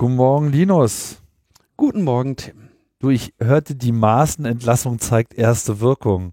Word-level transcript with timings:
Guten 0.00 0.16
Morgen, 0.16 0.50
Linus. 0.50 1.18
Guten 1.76 2.04
Morgen, 2.04 2.34
Tim. 2.34 2.70
Du, 3.00 3.10
ich 3.10 3.34
hörte, 3.38 3.74
die 3.74 3.92
Maßenentlassung 3.92 4.98
zeigt 4.98 5.34
erste 5.34 5.80
Wirkung. 5.80 6.32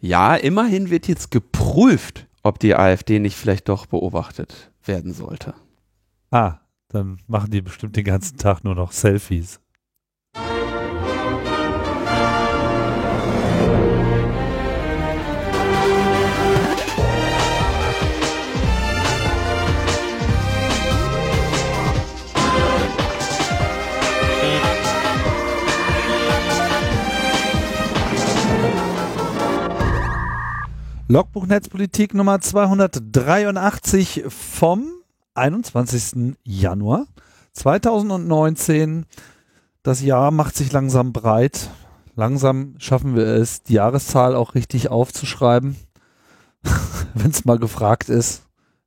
Ja, 0.00 0.34
immerhin 0.34 0.90
wird 0.90 1.06
jetzt 1.06 1.30
geprüft, 1.30 2.26
ob 2.42 2.58
die 2.58 2.74
AfD 2.74 3.20
nicht 3.20 3.36
vielleicht 3.36 3.68
doch 3.68 3.86
beobachtet 3.86 4.72
werden 4.84 5.12
sollte. 5.12 5.54
Ah, 6.32 6.58
dann 6.88 7.20
machen 7.28 7.52
die 7.52 7.62
bestimmt 7.62 7.94
den 7.94 8.02
ganzen 8.02 8.36
Tag 8.36 8.64
nur 8.64 8.74
noch 8.74 8.90
Selfies. 8.90 9.60
Logbuch 31.12 31.46
Netzpolitik 31.46 32.14
Nummer 32.14 32.40
283 32.40 34.24
vom 34.28 34.88
21. 35.34 36.38
Januar 36.42 37.06
2019. 37.52 39.04
Das 39.82 40.00
Jahr 40.00 40.30
macht 40.30 40.56
sich 40.56 40.72
langsam 40.72 41.12
breit. 41.12 41.68
Langsam 42.16 42.76
schaffen 42.78 43.14
wir 43.14 43.26
es, 43.26 43.62
die 43.62 43.74
Jahreszahl 43.74 44.34
auch 44.34 44.54
richtig 44.54 44.88
aufzuschreiben, 44.88 45.76
wenn 47.14 47.30
es 47.30 47.44
mal 47.44 47.58
gefragt 47.58 48.08
ist. 48.08 48.44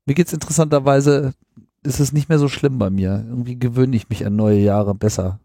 Mir 0.07 0.15
geht's 0.15 0.33
interessanterweise, 0.33 1.35
ist 1.83 1.99
es 1.99 2.11
nicht 2.11 2.27
mehr 2.27 2.39
so 2.39 2.47
schlimm 2.47 2.79
bei 2.79 2.89
mir. 2.89 3.23
Irgendwie 3.27 3.59
gewöhne 3.59 3.95
ich 3.95 4.09
mich 4.09 4.25
an 4.25 4.35
neue 4.35 4.61
Jahre 4.61 4.95
besser. 4.95 5.39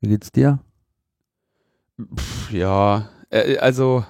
Wie 0.00 0.08
geht's 0.08 0.32
dir? 0.32 0.58
Ja, 2.50 3.10
äh, 3.28 3.58
also 3.58 4.06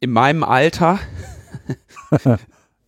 in 0.00 0.10
meinem 0.10 0.44
Alter. 0.44 0.98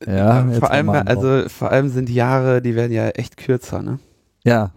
ja, 0.06 0.46
vor 0.52 0.70
allem, 0.70 0.90
also 0.90 1.48
vor 1.48 1.70
allem 1.70 1.88
sind 1.88 2.08
die 2.08 2.14
Jahre, 2.14 2.62
die 2.62 2.74
werden 2.74 2.92
ja 2.92 3.08
echt 3.10 3.36
kürzer, 3.36 3.82
ne? 3.82 3.98
Ja. 4.44 4.72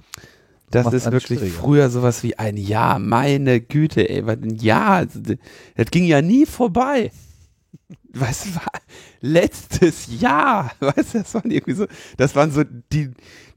Das, 0.71 0.85
das 0.85 0.93
ist 0.93 1.11
wirklich 1.11 1.51
früher 1.51 1.89
sowas 1.89 2.23
wie 2.23 2.39
ein 2.39 2.55
Jahr, 2.55 2.97
meine 2.97 3.59
Güte, 3.59 4.09
ey, 4.09 4.25
was 4.25 4.37
ein 4.37 4.55
Jahr, 4.55 5.05
das 5.05 5.91
ging 5.91 6.05
ja 6.05 6.21
nie 6.21 6.45
vorbei. 6.45 7.11
Weißt 8.13 8.45
du, 8.45 8.49
letztes 9.19 10.07
Jahr, 10.21 10.71
weißt 10.79 11.13
du, 11.13 11.19
das 11.19 11.33
waren 11.33 11.51
irgendwie 11.51 11.73
so, 11.73 11.87
das 12.17 12.35
waren 12.35 12.51
so 12.51 12.63
die, 12.63 13.11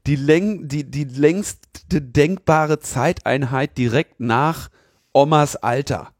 die, 0.07 0.15
Läng, 0.17 0.67
die, 0.67 0.89
die 0.89 1.05
längste 1.05 2.01
denkbare 2.01 2.79
Zeiteinheit 2.79 3.77
direkt 3.77 4.19
nach 4.19 4.69
Omas 5.13 5.55
Alter. 5.55 6.11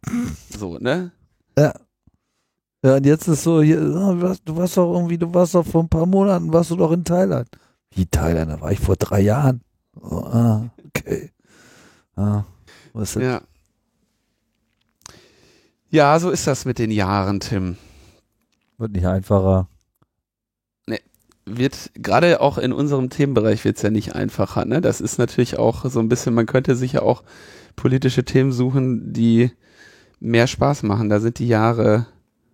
So, 0.49 0.77
ne? 0.79 1.11
Ja. 1.57 1.73
Ja, 2.85 2.97
und 2.97 3.05
jetzt 3.07 3.27
ist 3.27 3.41
so, 3.41 3.63
hier, 3.63 3.79
du, 3.79 4.21
warst, 4.21 4.43
du 4.45 4.55
warst 4.57 4.77
doch 4.77 4.93
irgendwie, 4.93 5.17
du 5.17 5.33
warst 5.33 5.55
doch 5.55 5.65
vor 5.65 5.81
ein 5.81 5.89
paar 5.89 6.05
Monaten, 6.05 6.53
warst 6.53 6.69
du 6.69 6.75
doch 6.75 6.91
in 6.91 7.03
Thailand. 7.03 7.49
Wie 7.89 8.05
Thailand? 8.05 8.51
Da 8.51 8.61
war 8.61 8.71
ich 8.71 8.79
vor 8.79 8.95
drei 8.95 9.21
Jahren. 9.21 9.61
Oh, 9.99 10.17
ah, 10.17 10.69
okay. 10.85 11.31
Ah, 12.15 12.43
was 12.93 13.15
ist 13.15 13.23
ja. 13.23 13.41
ja, 15.89 16.19
so 16.19 16.29
ist 16.29 16.45
das 16.45 16.65
mit 16.65 16.77
den 16.77 16.91
Jahren, 16.91 17.39
Tim. 17.39 17.77
Wird 18.77 18.91
nicht 18.91 19.07
einfacher. 19.07 19.67
Nee, 20.85 21.01
wird, 21.45 21.89
gerade 21.95 22.39
auch 22.39 22.59
in 22.59 22.71
unserem 22.71 23.09
Themenbereich 23.09 23.65
wird 23.65 23.77
es 23.77 23.81
ja 23.81 23.89
nicht 23.89 24.13
einfacher, 24.13 24.63
ne? 24.65 24.79
Das 24.79 25.01
ist 25.01 25.17
natürlich 25.17 25.57
auch 25.57 25.85
so 25.89 25.99
ein 25.99 26.07
bisschen, 26.07 26.35
man 26.35 26.45
könnte 26.45 26.75
sich 26.75 26.93
ja 26.93 27.01
auch 27.01 27.23
politische 27.75 28.25
Themen 28.25 28.51
suchen, 28.51 29.11
die 29.11 29.49
mehr 30.19 30.45
Spaß 30.45 30.83
machen. 30.83 31.09
Da 31.09 31.19
sind 31.19 31.39
die 31.39 31.47
Jahre 31.47 32.05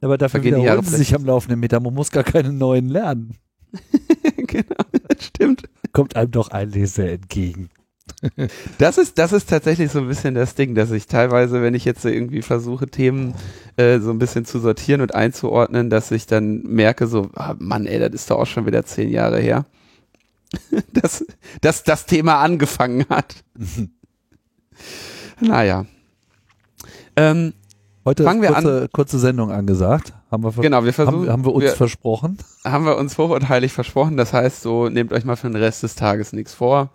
aber 0.01 0.17
dafür 0.17 0.41
Vergehen 0.41 0.62
wiederholen 0.62 0.84
sie 0.84 0.97
sich 0.97 1.16
am 1.16 1.25
laufenden 1.25 1.59
Meter. 1.59 1.79
Man 1.79 1.94
muss 1.94 2.12
gar 2.12 2.23
keine 2.23 2.51
neuen 2.51 2.89
lernen. 2.89 3.38
genau, 4.38 4.84
das 5.07 5.25
stimmt. 5.25 5.63
Kommt 5.94 6.16
einem 6.16 6.31
doch 6.31 6.50
ein 6.50 6.69
Leser 6.69 7.09
entgegen. 7.09 7.69
das 8.78 8.97
ist, 8.97 9.17
das 9.17 9.31
ist 9.31 9.50
tatsächlich 9.50 9.91
so 9.91 10.00
ein 10.00 10.07
bisschen 10.07 10.35
das 10.35 10.56
Ding, 10.56 10.75
dass 10.75 10.91
ich 10.91 11.07
teilweise, 11.07 11.62
wenn 11.62 11.73
ich 11.73 11.85
jetzt 11.85 12.03
irgendwie 12.06 12.41
versuche, 12.41 12.88
Themen 12.88 13.34
äh, 13.78 14.00
so 14.00 14.12
ein 14.12 14.19
bisschen 14.19 14.45
zu 14.45 14.59
sortieren 14.59 15.01
und 15.01 15.16
einzuordnen, 15.16 15.89
dass 15.89 16.12
ich 16.12 16.25
dann 16.28 16.62
merke, 16.63 17.07
so, 17.07 17.29
ah, 17.35 17.56
Mann, 17.57 17.85
ey, 17.85 18.00
das 18.00 18.12
ist 18.13 18.31
doch 18.31 18.39
auch 18.39 18.45
schon 18.45 18.66
wieder 18.66 18.85
zehn 18.85 19.09
Jahre 19.09 19.39
her, 19.39 19.66
dass, 20.94 21.25
dass 21.62 21.83
das 21.83 22.06
Thema 22.06 22.41
angefangen 22.41 23.06
hat. 23.09 23.35
naja. 25.39 25.85
Ähm, 27.16 27.53
Heute 28.03 28.23
Fangen 28.23 28.41
ist 28.41 28.53
kurze, 28.53 28.81
an. 28.81 28.89
kurze 28.91 29.19
Sendung 29.19 29.51
angesagt. 29.51 30.13
Haben 30.31 30.44
wir, 30.44 30.51
genau, 30.53 30.84
wir 30.84 30.94
versuchen, 30.94 31.22
haben, 31.22 31.29
haben 31.29 31.45
wir 31.45 31.53
uns 31.53 31.66
wir, 31.66 31.72
versprochen. 31.72 32.38
Haben 32.63 32.85
wir 32.85 32.97
uns 32.97 33.17
hoch 33.17 33.29
und 33.29 33.47
heilig 33.47 33.73
versprochen. 33.73 34.17
Das 34.17 34.34
heißt, 34.34 34.63
so 34.63 34.89
nehmt 34.89 35.13
euch 35.13 35.23
mal 35.23 35.35
für 35.35 35.47
den 35.47 35.56
Rest 35.56 35.84
des 35.84 35.95
Tages 35.95 36.34
nichts 36.34 36.53
vor. 36.53 36.89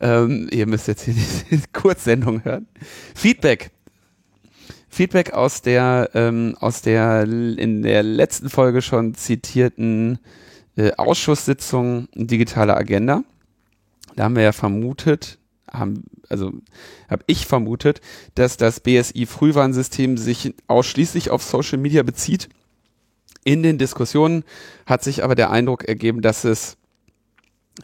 Ähm, 0.00 0.48
ihr 0.50 0.66
müsst 0.66 0.86
jetzt 0.86 1.04
hier 1.04 1.14
die 1.14 1.62
Kurzsendung 1.72 2.44
hören. 2.44 2.66
Feedback. 3.14 3.70
Feedback 4.90 5.32
aus 5.32 5.62
der, 5.62 6.10
ähm, 6.14 6.56
aus 6.60 6.82
der 6.82 7.22
in 7.24 7.82
der 7.82 8.02
letzten 8.02 8.50
Folge 8.50 8.82
schon 8.82 9.14
zitierten 9.14 10.18
äh, 10.76 10.92
Ausschusssitzung 10.92 12.08
Digitale 12.14 12.76
Agenda. 12.76 13.24
Da 14.14 14.24
haben 14.24 14.36
wir 14.36 14.42
ja 14.42 14.52
vermutet, 14.52 15.38
haben, 15.72 16.04
also 16.28 16.52
habe 17.08 17.24
ich 17.26 17.46
vermutet, 17.46 18.00
dass 18.34 18.56
das 18.56 18.80
BSI-Frühwarnsystem 18.80 20.16
sich 20.16 20.54
ausschließlich 20.66 21.30
auf 21.30 21.42
Social 21.42 21.78
Media 21.78 22.02
bezieht. 22.02 22.48
In 23.44 23.62
den 23.62 23.78
Diskussionen 23.78 24.44
hat 24.86 25.02
sich 25.02 25.22
aber 25.22 25.34
der 25.34 25.50
Eindruck 25.50 25.84
ergeben, 25.84 26.22
dass 26.22 26.44
es 26.44 26.76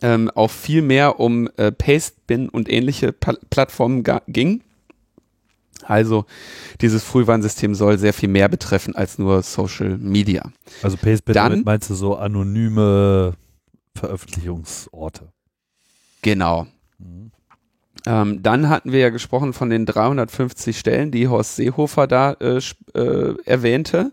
ähm, 0.02 0.30
auch 0.34 0.50
viel 0.50 0.82
mehr 0.82 1.20
um 1.20 1.48
äh, 1.56 1.72
Pastebin 1.72 2.48
und 2.48 2.70
ähnliche 2.70 3.12
pa 3.12 3.34
Plattformen 3.50 4.04
ging. 4.28 4.62
Also 5.82 6.26
dieses 6.80 7.02
Frühwarnsystem 7.02 7.74
soll 7.74 7.98
sehr 7.98 8.12
viel 8.12 8.28
mehr 8.28 8.48
betreffen 8.48 8.94
als 8.94 9.18
nur 9.18 9.42
Social 9.42 9.98
Media. 9.98 10.52
Also 10.82 10.96
Pastebin 10.96 11.34
Dann, 11.34 11.62
meinst 11.64 11.90
du 11.90 11.94
so 11.94 12.16
anonyme 12.16 13.34
Veröffentlichungsorte? 13.94 15.32
Genau. 16.22 16.66
Mhm. 16.98 17.32
Ähm, 18.06 18.42
dann 18.42 18.68
hatten 18.68 18.92
wir 18.92 19.00
ja 19.00 19.10
gesprochen 19.10 19.52
von 19.52 19.70
den 19.70 19.86
350 19.86 20.78
Stellen, 20.78 21.10
die 21.10 21.28
Horst 21.28 21.56
Seehofer 21.56 22.06
da 22.06 22.32
äh, 22.40 22.60
äh, 22.94 23.34
erwähnte. 23.44 24.12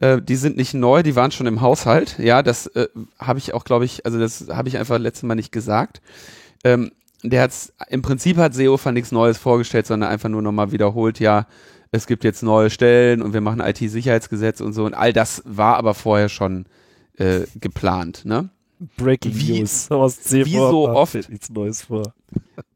Äh, 0.00 0.20
die 0.20 0.36
sind 0.36 0.56
nicht 0.56 0.74
neu, 0.74 1.02
die 1.02 1.16
waren 1.16 1.30
schon 1.30 1.46
im 1.46 1.60
Haushalt. 1.60 2.18
Ja, 2.18 2.42
das 2.42 2.66
äh, 2.68 2.88
habe 3.18 3.38
ich 3.38 3.54
auch, 3.54 3.64
glaube 3.64 3.84
ich, 3.84 4.04
also 4.04 4.18
das 4.18 4.48
habe 4.50 4.68
ich 4.68 4.76
einfach 4.76 4.98
letztes 4.98 5.22
Mal 5.22 5.34
nicht 5.34 5.52
gesagt. 5.52 6.02
Ähm, 6.64 6.92
der 7.22 7.42
hat's, 7.42 7.72
im 7.88 8.02
Prinzip 8.02 8.36
hat 8.36 8.54
Seehofer 8.54 8.92
nichts 8.92 9.12
Neues 9.12 9.38
vorgestellt, 9.38 9.86
sondern 9.86 10.10
einfach 10.10 10.28
nur 10.28 10.42
nochmal 10.42 10.72
wiederholt, 10.72 11.20
ja, 11.20 11.46
es 11.92 12.06
gibt 12.06 12.24
jetzt 12.24 12.42
neue 12.42 12.70
Stellen 12.70 13.22
und 13.22 13.32
wir 13.32 13.40
machen 13.40 13.60
IT-Sicherheitsgesetz 13.60 14.60
und 14.60 14.72
so. 14.72 14.84
Und 14.84 14.94
all 14.94 15.12
das 15.12 15.42
war 15.44 15.76
aber 15.76 15.94
vorher 15.94 16.28
schon 16.28 16.66
äh, 17.18 17.40
geplant, 17.60 18.24
ne? 18.24 18.48
Breaking 18.96 19.32
wie, 19.36 19.60
News. 19.60 19.88
Wie 19.90 20.52
so 20.54 20.88
oft, 20.88 21.14
nichts 21.28 21.50
Neues 21.50 21.82
vor 21.82 22.14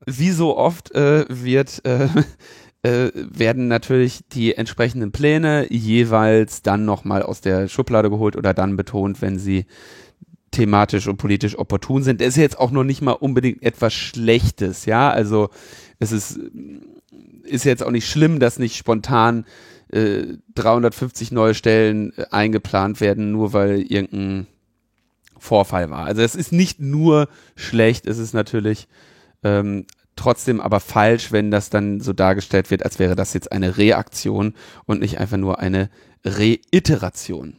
wie 0.06 0.30
so 0.30 0.56
oft 0.56 0.92
äh, 0.94 1.26
wird, 1.28 1.84
äh, 1.84 2.08
äh, 2.82 3.10
werden 3.14 3.68
natürlich 3.68 4.20
die 4.32 4.54
entsprechenden 4.54 5.12
Pläne 5.12 5.66
jeweils 5.70 6.62
dann 6.62 6.84
nochmal 6.84 7.22
aus 7.22 7.40
der 7.40 7.68
Schublade 7.68 8.08
geholt 8.08 8.36
oder 8.36 8.54
dann 8.54 8.76
betont, 8.76 9.20
wenn 9.20 9.38
sie 9.38 9.66
thematisch 10.52 11.06
und 11.08 11.18
politisch 11.18 11.58
opportun 11.58 12.02
sind. 12.02 12.20
Das 12.20 12.28
ist 12.28 12.36
jetzt 12.36 12.58
auch 12.58 12.70
noch 12.70 12.84
nicht 12.84 13.02
mal 13.02 13.12
unbedingt 13.12 13.62
etwas 13.62 13.92
Schlechtes, 13.92 14.86
ja. 14.86 15.10
Also 15.10 15.50
es 15.98 16.12
ist, 16.12 16.40
ist 17.42 17.64
jetzt 17.64 17.82
auch 17.82 17.90
nicht 17.90 18.08
schlimm, 18.08 18.40
dass 18.40 18.58
nicht 18.58 18.76
spontan 18.76 19.44
äh, 19.88 20.38
350 20.54 21.32
neue 21.32 21.54
Stellen 21.54 22.12
äh, 22.16 22.26
eingeplant 22.30 23.00
werden, 23.00 23.32
nur 23.32 23.52
weil 23.52 23.82
irgendein 23.82 24.46
Vorfall 25.38 25.90
war. 25.90 26.06
Also 26.06 26.22
es 26.22 26.34
ist 26.34 26.52
nicht 26.52 26.80
nur 26.80 27.28
schlecht, 27.54 28.06
es 28.06 28.18
ist 28.18 28.32
natürlich 28.32 28.88
ähm, 29.42 29.84
trotzdem 30.16 30.60
aber 30.60 30.80
falsch, 30.80 31.30
wenn 31.30 31.50
das 31.50 31.70
dann 31.70 32.00
so 32.00 32.12
dargestellt 32.12 32.70
wird, 32.70 32.84
als 32.84 32.98
wäre 32.98 33.14
das 33.14 33.34
jetzt 33.34 33.52
eine 33.52 33.76
Reaktion 33.76 34.54
und 34.86 35.00
nicht 35.00 35.18
einfach 35.20 35.36
nur 35.36 35.58
eine 35.58 35.90
Reiteration. 36.24 37.56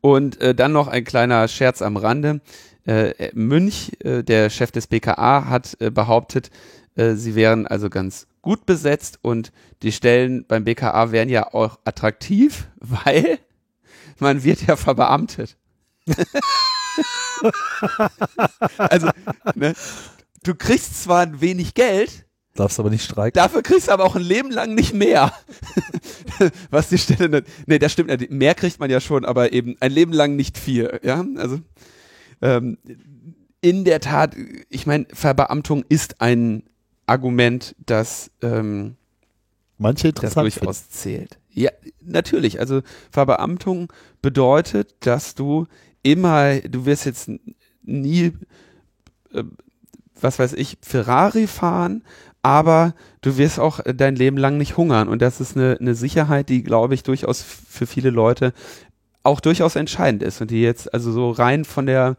Und 0.00 0.40
äh, 0.40 0.54
dann 0.54 0.72
noch 0.72 0.88
ein 0.88 1.04
kleiner 1.04 1.46
Scherz 1.48 1.82
am 1.82 1.96
Rande. 1.96 2.40
Äh, 2.84 3.30
Münch, 3.34 3.92
äh, 4.00 4.22
der 4.24 4.50
Chef 4.50 4.72
des 4.72 4.88
BKA, 4.88 5.48
hat 5.48 5.76
äh, 5.80 5.90
behauptet, 5.90 6.50
äh, 6.96 7.14
sie 7.14 7.34
wären 7.34 7.66
also 7.66 7.88
ganz 7.88 8.26
gut 8.40 8.66
besetzt 8.66 9.18
und 9.22 9.52
die 9.82 9.92
Stellen 9.92 10.44
beim 10.46 10.64
BKA 10.64 11.12
wären 11.12 11.28
ja 11.28 11.54
auch 11.54 11.78
attraktiv, 11.84 12.68
weil 12.80 13.38
man 14.18 14.42
wird 14.42 14.66
ja 14.66 14.76
verbeamtet. 14.76 15.56
also, 18.76 19.10
ne, 19.54 19.74
du 20.44 20.54
kriegst 20.54 21.02
zwar 21.02 21.22
ein 21.22 21.40
wenig 21.40 21.74
Geld, 21.74 22.26
Darfst 22.54 22.78
aber 22.78 22.90
nicht 22.90 23.04
streiken. 23.04 23.34
Dafür 23.34 23.62
kriegst 23.62 23.88
du 23.88 23.92
aber 23.92 24.04
auch 24.04 24.14
ein 24.14 24.22
Leben 24.22 24.50
lang 24.50 24.74
nicht 24.74 24.92
mehr. 24.92 25.32
Was 26.70 26.90
die 26.90 26.98
Stelle 26.98 27.30
nicht. 27.30 27.46
Nee, 27.66 27.78
das 27.78 27.92
stimmt. 27.92 28.10
nicht. 28.10 28.30
Mehr 28.30 28.54
kriegt 28.54 28.78
man 28.78 28.90
ja 28.90 29.00
schon, 29.00 29.24
aber 29.24 29.54
eben 29.54 29.76
ein 29.80 29.90
Leben 29.90 30.12
lang 30.12 30.36
nicht 30.36 30.58
viel. 30.58 31.00
Ja, 31.02 31.24
also 31.36 31.60
ähm, 32.42 32.76
in 33.62 33.84
der 33.84 34.00
Tat, 34.00 34.36
ich 34.68 34.86
meine, 34.86 35.06
Verbeamtung 35.14 35.84
ist 35.88 36.20
ein 36.20 36.64
Argument, 37.06 37.74
das 37.86 38.30
ähm, 38.42 38.96
manche 39.78 40.08
interessant 40.08 40.46
das 40.46 40.54
durchaus 40.56 40.90
zählt. 40.90 41.38
Ja, 41.50 41.70
natürlich. 42.02 42.60
Also 42.60 42.82
Verbeamtung 43.10 43.90
bedeutet, 44.20 44.94
dass 45.00 45.34
du 45.34 45.66
immer, 46.02 46.60
du 46.60 46.84
wirst 46.84 47.06
jetzt 47.06 47.30
nie, 47.82 48.32
äh, 49.32 49.44
was 50.20 50.38
weiß 50.38 50.52
ich, 50.54 50.78
Ferrari 50.82 51.46
fahren, 51.46 52.02
aber 52.42 52.94
du 53.20 53.36
wirst 53.36 53.60
auch 53.60 53.80
dein 53.84 54.16
Leben 54.16 54.36
lang 54.36 54.58
nicht 54.58 54.76
hungern. 54.76 55.08
Und 55.08 55.22
das 55.22 55.40
ist 55.40 55.56
eine, 55.56 55.78
eine 55.80 55.94
Sicherheit, 55.94 56.48
die, 56.48 56.62
glaube 56.62 56.94
ich, 56.94 57.02
durchaus 57.02 57.42
für 57.42 57.86
viele 57.86 58.10
Leute 58.10 58.52
auch 59.22 59.40
durchaus 59.40 59.76
entscheidend 59.76 60.22
ist 60.22 60.40
und 60.40 60.50
die 60.50 60.62
jetzt 60.62 60.92
also 60.92 61.12
so 61.12 61.30
rein 61.30 61.64
von 61.64 61.86
der 61.86 62.16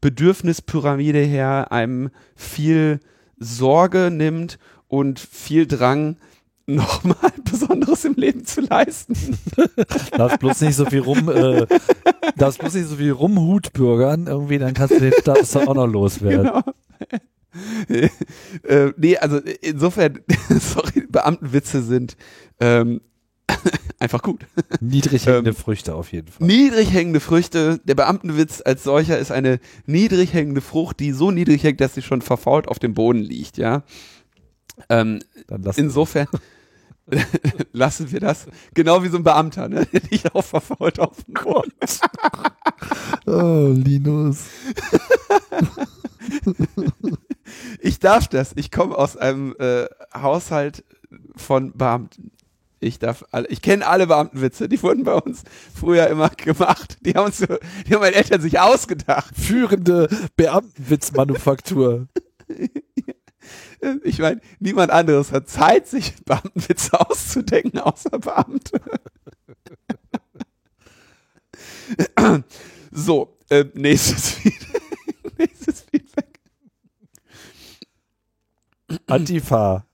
Bedürfnispyramide 0.00 1.18
her 1.18 1.72
einem 1.72 2.10
viel 2.36 3.00
Sorge 3.38 4.10
nimmt 4.12 4.58
und 4.86 5.18
viel 5.18 5.66
Drang, 5.66 6.16
nochmal 6.66 7.32
Besonderes 7.44 8.06
im 8.06 8.14
Leben 8.14 8.46
zu 8.46 8.62
leisten. 8.62 9.14
darfst 10.16 10.38
bloß 10.38 10.62
nicht 10.62 10.76
so 10.76 10.86
viel 10.86 11.00
rum, 11.00 11.28
äh, 11.28 11.66
darfst 12.36 12.58
bloß 12.58 12.74
nicht 12.74 12.88
so 12.88 12.96
viel 12.96 13.10
rumhutbürgern, 13.10 14.28
irgendwie, 14.28 14.58
dann 14.58 14.72
kannst 14.72 14.94
du 14.94 15.00
den 15.00 15.12
Status 15.12 15.56
auch 15.56 15.74
noch 15.74 15.86
loswerden. 15.86 16.46
Genau. 16.46 16.62
äh, 18.62 18.92
nee, 18.96 19.16
also 19.16 19.38
insofern, 19.60 20.20
sorry, 20.48 21.06
Beamtenwitze 21.08 21.82
sind 21.82 22.16
ähm, 22.60 23.00
einfach 23.98 24.22
gut. 24.22 24.46
Niedrig 24.80 25.26
hängende 25.26 25.50
ähm, 25.50 25.56
Früchte 25.56 25.94
auf 25.94 26.12
jeden 26.12 26.28
Fall. 26.28 26.46
Niedrig 26.46 26.92
hängende 26.92 27.20
Früchte. 27.20 27.80
Der 27.84 27.94
Beamtenwitz 27.94 28.62
als 28.64 28.84
solcher 28.84 29.18
ist 29.18 29.30
eine 29.30 29.60
niedrig 29.86 30.32
hängende 30.32 30.60
Frucht, 30.60 31.00
die 31.00 31.12
so 31.12 31.30
niedrig 31.30 31.62
hängt, 31.62 31.80
dass 31.80 31.94
sie 31.94 32.02
schon 32.02 32.22
verfault 32.22 32.68
auf 32.68 32.78
dem 32.78 32.94
Boden 32.94 33.20
liegt, 33.20 33.58
ja. 33.58 33.82
Ähm, 34.88 35.20
insofern 35.76 36.26
lassen 37.72 38.10
wir 38.10 38.20
das. 38.20 38.46
Genau 38.72 39.02
wie 39.02 39.08
so 39.08 39.18
ein 39.18 39.24
Beamter, 39.24 39.68
ne? 39.68 39.86
Der 39.92 40.00
liegt 40.10 40.34
auch 40.34 40.44
verfault 40.44 40.98
auf 40.98 41.22
dem 41.24 41.34
Boden. 41.34 41.72
oh, 43.26 43.72
Linus. 43.74 44.44
Ich 47.80 47.98
darf 47.98 48.28
das. 48.28 48.52
Ich 48.56 48.70
komme 48.70 48.96
aus 48.96 49.16
einem 49.16 49.54
äh, 49.58 49.86
Haushalt 50.14 50.84
von 51.36 51.72
Beamten. 51.72 52.30
Ich 52.80 52.98
darf 52.98 53.24
alle, 53.30 53.48
ich 53.48 53.62
kenne 53.62 53.86
alle 53.86 54.06
Beamtenwitze, 54.06 54.68
die 54.68 54.82
wurden 54.82 55.04
bei 55.04 55.14
uns 55.14 55.42
früher 55.74 56.06
immer 56.08 56.28
gemacht. 56.30 56.98
Die 57.00 57.14
haben 57.14 57.26
uns 57.26 57.38
so, 57.38 57.46
die 57.46 57.94
haben 57.94 58.00
meine 58.00 58.16
Eltern 58.16 58.40
sich 58.40 58.60
ausgedacht. 58.60 59.34
Führende 59.36 60.08
Beamtenwitzmanufaktur. 60.36 62.08
Ich 64.02 64.18
meine, 64.18 64.40
niemand 64.60 64.90
anderes 64.90 65.30
hat 65.30 65.50
Zeit, 65.50 65.86
sich 65.86 66.14
Beamtenwitze 66.24 66.98
auszudenken, 66.98 67.80
außer 67.80 68.18
Beamte. 68.18 68.80
so, 72.90 73.36
äh, 73.50 73.64
nächstes, 73.74 74.30
Feedback. 74.30 74.82
nächstes 75.38 75.80
Feedback. 75.82 76.23
Antifa. 79.06 79.84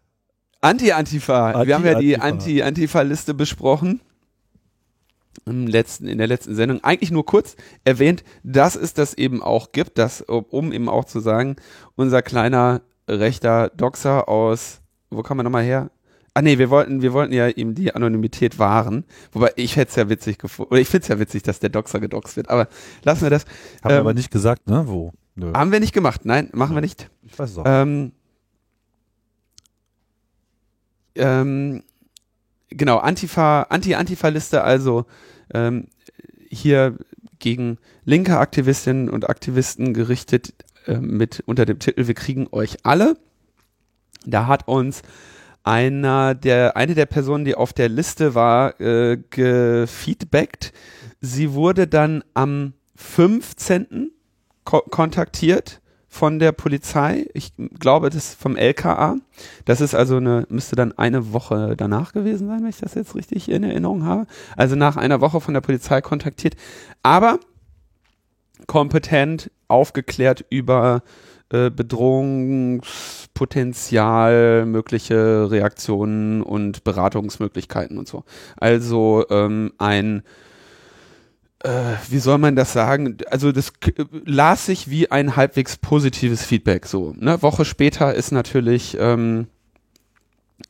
Anti-Antifa. 0.61 1.53
Anti 1.53 1.69
Wir 1.69 1.75
haben 1.75 1.87
ja 1.87 1.99
die 1.99 2.19
Anti-Antifa-Liste 2.19 3.35
besprochen. 3.35 4.01
Im 5.47 5.67
letzten, 5.67 6.07
in 6.07 6.19
der 6.19 6.27
letzten 6.27 6.55
Sendung. 6.55 6.85
Eigentlich 6.85 7.11
nur 7.11 7.25
kurz 7.25 7.57
erwähnt, 7.85 8.25
dass 8.43 8.77
es 8.77 8.93
das 8.93 9.15
eben 9.15 9.43
auch 9.43 9.73
gibt, 9.73 9.97
dass, 9.97 10.21
um 10.23 10.73
eben 10.73 10.89
auch 10.89 11.05
zu 11.05 11.21
sagen, 11.21 11.57
unser 11.97 12.21
kleiner 12.21 12.83
rechter 13.09 13.71
Doxer 13.71 14.29
aus, 14.29 14.81
wo 15.09 15.23
kam 15.23 15.41
er 15.41 15.45
nochmal 15.45 15.65
her? 15.65 15.91
Ah 16.35 16.43
nee, 16.43 16.59
wir 16.59 16.71
wollten, 16.71 17.03
wir 17.03 17.13
wollten 17.13 17.33
ja 17.33 17.49
ihm 17.49 17.75
die 17.75 17.95
Anonymität 17.95 18.59
wahren. 18.59 19.05
Wobei 19.33 19.53
ich 19.57 19.77
hätte 19.77 19.91
es 19.91 19.97
ja 19.97 20.09
witzig 20.09 20.39
gefunden. 20.39 20.73
Oder 20.73 20.81
ich 20.81 20.89
finde 20.89 21.03
es 21.03 21.09
ja 21.09 21.19
witzig, 21.19 21.43
dass 21.43 21.59
der 21.59 21.71
Doxer 21.71 21.99
gedoxt 22.01 22.37
wird. 22.37 22.51
Aber 22.51 22.69
lassen 23.03 23.23
wir 23.23 23.31
das. 23.31 23.45
Haben 23.83 23.91
ähm, 23.91 23.91
wir 23.91 24.01
aber 24.01 24.15
nicht 24.15 24.31
gesagt, 24.31 24.69
ne? 24.69 24.85
Wo? 24.87 25.13
Nö. 25.35 25.53
Haben 25.53 25.73
wir 25.73 25.81
nicht 25.81 25.93
gemacht. 25.93 26.25
Nein, 26.25 26.49
machen 26.53 26.77
wir 26.77 26.83
nicht. 26.83 27.11
Ich 27.23 27.37
weiß 27.37 27.51
es 27.51 27.59
auch. 27.59 27.65
Ähm, 27.67 28.13
ähm, 31.21 31.83
genau, 32.69 32.99
Antifa, 32.99 33.63
Anti-Antifa-Liste, 33.63 34.63
also 34.63 35.07
ähm, 35.53 35.89
hier 36.49 36.97
gegen 37.39 37.79
linke 38.05 38.39
Aktivistinnen 38.39 39.09
und 39.09 39.29
Aktivisten 39.29 39.95
gerichtet 39.95 40.55
äh, 40.87 40.97
mit 40.97 41.43
unter 41.47 41.67
dem 41.67 41.79
Titel 41.79 42.07
Wir 42.07 42.15
kriegen 42.15 42.49
euch 42.53 42.79
alle. 42.85 43.17
Da 44.27 44.47
hat 44.47 44.69
uns 44.69 45.03
einer 45.63 46.35
der, 46.35 46.77
eine 46.77 46.95
der 46.95 47.07
Personen, 47.07 47.45
die 47.45 47.55
auf 47.55 47.73
der 47.73 47.89
Liste 47.89 48.35
war, 48.35 48.81
äh, 48.81 49.19
gefeedbackt. 49.31 50.73
Sie 51.21 51.53
wurde 51.53 51.87
dann 51.87 52.25
am 52.35 52.75
15. 52.97 54.11
Ko 54.65 54.81
kontaktiert 54.81 55.81
von 56.13 56.41
der 56.41 56.51
Polizei. 56.51 57.29
Ich 57.35 57.53
glaube, 57.79 58.11
das 58.11 58.31
ist 58.31 58.43
vom 58.43 58.57
LKA. 58.57 59.19
Das 59.65 59.81
ist 59.81 59.95
also 59.95 60.17
eine, 60.17 60.45
müsste 60.51 60.75
dann 60.75 60.91
eine 60.99 61.33
Woche 61.33 61.77
danach 61.77 62.13
gewesen 62.13 62.49
sein, 62.49 62.63
wenn 62.63 62.69
ich 62.69 62.79
das 62.79 62.97
jetzt 62.97 63.15
richtig 63.15 63.49
in 63.49 63.63
Erinnerung 63.63 64.05
habe. 64.05 64.27
Also 64.57 64.75
nach 64.75 64.97
einer 64.97 65.21
Woche 65.21 65.41
von 65.41 65.55
der 65.55 65.61
Polizei 65.61 66.01
kontaktiert. 66.01 66.57
Aber 67.05 67.39
kompetent 68.67 69.53
aufgeklärt 69.69 70.45
über 70.51 71.05
äh, 71.51 71.71
Bedrohungspotenzial, 71.71 74.67
mögliche 74.67 75.49
Reaktionen 75.49 76.43
und 76.43 76.83
Beratungsmöglichkeiten 76.83 77.99
und 77.99 78.09
so. 78.09 78.25
Also 78.57 79.27
ähm, 79.31 79.75
ein 79.79 80.25
äh, 81.63 81.95
wie 82.09 82.19
soll 82.19 82.39
man 82.39 82.57
das 82.57 82.73
sagen? 82.73 83.19
Also 83.31 83.53
das 83.53 83.73
las 84.25 84.67
sich 84.67 84.89
wie 84.89 85.11
ein 85.11 85.37
halbwegs 85.37 85.77
positives 85.77 86.45
Feedback 86.45 86.87
so. 86.87 87.15
Ne? 87.19 87.43
Woche 87.43 87.65
später 87.65 88.15
ist 88.15 88.33
natürlich 88.33 88.97
ähm, 88.99 89.47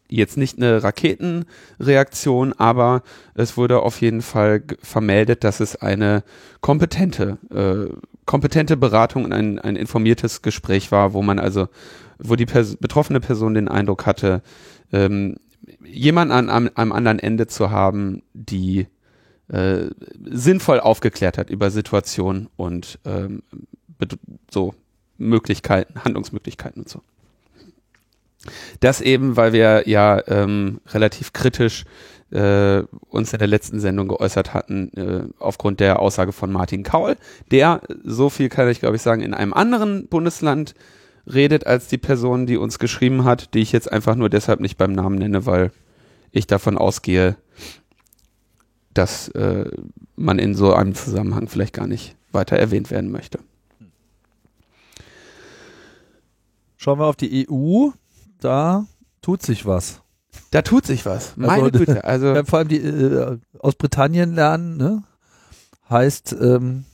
jetzt 0.09 0.37
nicht 0.37 0.57
eine 0.57 0.83
Raketenreaktion, 0.83 2.53
aber 2.55 3.03
es 3.35 3.57
wurde 3.57 3.81
auf 3.81 4.01
jeden 4.01 4.23
Fall 4.23 4.63
vermeldet, 4.83 5.45
dass 5.45 5.61
es 5.61 5.77
eine 5.77 6.25
kompetente, 6.61 7.39
äh, 7.55 7.95
kompetente 8.27 8.77
Beratung 8.77 9.25
und 9.25 9.33
ein, 9.33 9.59
ein 9.59 9.77
informiertes 9.77 10.43
Gespräch 10.43 10.91
war, 10.91 11.13
wo 11.13 11.23
man 11.23 11.39
also, 11.39 11.69
wo 12.19 12.35
die 12.35 12.47
Pers 12.47 12.77
betroffene 12.77 13.21
Person 13.21 13.55
den 13.55 13.69
Eindruck 13.69 14.07
hatte, 14.07 14.43
ähm, 14.93 15.37
jemanden 15.85 16.33
an, 16.33 16.49
an 16.49 16.69
einem 16.77 16.93
anderen 16.93 17.21
Ende 17.21 17.47
zu 17.47 17.71
haben, 17.71 18.23
die 18.35 18.89
äh, 19.53 19.91
sinnvoll 20.25 20.81
aufgeklärt 20.81 21.39
hat 21.39 21.51
über 21.51 21.71
Situationen 21.71 22.49
und 22.57 22.99
ähm, 23.05 23.43
so 24.51 24.75
Möglichkeiten, 25.19 26.03
Handlungsmöglichkeiten 26.05 26.83
und 26.83 26.89
so. 26.89 27.03
Das 28.81 29.01
eben, 29.01 29.37
weil 29.37 29.53
wir 29.53 29.89
ja 29.89 30.23
ähm, 30.29 30.81
relativ 30.89 31.33
kritisch 31.33 31.85
äh, 32.31 32.83
uns 33.09 33.33
in 33.33 33.39
der 33.39 33.49
letzten 33.49 33.81
Sendung 33.81 34.09
geäußert 34.09 34.55
hatten, 34.55 34.93
äh, 34.97 35.25
aufgrund 35.39 35.81
der 35.81 35.99
Aussage 35.99 36.33
von 36.33 36.51
Martin 36.51 36.83
Kaul, 36.83 37.17
der, 37.51 37.83
so 38.05 38.31
viel 38.31 38.49
kann 38.49 38.69
ich 38.69 38.81
glaube 38.81 38.97
ich 38.97 39.03
sagen, 39.03 39.21
in 39.21 39.35
einem 39.35 39.53
anderen 39.53 40.07
Bundesland 40.07 40.75
redet 41.27 41.67
als 41.67 41.89
die 41.89 41.99
Person, 41.99 42.47
die 42.47 42.57
uns 42.57 42.79
geschrieben 42.79 43.25
hat, 43.25 43.53
die 43.55 43.61
ich 43.61 43.73
jetzt 43.73 43.91
einfach 43.91 44.15
nur 44.15 44.31
deshalb 44.31 44.61
nicht 44.61 44.79
beim 44.79 44.93
Namen 44.93 45.19
nenne, 45.19 45.45
weil 45.45 45.71
ich 46.33 46.47
davon 46.47 46.79
ausgehe, 46.79 47.37
dass 48.95 49.29
äh, 49.29 49.71
man 50.17 50.39
in 50.39 50.55
so 50.55 50.75
einem 50.75 50.95
Zusammenhang 50.95 51.49
vielleicht 51.49 51.75
gar 51.75 51.87
nicht 51.87 52.17
weiter 52.33 52.57
erwähnt 52.57 52.91
werden 52.91 53.11
möchte. 53.11 53.39
Schauen 56.77 56.99
wir 56.99 57.07
auf 57.07 57.17
die 57.17 57.47
EU. 57.49 57.91
Da 58.41 58.87
tut 59.21 59.43
sich 59.43 59.67
was. 59.67 60.01
Da 60.51 60.63
tut 60.63 60.87
sich 60.87 61.05
was. 61.05 61.37
Meine 61.37 61.65
also, 61.65 61.71
Güte. 61.79 62.05
Also 62.05 62.35
ja, 62.35 62.45
vor 62.45 62.61
allem 62.61 62.69
die 62.69 62.79
äh, 62.79 63.39
aus 63.59 63.75
Britannien 63.75 64.35
lernen, 64.35 64.77
ne? 64.77 65.03
heißt 65.91 66.37
ähm, 66.41 66.85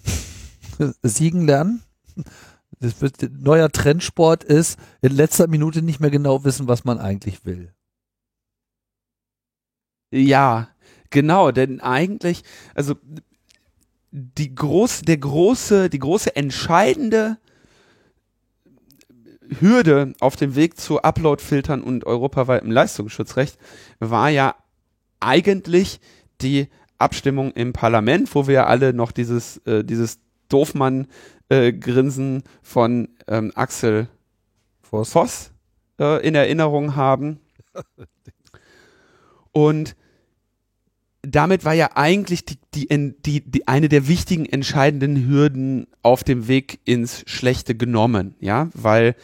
siegen 1.03 1.47
lernen. 1.47 1.83
Das 2.81 3.01
wird, 3.01 3.31
neuer 3.41 3.71
Trendsport 3.71 4.45
ist 4.45 4.79
in 5.01 5.13
letzter 5.13 5.47
Minute 5.47 5.83
nicht 5.83 6.01
mehr 6.01 6.11
genau 6.11 6.45
wissen, 6.45 6.69
was 6.69 6.85
man 6.85 6.99
eigentlich 6.99 7.45
will. 7.45 7.73
Ja, 10.11 10.69
Genau, 11.17 11.51
denn 11.51 11.81
eigentlich, 11.81 12.43
also 12.75 12.95
die 14.11 14.55
groß, 14.55 15.01
der 15.01 15.17
große, 15.17 15.89
die 15.89 15.99
große 15.99 16.37
entscheidende 16.37 17.39
Hürde 19.61 20.13
auf 20.21 20.37
dem 20.37 20.57
Weg 20.57 20.79
zu 20.79 21.01
Upload-Filtern 21.01 21.83
und 21.83 22.05
europaweitem 22.05 22.71
Leistungsschutzrecht 22.71 23.57
war 23.99 24.29
ja 24.29 24.57
eigentlich 25.19 26.01
die 26.43 26.69
Abstimmung 26.99 27.51
im 27.53 27.73
Parlament, 27.73 28.35
wo 28.35 28.47
wir 28.47 28.67
alle 28.67 28.93
noch 28.93 29.11
dieses, 29.11 29.57
äh, 29.65 29.85
dieses 29.85 30.19
Doofmann-Grinsen 30.51 32.37
äh, 32.41 32.43
von 32.63 33.09
ähm, 33.27 33.53
Axel 33.55 34.09
Voss, 34.83 35.13
Voss 35.13 35.51
äh, 35.99 36.23
in 36.29 36.35
Erinnerung 36.35 36.95
haben. 36.95 37.41
Und 39.53 39.97
damit 41.27 41.65
war 41.65 41.75
ja 41.75 41.91
eigentlich 41.95 42.45
die, 42.45 42.59
die, 42.75 43.15
die, 43.25 43.41
die, 43.41 43.69
eine 43.69 43.89
der 43.89 44.09
wichtigen 44.09 44.47
entscheidenden 44.47 45.27
Hürden 45.27 45.87
auf 46.03 46.25
dem 46.25 46.49
Weg 46.49 46.81
ins 46.85 47.25
Schlechte 47.27 47.75
genommen, 47.75 48.35
ja, 48.41 48.69
weil 48.75 49.15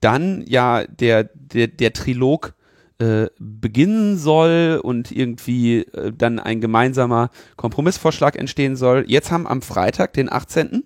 dann 0.00 0.44
ja 0.46 0.84
der, 0.84 1.24
der, 1.24 1.68
der 1.68 1.92
Trilog 1.92 2.54
äh, 2.98 3.26
beginnen 3.38 4.18
soll 4.18 4.80
und 4.82 5.10
irgendwie 5.10 5.78
äh, 5.78 6.12
dann 6.12 6.38
ein 6.38 6.60
gemeinsamer 6.60 7.30
Kompromissvorschlag 7.56 8.36
entstehen 8.36 8.76
soll. 8.76 9.04
Jetzt 9.08 9.30
haben 9.30 9.46
am 9.46 9.62
Freitag, 9.62 10.12
den 10.12 10.30
18., 10.30 10.84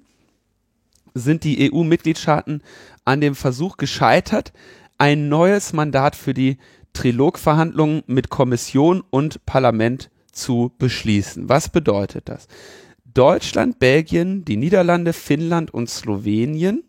sind 1.15 1.45
die 1.45 1.73
EU-Mitgliedstaaten 1.73 2.63
an 3.05 3.21
dem 3.21 3.35
Versuch 3.35 3.77
gescheitert, 3.77 4.53
ein 4.99 5.29
neues 5.29 5.73
Mandat 5.73 6.17
für 6.17 6.35
die 6.35 6.59
Trilogverhandlungen 6.93 8.03
mit 8.07 8.29
Kommission 8.29 9.03
und 9.11 9.45
Parlament 9.47 10.11
zu 10.39 10.73
beschließen. 10.79 11.49
Was 11.49 11.69
bedeutet 11.69 12.29
das? 12.29 12.49
Deutschland, 13.05 13.79
Belgien, 13.79 14.45
die 14.45 14.57
Niederlande, 14.57 15.13
Finnland 15.13 15.73
und 15.73 15.91
Slowenien, 15.91 16.85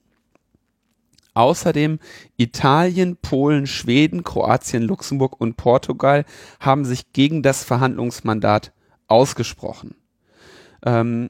außerdem 1.34 2.00
Italien, 2.38 3.18
Polen, 3.18 3.68
Schweden, 3.68 4.24
Kroatien, 4.24 4.84
Luxemburg 4.84 5.40
und 5.40 5.58
Portugal 5.58 6.26
haben 6.60 6.86
sich 6.86 7.14
gegen 7.14 7.42
das 7.42 7.64
Verhandlungsmandat 7.64 8.74
ausgesprochen. 9.08 9.96
Ähm, 10.86 11.30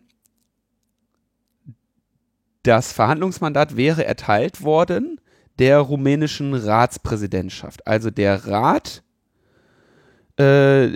das 2.63 2.91
Verhandlungsmandat 2.91 3.77
wäre 3.77 4.05
erteilt 4.05 4.63
worden 4.63 5.21
der 5.59 5.79
rumänischen 5.79 6.53
Ratspräsidentschaft. 6.53 7.85
Also 7.87 8.11
der 8.11 8.47
Rat 8.47 9.03
äh, 10.39 10.89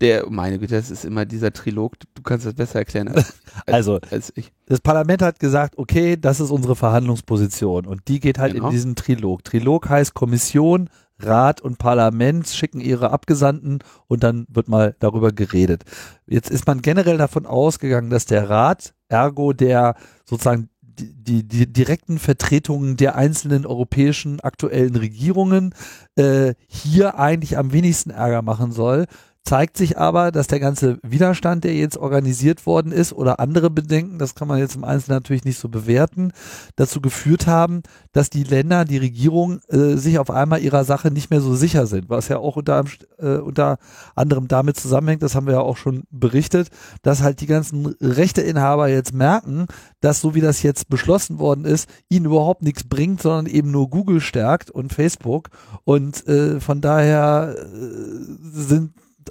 der, 0.00 0.28
meine 0.28 0.58
Güte, 0.58 0.74
das 0.74 0.90
ist 0.90 1.04
immer 1.04 1.24
dieser 1.24 1.52
Trilog, 1.52 1.94
du 2.14 2.22
kannst 2.22 2.44
das 2.44 2.54
besser 2.54 2.80
erklären 2.80 3.08
als, 3.14 3.34
also, 3.66 4.00
als 4.10 4.32
ich. 4.34 4.52
Das 4.66 4.80
Parlament 4.80 5.22
hat 5.22 5.38
gesagt, 5.38 5.78
okay, 5.78 6.16
das 6.20 6.40
ist 6.40 6.50
unsere 6.50 6.74
Verhandlungsposition 6.74 7.86
und 7.86 8.08
die 8.08 8.18
geht 8.18 8.38
halt 8.38 8.54
genau. 8.54 8.66
in 8.66 8.72
diesen 8.72 8.96
Trilog. 8.96 9.44
Trilog 9.44 9.88
heißt 9.88 10.14
Kommission, 10.14 10.90
Rat 11.20 11.60
und 11.60 11.78
Parlament 11.78 12.48
schicken 12.48 12.80
ihre 12.80 13.12
Abgesandten 13.12 13.78
und 14.08 14.24
dann 14.24 14.46
wird 14.48 14.68
mal 14.68 14.96
darüber 14.98 15.30
geredet. 15.30 15.84
Jetzt 16.26 16.50
ist 16.50 16.66
man 16.66 16.82
generell 16.82 17.18
davon 17.18 17.46
ausgegangen, 17.46 18.10
dass 18.10 18.26
der 18.26 18.50
Rat, 18.50 18.94
ergo 19.08 19.52
der 19.52 19.94
sozusagen 20.24 20.68
die, 21.00 21.46
die 21.46 21.72
direkten 21.72 22.18
Vertretungen 22.18 22.96
der 22.96 23.16
einzelnen 23.16 23.66
europäischen 23.66 24.40
aktuellen 24.40 24.96
Regierungen 24.96 25.74
äh, 26.16 26.54
hier 26.68 27.18
eigentlich 27.18 27.58
am 27.58 27.72
wenigsten 27.72 28.10
Ärger 28.10 28.42
machen 28.42 28.72
soll, 28.72 29.06
zeigt 29.44 29.76
sich 29.76 29.98
aber, 29.98 30.30
dass 30.30 30.46
der 30.46 30.60
ganze 30.60 30.98
Widerstand, 31.02 31.64
der 31.64 31.74
jetzt 31.74 31.96
organisiert 31.96 32.66
worden 32.66 32.92
ist 32.92 33.12
oder 33.12 33.40
andere 33.40 33.70
Bedenken, 33.70 34.18
das 34.18 34.34
kann 34.34 34.48
man 34.48 34.58
jetzt 34.58 34.76
im 34.76 34.84
Einzelnen 34.84 35.16
natürlich 35.16 35.44
nicht 35.44 35.58
so 35.58 35.68
bewerten, 35.68 36.32
dazu 36.76 37.00
geführt 37.00 37.46
haben, 37.46 37.82
dass 38.12 38.30
die 38.30 38.44
Länder, 38.44 38.84
die 38.84 38.98
Regierung 38.98 39.60
äh, 39.68 39.96
sich 39.96 40.18
auf 40.18 40.30
einmal 40.30 40.60
ihrer 40.60 40.84
Sache 40.84 41.10
nicht 41.10 41.30
mehr 41.30 41.40
so 41.40 41.54
sicher 41.54 41.86
sind, 41.86 42.08
was 42.08 42.28
ja 42.28 42.38
auch 42.38 42.56
unter, 42.56 42.84
äh, 43.18 43.36
unter 43.38 43.78
anderem 44.14 44.46
damit 44.46 44.76
zusammenhängt, 44.76 45.22
das 45.22 45.34
haben 45.34 45.46
wir 45.46 45.54
ja 45.54 45.60
auch 45.60 45.76
schon 45.76 46.04
berichtet, 46.10 46.68
dass 47.02 47.22
halt 47.22 47.40
die 47.40 47.46
ganzen 47.46 47.86
Rechteinhaber 48.00 48.88
jetzt 48.88 49.14
merken, 49.14 49.66
dass 50.00 50.20
so 50.20 50.34
wie 50.34 50.40
das 50.40 50.62
jetzt 50.62 50.88
beschlossen 50.88 51.38
worden 51.38 51.64
ist, 51.64 51.88
ihnen 52.08 52.26
überhaupt 52.26 52.62
nichts 52.62 52.84
bringt, 52.84 53.22
sondern 53.22 53.46
eben 53.46 53.70
nur 53.70 53.88
Google 53.88 54.20
stärkt 54.20 54.70
und 54.70 54.92
Facebook 54.92 55.48
und 55.84 56.26
äh, 56.28 56.60
von 56.60 56.80
daher 56.80 57.56
äh, 57.58 58.60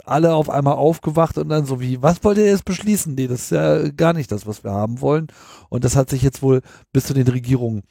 alle 0.05 0.33
auf 0.33 0.49
einmal 0.49 0.75
aufgewacht 0.75 1.37
und 1.37 1.49
dann 1.49 1.65
so 1.65 1.79
wie, 1.79 2.01
was 2.01 2.23
wollt 2.23 2.37
ihr 2.37 2.45
jetzt 2.45 2.65
beschließen? 2.65 3.15
Nee, 3.15 3.27
das 3.27 3.43
ist 3.43 3.51
ja 3.51 3.89
gar 3.89 4.13
nicht 4.13 4.31
das, 4.31 4.45
was 4.47 4.63
wir 4.63 4.71
haben 4.71 5.01
wollen. 5.01 5.27
Und 5.69 5.83
das 5.83 5.95
hat 5.95 6.09
sich 6.09 6.21
jetzt 6.21 6.41
wohl 6.41 6.61
bis 6.91 7.05
zu 7.05 7.13
den 7.13 7.27
Regierungen 7.27 7.83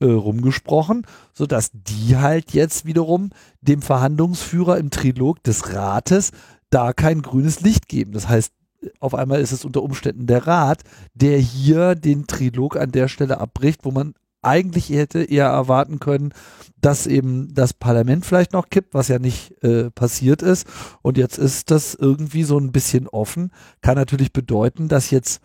äh, 0.00 0.06
rumgesprochen, 0.06 1.06
sodass 1.32 1.70
die 1.72 2.16
halt 2.16 2.52
jetzt 2.52 2.84
wiederum 2.84 3.30
dem 3.60 3.82
Verhandlungsführer 3.82 4.78
im 4.78 4.90
Trilog 4.90 5.42
des 5.42 5.72
Rates 5.72 6.32
da 6.70 6.92
kein 6.92 7.22
grünes 7.22 7.60
Licht 7.60 7.88
geben. 7.88 8.12
Das 8.12 8.28
heißt, 8.28 8.52
auf 9.00 9.14
einmal 9.14 9.40
ist 9.40 9.52
es 9.52 9.64
unter 9.64 9.82
Umständen 9.82 10.26
der 10.26 10.46
Rat, 10.46 10.82
der 11.14 11.38
hier 11.38 11.94
den 11.94 12.26
Trilog 12.26 12.76
an 12.76 12.92
der 12.92 13.08
Stelle 13.08 13.38
abbricht, 13.38 13.84
wo 13.84 13.90
man 13.90 14.14
eigentlich 14.44 14.90
hätte 14.90 15.22
eher 15.22 15.46
erwarten 15.46 16.00
können, 16.00 16.32
dass 16.80 17.06
eben 17.06 17.54
das 17.54 17.72
Parlament 17.72 18.26
vielleicht 18.26 18.52
noch 18.52 18.68
kippt, 18.68 18.94
was 18.94 19.08
ja 19.08 19.18
nicht 19.18 19.62
äh, 19.62 19.90
passiert 19.90 20.42
ist. 20.42 20.66
Und 21.02 21.16
jetzt 21.16 21.38
ist 21.38 21.70
das 21.70 21.94
irgendwie 21.94 22.44
so 22.44 22.58
ein 22.58 22.72
bisschen 22.72 23.08
offen. 23.08 23.50
Kann 23.80 23.96
natürlich 23.96 24.32
bedeuten, 24.32 24.88
dass 24.88 25.10
jetzt 25.10 25.40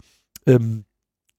ähm, 0.46 0.86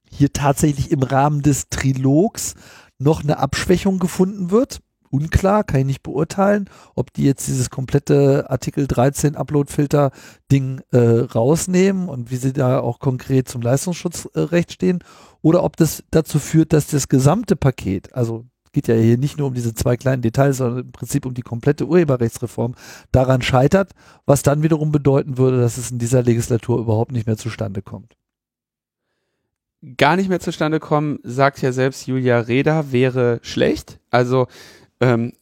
hier 0.09 0.33
tatsächlich 0.33 0.91
im 0.91 1.03
Rahmen 1.03 1.43
des 1.43 1.69
Trilogs 1.69 2.55
noch 2.99 3.23
eine 3.23 3.39
Abschwächung 3.39 3.99
gefunden 3.99 4.51
wird. 4.51 4.81
Unklar, 5.11 5.65
kann 5.65 5.81
ich 5.81 5.87
nicht 5.87 6.03
beurteilen, 6.03 6.71
ob 6.95 7.13
die 7.13 7.25
jetzt 7.25 7.47
dieses 7.49 7.69
komplette 7.69 8.49
Artikel 8.49 8.87
13 8.87 9.37
Upload-Filter-Ding 9.37 10.83
äh, 10.93 10.99
rausnehmen 10.99 12.09
und 12.09 12.31
wie 12.31 12.37
sie 12.37 12.53
da 12.53 12.81
auch 12.81 13.01
konkret 13.01 13.49
zum 13.49 13.61
Leistungsschutzrecht 13.61 14.73
stehen 14.73 15.03
oder 15.43 15.65
ob 15.65 15.77
das 15.77 16.05
dazu 16.11 16.39
führt, 16.39 16.73
dass 16.73 16.87
das 16.87 17.09
gesamte 17.09 17.57
Paket, 17.57 18.15
also 18.15 18.47
geht 18.73 18.89
ja 18.89 18.95
hier 18.95 19.19
nicht 19.19 19.39
nur 19.39 19.49
um 19.49 19.55
diese 19.55 19.75
zwei 19.75 19.97
kleinen 19.97 20.23
Details, 20.23 20.59
sondern 20.59 20.85
im 20.85 20.93
Prinzip 20.93 21.27
um 21.27 21.35
die 21.35 21.43
komplette 21.43 21.87
Urheberrechtsreform, 21.87 22.75
daran 23.11 23.43
scheitert, 23.43 23.93
was 24.27 24.43
dann 24.43 24.63
wiederum 24.63 24.93
bedeuten 24.93 25.39
würde, 25.39 25.61
dass 25.61 25.77
es 25.77 25.91
in 25.91 25.99
dieser 25.99 26.23
Legislatur 26.23 26.79
überhaupt 26.79 27.13
nicht 27.13 27.27
mehr 27.27 27.37
zustande 27.37 27.83
kommt. 27.83 28.17
Gar 29.97 30.17
nicht 30.17 30.29
mehr 30.29 30.41
zustande 30.41 30.79
kommen, 30.79 31.21
sagt 31.23 31.63
ja 31.63 31.73
selbst 31.73 32.07
Julia 32.07 32.39
Reda, 32.39 32.93
wäre 32.93 33.41
schlecht. 33.43 33.99
Also 34.11 34.47
ähm, 35.01 35.33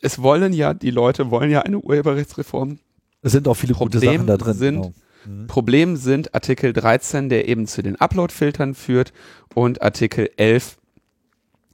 es 0.00 0.20
wollen 0.22 0.52
ja, 0.52 0.74
die 0.74 0.90
Leute 0.90 1.30
wollen 1.30 1.50
ja 1.50 1.62
eine 1.62 1.78
Urheberrechtsreform. 1.78 2.78
Es 3.22 3.32
sind 3.32 3.48
auch 3.48 3.54
viele 3.54 3.74
Problem 3.74 4.00
gute 4.00 4.06
Sachen 4.06 4.26
da 4.26 4.36
drin. 4.36 4.54
Sind, 4.54 4.74
genau. 4.74 4.94
Mhm. 5.26 5.46
Problem 5.46 5.96
sind 5.96 6.34
Artikel 6.34 6.72
13, 6.72 7.28
der 7.28 7.48
eben 7.48 7.66
zu 7.66 7.82
den 7.82 7.96
Upload-Filtern 7.96 8.74
führt 8.74 9.12
und 9.54 9.82
Artikel 9.82 10.30
11, 10.36 10.76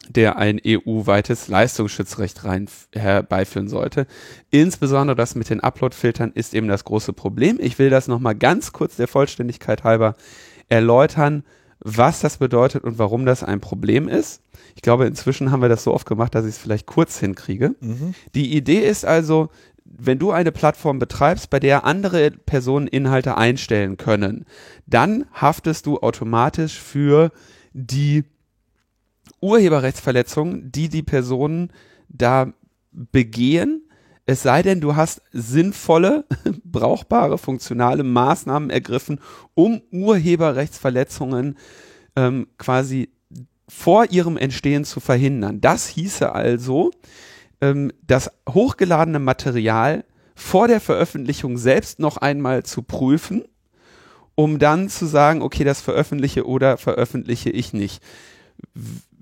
der 0.09 0.39
ein 0.39 0.61
EU-weites 0.65 1.49
Leistungsschutzrecht 1.49 2.45
rein 2.45 2.69
herbeiführen 2.95 3.69
sollte. 3.69 4.07
Insbesondere 4.51 5.17
das 5.17 5.35
mit 5.35 5.51
den 5.51 5.61
Upload-Filtern 5.61 6.33
ist 6.33 6.55
eben 6.55 6.69
das 6.69 6.85
große 6.85 7.13
Problem. 7.13 7.59
Ich 7.61 7.79
will 7.79 7.91
das 7.91 8.09
nochmal 8.09 8.35
ganz 8.35 8.73
kurz 8.73 8.97
der 8.97 9.09
Vollständigkeit 9.09 9.85
halber 9.85 10.17
erläutern, 10.69 11.45
was 11.81 12.21
das 12.21 12.37
bedeutet 12.37 12.85
und 12.85 12.99
warum 12.99 13.25
das 13.25 13.43
ein 13.43 13.61
Problem 13.61 14.09
ist. 14.09 14.43
Ich 14.77 14.83
glaube, 14.83 15.07
inzwischen 15.07 15.51
haben 15.51 15.63
wir 15.63 15.69
das 15.69 15.85
so 15.85 15.95
oft 15.95 16.07
gemacht, 16.07 16.35
dass 16.35 16.45
ich 16.45 16.51
es 16.51 16.59
vielleicht 16.59 16.87
kurz 16.87 17.19
hinkriege. 17.19 17.75
Mhm. 17.81 18.15
Die 18.35 18.55
Idee 18.55 18.81
ist 18.81 19.05
also, 19.05 19.49
wenn 19.85 20.19
du 20.19 20.31
eine 20.31 20.53
Plattform 20.53 20.99
betreibst, 20.99 21.51
bei 21.51 21.59
der 21.59 21.85
andere 21.85 22.31
Personen 22.31 22.87
Inhalte 22.87 23.37
einstellen 23.37 23.97
können, 23.97 24.45
dann 24.87 25.25
haftest 25.33 25.87
du 25.87 25.99
automatisch 25.99 26.79
für 26.79 27.33
die 27.73 28.25
Urheberrechtsverletzungen, 29.41 30.71
die 30.71 30.89
die 30.89 31.03
Personen 31.03 31.73
da 32.09 32.53
begehen, 32.93 33.83
es 34.31 34.45
sei 34.45 34.63
denn, 34.63 34.81
du 34.81 34.95
hast 34.95 35.23
sinnvolle, 35.33 36.25
brauchbare, 36.65 37.37
funktionale 37.37 38.05
Maßnahmen 38.05 38.71
ergriffen, 38.71 39.19
um 39.55 39.83
Urheberrechtsverletzungen 39.91 41.59
ähm, 42.15 42.47
quasi 42.57 43.11
vor 43.69 44.13
ihrem 44.13 44.37
Entstehen 44.37 44.85
zu 44.85 45.01
verhindern. 45.01 45.61
Das 45.61 45.89
hieße 45.89 46.33
also, 46.33 46.93
ähm, 47.61 47.93
das 48.07 48.31
hochgeladene 48.49 49.19
Material 49.19 50.05
vor 50.37 50.69
der 50.69 50.81
Veröffentlichung 50.81 51.59
selbst 51.59 51.99
noch 51.99 52.17
einmal 52.17 52.63
zu 52.63 52.83
prüfen, 52.83 53.43
um 54.37 54.61
dann 54.61 54.89
zu 54.89 55.07
sagen, 55.07 55.43
okay, 55.43 55.65
das 55.65 55.81
veröffentliche 55.81 56.47
oder 56.47 56.77
veröffentliche 56.77 57.51
ich 57.51 57.73
nicht. 57.73 58.01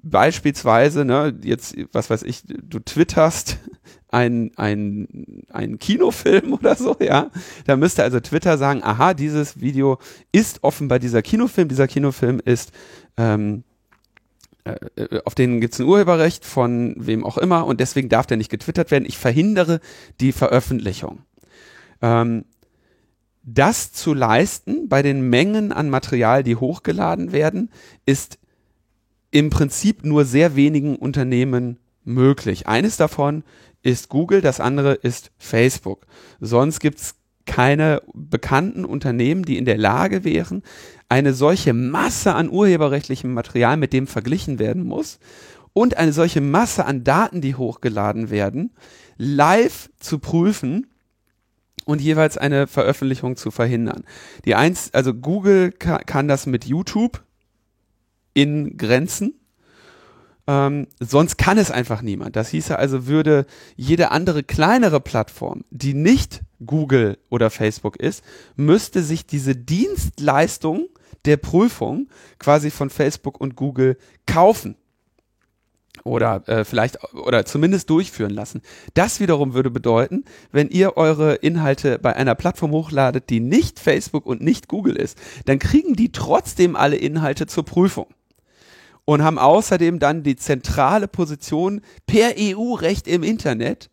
Beispielsweise, 0.02 1.06
ne, 1.06 1.34
jetzt, 1.42 1.76
was 1.92 2.10
weiß 2.10 2.24
ich, 2.24 2.42
du 2.46 2.78
twitterst 2.78 3.58
ein, 4.08 4.52
ein, 4.56 5.44
ein 5.50 5.78
Kinofilm 5.78 6.52
oder 6.60 6.74
so, 6.74 6.96
ja. 7.00 7.30
Da 7.66 7.76
müsste 7.76 8.02
also 8.02 8.20
Twitter 8.20 8.58
sagen, 8.58 8.82
aha, 8.82 9.14
dieses 9.14 9.60
Video 9.60 9.98
ist 10.32 10.62
offenbar 10.62 10.98
dieser 10.98 11.22
Kinofilm, 11.22 11.68
dieser 11.68 11.88
Kinofilm 11.88 12.40
ist 12.44 12.72
ähm, 13.16 13.64
äh, 14.68 15.02
äh, 15.02 15.20
auf 15.24 15.34
den 15.34 15.60
gibt 15.60 15.74
es 15.74 15.80
ein 15.80 15.86
Urheberrecht 15.86 16.44
von 16.44 16.94
wem 16.98 17.24
auch 17.24 17.38
immer 17.38 17.66
und 17.66 17.80
deswegen 17.80 18.08
darf 18.08 18.26
der 18.26 18.36
nicht 18.36 18.50
getwittert 18.50 18.90
werden. 18.90 19.04
Ich 19.06 19.18
verhindere 19.18 19.80
die 20.20 20.32
Veröffentlichung. 20.32 21.20
Ähm, 22.02 22.44
das 23.42 23.92
zu 23.92 24.12
leisten 24.12 24.88
bei 24.88 25.02
den 25.02 25.30
Mengen 25.30 25.72
an 25.72 25.88
Material, 25.88 26.42
die 26.42 26.56
hochgeladen 26.56 27.32
werden, 27.32 27.70
ist 28.04 28.38
im 29.30 29.50
Prinzip 29.50 30.04
nur 30.04 30.24
sehr 30.24 30.54
wenigen 30.54 30.96
Unternehmen 30.96 31.78
möglich. 32.04 32.66
Eines 32.66 32.96
davon 32.96 33.44
ist 33.82 34.08
Google, 34.08 34.40
das 34.40 34.60
andere 34.60 34.94
ist 34.94 35.30
Facebook. 35.38 36.06
Sonst 36.40 36.80
gibt 36.80 36.98
es 36.98 37.14
keine 37.46 38.02
bekannten 38.12 38.84
Unternehmen, 38.84 39.42
die 39.44 39.56
in 39.56 39.64
der 39.64 39.78
Lage 39.78 40.22
wären, 40.24 40.62
eine 41.08 41.32
solche 41.32 41.72
Masse 41.72 42.34
an 42.34 42.50
urheberrechtlichem 42.50 43.32
Material, 43.32 43.76
mit 43.76 43.92
dem 43.92 44.06
verglichen 44.06 44.58
werden 44.58 44.84
muss, 44.84 45.18
und 45.72 45.96
eine 45.96 46.12
solche 46.12 46.40
Masse 46.40 46.84
an 46.84 47.04
Daten, 47.04 47.40
die 47.40 47.54
hochgeladen 47.54 48.30
werden, 48.30 48.74
live 49.16 49.90
zu 49.98 50.18
prüfen 50.18 50.88
und 51.84 52.00
jeweils 52.00 52.36
eine 52.36 52.66
Veröffentlichung 52.66 53.36
zu 53.36 53.50
verhindern. 53.50 54.04
Die 54.44 54.54
eins, 54.54 54.92
also 54.92 55.14
Google 55.14 55.72
kann, 55.72 56.04
kann 56.04 56.28
das 56.28 56.46
mit 56.46 56.66
YouTube 56.66 57.22
in 58.34 58.76
Grenzen. 58.76 59.37
Ähm, 60.48 60.86
sonst 60.98 61.36
kann 61.36 61.58
es 61.58 61.70
einfach 61.70 62.00
niemand. 62.00 62.34
Das 62.34 62.48
hieße 62.48 62.78
also, 62.78 63.06
würde 63.06 63.44
jede 63.76 64.10
andere 64.10 64.42
kleinere 64.42 64.98
Plattform, 64.98 65.62
die 65.70 65.92
nicht 65.92 66.40
Google 66.64 67.18
oder 67.28 67.50
Facebook 67.50 67.98
ist, 67.98 68.24
müsste 68.56 69.02
sich 69.02 69.26
diese 69.26 69.54
Dienstleistung 69.54 70.88
der 71.26 71.36
Prüfung 71.36 72.08
quasi 72.38 72.70
von 72.70 72.88
Facebook 72.88 73.38
und 73.38 73.56
Google 73.56 73.98
kaufen 74.24 74.76
oder 76.04 76.48
äh, 76.48 76.64
vielleicht 76.64 76.98
oder 77.12 77.44
zumindest 77.44 77.90
durchführen 77.90 78.30
lassen. 78.30 78.62
Das 78.94 79.20
wiederum 79.20 79.52
würde 79.52 79.70
bedeuten, 79.70 80.24
wenn 80.50 80.70
ihr 80.70 80.96
eure 80.96 81.34
Inhalte 81.34 81.98
bei 81.98 82.16
einer 82.16 82.34
Plattform 82.34 82.70
hochladet, 82.70 83.28
die 83.28 83.40
nicht 83.40 83.78
Facebook 83.80 84.24
und 84.24 84.40
nicht 84.40 84.68
Google 84.68 84.96
ist, 84.96 85.18
dann 85.44 85.58
kriegen 85.58 85.94
die 85.94 86.10
trotzdem 86.10 86.74
alle 86.74 86.96
Inhalte 86.96 87.46
zur 87.46 87.66
Prüfung 87.66 88.06
und 89.08 89.22
haben 89.22 89.38
außerdem 89.38 90.00
dann 90.00 90.22
die 90.22 90.36
zentrale 90.36 91.08
Position 91.08 91.80
per 92.06 92.34
EU-Recht 92.38 93.08
im 93.08 93.22
Internet, 93.22 93.88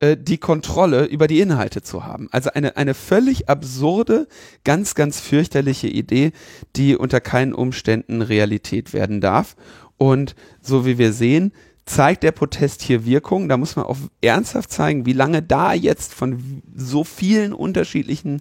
äh, 0.00 0.16
die 0.16 0.38
Kontrolle 0.38 1.04
über 1.04 1.26
die 1.26 1.40
Inhalte 1.40 1.82
zu 1.82 2.06
haben. 2.06 2.28
Also 2.30 2.48
eine, 2.54 2.74
eine 2.78 2.94
völlig 2.94 3.50
absurde, 3.50 4.26
ganz, 4.64 4.94
ganz 4.94 5.20
fürchterliche 5.20 5.88
Idee, 5.88 6.32
die 6.74 6.96
unter 6.96 7.20
keinen 7.20 7.52
Umständen 7.52 8.22
Realität 8.22 8.94
werden 8.94 9.20
darf. 9.20 9.56
Und 9.98 10.34
so 10.62 10.86
wie 10.86 10.96
wir 10.96 11.12
sehen, 11.12 11.52
zeigt 11.84 12.22
der 12.22 12.32
Protest 12.32 12.80
hier 12.80 13.04
Wirkung. 13.04 13.50
Da 13.50 13.58
muss 13.58 13.76
man 13.76 13.84
auch 13.84 13.98
ernsthaft 14.22 14.72
zeigen, 14.72 15.04
wie 15.04 15.12
lange 15.12 15.42
da 15.42 15.74
jetzt 15.74 16.14
von 16.14 16.62
so 16.74 17.04
vielen 17.04 17.52
unterschiedlichen 17.52 18.40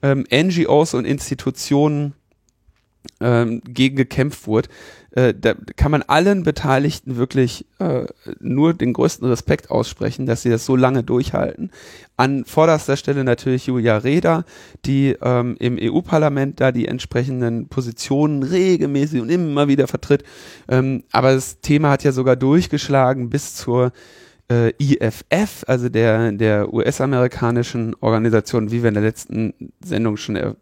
ähm, 0.00 0.24
NGOs 0.32 0.94
und 0.94 1.04
Institutionen 1.04 2.14
ähm, 3.20 3.62
gegen 3.64 3.96
gekämpft 3.96 4.46
wurde. 4.46 4.68
Äh, 5.12 5.34
da 5.38 5.54
kann 5.76 5.90
man 5.90 6.02
allen 6.02 6.44
Beteiligten 6.44 7.16
wirklich 7.16 7.66
äh, 7.78 8.04
nur 8.38 8.74
den 8.74 8.92
größten 8.92 9.28
Respekt 9.28 9.70
aussprechen, 9.70 10.26
dass 10.26 10.42
sie 10.42 10.50
das 10.50 10.64
so 10.64 10.76
lange 10.76 11.02
durchhalten. 11.02 11.70
An 12.16 12.44
vorderster 12.44 12.96
Stelle 12.96 13.24
natürlich 13.24 13.66
Julia 13.66 13.98
Reda, 13.98 14.44
die 14.84 15.16
ähm, 15.20 15.56
im 15.58 15.78
EU-Parlament 15.80 16.60
da 16.60 16.70
die 16.70 16.86
entsprechenden 16.86 17.68
Positionen 17.68 18.42
regelmäßig 18.42 19.20
und 19.20 19.30
immer 19.30 19.68
wieder 19.68 19.88
vertritt. 19.88 20.22
Ähm, 20.68 21.02
aber 21.12 21.34
das 21.34 21.60
Thema 21.60 21.90
hat 21.90 22.04
ja 22.04 22.12
sogar 22.12 22.36
durchgeschlagen 22.36 23.30
bis 23.30 23.56
zur 23.56 23.92
äh, 24.50 24.72
IFF, 24.78 25.64
also 25.66 25.88
der, 25.88 26.32
der 26.32 26.72
US-amerikanischen 26.72 27.94
Organisation, 28.00 28.70
wie 28.70 28.82
wir 28.82 28.88
in 28.88 28.94
der 28.94 29.02
letzten 29.02 29.54
Sendung 29.82 30.16
schon 30.16 30.36
er 30.36 30.56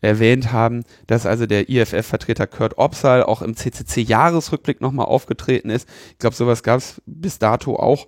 erwähnt 0.00 0.52
haben, 0.52 0.84
dass 1.06 1.26
also 1.26 1.46
der 1.46 1.68
IFF-Vertreter 1.68 2.46
Kurt 2.46 2.78
Opsal 2.78 3.22
auch 3.22 3.42
im 3.42 3.56
CCC-Jahresrückblick 3.56 4.80
nochmal 4.80 5.06
aufgetreten 5.06 5.70
ist. 5.70 5.88
Ich 6.12 6.18
glaube, 6.18 6.36
sowas 6.36 6.62
gab 6.62 6.78
es 6.78 7.02
bis 7.06 7.38
dato 7.38 7.76
auch 7.76 8.06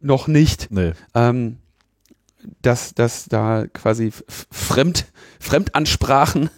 noch 0.00 0.26
nicht. 0.26 0.70
Nee. 0.70 0.92
Ähm, 1.14 1.58
dass, 2.62 2.94
dass 2.94 3.24
da 3.26 3.66
quasi 3.72 4.12
Fremd, 4.50 5.06
Fremdansprachen 5.40 6.50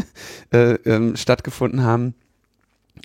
äh, 0.52 0.74
ähm, 0.84 1.16
stattgefunden 1.16 1.82
haben. 1.82 2.14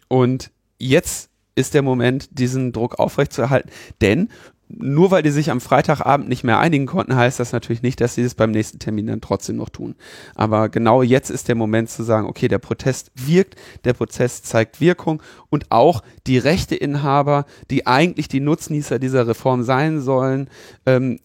Und 0.07 0.51
jetzt 0.77 1.29
ist 1.55 1.73
der 1.73 1.81
Moment, 1.81 2.29
diesen 2.39 2.71
Druck 2.71 2.99
aufrechtzuerhalten, 2.99 3.69
denn 4.01 4.29
nur 4.69 5.09
weil 5.09 5.23
die 5.23 5.31
sich 5.31 5.49
am 5.49 5.61
Freitagabend 5.61 6.29
nicht 6.29 6.43
mehr 6.43 6.59
einigen 6.59 6.85
konnten, 6.85 7.15
heißt 7.15 7.39
das 7.39 7.51
natürlich 7.51 7.81
nicht, 7.81 7.99
dass 8.01 8.15
sie 8.15 8.21
es 8.21 8.35
beim 8.35 8.51
nächsten 8.51 8.77
Termin 8.77 9.07
dann 9.07 9.19
trotzdem 9.19 9.55
noch 9.57 9.69
tun. 9.69 9.95
Aber 10.35 10.69
genau 10.69 11.01
jetzt 11.01 11.31
ist 11.31 11.47
der 11.47 11.55
Moment 11.55 11.89
zu 11.89 12.03
sagen, 12.03 12.27
okay, 12.27 12.47
der 12.47 12.59
Protest 12.59 13.11
wirkt, 13.15 13.55
der 13.83 13.93
Prozess 13.93 14.43
zeigt 14.43 14.79
Wirkung 14.79 15.23
und 15.49 15.71
auch 15.71 16.03
die 16.27 16.37
Rechteinhaber, 16.37 17.45
die 17.71 17.87
eigentlich 17.87 18.27
die 18.27 18.41
Nutznießer 18.41 18.99
dieser 18.99 19.27
Reform 19.27 19.63
sein 19.63 20.01
sollen, 20.01 20.49
ähm, 20.85 21.19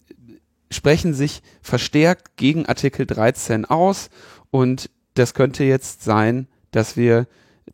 sprechen 0.71 1.13
sich 1.13 1.43
verstärkt 1.61 2.37
gegen 2.37 2.67
Artikel 2.67 3.07
13 3.07 3.67
aus 3.67 4.09
und 4.51 4.91
das 5.13 5.35
könnte 5.35 5.65
jetzt 5.65 6.03
sein, 6.03 6.49
dass 6.71 6.97
wir 6.97 7.27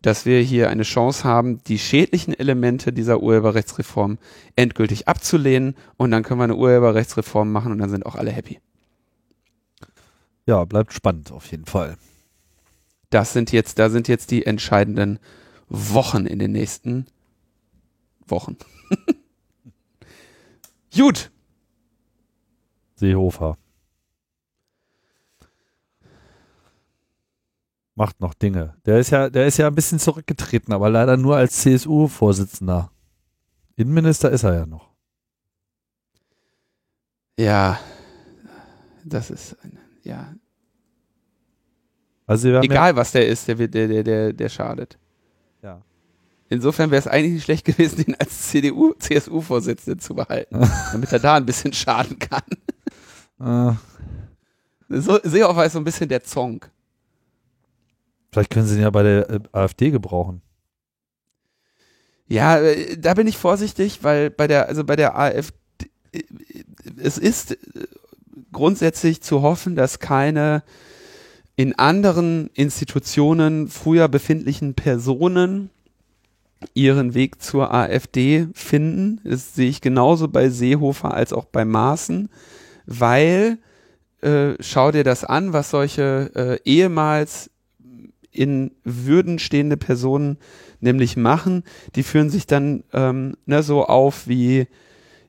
dass 0.02 0.24
wir 0.24 0.40
hier 0.40 0.70
eine 0.70 0.84
Chance 0.84 1.24
haben, 1.24 1.62
die 1.64 1.78
schädlichen 1.78 2.32
Elemente 2.32 2.92
dieser 2.92 3.20
Urheberrechtsreform 3.20 4.18
endgültig 4.56 5.08
abzulehnen 5.08 5.74
und 5.96 6.10
dann 6.10 6.22
können 6.22 6.40
wir 6.40 6.44
eine 6.44 6.56
Urheberrechtsreform 6.56 7.50
machen 7.50 7.72
und 7.72 7.78
dann 7.78 7.90
sind 7.90 8.06
auch 8.06 8.14
alle 8.14 8.30
happy. 8.30 8.60
Ja, 10.46 10.64
bleibt 10.64 10.92
spannend 10.92 11.32
auf 11.32 11.50
jeden 11.50 11.66
Fall. 11.66 11.96
Das 13.10 13.32
sind 13.32 13.52
jetzt, 13.52 13.78
da 13.78 13.90
sind 13.90 14.08
jetzt 14.08 14.30
die 14.30 14.46
entscheidenden 14.46 15.18
Wochen 15.68 16.26
in 16.26 16.38
den 16.38 16.52
nächsten 16.52 17.06
Wochen. 18.26 18.56
Gut. 20.96 21.30
Seehofer. 22.96 23.56
Macht 28.00 28.18
noch 28.22 28.32
Dinge. 28.32 28.74
Der 28.86 28.98
ist 28.98 29.10
ja, 29.10 29.28
der 29.28 29.46
ist 29.46 29.58
ja 29.58 29.66
ein 29.66 29.74
bisschen 29.74 29.98
zurückgetreten, 29.98 30.72
aber 30.72 30.88
leider 30.88 31.18
nur 31.18 31.36
als 31.36 31.60
CSU-Vorsitzender. 31.60 32.90
Innenminister 33.76 34.30
ist 34.30 34.42
er 34.42 34.54
ja 34.54 34.66
noch. 34.66 34.88
Ja, 37.38 37.78
das 39.04 39.30
ist, 39.30 39.54
ja. 40.02 40.34
Also 42.26 42.48
Egal, 42.60 42.96
was 42.96 43.12
der 43.12 43.28
ist, 43.28 43.46
der, 43.48 43.56
der, 43.56 43.68
der, 43.68 44.02
der, 44.02 44.32
der 44.32 44.48
schadet. 44.48 44.98
Ja. 45.62 45.82
Insofern 46.48 46.90
wäre 46.90 47.00
es 47.00 47.06
eigentlich 47.06 47.34
nicht 47.34 47.44
schlecht 47.44 47.66
gewesen, 47.66 48.02
den 48.02 48.14
als 48.14 48.48
CDU, 48.48 48.94
CSU-Vorsitzenden 48.94 50.00
zu 50.00 50.14
behalten, 50.14 50.58
damit 50.92 51.12
er 51.12 51.18
da 51.18 51.34
ein 51.34 51.44
bisschen 51.44 51.74
schaden 51.74 52.18
kann. 52.18 53.76
Äh. 54.88 54.98
So, 55.00 55.20
Seehofer 55.22 55.66
ist 55.66 55.74
so 55.74 55.78
ein 55.80 55.84
bisschen 55.84 56.08
der 56.08 56.24
Zonk. 56.24 56.70
Vielleicht 58.32 58.50
können 58.50 58.66
sie 58.66 58.76
ihn 58.76 58.82
ja 58.82 58.90
bei 58.90 59.02
der 59.02 59.30
äh, 59.30 59.40
AfD 59.52 59.90
gebrauchen. 59.90 60.42
Ja, 62.28 62.60
äh, 62.60 62.96
da 62.96 63.14
bin 63.14 63.26
ich 63.26 63.36
vorsichtig, 63.36 64.02
weil 64.02 64.30
bei 64.30 64.46
der, 64.46 64.68
also 64.68 64.84
bei 64.84 64.96
der 64.96 65.18
AfD, 65.18 65.56
äh, 66.12 66.22
es 66.96 67.18
ist 67.18 67.58
grundsätzlich 68.52 69.20
zu 69.20 69.42
hoffen, 69.42 69.76
dass 69.76 69.98
keine 69.98 70.62
in 71.56 71.78
anderen 71.78 72.48
Institutionen 72.54 73.68
früher 73.68 74.08
befindlichen 74.08 74.74
Personen 74.74 75.70
ihren 76.74 77.14
Weg 77.14 77.42
zur 77.42 77.72
AfD 77.74 78.48
finden. 78.54 79.20
Das 79.24 79.54
sehe 79.54 79.68
ich 79.68 79.80
genauso 79.80 80.28
bei 80.28 80.48
Seehofer 80.48 81.12
als 81.12 81.32
auch 81.32 81.44
bei 81.44 81.64
Maaßen, 81.64 82.30
weil 82.86 83.58
äh, 84.22 84.54
schau 84.60 84.90
dir 84.92 85.04
das 85.04 85.24
an, 85.24 85.52
was 85.52 85.70
solche 85.70 86.30
äh, 86.34 86.70
ehemals 86.70 87.49
in 88.32 88.72
Würden 88.84 89.38
stehende 89.38 89.76
Personen 89.76 90.38
nämlich 90.80 91.16
machen. 91.16 91.64
Die 91.94 92.02
führen 92.02 92.30
sich 92.30 92.46
dann 92.46 92.84
ähm, 92.92 93.34
ne, 93.46 93.62
so 93.62 93.84
auf 93.84 94.28
wie, 94.28 94.66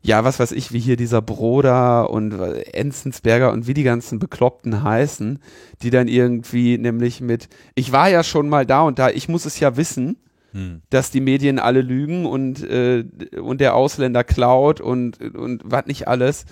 ja, 0.01 0.23
was 0.23 0.39
weiß 0.39 0.51
ich, 0.53 0.71
wie 0.71 0.79
hier 0.79 0.95
dieser 0.95 1.21
Broder 1.21 2.09
und 2.09 2.33
Enzensberger 2.33 3.51
und 3.51 3.67
wie 3.67 3.73
die 3.73 3.83
ganzen 3.83 4.19
Bekloppten 4.19 4.83
heißen, 4.83 5.39
die 5.81 5.89
dann 5.89 6.07
irgendwie 6.07 6.77
nämlich 6.77 7.21
mit, 7.21 7.49
ich 7.75 7.91
war 7.91 8.09
ja 8.09 8.23
schon 8.23 8.49
mal 8.49 8.65
da 8.65 8.81
und 8.81 8.99
da, 8.99 9.09
ich 9.09 9.29
muss 9.29 9.45
es 9.45 9.59
ja 9.59 9.77
wissen, 9.77 10.17
hm. 10.53 10.81
dass 10.89 11.11
die 11.11 11.21
Medien 11.21 11.59
alle 11.59 11.81
lügen 11.81 12.25
und, 12.25 12.63
äh, 12.63 13.05
und 13.41 13.61
der 13.61 13.75
Ausländer 13.75 14.23
klaut 14.23 14.81
und, 14.81 15.19
und 15.35 15.61
was 15.65 15.85
nicht 15.85 16.07
alles. 16.07 16.45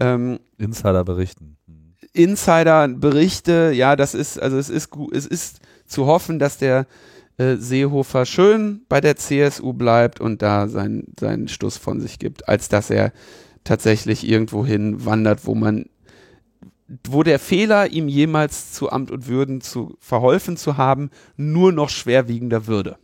Ähm, 0.00 0.38
Insider 0.58 1.04
berichten. 1.04 1.56
Hm. 1.66 1.94
Insider 2.12 2.88
Berichte, 2.88 3.72
ja, 3.74 3.96
das 3.96 4.14
ist, 4.14 4.40
also 4.40 4.58
es 4.58 4.68
ist 4.68 4.90
es 5.12 5.26
ist 5.26 5.60
zu 5.92 6.06
hoffen, 6.06 6.38
dass 6.38 6.58
der 6.58 6.86
äh, 7.38 7.56
Seehofer 7.56 8.26
schön 8.26 8.82
bei 8.88 9.00
der 9.00 9.16
CSU 9.16 9.72
bleibt 9.72 10.20
und 10.20 10.42
da 10.42 10.68
seinen, 10.68 11.12
seinen 11.18 11.48
Stuss 11.48 11.76
von 11.76 12.00
sich 12.00 12.18
gibt, 12.18 12.48
als 12.48 12.68
dass 12.68 12.90
er 12.90 13.12
tatsächlich 13.64 14.28
irgendwo 14.28 14.66
hin 14.66 15.04
wandert, 15.04 15.46
wo 15.46 15.54
man 15.54 15.86
wo 17.06 17.22
der 17.22 17.38
Fehler, 17.38 17.90
ihm 17.90 18.06
jemals 18.06 18.72
zu 18.72 18.90
Amt 18.90 19.10
und 19.10 19.26
Würden 19.26 19.62
zu 19.62 19.96
verholfen 19.98 20.58
zu 20.58 20.76
haben, 20.76 21.10
nur 21.36 21.72
noch 21.72 21.88
schwerwiegender 21.88 22.66
würde. 22.66 22.98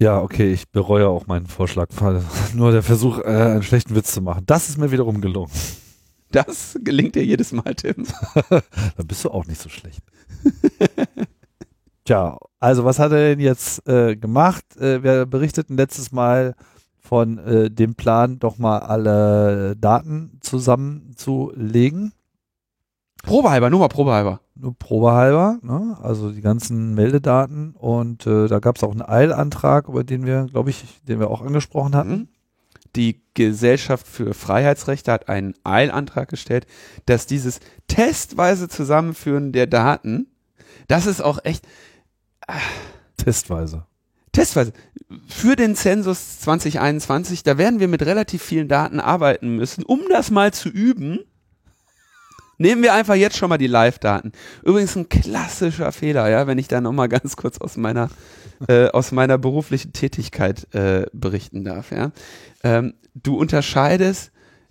Ja, 0.00 0.20
okay, 0.20 0.52
ich 0.52 0.68
bereue 0.70 1.08
auch 1.08 1.26
meinen 1.28 1.46
Vorschlag. 1.46 1.88
Nur 2.54 2.72
der 2.72 2.82
Versuch, 2.82 3.20
äh, 3.20 3.26
einen 3.26 3.62
schlechten 3.62 3.94
Witz 3.94 4.12
zu 4.12 4.22
machen. 4.22 4.42
Das 4.44 4.68
ist 4.68 4.76
mir 4.76 4.90
wiederum 4.90 5.20
gelungen. 5.20 5.52
Das 6.32 6.76
gelingt 6.82 7.14
dir 7.14 7.24
jedes 7.24 7.52
Mal, 7.52 7.76
Tim. 7.76 8.04
da 8.50 8.62
bist 9.06 9.24
du 9.24 9.30
auch 9.30 9.46
nicht 9.46 9.60
so 9.60 9.68
schlecht. 9.68 10.00
Tja, 12.04 12.38
also 12.60 12.84
was 12.84 12.98
hat 12.98 13.12
er 13.12 13.30
denn 13.30 13.40
jetzt 13.40 13.86
äh, 13.88 14.16
gemacht? 14.16 14.76
Äh, 14.76 15.02
wir 15.02 15.26
berichteten 15.26 15.76
letztes 15.76 16.12
Mal 16.12 16.54
von 17.00 17.38
äh, 17.38 17.70
dem 17.70 17.94
Plan, 17.94 18.38
doch 18.38 18.58
mal 18.58 18.78
alle 18.78 19.76
Daten 19.76 20.38
zusammenzulegen. 20.40 22.12
Probehalber, 23.22 23.70
nur 23.70 23.80
mal 23.80 23.88
probehalber. 23.88 24.40
Nur 24.54 24.78
probehalber, 24.78 25.58
ne? 25.62 25.96
also 26.02 26.30
die 26.30 26.40
ganzen 26.40 26.94
Meldedaten 26.94 27.74
und 27.74 28.26
äh, 28.26 28.46
da 28.48 28.60
gab 28.60 28.76
es 28.76 28.84
auch 28.84 28.92
einen 28.92 29.02
Eilantrag, 29.02 29.88
über 29.88 30.04
den 30.04 30.26
wir, 30.26 30.46
glaube 30.50 30.70
ich, 30.70 30.84
den 31.08 31.18
wir 31.20 31.30
auch 31.30 31.42
angesprochen 31.42 31.96
hatten. 31.96 32.12
Mhm. 32.12 32.28
Die 32.94 33.22
Gesellschaft 33.34 34.06
für 34.06 34.32
Freiheitsrechte 34.32 35.10
hat 35.10 35.28
einen 35.28 35.54
Eilantrag 35.64 36.28
gestellt, 36.28 36.66
dass 37.06 37.26
dieses 37.26 37.58
testweise 37.88 38.68
Zusammenführen 38.68 39.52
der 39.52 39.66
Daten, 39.66 40.28
das 40.88 41.06
ist 41.06 41.22
auch 41.22 41.38
echt. 41.44 41.66
Testweise. 43.16 43.86
Testweise. 44.32 44.72
Für 45.28 45.56
den 45.56 45.76
Zensus 45.76 46.40
2021, 46.40 47.42
da 47.44 47.56
werden 47.56 47.80
wir 47.80 47.88
mit 47.88 48.02
relativ 48.02 48.42
vielen 48.42 48.68
Daten 48.68 49.00
arbeiten 49.00 49.56
müssen, 49.56 49.84
um 49.84 50.02
das 50.10 50.30
mal 50.30 50.52
zu 50.52 50.68
üben. 50.68 51.20
Nehmen 52.58 52.82
wir 52.82 52.94
einfach 52.94 53.14
jetzt 53.14 53.36
schon 53.36 53.48
mal 53.48 53.58
die 53.58 53.66
Live-Daten. 53.66 54.32
Übrigens 54.62 54.96
ein 54.96 55.08
klassischer 55.08 55.90
Fehler, 55.92 56.28
ja, 56.28 56.46
wenn 56.46 56.58
ich 56.58 56.68
da 56.68 56.80
nochmal 56.80 57.08
ganz 57.08 57.36
kurz 57.36 57.58
aus 57.58 57.76
meiner, 57.76 58.10
äh, 58.68 58.88
aus 58.88 59.12
meiner 59.12 59.38
beruflichen 59.38 59.92
Tätigkeit 59.92 60.72
äh, 60.74 61.06
berichten 61.12 61.64
darf, 61.64 61.90
ja. 61.90 62.12
Ähm, 62.62 62.94
du 63.14 63.36
unterscheidest, 63.36 64.30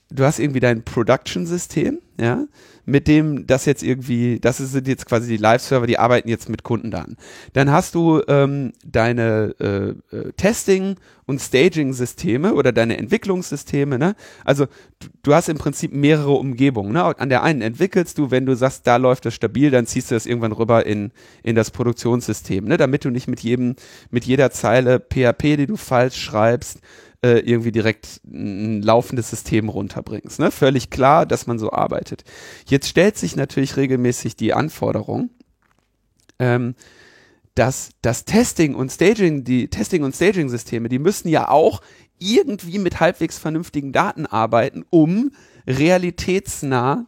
du 0.09 0.23
hast 0.23 0.39
irgendwie 0.39 0.61
dein 0.61 0.83
Production-System, 0.83 1.99
ja, 2.19 2.45
mit 2.85 3.07
dem 3.07 3.47
das 3.47 3.65
jetzt 3.65 3.83
irgendwie, 3.83 4.39
das 4.39 4.57
sind 4.57 4.87
jetzt 4.87 5.05
quasi 5.05 5.27
die 5.27 5.37
Live-Server, 5.37 5.87
die 5.87 5.99
arbeiten 5.99 6.29
jetzt 6.29 6.49
mit 6.49 6.63
Kundendaten. 6.63 7.17
Dann 7.53 7.71
hast 7.71 7.95
du 7.95 8.21
ähm, 8.27 8.73
deine 8.85 9.55
äh, 9.59 10.15
äh, 10.15 10.31
Testing- 10.33 10.97
und 11.25 11.39
Staging-Systeme 11.39 12.53
oder 12.53 12.71
deine 12.71 12.97
Entwicklungssysteme. 12.97 13.97
Ne? 13.97 14.15
Also 14.43 14.65
du, 14.99 15.07
du, 15.23 15.33
hast 15.33 15.49
im 15.49 15.57
Prinzip 15.57 15.93
mehrere 15.93 16.31
Umgebungen. 16.31 16.91
Ne? 16.93 17.03
An 17.17 17.29
der 17.29 17.43
einen 17.43 17.61
entwickelst 17.61 18.17
du, 18.17 18.31
wenn 18.31 18.45
du 18.45 18.55
sagst, 18.55 18.85
da 18.87 18.97
läuft 18.97 19.25
das 19.25 19.33
stabil, 19.33 19.71
dann 19.71 19.85
ziehst 19.85 20.11
du 20.11 20.15
das 20.15 20.25
irgendwann 20.25 20.51
rüber 20.51 20.85
in, 20.85 21.11
in 21.43 21.55
das 21.55 21.71
Produktionssystem, 21.71 22.65
ne? 22.65 22.77
damit 22.77 23.05
du 23.05 23.09
nicht 23.09 23.27
mit 23.27 23.39
jedem, 23.39 23.75
mit 24.11 24.25
jeder 24.25 24.51
Zeile 24.51 24.99
PHP, 24.99 25.57
die 25.57 25.67
du 25.67 25.77
falsch 25.77 26.21
schreibst, 26.21 26.79
äh, 27.23 27.39
irgendwie 27.39 27.71
direkt 27.71 28.21
ein 28.25 28.81
laufendes 28.81 29.29
System 29.29 29.69
runterbringst. 29.69 30.39
Ne? 30.39 30.51
Völlig 30.51 30.89
klar, 30.89 31.25
dass 31.25 31.47
man 31.47 31.57
so 31.57 31.71
arbeitet. 31.71 32.23
Jetzt 32.67 32.89
stellt 32.89 33.17
sich 33.17 33.35
natürlich 33.35 33.77
regelmäßig 33.77 34.35
die 34.35 34.53
Anforderung, 34.53 35.29
ähm, 36.37 36.75
dass 37.55 37.91
das 38.01 38.25
Testing 38.25 38.75
und 38.75 38.91
Staging, 38.91 39.43
die 39.43 39.69
Testing 39.69 40.03
und 40.03 40.15
Staging 40.15 40.49
Systeme, 40.49 40.89
die 40.89 40.99
müssen 40.99 41.29
ja 41.29 41.49
auch 41.49 41.81
irgendwie 42.19 42.79
mit 42.79 42.99
halbwegs 42.99 43.37
vernünftigen 43.37 43.93
Daten 43.93 44.25
arbeiten, 44.25 44.85
um 44.89 45.31
realitätsnah 45.65 47.05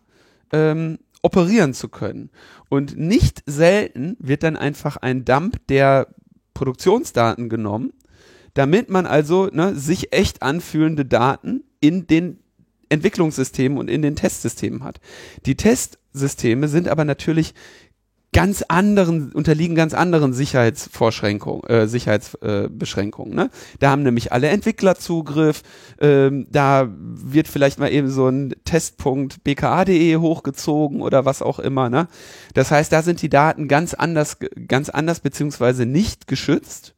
ähm, 0.54 1.00
operieren 1.22 1.74
zu 1.74 1.90
können. 1.90 2.30
Und 2.70 2.98
nicht 2.98 3.44
selten 3.46 4.16
wird 4.20 4.44
dann 4.44 4.56
einfach 4.56 4.98
ein 4.98 5.26
Dump 5.26 5.66
der 5.68 6.08
Produktionsdaten 6.54 7.50
genommen 7.50 7.92
damit 8.56 8.90
man 8.90 9.06
also 9.06 9.48
ne, 9.52 9.76
sich 9.76 10.12
echt 10.12 10.42
anfühlende 10.42 11.06
Daten 11.06 11.64
in 11.80 12.08
den 12.08 12.40
Entwicklungssystemen 12.90 13.78
und 13.78 13.90
in 13.90 14.02
den 14.02 14.16
Testsystemen 14.16 14.84
hat. 14.84 15.00
Die 15.46 15.56
Testsysteme 15.56 16.68
sind 16.68 16.88
aber 16.88 17.06
natürlich 17.06 17.54
ganz 18.36 18.64
anderen, 18.68 19.32
unterliegen 19.32 19.76
ganz 19.76 19.94
anderen 19.94 20.34
Sicherheitsvorschränkungen, 20.34 21.64
äh, 21.70 21.88
Sicherheitsbeschränkungen. 21.88 23.34
Äh, 23.34 23.44
ne? 23.44 23.50
Da 23.80 23.92
haben 23.92 24.04
nämlich 24.04 24.34
alle 24.34 24.50
Entwickler 24.50 24.96
Zugriff, 24.96 25.62
ähm, 26.02 26.46
da 26.52 26.90
wird 26.98 27.48
vielleicht 27.48 27.80
mal 27.80 27.92
eben 27.92 28.10
so 28.10 28.28
ein 28.28 28.54
Testpunkt 28.66 29.44
bka.de 29.46 30.18
hochgezogen 30.18 31.02
oder 31.02 31.24
was 31.24 31.42
auch 31.42 31.60
immer. 31.60 31.90
Ne? 31.90 32.08
Das 32.54 32.72
heißt, 32.72 32.92
da 32.92 33.04
sind 33.04 33.22
die 33.22 33.30
Daten 33.30 33.70
ganz 33.70 33.94
anders, 33.94 34.38
ganz 34.68 34.90
anders 34.90 35.22
beziehungsweise 35.22 35.86
nicht 35.86 36.28
geschützt. 36.28 36.95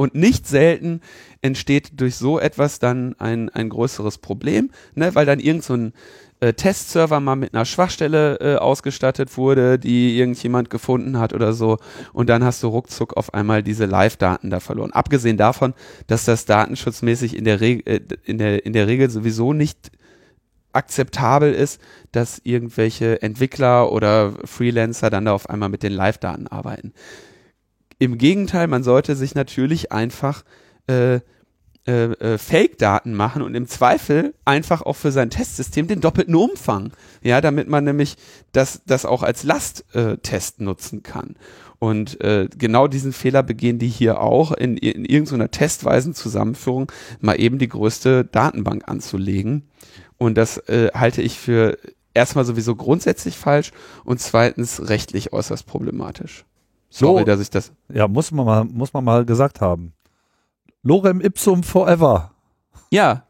Und 0.00 0.14
nicht 0.14 0.46
selten 0.46 1.00
entsteht 1.42 2.00
durch 2.00 2.14
so 2.14 2.38
etwas 2.38 2.78
dann 2.78 3.16
ein, 3.18 3.48
ein 3.48 3.68
größeres 3.68 4.18
Problem, 4.18 4.70
ne, 4.94 5.16
weil 5.16 5.26
dann 5.26 5.40
irgend 5.40 5.64
so 5.64 5.74
ein 5.74 5.92
äh, 6.38 6.52
Testserver 6.52 7.18
mal 7.18 7.34
mit 7.34 7.52
einer 7.52 7.64
Schwachstelle 7.64 8.38
äh, 8.40 8.56
ausgestattet 8.58 9.36
wurde, 9.36 9.76
die 9.76 10.16
irgendjemand 10.16 10.70
gefunden 10.70 11.18
hat 11.18 11.32
oder 11.32 11.52
so. 11.52 11.78
Und 12.12 12.28
dann 12.28 12.44
hast 12.44 12.62
du 12.62 12.68
ruckzuck 12.68 13.16
auf 13.16 13.34
einmal 13.34 13.64
diese 13.64 13.86
Live-Daten 13.86 14.50
da 14.50 14.60
verloren. 14.60 14.92
Abgesehen 14.92 15.36
davon, 15.36 15.74
dass 16.06 16.24
das 16.24 16.44
datenschutzmäßig 16.44 17.36
in 17.36 17.42
der, 17.44 17.60
Re 17.60 17.84
äh, 17.84 18.00
in 18.24 18.38
der, 18.38 18.64
in 18.64 18.74
der 18.74 18.86
Regel 18.86 19.10
sowieso 19.10 19.52
nicht 19.52 19.90
akzeptabel 20.72 21.52
ist, 21.52 21.80
dass 22.12 22.40
irgendwelche 22.44 23.20
Entwickler 23.20 23.90
oder 23.90 24.34
Freelancer 24.44 25.10
dann 25.10 25.24
da 25.24 25.32
auf 25.32 25.50
einmal 25.50 25.70
mit 25.70 25.82
den 25.82 25.92
Live-Daten 25.92 26.46
arbeiten. 26.46 26.92
Im 27.98 28.18
Gegenteil, 28.18 28.68
man 28.68 28.82
sollte 28.82 29.16
sich 29.16 29.34
natürlich 29.34 29.90
einfach 29.92 30.44
äh, 30.86 31.20
äh, 31.88 32.12
äh, 32.12 32.36
Fake-Daten 32.36 33.14
machen 33.14 33.40
und 33.40 33.54
im 33.54 33.66
Zweifel 33.66 34.34
einfach 34.44 34.82
auch 34.82 34.96
für 34.96 35.10
sein 35.10 35.30
Testsystem 35.30 35.88
den 35.88 36.02
doppelten 36.02 36.34
Umfang. 36.34 36.92
Ja, 37.22 37.40
damit 37.40 37.66
man 37.66 37.84
nämlich 37.84 38.16
das, 38.52 38.82
das 38.84 39.06
auch 39.06 39.22
als 39.22 39.42
Lasttest 39.42 40.60
äh, 40.60 40.62
nutzen 40.62 41.02
kann. 41.02 41.36
Und 41.78 42.20
äh, 42.20 42.48
genau 42.58 42.88
diesen 42.88 43.14
Fehler 43.14 43.42
begehen 43.42 43.78
die 43.78 43.88
hier 43.88 44.20
auch, 44.20 44.52
in, 44.52 44.76
in 44.76 45.06
irgendeiner 45.06 45.50
testweisen 45.50 46.12
Zusammenführung 46.12 46.92
mal 47.20 47.40
eben 47.40 47.58
die 47.58 47.68
größte 47.68 48.24
Datenbank 48.24 48.86
anzulegen. 48.86 49.68
Und 50.18 50.36
das 50.36 50.58
äh, 50.68 50.90
halte 50.92 51.22
ich 51.22 51.38
für 51.38 51.78
erstmal 52.12 52.44
sowieso 52.44 52.76
grundsätzlich 52.76 53.38
falsch 53.38 53.70
und 54.04 54.20
zweitens 54.20 54.88
rechtlich 54.90 55.32
äußerst 55.32 55.66
problematisch. 55.66 56.44
Sorry, 56.90 57.20
so, 57.20 57.24
dass 57.24 57.40
ich 57.40 57.50
das. 57.50 57.72
Ja, 57.92 58.08
muss 58.08 58.30
man 58.30 58.46
mal, 58.46 58.64
muss 58.64 58.92
man 58.92 59.04
mal 59.04 59.24
gesagt 59.24 59.60
haben. 59.60 59.92
Lorem 60.82 61.20
ipsum 61.20 61.62
forever. 61.62 62.32
Ja. 62.90 63.24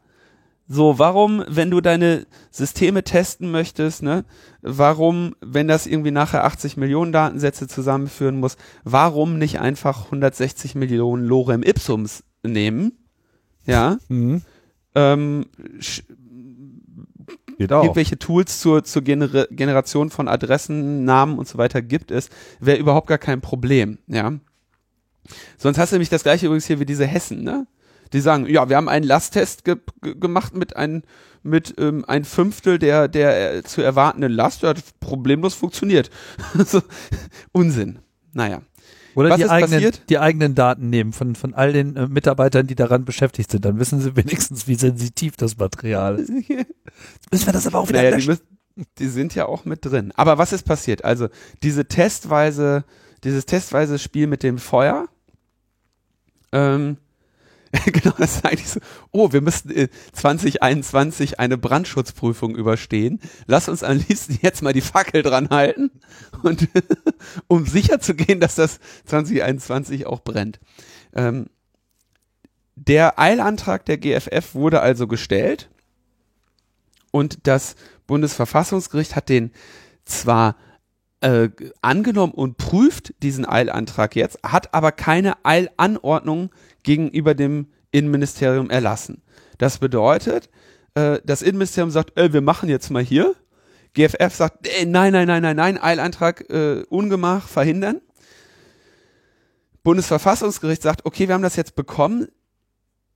So, 0.71 0.99
warum, 0.99 1.43
wenn 1.47 1.71
du 1.71 1.81
deine 1.81 2.27
Systeme 2.51 3.03
testen 3.03 3.49
möchtest, 3.49 4.03
ne, 4.03 4.23
warum, 4.61 5.35
wenn 5.41 5.67
das 5.67 5.87
irgendwie 5.87 6.11
nachher 6.11 6.43
80 6.45 6.77
Millionen 6.77 7.11
Datensätze 7.11 7.67
zusammenführen 7.67 8.39
muss, 8.39 8.55
warum 8.83 9.39
nicht 9.39 9.59
einfach 9.59 10.05
160 10.05 10.75
Millionen 10.75 11.25
Lorem 11.25 11.63
ipsums 11.63 12.23
nehmen? 12.43 12.91
Ja. 13.65 13.97
Mhm. 14.09 14.43
Ähm, 14.93 15.45
Geht 17.59 17.73
auch. 17.73 17.83
irgendwelche 17.83 18.17
Tools 18.17 18.61
zur, 18.61 18.85
zur 18.85 19.01
Gener 19.01 19.45
Generation 19.51 20.09
von 20.09 20.29
Adressen, 20.29 21.03
Namen 21.03 21.37
und 21.37 21.45
so 21.45 21.57
weiter 21.57 21.81
gibt 21.81 22.09
es, 22.09 22.29
wäre 22.61 22.77
überhaupt 22.77 23.07
gar 23.07 23.17
kein 23.17 23.41
Problem, 23.41 23.97
ja. 24.07 24.31
Sonst 25.57 25.77
hast 25.77 25.91
du 25.91 25.95
nämlich 25.95 26.09
das 26.09 26.23
gleiche 26.23 26.45
übrigens 26.45 26.67
hier 26.67 26.79
wie 26.79 26.85
diese 26.85 27.05
Hessen, 27.05 27.43
ne? 27.43 27.67
Die 28.13 28.21
sagen, 28.21 28.47
ja, 28.47 28.69
wir 28.69 28.77
haben 28.77 28.87
einen 28.87 29.05
Lasttest 29.05 29.65
ge 29.65 29.75
gemacht 30.01 30.55
mit 30.55 30.77
ein, 30.77 31.03
mit 31.43 31.75
ähm, 31.77 32.05
ein 32.07 32.23
Fünftel 32.23 32.79
der, 32.79 33.09
der 33.09 33.55
äh, 33.55 33.63
zu 33.63 33.81
erwartenden 33.81 34.31
Last, 34.31 34.63
der 34.63 34.69
hat 34.69 34.83
problemlos 35.01 35.53
funktioniert. 35.53 36.09
so, 36.65 36.81
Unsinn. 37.51 37.99
Naja. 38.31 38.61
Oder 39.15 39.35
die 39.35 39.49
eigenen, 39.49 39.91
die 40.09 40.19
eigenen 40.19 40.55
Daten 40.55 40.89
nehmen 40.89 41.13
von, 41.13 41.35
von 41.35 41.53
all 41.53 41.73
den 41.73 41.95
äh, 41.95 42.07
Mitarbeitern, 42.07 42.67
die 42.67 42.75
daran 42.75 43.05
beschäftigt 43.05 43.51
sind. 43.51 43.65
Dann 43.65 43.79
wissen 43.79 44.01
sie 44.01 44.15
wenigstens, 44.15 44.67
wie 44.67 44.75
sensitiv 44.75 45.35
das 45.35 45.57
Material 45.57 46.17
ist. 46.19 46.31
Jetzt 46.47 46.67
müssen 47.31 47.45
wir 47.45 47.53
das 47.53 47.67
aber 47.67 47.79
auch 47.79 47.89
wieder 47.89 48.01
naja, 48.03 48.17
die, 48.17 48.27
müssen, 48.27 48.43
die, 48.97 49.07
sind 49.07 49.35
ja 49.35 49.45
auch 49.45 49.65
mit 49.65 49.85
drin. 49.85 50.13
Aber 50.15 50.37
was 50.37 50.53
ist 50.53 50.63
passiert? 50.63 51.03
Also 51.03 51.29
diese 51.63 51.85
testweise, 51.85 52.83
dieses 53.23 53.45
testweise 53.45 53.99
Spiel 53.99 54.27
mit 54.27 54.43
dem 54.43 54.57
Feuer, 54.57 55.07
Ähm, 56.51 56.97
genau, 57.85 58.15
das 58.17 58.37
ist 58.37 58.45
eigentlich 58.45 58.69
so, 58.69 58.79
oh, 59.11 59.31
wir 59.31 59.41
müssen 59.41 59.69
äh, 59.71 59.89
2021 60.13 61.39
eine 61.39 61.57
Brandschutzprüfung 61.57 62.55
überstehen. 62.55 63.19
Lass 63.45 63.69
uns 63.69 63.83
am 63.83 63.97
liebsten 63.97 64.39
jetzt 64.41 64.63
mal 64.63 64.73
die 64.73 64.81
Fackel 64.81 65.21
dran 65.21 65.49
halten 65.49 65.91
und 66.41 66.67
um 67.47 67.65
sicher 67.65 67.99
zu 67.99 68.15
gehen, 68.15 68.39
dass 68.39 68.55
das 68.55 68.79
2021 69.05 70.07
auch 70.07 70.21
brennt. 70.21 70.59
Ähm, 71.13 71.47
der 72.75 73.19
Eilantrag 73.19 73.85
der 73.85 73.97
GFF 73.97 74.55
wurde 74.55 74.81
also 74.81 75.05
gestellt 75.07 75.69
und 77.11 77.45
das 77.45 77.75
Bundesverfassungsgericht 78.07 79.15
hat 79.15 79.29
den 79.29 79.51
zwar 80.05 80.55
äh, 81.21 81.49
angenommen 81.81 82.33
und 82.33 82.57
prüft 82.57 83.13
diesen 83.21 83.45
Eilantrag 83.45 84.15
jetzt, 84.15 84.39
hat 84.43 84.73
aber 84.73 84.91
keine 84.91 85.43
Eilanordnung 85.43 86.49
gegenüber 86.83 87.33
dem 87.33 87.67
Innenministerium 87.91 88.69
erlassen. 88.69 89.21
Das 89.57 89.79
bedeutet, 89.79 90.49
äh, 90.95 91.19
das 91.23 91.41
Innenministerium 91.41 91.91
sagt, 91.91 92.17
äh, 92.17 92.33
wir 92.33 92.41
machen 92.41 92.69
jetzt 92.69 92.89
mal 92.89 93.03
hier. 93.03 93.35
GFF 93.93 94.33
sagt, 94.33 94.67
äh, 94.67 94.85
nein, 94.85 95.13
nein, 95.13 95.27
nein, 95.27 95.41
nein, 95.41 95.55
nein, 95.55 95.77
Eilantrag 95.77 96.49
äh, 96.49 96.83
Ungemach 96.89 97.47
verhindern. 97.47 98.01
Bundesverfassungsgericht 99.83 100.81
sagt, 100.81 101.05
okay, 101.05 101.27
wir 101.27 101.35
haben 101.35 101.41
das 101.41 101.55
jetzt 101.55 101.75
bekommen, 101.75 102.27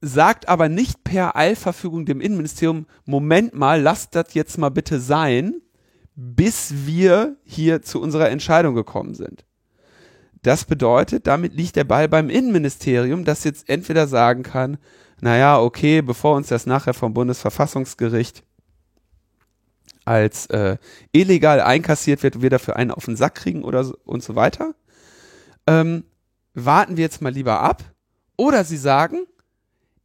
sagt 0.02 0.50
aber 0.50 0.70
nicht 0.70 1.04
per 1.04 1.36
Eilverfügung 1.36 2.06
dem 2.06 2.22
Innenministerium, 2.22 2.88
Moment 3.06 3.54
mal, 3.54 3.82
lasst 3.82 4.16
das 4.16 4.34
jetzt 4.34 4.58
mal 4.58 4.70
bitte 4.70 5.00
sein, 5.00 5.62
bis 6.16 6.86
wir 6.86 7.38
hier 7.44 7.82
zu 7.82 8.02
unserer 8.02 8.30
Entscheidung 8.30 8.76
gekommen 8.76 9.14
sind. 9.14 9.46
Das 10.44 10.66
bedeutet, 10.66 11.26
damit 11.26 11.54
liegt 11.54 11.78
der 11.78 11.86
Ball 11.86 12.08
beim 12.08 12.30
Innenministerium, 12.30 13.26
das 13.26 13.44
jetzt 13.46 13.70
entweder 13.70 14.08
sagen 14.08 14.44
kann, 14.44 14.78
naja, 15.22 15.60
okay, 15.60 16.02
bevor 16.02 16.36
uns 16.36 16.50
das 16.50 16.66
nachher 16.66 16.94
vom 16.94 17.14
Bundesverfassungsgericht 17.14 18.44
als 20.06 20.48
äh, 20.48 20.78
illegal 21.14 21.62
einkassiert 21.62 22.24
wird 22.24 22.42
wir 22.42 22.50
dafür 22.50 22.76
einen 22.76 22.92
auf 22.92 23.06
den 23.06 23.16
Sack 23.16 23.36
kriegen 23.36 23.64
oder 23.64 23.86
so, 23.86 23.98
und 24.04 24.22
so 24.22 24.36
weiter, 24.36 24.76
ähm, 25.66 26.04
warten 26.54 26.98
wir 26.98 27.04
jetzt 27.04 27.22
mal 27.22 27.32
lieber 27.32 27.62
ab. 27.62 27.84
Oder 28.36 28.66
sie 28.66 28.78
sagen, 28.78 29.20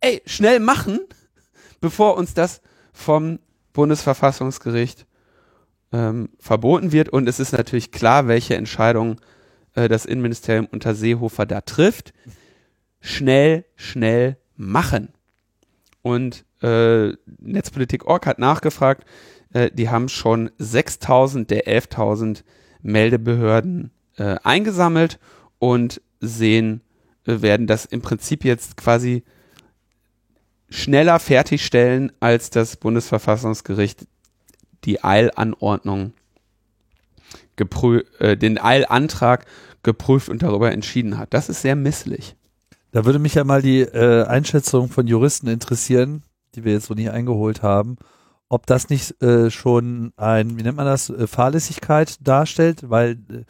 ey, 0.00 0.22
schnell 0.24 0.60
machen, 0.60 1.00
bevor 1.80 2.16
uns 2.16 2.34
das 2.34 2.60
vom 2.92 3.40
Bundesverfassungsgericht 3.72 5.06
ähm, 5.92 6.28
verboten 6.38 6.92
wird. 6.92 7.08
Und 7.08 7.28
es 7.28 7.40
ist 7.40 7.52
natürlich 7.52 7.90
klar, 7.90 8.28
welche 8.28 8.54
Entscheidung 8.54 9.20
äh, 9.78 9.88
das 9.88 10.04
Innenministerium 10.04 10.66
unter 10.70 10.94
Seehofer 10.94 11.46
da 11.46 11.60
trifft. 11.60 12.12
Schnell, 13.00 13.64
schnell 13.76 14.36
machen. 14.56 15.10
Und 16.02 16.44
äh, 16.62 17.12
Netzpolitik.org 17.40 18.26
hat 18.26 18.38
nachgefragt, 18.38 19.04
äh, 19.52 19.70
die 19.72 19.88
haben 19.88 20.08
schon 20.08 20.50
6000 20.58 21.50
der 21.50 21.66
11.000 21.66 22.42
Meldebehörden 22.82 23.92
äh, 24.16 24.36
eingesammelt 24.42 25.20
und 25.58 26.00
sehen, 26.20 26.80
äh, 27.24 27.40
werden 27.40 27.68
das 27.68 27.84
im 27.84 28.02
Prinzip 28.02 28.44
jetzt 28.44 28.76
quasi 28.76 29.22
schneller 30.68 31.20
fertigstellen, 31.20 32.12
als 32.20 32.50
das 32.50 32.76
Bundesverfassungsgericht 32.76 34.06
die 34.84 35.02
Eilanordnung 35.02 36.12
äh, 38.18 38.36
den 38.36 38.58
Eilantrag 38.58 39.46
geprüft 39.88 40.28
und 40.28 40.42
darüber 40.42 40.70
entschieden 40.70 41.16
hat. 41.16 41.32
Das 41.32 41.48
ist 41.48 41.62
sehr 41.62 41.74
misslich. 41.74 42.36
Da 42.90 43.06
würde 43.06 43.18
mich 43.18 43.34
ja 43.34 43.44
mal 43.44 43.62
die 43.62 43.80
äh, 43.80 44.24
Einschätzung 44.24 44.90
von 44.90 45.06
Juristen 45.06 45.48
interessieren, 45.48 46.24
die 46.54 46.64
wir 46.64 46.72
jetzt 46.72 46.86
so 46.86 46.94
nicht 46.94 47.10
eingeholt 47.10 47.62
haben, 47.62 47.96
ob 48.50 48.66
das 48.66 48.90
nicht 48.90 49.22
äh, 49.22 49.50
schon 49.50 50.12
ein, 50.16 50.58
wie 50.58 50.62
nennt 50.62 50.76
man 50.76 50.84
das, 50.84 51.08
äh, 51.08 51.26
Fahrlässigkeit 51.26 52.18
darstellt, 52.20 52.90
weil 52.90 53.12
äh, 53.30 53.44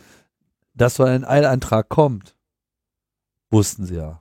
dass 0.74 0.94
so 0.94 1.02
ein 1.02 1.24
Eilantrag 1.24 1.88
kommt, 1.88 2.36
wussten 3.50 3.84
sie 3.84 3.96
ja. 3.96 4.20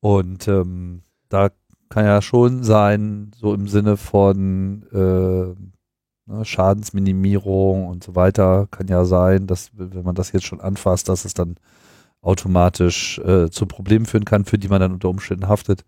Und 0.00 0.46
ähm, 0.46 1.02
da 1.30 1.48
kann 1.88 2.04
ja 2.04 2.20
schon 2.20 2.64
sein, 2.64 3.30
so 3.34 3.54
im 3.54 3.66
Sinne 3.66 3.96
von 3.96 4.82
äh, 4.92 5.79
ne, 6.26 6.44
Schadensminimierung 6.44 7.86
und 7.86 8.04
so 8.04 8.14
weiter, 8.14 8.68
kann 8.70 8.88
ja 8.88 9.04
sein, 9.04 9.46
dass 9.46 9.70
wenn 9.74 10.04
man 10.04 10.14
das 10.14 10.32
jetzt 10.32 10.46
schon 10.46 10.60
anfasst, 10.60 11.08
dass 11.08 11.24
es 11.24 11.34
dann 11.34 11.56
automatisch 12.22 13.18
äh, 13.20 13.50
zu 13.50 13.66
Problemen 13.66 14.06
führen 14.06 14.24
kann, 14.24 14.44
für 14.44 14.58
die 14.58 14.68
man 14.68 14.80
dann 14.80 14.92
unter 14.92 15.08
Umständen 15.08 15.48
haftet. 15.48 15.84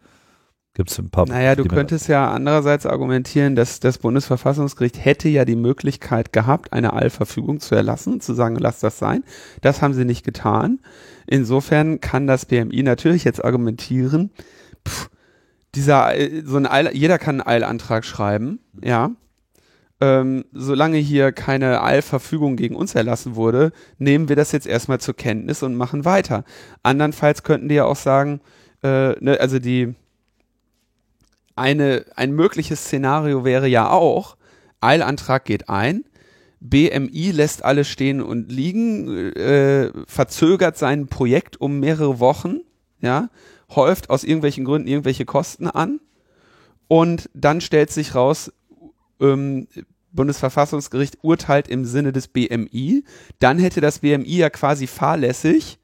Gibt 0.75 0.91
es 0.91 0.99
ein 0.99 1.11
paar 1.11 1.29
Naja, 1.29 1.55
du 1.55 1.67
könntest 1.67 2.09
ja 2.09 2.33
andererseits 2.33 2.87
argumentieren, 2.87 3.55
dass 3.55 3.79
das 3.79 3.99
Bundesverfassungsgericht 3.99 5.05
hätte 5.05 5.29
ja 5.29 5.45
die 5.45 5.57
Möglichkeit 5.57 6.33
gehabt, 6.33 6.73
eine 6.73 6.95
Allverfügung 6.95 7.61
zu 7.61 7.75
erlassen 7.75 8.15
und 8.15 8.23
zu 8.23 8.33
sagen, 8.33 8.57
lass 8.57 8.81
das 8.81 8.99
sein. 8.99 9.23
Das 9.61 9.83
haben 9.83 9.93
sie 9.93 10.07
nicht 10.07 10.25
getan. 10.25 10.81
Insofern 11.27 12.01
kann 12.01 12.27
das 12.27 12.47
BMI 12.47 12.83
natürlich 12.85 13.25
jetzt 13.25 13.45
argumentieren, 13.45 14.31
pff, 14.89 15.11
dieser, 15.75 16.17
äh, 16.17 16.43
so 16.45 16.57
ein 16.57 16.67
Eil, 16.67 16.91
jeder 16.95 17.19
kann 17.19 17.43
einen 17.43 17.49
Eilantrag 17.49 18.05
schreiben, 18.07 18.61
ja. 18.81 19.11
Ähm, 20.03 20.47
solange 20.53 20.99
hier 20.99 21.31
keine 21.31 21.81
Eilverfügung 21.81 22.57
gegen 22.57 22.75
uns 22.75 22.97
erlassen 22.97 23.37
wurde, 23.37 23.71
nehmen 23.99 24.29
wir 24.29 24.35
das 24.35 24.51
jetzt 24.51 24.67
erstmal 24.67 24.99
zur 24.99 25.15
Kenntnis 25.15 25.63
und 25.63 25.77
machen 25.77 26.05
weiter. 26.05 26.43
Andernfalls 26.83 27.45
könnten 27.45 27.69
die 27.69 27.77
ja 27.77 27.85
auch 27.85 27.95
sagen, 27.95 28.41
äh, 28.83 29.13
ne, 29.21 29.39
also 29.39 29.61
die, 29.61 29.95
eine, 31.55 32.05
ein 32.17 32.33
mögliches 32.33 32.81
Szenario 32.81 33.45
wäre 33.45 33.69
ja 33.69 33.91
auch, 33.91 34.37
Eilantrag 34.81 35.45
geht 35.45 35.69
ein, 35.69 36.03
BMI 36.59 37.31
lässt 37.31 37.65
alles 37.65 37.87
stehen 37.87 38.21
und 38.21 38.51
liegen, 38.51 39.07
äh, 39.37 39.93
verzögert 40.09 40.77
sein 40.77 41.07
Projekt 41.07 41.61
um 41.61 41.79
mehrere 41.79 42.19
Wochen, 42.19 42.63
ja, 43.01 43.29
häuft 43.71 44.11
aus 44.11 44.25
irgendwelchen 44.25 44.65
Gründen 44.65 44.89
irgendwelche 44.89 45.27
Kosten 45.27 45.69
an 45.69 46.01
und 46.89 47.31
dann 47.35 47.61
stellt 47.61 47.93
sich 47.93 48.17
raus, 48.17 48.53
ähm, 49.21 49.69
Bundesverfassungsgericht 50.13 51.19
urteilt 51.23 51.69
im 51.69 51.85
Sinne 51.85 52.13
des 52.13 52.29
BMI, 52.29 53.05
dann 53.39 53.59
hätte 53.59 53.81
das 53.81 54.01
BMI 54.01 54.37
ja 54.37 54.51
quasi 54.51 54.87
fahrlässig 54.87 55.79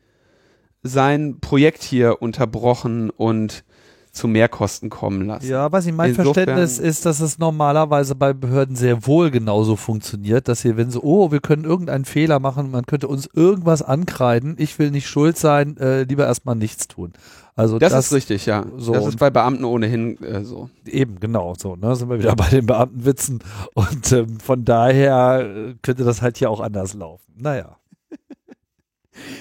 sein 0.83 1.41
Projekt 1.41 1.83
hier 1.83 2.23
unterbrochen 2.23 3.11
und 3.11 3.65
zu 4.13 4.29
Mehrkosten 4.29 4.91
kommen 4.91 5.27
lassen. 5.27 5.49
Ja, 5.49 5.71
was 5.73 5.87
ich 5.87 5.93
mein 5.93 6.11
Insofern 6.11 6.35
Verständnis 6.35 6.79
ist, 6.79 7.07
dass 7.07 7.21
es 7.21 7.39
normalerweise 7.39 8.15
bei 8.15 8.33
Behörden 8.33 8.77
sehr 8.77 9.07
wohl 9.07 9.31
genauso 9.31 9.77
funktioniert, 9.77 10.49
dass 10.49 10.63
hier, 10.63 10.77
wenn 10.77 10.91
so, 10.91 11.03
oh, 11.03 11.31
wir 11.31 11.41
können 11.41 11.65
irgendeinen 11.65 12.05
Fehler 12.05 12.41
machen, 12.41 12.71
man 12.71 12.87
könnte 12.87 13.09
uns 13.09 13.29
irgendwas 13.33 13.83
ankreiden, 13.83 14.57
ich 14.59 14.79
will 14.79 14.91
nicht 14.91 15.09
schuld 15.09 15.39
sein, 15.39 15.77
äh, 15.79 16.03
lieber 16.03 16.27
erstmal 16.27 16.57
nichts 16.57 16.89
tun. 16.89 17.13
Also 17.59 17.81
das, 17.81 17.93
das 17.93 18.07
ist 18.07 18.13
richtig, 18.13 18.47
ja. 18.47 18.65
So 18.77 18.93
das 18.93 19.07
ist 19.07 19.19
bei 19.19 19.31
Beamten 19.31 19.65
ohnehin 19.65 20.23
äh, 20.23 20.45
so. 20.45 20.71
Eben, 20.87 21.19
genau, 21.19 21.55
so, 21.59 21.75
ne, 21.75 21.97
sind 21.97 22.09
wir 22.09 22.21
wieder 22.21 22.37
bei 22.37 22.49
den 22.49 22.67
Beamtenwitzen 22.67 23.41
und 23.75 24.13
ähm, 24.13 24.39
von 24.39 24.65
daher 24.65 25.41
äh, 25.41 25.75
könnte 25.83 26.05
das 26.05 26.23
halt 26.23 26.37
hier 26.39 26.51
auch 26.51 26.61
anders 26.61 26.95
laufen. 26.95 27.33
Naja. 27.37 27.77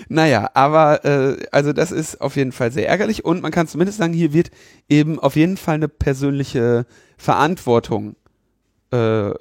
Naja, 0.09 0.49
aber 0.53 1.05
äh, 1.05 1.45
also 1.51 1.73
das 1.73 1.91
ist 1.91 2.21
auf 2.21 2.35
jeden 2.35 2.51
Fall 2.51 2.71
sehr 2.71 2.87
ärgerlich 2.87 3.25
und 3.25 3.41
man 3.41 3.51
kann 3.51 3.67
zumindest 3.67 3.97
sagen, 3.97 4.13
hier 4.13 4.33
wird 4.33 4.51
eben 4.89 5.19
auf 5.19 5.35
jeden 5.35 5.57
Fall 5.57 5.75
eine 5.75 5.87
persönliche 5.87 6.85
Verantwortung 7.17 8.15
äh, 8.91 9.31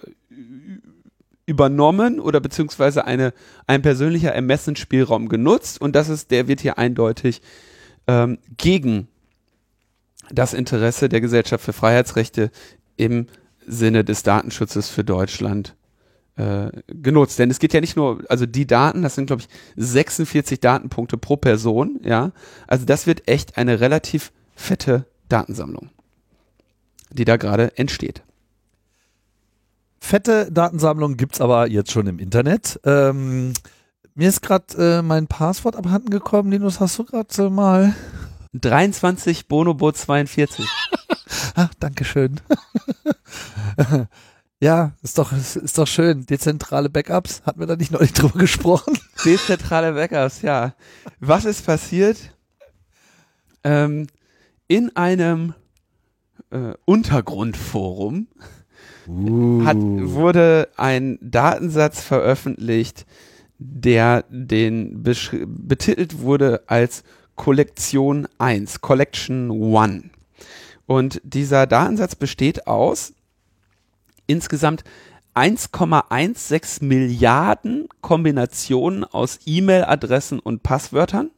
übernommen 1.47 2.19
oder 2.19 2.41
beziehungsweise 2.41 3.05
eine, 3.05 3.33
ein 3.67 3.83
persönlicher 3.83 4.33
Ermessensspielraum 4.33 5.29
genutzt 5.29 5.81
und 5.81 5.95
das 5.95 6.09
ist, 6.09 6.31
der 6.31 6.49
wird 6.49 6.61
hier 6.61 6.79
eindeutig 6.79 7.41
ähm, 8.09 8.39
gegen 8.57 9.09
das 10.31 10.55
Interesse 10.55 11.09
der 11.09 11.21
Gesellschaft 11.21 11.65
für 11.65 11.73
Freiheitsrechte 11.73 12.51
im 12.97 13.27
Sinne 13.65 14.05
des 14.05 14.23
Datenschutzes 14.23 14.89
für 14.89 15.05
Deutschland 15.05 15.77
äh, 16.37 16.71
genutzt. 16.89 17.39
Denn 17.39 17.51
es 17.51 17.59
geht 17.59 17.73
ja 17.73 17.81
nicht 17.81 17.97
nur, 17.97 18.23
also 18.29 18.47
die 18.47 18.67
Daten, 18.67 19.03
das 19.03 19.15
sind 19.15 19.27
glaube 19.27 19.43
ich 19.43 19.49
46 19.77 20.61
Datenpunkte 20.61 21.17
pro 21.17 21.37
Person, 21.37 22.01
ja. 22.03 22.33
Also 22.67 22.85
das 22.85 23.07
wird 23.07 23.29
echt 23.29 23.57
eine 23.57 23.81
relativ 23.81 24.33
fette 24.55 25.07
Datensammlung, 25.29 25.91
die 27.11 27.25
da 27.25 27.37
gerade 27.37 27.77
entsteht. 27.77 28.23
Fette 30.01 30.51
Datensammlung 30.53 31.17
gibt's 31.17 31.41
aber 31.41 31.69
jetzt 31.69 31.91
schon 31.91 32.07
im 32.07 32.19
Internet. 32.19 32.81
Ähm, 32.85 33.53
mir 34.15 34.29
ist 34.29 34.41
gerade 34.41 34.99
äh, 34.99 35.03
mein 35.03 35.27
Passwort 35.27 35.77
abhanden 35.77 36.11
gekommen. 36.11 36.53
Linus, 36.53 36.81
hast 36.81 36.99
du 36.99 37.05
gerade 37.05 37.43
äh, 37.43 37.51
mal 37.51 37.95
23 38.55 39.49
Bonobo 39.49 39.93
42. 39.93 40.67
Ach, 41.55 41.75
Dankeschön. 41.81 42.41
Ja, 44.61 44.93
ist 45.03 45.19
doch, 45.19 45.33
ist 45.33 45.77
doch 45.77 45.87
schön. 45.87 46.25
Dezentrale 46.25 46.89
Backups, 46.89 47.43
hatten 47.45 47.61
wir 47.61 47.67
da 47.67 47.77
nicht 47.77 47.93
neulich 47.93 48.13
drüber 48.13 48.39
gesprochen? 48.39 48.99
Dezentrale 49.25 49.93
Backups, 49.93 50.43
ja. 50.43 50.75
Was 51.21 51.45
ist 51.45 51.67
passiert? 51.67 52.17
ähm, 53.67 54.07
in 54.69 54.95
einem 54.95 55.55
äh, 56.51 56.75
Untergrundforum 56.85 58.29
uh. 59.09 59.65
hat, 59.65 59.77
wurde 59.77 60.69
ein 60.77 61.19
Datensatz 61.21 62.01
veröffentlicht, 62.01 63.07
der 63.59 64.25
den 64.29 65.03
betitelt 65.03 66.21
wurde 66.21 66.63
als 66.69 67.03
Kollektion 67.35 68.29
1, 68.39 68.81
Collection 68.81 69.51
1. 69.51 70.05
Und 70.87 71.21
dieser 71.25 71.67
Datensatz 71.67 72.15
besteht 72.15 72.69
aus 72.69 73.15
insgesamt 74.27 74.85
1,16 75.35 76.85
Milliarden 76.85 77.89
Kombinationen 78.01 79.05
aus 79.05 79.41
E-Mail-Adressen 79.45 80.39
und 80.39 80.63
Passwörtern, 80.63 81.31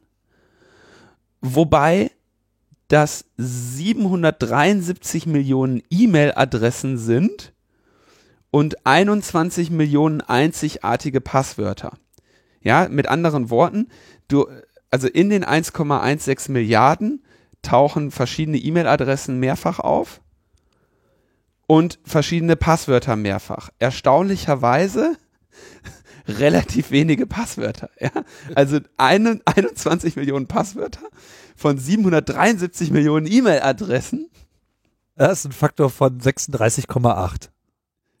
wobei 1.41 2.11
das 2.87 3.25
773 3.37 5.25
Millionen 5.25 5.83
E-Mail-Adressen 5.89 6.97
sind 6.97 7.53
und 8.51 8.85
21 8.85 9.69
Millionen 9.69 10.21
einzigartige 10.21 11.21
Passwörter. 11.21 11.93
Ja, 12.61 12.87
mit 12.89 13.07
anderen 13.07 13.49
Worten, 13.49 13.89
du, 14.27 14.47
also 14.89 15.07
in 15.07 15.29
den 15.29 15.45
1,16 15.45 16.51
Milliarden 16.51 17.23
tauchen 17.61 18.11
verschiedene 18.11 18.57
E-Mail-Adressen 18.57 19.39
mehrfach 19.39 19.79
auf 19.79 20.21
und 21.69 21.99
verschiedene 22.03 22.55
Passwörter 22.55 23.15
mehrfach. 23.15 23.69
Erstaunlicherweise 23.77 25.15
relativ 26.27 26.89
wenige 26.89 27.27
Passwörter. 27.27 27.91
Ja? 27.99 28.09
Also 28.55 28.79
eine, 28.97 29.39
21 29.45 30.15
Millionen 30.15 30.47
Passwörter 30.47 31.07
von 31.55 31.77
773 31.77 32.89
Millionen 32.89 33.27
E-Mail-Adressen. 33.27 34.31
Das 35.15 35.41
ist 35.41 35.45
ein 35.45 35.51
Faktor 35.51 35.91
von 35.91 36.19
36,8. 36.19 37.49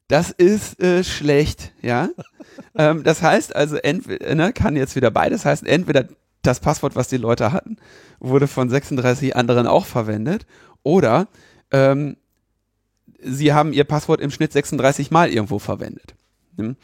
Das 0.07 0.29
ist 0.29 0.79
äh, 0.79 1.03
schlecht, 1.03 1.73
ja. 1.81 2.09
ähm, 2.75 3.01
das 3.03 3.23
heißt 3.23 3.55
also, 3.55 3.77
entweder, 3.77 4.35
ne, 4.35 4.53
kann 4.53 4.75
jetzt 4.75 4.95
wieder 4.95 5.09
beides 5.09 5.43
heißen, 5.43 5.67
entweder 5.67 6.07
das 6.43 6.59
Passwort, 6.59 6.95
was 6.95 7.07
die 7.07 7.17
Leute 7.17 7.51
hatten, 7.51 7.77
wurde 8.19 8.47
von 8.47 8.69
36 8.69 9.35
anderen 9.35 9.65
auch 9.65 9.87
verwendet, 9.87 10.45
oder 10.83 11.27
ähm, 11.71 12.15
sie 13.23 13.53
haben 13.53 13.73
ihr 13.73 13.83
Passwort 13.83 14.21
im 14.21 14.31
Schnitt 14.31 14.53
36 14.53 15.11
Mal 15.11 15.29
irgendwo 15.29 15.59
verwendet. 15.59 16.15
Hm? 16.57 16.75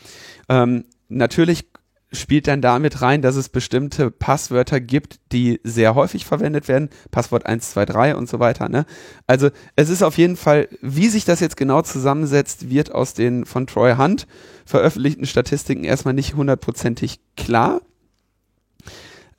Ähm, 0.50 0.86
natürlich 1.10 1.66
spielt 2.12 2.48
dann 2.48 2.62
damit 2.62 3.02
rein, 3.02 3.22
dass 3.22 3.36
es 3.36 3.50
bestimmte 3.50 4.10
Passwörter 4.10 4.80
gibt, 4.80 5.20
die 5.32 5.60
sehr 5.64 5.96
häufig 5.96 6.26
verwendet 6.26 6.68
werden. 6.68 6.90
Passwort 7.12 7.46
123 7.46 8.16
und 8.16 8.30
so 8.30 8.40
weiter. 8.40 8.70
Ne? 8.70 8.86
Also 9.28 9.50
es 9.76 9.90
ist 9.90 10.04
auf 10.04 10.18
jeden 10.18 10.38
Fall, 10.38 10.70
wie 10.82 11.10
sich 11.10 11.26
das 11.26 11.40
jetzt 11.40 11.58
genau 11.58 11.82
zusammensetzt, 11.82 12.70
wird 12.70 12.92
aus 12.94 13.14
den 13.14 13.46
von 13.46 13.68
Troy 13.68 13.96
Hunt 13.98 14.28
veröffentlichten 14.66 15.26
Statistiken 15.26 15.84
erstmal 15.84 16.14
nicht 16.14 16.36
hundertprozentig 16.36 17.20
klar. 17.36 17.82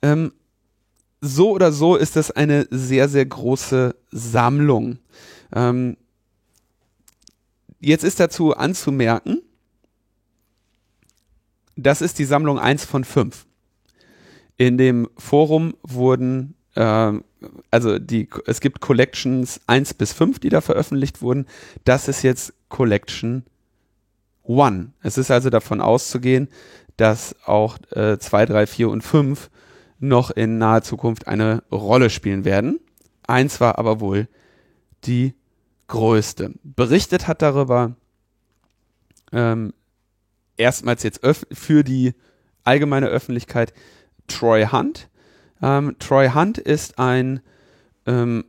Ähm, 0.01 0.31
so 1.19 1.51
oder 1.51 1.71
so 1.71 1.95
ist 1.95 2.15
das 2.15 2.31
eine 2.31 2.67
sehr, 2.69 3.09
sehr 3.09 3.25
große 3.25 3.95
Sammlung. 4.11 4.99
Ähm, 5.53 5.97
jetzt 7.79 8.03
ist 8.03 8.19
dazu 8.19 8.55
anzumerken, 8.55 9.41
das 11.75 12.01
ist 12.01 12.19
die 12.19 12.25
Sammlung 12.25 12.59
1 12.59 12.85
von 12.85 13.03
5. 13.03 13.45
In 14.57 14.77
dem 14.77 15.07
Forum 15.17 15.75
wurden, 15.83 16.55
äh, 16.75 17.13
also 17.69 17.99
die, 17.99 18.27
es 18.47 18.59
gibt 18.59 18.81
Collections 18.81 19.61
1 19.67 19.93
bis 19.93 20.13
5, 20.13 20.39
die 20.39 20.49
da 20.49 20.61
veröffentlicht 20.61 21.21
wurden. 21.21 21.45
Das 21.85 22.07
ist 22.07 22.23
jetzt 22.23 22.53
Collection 22.69 23.43
1. 24.47 24.87
Es 25.03 25.17
ist 25.19 25.29
also 25.29 25.49
davon 25.51 25.81
auszugehen, 25.81 26.49
dass 26.97 27.35
auch 27.45 27.77
äh, 27.91 28.17
2, 28.17 28.47
3, 28.47 28.67
4 28.67 28.89
und 28.89 29.01
5 29.03 29.51
noch 29.99 30.31
in 30.31 30.57
naher 30.57 30.81
Zukunft 30.81 31.27
eine 31.27 31.63
Rolle 31.71 32.09
spielen 32.09 32.43
werden. 32.43 32.79
Eins 33.27 33.59
war 33.61 33.77
aber 33.77 33.99
wohl 33.99 34.27
die 35.03 35.35
größte. 35.87 36.53
Berichtet 36.63 37.27
hat 37.27 37.41
darüber 37.41 37.95
ähm, 39.31 39.73
erstmals 40.57 41.03
jetzt 41.03 41.21
für 41.51 41.83
die 41.83 42.13
allgemeine 42.63 43.07
Öffentlichkeit 43.07 43.73
Troy 44.27 44.67
Hunt. 44.67 45.09
Ähm, 45.61 45.95
Troy 45.99 46.29
Hunt 46.29 46.57
ist 46.57 46.97
ein 46.99 47.41
ähm, 48.05 48.45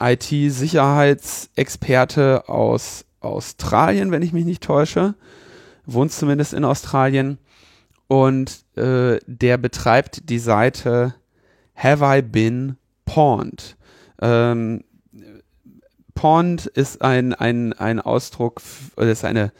IT-Sicherheitsexperte 0.00 2.48
aus 2.48 3.04
Australien, 3.20 4.10
wenn 4.10 4.22
ich 4.22 4.32
mich 4.32 4.44
nicht 4.44 4.62
täusche. 4.62 5.14
Wohnt 5.84 6.12
zumindest 6.12 6.54
in 6.54 6.64
Australien. 6.64 7.38
Und 8.06 8.64
äh, 8.76 9.18
der 9.26 9.58
betreibt 9.58 10.30
die 10.30 10.38
Seite 10.38 11.14
Have 11.74 12.04
I 12.04 12.22
Been 12.22 12.76
Pawned? 13.04 13.76
Ähm, 14.20 14.84
Pawned 16.18 16.66
ist 16.66 17.00
ein, 17.00 17.32
ein, 17.32 17.74
ein 17.74 18.00
Ausdruck, 18.00 18.60
ist 18.96 19.24
eine 19.24 19.52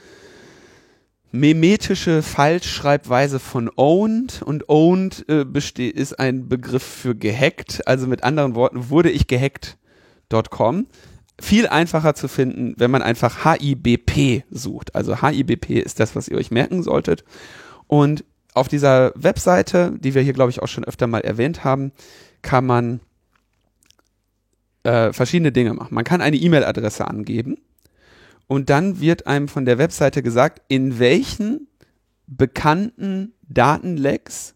memetische 1.31 2.21
Falschschreibweise 2.21 3.39
von 3.39 3.71
owned 3.77 4.43
und 4.43 4.69
owned 4.69 5.25
äh, 5.29 5.45
ist 5.89 6.19
ein 6.19 6.49
Begriff 6.49 6.83
für 6.83 7.15
gehackt. 7.15 7.87
Also 7.87 8.09
mit 8.09 8.25
anderen 8.25 8.57
Worten, 8.57 8.91
wurde 8.91 9.09
ich 9.09 9.29
gehackt.com. 9.29 10.89
Viel 11.41 11.69
einfacher 11.69 12.17
zu 12.17 12.27
finden, 12.27 12.75
wenn 12.77 12.91
man 12.91 13.03
einfach 13.03 13.45
HIBP 13.45 14.43
sucht. 14.51 14.97
Also 14.97 15.23
HIBP 15.23 15.79
ist 15.79 16.01
das, 16.01 16.17
was 16.17 16.27
ihr 16.27 16.39
euch 16.39 16.51
merken 16.51 16.83
solltet. 16.83 17.23
Und 17.87 18.25
auf 18.55 18.67
dieser 18.67 19.13
Webseite, 19.15 19.93
die 20.01 20.13
wir 20.13 20.23
hier, 20.23 20.33
glaube 20.33 20.51
ich, 20.51 20.61
auch 20.61 20.67
schon 20.67 20.83
öfter 20.83 21.07
mal 21.07 21.21
erwähnt 21.21 21.63
haben, 21.63 21.93
kann 22.43 22.67
man 22.67 22.99
äh, 24.89 25.13
verschiedene 25.13 25.53
Dinge 25.53 25.75
machen. 25.75 25.95
Man 25.95 26.05
kann 26.05 26.23
eine 26.23 26.37
E-Mail-Adresse 26.37 27.07
angeben 27.07 27.59
und 28.47 28.71
dann 28.71 29.01
wird 29.01 29.27
einem 29.27 29.49
von 29.49 29.67
der 29.67 29.77
Webseite 29.77 30.23
gesagt, 30.23 30.63
in 30.69 30.99
welchen 30.99 31.69
bekannten 32.27 33.35
Datenlecks 33.49 34.55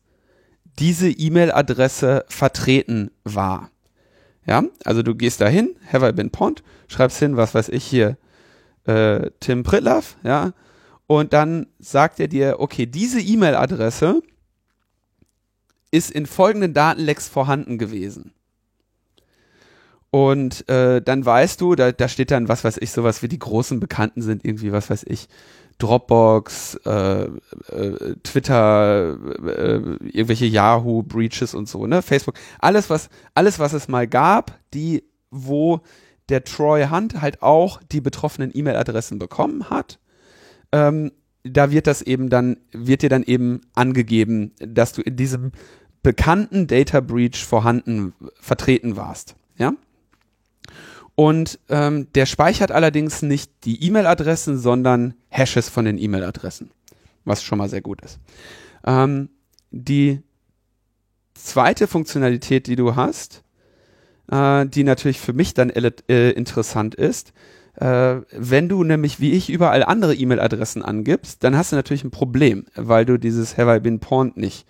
diese 0.79 1.11
E-Mail-Adresse 1.11 2.25
vertreten 2.29 3.11
war. 3.25 3.71
Ja, 4.47 4.65
also 4.85 5.03
du 5.03 5.15
gehst 5.15 5.43
dahin, 5.43 5.77
have 5.93 6.09
I 6.09 6.13
been 6.13 6.31
pond, 6.31 6.63
schreibst 6.89 7.19
hin, 7.19 7.37
was 7.37 7.55
weiß 7.55 7.69
ich 7.69 7.85
hier, 7.85 8.17
äh, 8.87 9.31
Tim 9.39 9.63
Pritlaff, 9.63 10.17
ja, 10.25 10.53
und 11.07 11.35
dann 11.35 11.67
sagt 11.79 12.19
er 12.21 12.29
dir, 12.29 12.57
okay, 12.59 12.87
diese 12.87 13.21
E-Mail-Adresse 13.21 14.23
ist 15.91 16.11
in 16.11 16.25
folgenden 16.25 16.73
Datenlecks 16.73 17.29
vorhanden 17.29 17.77
gewesen. 17.77 18.33
Und 20.15 20.69
äh, 20.69 21.01
dann 21.01 21.25
weißt 21.25 21.59
du, 21.63 21.75
da, 21.75 21.91
da 21.91 22.07
steht 22.07 22.31
dann, 22.31 22.47
was 22.47 22.65
weiß 22.65 22.77
ich, 22.83 22.91
sowas 22.91 23.23
wie 23.23 23.29
die 23.29 23.39
großen 23.39 23.81
Bekannten 23.81 24.21
sind, 24.21 24.45
irgendwie, 24.45 24.71
was 24.71 24.91
weiß 24.91 25.07
ich, 25.09 25.27
Dropbox, 25.79 26.75
äh, 26.85 27.23
äh, 27.23 28.17
Twitter, 28.23 29.17
äh, 29.43 29.81
irgendwelche 30.13 30.45
Yahoo-Breaches 30.45 31.55
und 31.55 31.67
so, 31.67 31.87
ne? 31.87 32.03
Facebook, 32.03 32.35
alles, 32.59 32.91
was, 32.91 33.09
alles, 33.35 33.59
was 33.59 33.73
es 33.73 33.89
mal 33.89 34.07
gab, 34.07 34.59
die, 34.75 35.03
wo 35.31 35.81
der 36.29 36.45
Troy 36.45 36.89
Hunt 36.91 37.23
halt 37.23 37.43
auch 37.43 37.81
die 37.91 38.03
betroffenen 38.03 38.51
E-Mail-Adressen 38.53 39.19
bekommen 39.19 39.71
hat. 39.71 39.99
Ähm, 40.73 41.13
da 41.43 41.71
wird 41.71 41.87
das 41.87 42.03
eben 42.03 42.29
dann, 42.29 42.59
wird 42.71 43.01
dir 43.01 43.09
dann 43.09 43.23
eben 43.23 43.63
angegeben, 43.73 44.53
dass 44.59 44.93
du 44.93 45.01
in 45.01 45.17
diesem 45.17 45.53
bekannten 46.03 46.67
Data 46.67 47.01
Breach 47.01 47.47
vorhanden, 47.47 48.13
vertreten 48.39 48.97
warst. 48.97 49.37
Ja? 49.57 49.73
Und 51.23 51.61
ähm, 51.69 52.09
der 52.17 52.27
speichert 52.27 52.73
allerdings 52.73 53.23
nicht 53.23 53.53
die 53.63 53.87
E-Mail-Adressen, 53.87 54.59
sondern 54.59 55.15
Hashes 55.29 55.69
von 55.69 55.85
den 55.85 55.97
E-Mail-Adressen, 55.97 56.73
was 57.25 57.45
schon 57.45 57.59
mal 57.59 57.69
sehr 57.69 57.81
gut 57.81 58.01
ist. 58.03 58.19
Ähm, 58.85 59.29
die 59.71 60.21
zweite 61.35 61.87
Funktionalität, 61.87 62.67
die 62.67 62.75
du 62.75 62.97
hast, 62.97 63.45
äh, 64.33 64.67
die 64.67 64.83
natürlich 64.83 65.21
für 65.21 65.33
mich 65.33 65.55
dann 65.55 65.71
äh, 65.71 66.31
interessant 66.31 66.97
ist, 66.97 67.33
äh, 67.77 68.17
wenn 68.33 68.69
du 68.69 68.83
nämlich 68.83 69.21
wie 69.21 69.31
ich 69.31 69.49
überall 69.49 69.85
andere 69.85 70.17
E-Mail-Adressen 70.17 70.83
angibst, 70.83 71.45
dann 71.45 71.57
hast 71.57 71.71
du 71.71 71.77
natürlich 71.77 72.03
ein 72.03 72.11
Problem, 72.11 72.67
weil 72.75 73.05
du 73.05 73.17
dieses 73.17 73.57
Have 73.57 73.77
I 73.77 73.79
Been 73.79 74.01
Pawned 74.01 74.37
nicht 74.37 74.67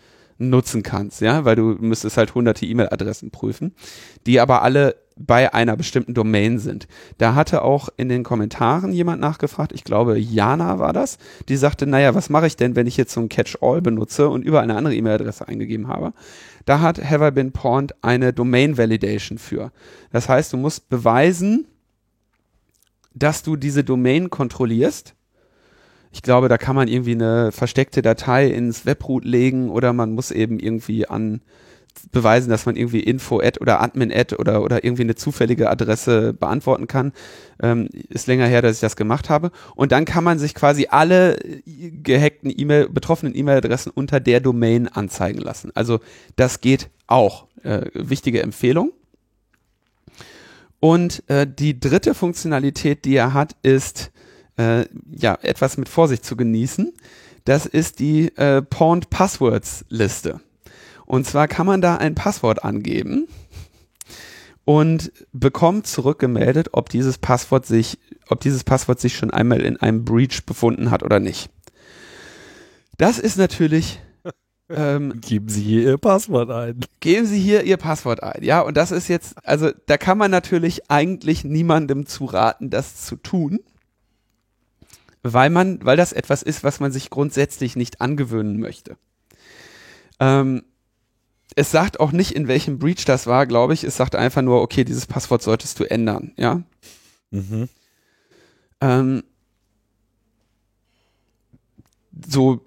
nutzen 0.49 0.82
kannst, 0.82 1.20
ja, 1.20 1.45
weil 1.45 1.57
du 1.57 1.76
müsstest 1.80 2.16
halt 2.16 2.34
hunderte 2.34 2.66
E-Mail-Adressen 2.66 3.30
prüfen, 3.30 3.74
die 4.26 4.40
aber 4.40 4.62
alle 4.62 4.97
bei 5.16 5.53
einer 5.53 5.76
bestimmten 5.76 6.14
Domain 6.14 6.59
sind. 6.59 6.88
Da 7.18 7.34
hatte 7.34 7.62
auch 7.62 7.88
in 7.97 8.09
den 8.09 8.22
Kommentaren 8.22 8.93
jemand 8.93 9.20
nachgefragt, 9.20 9.72
ich 9.72 9.84
glaube 9.84 10.18
Jana 10.18 10.78
war 10.78 10.93
das, 10.93 11.18
die 11.49 11.57
sagte, 11.57 11.86
naja, 11.86 12.14
was 12.14 12.30
mache 12.30 12.47
ich 12.47 12.57
denn, 12.57 12.76
wenn 12.76 12.86
ich 12.86 12.97
jetzt 12.97 13.12
so 13.12 13.20
ein 13.20 13.28
Catch-all 13.28 13.82
benutze 13.82 14.28
und 14.28 14.43
über 14.45 14.61
eine 14.61 14.76
andere 14.76 14.95
E-Mail-Adresse 14.95 15.47
eingegeben 15.49 15.88
habe? 15.88 16.12
Da 16.64 16.80
hat 16.80 17.03
Have 17.03 17.26
I 17.26 17.30
Been 17.30 17.53
Pawned 17.53 17.95
eine 18.03 18.32
Domain 18.32 18.78
Validation 18.78 19.38
für. 19.38 19.72
Das 20.12 20.28
heißt, 20.28 20.53
du 20.53 20.57
musst 20.57 20.88
beweisen, 20.88 21.66
dass 23.14 23.43
du 23.43 23.57
diese 23.57 23.84
Domain 23.84 24.30
kontrollierst 24.30 25.14
ich 26.13 26.23
glaube, 26.23 26.49
da 26.49 26.59
kann 26.59 26.77
man 26.77 26.89
irgendwie 26.89 27.13
eine 27.13 27.53
versteckte 27.53 28.03
Datei 28.03 28.49
ins 28.49 28.87
Webroot 28.87 29.25
legen 29.25 29.71
oder 29.71 29.93
man 29.93 30.13
muss 30.13 30.31
eben 30.31 30.59
irgendwie 30.59 31.09
an 31.09 31.41
beweisen, 32.11 32.51
dass 32.51 32.67
man 32.67 32.77
irgendwie 32.77 33.01
info-ad 33.01 33.61
oder 33.61 33.81
admin-ad 33.81 34.37
oder, 34.37 34.63
oder 34.63 34.85
irgendwie 34.85 35.03
eine 35.03 35.15
zufällige 35.15 35.71
Adresse 35.71 36.33
beantworten 36.33 36.87
kann. 36.87 37.13
Ähm, 37.63 37.89
ist 38.09 38.27
länger 38.27 38.47
her, 38.47 38.63
dass 38.63 38.77
ich 38.77 38.81
das 38.81 38.97
gemacht 38.97 39.31
habe. 39.31 39.51
Und 39.75 39.93
dann 39.93 40.05
kann 40.05 40.25
man 40.25 40.39
sich 40.39 40.55
quasi 40.55 40.89
alle 40.91 41.39
gehackten 41.67 42.53
E-Mail, 42.55 42.89
betroffenen 42.89 43.37
E-Mail-Adressen 43.37 43.93
unter 43.95 44.21
der 44.21 44.41
Domain 44.41 44.89
anzeigen 44.89 45.41
lassen. 45.41 45.71
Also 45.75 46.01
das 46.37 46.61
geht 46.61 46.89
auch. 47.07 47.47
Äh, 47.63 47.87
wichtige 47.95 48.43
Empfehlung. 48.43 48.93
Und 50.81 51.23
äh, 51.29 51.47
die 51.47 51.79
dritte 51.79 52.15
Funktionalität, 52.15 53.05
die 53.05 53.15
er 53.15 53.35
hat, 53.35 53.55
ist 53.63 54.12
äh, 54.57 54.84
ja, 55.11 55.38
etwas 55.42 55.76
mit 55.76 55.88
Vorsicht 55.88 56.24
zu 56.24 56.36
genießen. 56.36 56.92
Das 57.44 57.66
ist 57.66 57.98
die 57.98 58.36
äh, 58.36 58.62
Pawned 58.62 59.11
Passwords 59.11 59.84
Liste. 59.88 60.40
Und 61.07 61.26
zwar 61.26 61.48
kann 61.48 61.66
man 61.66 61.80
da 61.80 61.96
ein 61.96 62.14
Passwort 62.14 62.64
angeben 62.64 63.26
und 64.64 65.12
bekommt 65.32 65.86
zurückgemeldet, 65.86 66.68
ob 66.72 66.88
dieses 66.88 67.18
Passwort 67.18 67.66
sich, 67.66 67.98
ob 68.28 68.40
dieses 68.40 68.64
Passwort 68.64 69.00
sich 69.00 69.16
schon 69.16 69.30
einmal 69.30 69.61
in 69.61 69.76
einem 69.76 70.05
Breach 70.05 70.44
befunden 70.46 70.90
hat 70.90 71.03
oder 71.03 71.18
nicht. 71.18 71.50
Das 72.96 73.18
ist 73.18 73.36
natürlich 73.36 74.00
ähm, 74.70 75.20
geben 75.20 75.48
Sie 75.48 75.62
hier 75.62 75.82
Ihr 75.82 75.98
Passwort 75.98 76.50
ein. 76.50 76.80
Geben 77.00 77.26
Sie 77.26 77.40
hier 77.40 77.64
Ihr 77.64 77.76
Passwort 77.76 78.22
ein. 78.22 78.44
Ja, 78.44 78.61
und 78.61 78.76
das 78.76 78.92
ist 78.92 79.09
jetzt, 79.09 79.34
also 79.44 79.70
da 79.86 79.96
kann 79.96 80.18
man 80.18 80.30
natürlich 80.30 80.88
eigentlich 80.90 81.42
niemandem 81.42 82.07
zu 82.07 82.26
raten, 82.26 82.70
das 82.70 83.05
zu 83.05 83.16
tun 83.16 83.59
weil 85.23 85.51
man, 85.51 85.85
weil 85.85 85.97
das 85.97 86.12
etwas 86.12 86.43
ist, 86.43 86.64
was 86.64 86.81
man 86.81 86.93
sich 86.93 87.11
grundsätzlich 87.11 87.77
nicht 87.77 88.01
angewöhnen 88.01 88.59
möchte. 88.59 88.97
Ähm, 90.20 90.62
es 91.55 91.70
sagt 91.70 92.01
auch 92.01 92.12
nicht, 92.12 92.33
in 92.33 92.49
welchem 92.49 92.79
Breach 92.79 93.05
das 93.05 93.27
war, 93.27 93.47
glaube 93.47 93.75
ich. 93.75 93.85
Es 93.85 93.97
sagt 93.97 94.14
einfach 94.14 94.43
nur, 94.43 94.62
okay, 94.62 94.85
dieses 94.85 95.07
Passwort 95.07 95.43
solltest 95.43 95.79
du 95.79 95.85
ändern, 95.85 96.33
ja. 96.37 96.62
Mhm. 97.31 97.68
Ähm, 98.81 99.23
so, 102.27 102.64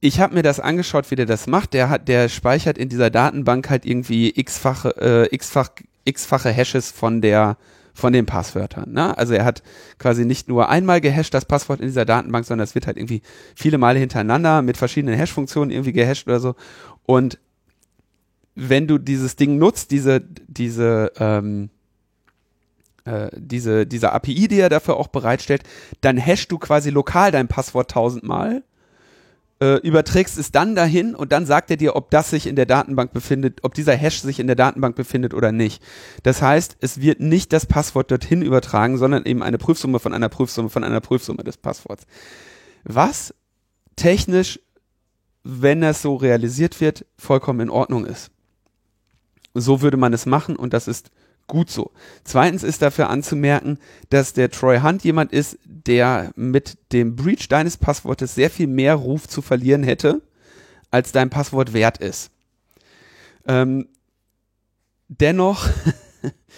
ich 0.00 0.20
habe 0.20 0.34
mir 0.34 0.42
das 0.42 0.60
angeschaut, 0.60 1.10
wie 1.10 1.16
der 1.16 1.26
das 1.26 1.46
macht. 1.46 1.72
Der 1.72 1.88
hat, 1.88 2.08
der 2.08 2.28
speichert 2.28 2.76
in 2.76 2.88
dieser 2.88 3.10
Datenbank 3.10 3.70
halt 3.70 3.86
irgendwie 3.86 4.38
x-fache, 4.38 4.94
äh, 4.98 5.34
x-fach, 5.34 5.70
x-fache 6.04 6.50
Hashes 6.50 6.92
von 6.92 7.22
der 7.22 7.56
von 7.94 8.12
den 8.12 8.26
Passwörtern. 8.26 8.92
Ne? 8.92 9.16
Also 9.16 9.34
er 9.34 9.44
hat 9.44 9.62
quasi 9.98 10.26
nicht 10.26 10.48
nur 10.48 10.68
einmal 10.68 11.00
gehasht 11.00 11.32
das 11.32 11.44
Passwort 11.44 11.80
in 11.80 11.86
dieser 11.86 12.04
Datenbank, 12.04 12.44
sondern 12.44 12.64
es 12.64 12.74
wird 12.74 12.86
halt 12.86 12.96
irgendwie 12.96 13.22
viele 13.54 13.78
Male 13.78 14.00
hintereinander 14.00 14.62
mit 14.62 14.76
verschiedenen 14.76 15.16
Hash-Funktionen 15.16 15.70
irgendwie 15.70 15.92
gehasht 15.92 16.26
oder 16.26 16.40
so. 16.40 16.56
Und 17.06 17.38
wenn 18.56 18.86
du 18.86 18.98
dieses 18.98 19.36
Ding 19.36 19.58
nutzt, 19.58 19.92
diese, 19.92 20.20
diese, 20.48 21.12
ähm, 21.18 21.70
äh, 23.04 23.28
diese, 23.32 23.86
diese 23.86 24.12
API, 24.12 24.48
die 24.48 24.60
er 24.60 24.68
dafür 24.68 24.96
auch 24.96 25.08
bereitstellt, 25.08 25.62
dann 26.00 26.16
hashst 26.16 26.50
du 26.50 26.58
quasi 26.58 26.90
lokal 26.90 27.30
dein 27.30 27.48
Passwort 27.48 27.92
tausendmal 27.92 28.64
äh, 29.64 29.76
überträgst 29.76 30.36
es 30.36 30.52
dann 30.52 30.74
dahin 30.74 31.14
und 31.14 31.32
dann 31.32 31.46
sagt 31.46 31.70
er 31.70 31.78
dir, 31.78 31.96
ob 31.96 32.10
das 32.10 32.28
sich 32.28 32.46
in 32.46 32.54
der 32.54 32.66
Datenbank 32.66 33.14
befindet, 33.14 33.60
ob 33.62 33.72
dieser 33.72 33.94
Hash 33.94 34.20
sich 34.20 34.38
in 34.38 34.46
der 34.46 34.56
Datenbank 34.56 34.94
befindet 34.94 35.32
oder 35.32 35.52
nicht. 35.52 35.82
Das 36.22 36.42
heißt, 36.42 36.76
es 36.80 37.00
wird 37.00 37.20
nicht 37.20 37.50
das 37.54 37.64
Passwort 37.64 38.10
dorthin 38.10 38.42
übertragen, 38.42 38.98
sondern 38.98 39.24
eben 39.24 39.42
eine 39.42 39.56
Prüfsumme 39.56 40.00
von 40.00 40.12
einer 40.12 40.28
Prüfsumme 40.28 40.68
von 40.68 40.84
einer 40.84 41.00
Prüfsumme 41.00 41.44
des 41.44 41.56
Passworts. 41.56 42.04
Was 42.82 43.34
technisch, 43.96 44.60
wenn 45.44 45.80
das 45.80 46.02
so 46.02 46.16
realisiert 46.16 46.82
wird, 46.82 47.06
vollkommen 47.16 47.60
in 47.60 47.70
Ordnung 47.70 48.04
ist. 48.04 48.30
So 49.54 49.80
würde 49.80 49.96
man 49.96 50.12
es 50.12 50.26
machen 50.26 50.56
und 50.56 50.74
das 50.74 50.88
ist 50.88 51.10
gut 51.46 51.70
so. 51.70 51.92
Zweitens 52.24 52.62
ist 52.62 52.82
dafür 52.82 53.10
anzumerken, 53.10 53.78
dass 54.10 54.32
der 54.32 54.50
Troy 54.50 54.80
Hunt 54.80 55.04
jemand 55.04 55.32
ist, 55.32 55.58
der 55.64 56.32
mit 56.36 56.78
dem 56.92 57.16
Breach 57.16 57.48
deines 57.48 57.76
Passwortes 57.76 58.34
sehr 58.34 58.50
viel 58.50 58.66
mehr 58.66 58.94
Ruf 58.94 59.28
zu 59.28 59.42
verlieren 59.42 59.82
hätte, 59.82 60.22
als 60.90 61.12
dein 61.12 61.30
Passwort 61.30 61.72
wert 61.72 61.98
ist. 61.98 62.30
Ähm, 63.46 63.88
dennoch, 65.08 65.68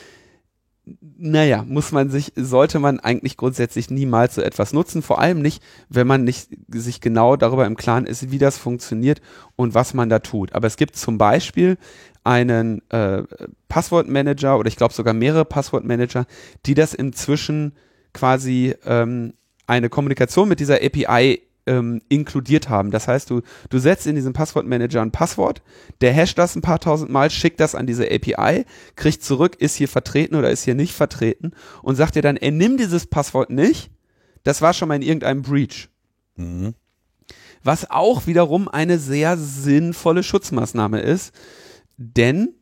naja, 1.19 1.65
muss 1.67 1.91
man 1.91 2.11
sich, 2.11 2.33
sollte 2.37 2.79
man 2.79 3.01
eigentlich 3.01 3.37
grundsätzlich 3.37 3.91
niemals 3.91 4.37
so 4.37 4.43
etwas 4.43 4.73
nutzen, 4.73 5.03
vor 5.03 5.21
allem 5.21 5.43
nicht, 5.43 5.63
wenn 5.89 6.07
man 6.07 6.25
nicht 6.25 6.49
sich 6.69 7.01
genau 7.01 7.37
darüber 7.37 7.67
im 7.67 7.77
Klaren 7.77 8.07
ist, 8.07 8.31
wie 8.31 8.39
das 8.39 8.59
funktioniert 8.59 9.21
und 9.57 9.75
was 9.75 9.95
man 9.95 10.09
da 10.09 10.21
tut. 10.21 10.53
Aber 10.53 10.67
es 10.67 10.77
gibt 10.77 10.97
zum 10.97 11.19
Beispiel 11.19 11.79
einen 12.27 12.83
äh, 12.91 13.23
Passwortmanager 13.69 14.59
oder 14.59 14.69
ich 14.69 14.77
glaube 14.77 14.93
sogar 14.93 15.15
mehrere 15.15 15.45
Passwortmanager, 15.45 16.27
die 16.67 16.75
das 16.75 16.93
inzwischen 16.93 17.73
quasi 18.13 18.75
ähm, 18.85 19.35
eine 19.69 19.89
Kommunikation 19.89 20.49
mit 20.49 20.59
dieser 20.59 20.83
API 20.83 21.43
ähm, 21.67 22.03
inkludiert 22.09 22.69
haben. 22.69 22.91
Das 22.91 23.07
heißt, 23.07 23.31
du, 23.31 23.43
du 23.71 23.79
setzt 23.79 24.09
in 24.09 24.17
diesem 24.17 24.33
Passwortmanager 24.33 25.03
ein 25.03 25.13
Passwort, 25.13 25.63
der 26.01 26.15
hasht 26.15 26.37
das 26.37 26.57
ein 26.57 26.63
paar 26.63 26.81
tausend 26.81 27.11
Mal, 27.11 27.31
schickt 27.31 27.61
das 27.61 27.77
an 27.77 27.87
diese 27.87 28.11
API, 28.11 28.65
kriegt 28.97 29.23
zurück, 29.23 29.57
ist 29.61 29.77
hier 29.77 29.89
vertreten 29.89 30.35
oder 30.35 30.51
ist 30.51 30.65
hier 30.65 30.75
nicht 30.75 30.95
vertreten 30.95 31.53
und 31.83 31.95
sagt 31.95 32.17
dir 32.17 32.23
dann, 32.23 32.37
ey, 32.37 32.51
nimm 32.51 32.77
dieses 32.77 33.07
Passwort 33.07 33.51
nicht, 33.51 33.91
das 34.43 34.63
war 34.63 34.75
schon 34.75 34.89
mal 34.89 34.97
in 34.97 35.03
irgendeinem 35.03 35.43
Breach. 35.43 35.89
Mhm. 36.35 36.75
Was 37.63 37.91
auch 37.91 38.27
wiederum 38.27 38.69
eine 38.69 38.99
sehr 38.99 39.37
sinnvolle 39.37 40.23
Schutzmaßnahme 40.23 41.01
ist, 41.01 41.33
denn 41.97 42.55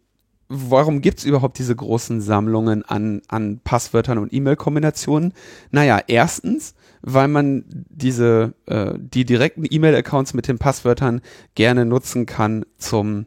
warum 0.48 1.00
gibt 1.00 1.18
es 1.18 1.24
überhaupt 1.24 1.58
diese 1.58 1.74
großen 1.74 2.20
Sammlungen 2.20 2.84
an, 2.84 3.22
an 3.28 3.60
Passwörtern 3.62 4.18
und 4.18 4.32
E-Mail-Kombinationen? 4.32 5.32
Naja, 5.70 6.00
erstens, 6.06 6.74
weil 7.02 7.28
man 7.28 7.64
diese, 7.88 8.54
äh, 8.66 8.92
die 8.96 9.24
direkten 9.24 9.64
E-Mail-Accounts 9.68 10.34
mit 10.34 10.48
den 10.48 10.58
Passwörtern 10.58 11.20
gerne 11.54 11.84
nutzen 11.84 12.26
kann 12.26 12.64
zum 12.78 13.26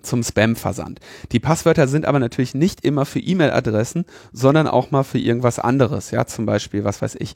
zum 0.00 0.22
Spam-Versand. 0.22 1.00
Die 1.32 1.40
Passwörter 1.40 1.88
sind 1.88 2.06
aber 2.06 2.20
natürlich 2.20 2.54
nicht 2.54 2.84
immer 2.84 3.04
für 3.04 3.18
E-Mail-Adressen, 3.18 4.04
sondern 4.32 4.66
auch 4.66 4.90
mal 4.90 5.02
für 5.02 5.18
irgendwas 5.18 5.58
anderes. 5.58 6.12
Ja, 6.12 6.24
zum 6.24 6.46
Beispiel, 6.46 6.84
was 6.84 7.02
weiß 7.02 7.16
ich, 7.18 7.34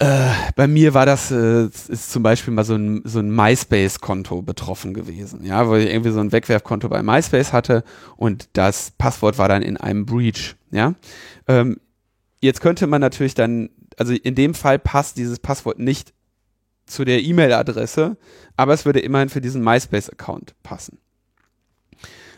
äh, 0.00 0.30
bei 0.54 0.68
mir 0.68 0.94
war 0.94 1.06
das 1.06 1.30
äh, 1.32 1.66
ist 1.66 2.12
zum 2.12 2.22
Beispiel 2.22 2.54
mal 2.54 2.64
so 2.64 2.76
ein, 2.76 3.02
so 3.04 3.18
ein 3.18 3.34
MySpace-Konto 3.34 4.42
betroffen 4.42 4.94
gewesen, 4.94 5.44
ja, 5.44 5.68
wo 5.68 5.74
ich 5.74 5.90
irgendwie 5.90 6.12
so 6.12 6.20
ein 6.20 6.30
Wegwerfkonto 6.30 6.88
bei 6.88 7.02
MySpace 7.02 7.52
hatte 7.52 7.82
und 8.16 8.48
das 8.52 8.92
Passwort 8.92 9.38
war 9.38 9.48
dann 9.48 9.62
in 9.62 9.76
einem 9.76 10.06
Breach, 10.06 10.54
ja. 10.70 10.94
Ähm, 11.48 11.80
jetzt 12.40 12.60
könnte 12.60 12.86
man 12.86 13.00
natürlich 13.00 13.34
dann, 13.34 13.70
also 13.96 14.12
in 14.12 14.36
dem 14.36 14.54
Fall 14.54 14.78
passt 14.78 15.16
dieses 15.16 15.40
Passwort 15.40 15.80
nicht 15.80 16.14
zu 16.86 17.04
der 17.04 17.20
E-Mail-Adresse, 17.22 18.16
aber 18.56 18.74
es 18.74 18.84
würde 18.84 19.00
immerhin 19.00 19.28
für 19.28 19.40
diesen 19.40 19.64
MySpace-Account 19.64 20.54
passen. 20.62 20.98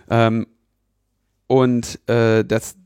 Ähm, 0.08 0.46
und 1.46 1.98
äh, 2.08 2.42
das 2.42 2.76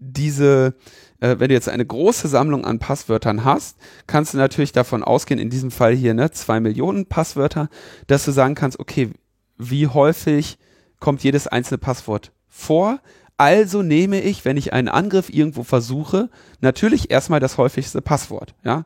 diese 0.00 0.74
äh, 1.22 1.38
wenn 1.38 1.48
du 1.48 1.54
jetzt 1.54 1.68
eine 1.68 1.86
große 1.86 2.26
Sammlung 2.26 2.64
an 2.64 2.80
Passwörtern 2.80 3.44
hast, 3.44 3.78
kannst 4.06 4.34
du 4.34 4.38
natürlich 4.38 4.72
davon 4.72 5.04
ausgehen, 5.04 5.38
in 5.38 5.50
diesem 5.50 5.70
Fall 5.70 5.94
hier, 5.94 6.14
ne, 6.14 6.32
zwei 6.32 6.58
Millionen 6.58 7.06
Passwörter, 7.06 7.68
dass 8.08 8.24
du 8.24 8.32
sagen 8.32 8.56
kannst, 8.56 8.80
okay, 8.80 9.10
wie 9.56 9.86
häufig 9.86 10.58
kommt 10.98 11.22
jedes 11.22 11.46
einzelne 11.46 11.78
Passwort 11.78 12.32
vor? 12.48 12.98
Also 13.36 13.82
nehme 13.82 14.20
ich, 14.20 14.44
wenn 14.44 14.56
ich 14.56 14.72
einen 14.72 14.88
Angriff 14.88 15.30
irgendwo 15.30 15.62
versuche, 15.62 16.28
natürlich 16.60 17.10
erstmal 17.10 17.40
das 17.40 17.56
häufigste 17.56 18.02
Passwort, 18.02 18.54
ja. 18.64 18.84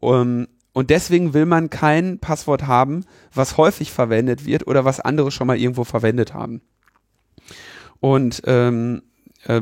Um, 0.00 0.48
und 0.72 0.90
deswegen 0.90 1.34
will 1.34 1.46
man 1.46 1.70
kein 1.70 2.18
Passwort 2.18 2.66
haben, 2.66 3.04
was 3.32 3.56
häufig 3.56 3.92
verwendet 3.92 4.44
wird 4.44 4.66
oder 4.66 4.84
was 4.84 5.00
andere 5.00 5.30
schon 5.30 5.46
mal 5.46 5.56
irgendwo 5.56 5.84
verwendet 5.84 6.34
haben. 6.34 6.62
Und 8.00 8.42
ähm, 8.46 9.02
äh, 9.02 9.13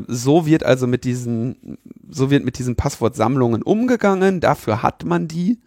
so 0.07 0.45
wird 0.45 0.63
also 0.63 0.87
mit 0.87 1.03
diesen, 1.03 1.77
so 2.09 2.29
wird 2.29 2.45
mit 2.45 2.57
diesen 2.57 2.75
Passwortsammlungen 2.75 3.61
umgegangen. 3.61 4.39
Dafür 4.39 4.83
hat 4.83 5.03
man 5.05 5.27
die. 5.27 5.59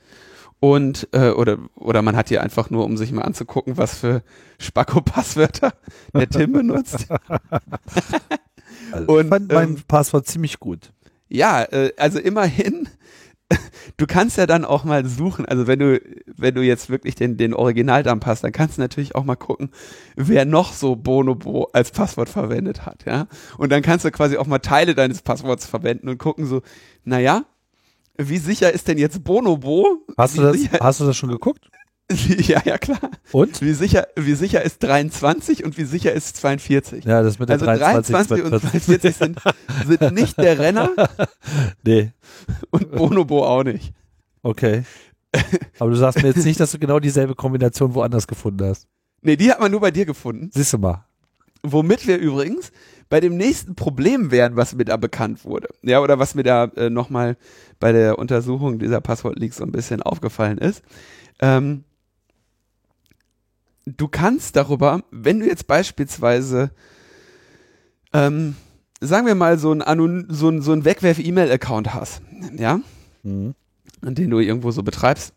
Und, 0.58 1.08
äh, 1.12 1.30
oder, 1.30 1.58
oder 1.74 2.00
man 2.02 2.16
hat 2.16 2.30
die 2.30 2.38
einfach 2.38 2.70
nur, 2.70 2.84
um 2.84 2.96
sich 2.96 3.12
mal 3.12 3.22
anzugucken, 3.22 3.76
was 3.76 3.98
für 3.98 4.22
Spacko-Passwörter 4.58 5.74
der 6.14 6.28
Tim 6.28 6.52
benutzt. 6.52 7.06
also 8.90 9.12
und, 9.12 9.24
ich 9.24 9.28
fand 9.28 9.52
mein 9.52 9.68
ähm, 9.68 9.82
Passwort 9.86 10.26
ziemlich 10.26 10.58
gut. 10.58 10.92
Ja, 11.28 11.62
äh, 11.64 11.92
also 11.98 12.18
immerhin 12.18 12.88
du 13.97 14.07
kannst 14.07 14.36
ja 14.36 14.47
dann 14.47 14.64
auch 14.64 14.84
mal 14.84 15.07
suchen, 15.07 15.47
also 15.47 15.66
wenn 15.66 15.78
du, 15.78 16.01
wenn 16.36 16.55
du 16.55 16.62
jetzt 16.62 16.90
wirklich 16.90 17.14
den, 17.14 17.36
den 17.36 17.55
Originaldampf 17.55 18.26
hast, 18.26 18.44
dann 18.44 18.53
kannst 18.53 18.76
du 18.76 18.82
natürlich 18.82 19.14
auch 19.14 19.24
mal 19.24 19.36
gucken, 19.36 19.70
wer 20.16 20.44
noch 20.44 20.72
so 20.72 20.97
Bonobo 20.97 21.68
als 21.72 21.90
Passwort 21.90 22.28
verwendet 22.28 22.86
hat, 22.86 23.05
ja. 23.07 23.26
Und 23.59 23.70
dann 23.70 23.82
kannst 23.82 24.05
du 24.05 24.11
quasi 24.11 24.36
auch 24.36 24.47
mal 24.47 24.59
Teile 24.59 24.94
deines 24.94 25.22
Passworts 25.22 25.66
verwenden 25.66 26.09
und 26.09 26.18
gucken 26.18 26.47
so, 26.47 26.62
naja, 27.05 27.44
wie 28.18 28.38
sicher 28.38 28.72
ist 28.72 28.88
denn 28.88 28.99
jetzt 28.99 29.22
Bonobo? 29.22 30.05
Hast, 30.16 30.38
du 30.38 30.42
das, 30.42 30.57
hast 30.80 31.01
du 31.01 31.05
das 31.05 31.16
schon 31.16 31.30
geguckt? 31.30 31.68
Ja, 32.11 32.62
ja, 32.64 32.78
klar. 32.78 33.11
Und? 33.32 33.61
Wie 33.62 33.72
sicher, 33.72 34.07
wie 34.16 34.34
sicher 34.34 34.62
ist 34.62 34.82
23 34.82 35.64
und 35.64 35.76
wie 35.76 35.84
sicher 35.84 36.12
ist 36.12 36.36
42? 36.36 37.04
Ja, 37.04 37.22
das 37.22 37.38
mit 37.38 37.48
der 37.48 37.54
also 37.54 37.66
23, 37.66 38.14
23 38.14 38.44
und 38.44 38.61
42 38.61 39.16
sind, 39.16 39.40
sind 39.86 40.14
nicht 40.14 40.38
der 40.38 40.59
Renner. 40.59 40.90
Nee. 41.84 42.12
Und 42.70 42.90
Bonobo 42.90 43.44
auch 43.44 43.62
nicht. 43.62 43.92
Okay. 44.42 44.84
Aber 45.78 45.90
du 45.90 45.96
sagst 45.96 46.22
mir 46.22 46.28
jetzt 46.28 46.44
nicht, 46.44 46.59
dass 46.59 46.72
du 46.72 46.78
genau 46.78 46.98
dieselbe 46.98 47.34
Kombination 47.34 47.94
woanders 47.94 48.26
gefunden 48.26 48.64
hast. 48.64 48.88
Nee, 49.22 49.36
die 49.36 49.50
hat 49.50 49.61
man 49.61 49.70
nur 49.70 49.80
bei 49.80 49.90
dir 49.90 50.07
gefunden. 50.07 50.50
Siehst 50.52 50.72
du 50.72 50.78
mal. 50.78 51.04
Womit 51.62 52.07
wir 52.07 52.18
übrigens 52.18 52.72
bei 53.09 53.20
dem 53.20 53.36
nächsten 53.36 53.74
Problem 53.74 54.30
wären, 54.30 54.57
was 54.57 54.74
mir 54.74 54.84
da 54.84 54.96
bekannt 54.96 55.44
wurde. 55.44 55.68
Ja, 55.82 56.00
oder 56.00 56.18
was 56.18 56.34
mir 56.34 56.42
da 56.42 56.64
äh, 56.76 56.90
nochmal 56.90 57.36
bei 57.78 57.92
der 57.92 58.18
Untersuchung 58.18 58.78
dieser 58.78 59.00
Passwort-Leaks 59.00 59.57
so 59.57 59.64
ein 59.64 59.72
bisschen 59.72 60.02
aufgefallen 60.02 60.59
ist. 60.59 60.82
Ähm, 61.40 61.84
du 63.87 64.09
kannst 64.09 64.57
darüber, 64.57 65.03
wenn 65.11 65.41
du 65.41 65.47
jetzt 65.47 65.66
beispielsweise, 65.66 66.70
ähm, 68.12 68.57
sagen 69.01 69.26
wir 69.26 69.34
mal, 69.34 69.59
so 69.59 69.72
ein, 69.72 70.26
so 70.28 70.49
ein, 70.49 70.61
so 70.61 70.72
ein 70.72 70.84
Wegwerf-E-Mail-Account 70.84 71.95
hast, 71.95 72.20
ja, 72.57 72.80
mhm. 73.22 73.55
den 74.03 74.30
du 74.30 74.41
irgendwo 74.41 74.72
so 74.72 74.82
betreibst, 74.82 75.34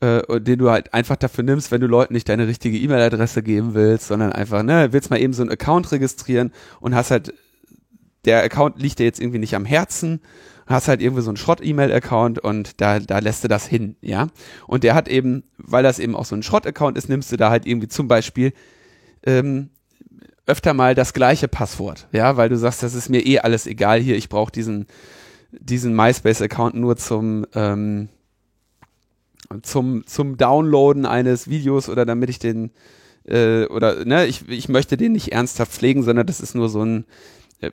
äh, 0.00 0.40
den 0.40 0.58
du 0.58 0.70
halt 0.70 0.94
einfach 0.94 1.16
dafür 1.16 1.44
nimmst, 1.44 1.70
wenn 1.70 1.80
du 1.80 1.86
Leuten 1.86 2.14
nicht 2.14 2.28
deine 2.28 2.46
richtige 2.46 2.78
E-Mail-Adresse 2.78 3.42
geben 3.42 3.74
willst, 3.74 4.08
sondern 4.08 4.32
einfach, 4.32 4.62
ne, 4.62 4.92
willst 4.92 5.10
mal 5.10 5.20
eben 5.20 5.34
so 5.34 5.42
einen 5.42 5.52
Account 5.52 5.92
registrieren 5.92 6.52
und 6.80 6.94
hast 6.94 7.10
halt, 7.10 7.34
der 8.24 8.42
Account 8.42 8.80
liegt 8.80 9.00
dir 9.00 9.04
jetzt 9.04 9.20
irgendwie 9.20 9.40
nicht 9.40 9.54
am 9.54 9.64
Herzen 9.64 10.20
hast 10.66 10.88
halt 10.88 11.02
irgendwie 11.02 11.22
so 11.22 11.30
einen 11.30 11.36
Schrott-E-Mail-Account 11.36 12.38
und 12.38 12.80
da, 12.80 12.98
da 12.98 13.18
lässt 13.18 13.44
du 13.44 13.48
das 13.48 13.66
hin, 13.66 13.96
ja. 14.00 14.28
Und 14.66 14.84
der 14.84 14.94
hat 14.94 15.08
eben, 15.08 15.44
weil 15.58 15.82
das 15.82 15.98
eben 15.98 16.14
auch 16.14 16.24
so 16.24 16.34
ein 16.36 16.42
Schrott-Account 16.42 16.96
ist, 16.96 17.08
nimmst 17.08 17.32
du 17.32 17.36
da 17.36 17.50
halt 17.50 17.66
irgendwie 17.66 17.88
zum 17.88 18.08
Beispiel 18.08 18.52
ähm, 19.24 19.70
öfter 20.46 20.74
mal 20.74 20.94
das 20.94 21.12
gleiche 21.12 21.48
Passwort, 21.48 22.08
ja, 22.12 22.36
weil 22.36 22.48
du 22.48 22.56
sagst, 22.56 22.82
das 22.82 22.94
ist 22.94 23.08
mir 23.08 23.24
eh 23.24 23.38
alles 23.38 23.66
egal 23.66 24.00
hier, 24.00 24.16
ich 24.16 24.28
brauche 24.28 24.52
diesen, 24.52 24.86
diesen 25.52 25.94
MySpace-Account 25.94 26.74
nur 26.74 26.96
zum, 26.96 27.46
ähm, 27.54 28.08
zum, 29.62 30.06
zum 30.06 30.36
Downloaden 30.36 31.06
eines 31.06 31.48
Videos 31.48 31.88
oder 31.88 32.06
damit 32.06 32.30
ich 32.30 32.38
den 32.38 32.70
äh, 33.24 33.66
oder 33.66 34.04
ne, 34.04 34.26
ich, 34.26 34.48
ich 34.48 34.68
möchte 34.68 34.96
den 34.96 35.12
nicht 35.12 35.32
ernsthaft 35.32 35.72
pflegen, 35.72 36.02
sondern 36.02 36.26
das 36.26 36.40
ist 36.40 36.54
nur 36.54 36.68
so 36.68 36.84
ein 36.84 37.04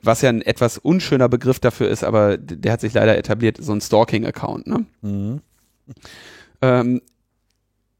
was 0.02 0.22
ja 0.22 0.30
ein 0.30 0.42
etwas 0.42 0.78
unschöner 0.78 1.30
Begriff 1.30 1.60
dafür 1.60 1.90
ist, 1.90 2.04
aber 2.04 2.38
der 2.38 2.72
hat 2.72 2.82
sich 2.82 2.94
leider 2.94 3.18
etabliert, 3.18 3.58
so 3.60 3.72
ein 3.74 3.82
Stalking-Account. 3.82 4.68
Ne? 4.68 4.86
Mhm. 5.02 5.42
Ähm, 6.62 7.02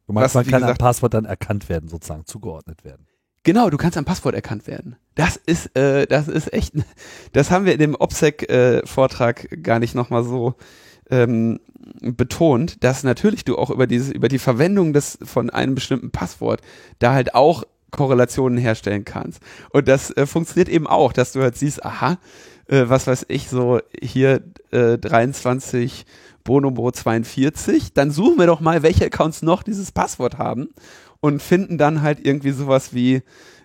du 0.08 0.14
meinst, 0.14 0.36
man 0.36 0.46
kann 0.46 0.62
gesagt, 0.62 0.82
am 0.82 0.86
Passwort 0.86 1.14
dann 1.14 1.26
erkannt 1.26 1.70
werden, 1.70 1.90
sozusagen 1.90 2.26
zugeordnet 2.26 2.84
werden. 2.84 3.08
Genau, 3.44 3.70
du 3.70 3.78
kannst 3.78 3.98
am 3.98 4.06
Passwort 4.06 4.36
erkannt 4.36 4.68
werden. 4.68 4.98
Das 5.16 5.38
ist, 5.38 5.76
äh, 5.76 6.06
das 6.06 6.28
ist 6.28 6.54
echt, 6.54 6.74
das 7.34 7.52
haben 7.52 7.66
wir 7.66 7.74
in 7.74 7.80
dem 7.80 7.96
OPSEC-Vortrag 7.96 9.52
äh, 9.52 9.58
gar 9.58 9.80
nicht 9.80 9.96
nochmal 9.96 10.24
so 10.24 10.56
ähm, 11.10 11.60
betont, 12.02 12.84
dass 12.84 13.04
natürlich 13.04 13.46
du 13.46 13.58
auch 13.58 13.70
über 13.70 13.88
diese, 13.88 14.12
über 14.12 14.28
die 14.28 14.40
Verwendung 14.40 14.94
des 14.94 15.18
von 15.24 15.50
einem 15.50 15.74
bestimmten 15.74 16.12
Passwort 16.12 16.62
da 17.00 17.14
halt 17.14 17.34
auch 17.34 17.64
Korrelationen 17.92 18.58
herstellen 18.58 19.06
kannst. 19.06 19.42
Und 19.72 19.88
das 19.88 20.12
äh, 20.12 20.26
funktioniert 20.26 20.70
eben 20.70 20.88
auch, 20.88 21.14
dass 21.14 21.32
du 21.32 21.42
halt 21.42 21.58
siehst, 21.58 21.84
aha, 21.86 22.18
äh, 22.68 22.86
was 22.88 23.08
weiß 23.08 23.26
ich, 23.30 23.50
so 23.50 23.80
hier 24.02 24.42
äh, 24.72 24.98
23 24.98 26.06
Bonobo 26.44 26.92
42, 26.92 27.94
dann 27.94 28.12
suchen 28.12 28.40
wir 28.40 28.48
doch 28.48 28.60
mal, 28.60 28.84
welche 28.84 29.06
Accounts 29.06 29.42
noch 29.42 29.64
dieses 29.64 29.92
Passwort 29.92 30.38
haben 30.38 30.70
und 31.20 31.42
finden 31.42 31.78
dann 31.78 32.02
halt 32.02 32.26
irgendwie 32.26 32.52
sowas 32.52 32.94
wie 32.94 33.22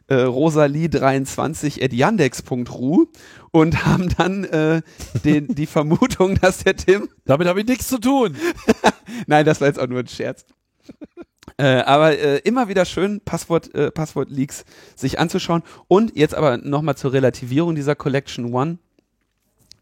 äh, 0.08 0.16
rosalie23 0.16 1.82
at 1.82 1.92
yandex.ru 1.92 3.06
und 3.52 3.86
haben 3.86 4.08
dann 4.16 4.44
äh, 4.44 4.82
den, 5.24 5.54
die 5.54 5.66
Vermutung, 5.66 6.34
dass 6.40 6.64
der 6.64 6.76
Tim. 6.76 7.08
Damit 7.24 7.48
habe 7.48 7.60
ich 7.60 7.66
nichts 7.66 7.88
zu 7.88 7.98
tun. 7.98 8.36
Nein, 9.26 9.44
das 9.44 9.60
war 9.60 9.68
jetzt 9.68 9.78
auch 9.78 9.86
nur 9.86 10.00
ein 10.00 10.08
Scherz. 10.08 10.44
Äh, 11.56 11.82
aber 11.82 12.18
äh, 12.18 12.38
immer 12.38 12.68
wieder 12.68 12.84
schön, 12.84 13.20
Passwort, 13.20 13.74
äh, 13.74 13.90
Passwort-Leaks 13.90 14.64
sich 14.96 15.18
anzuschauen. 15.18 15.62
Und 15.86 16.16
jetzt 16.16 16.34
aber 16.34 16.56
nochmal 16.58 16.96
zur 16.96 17.12
Relativierung 17.12 17.74
dieser 17.74 17.94
Collection 17.94 18.52
One. 18.52 18.78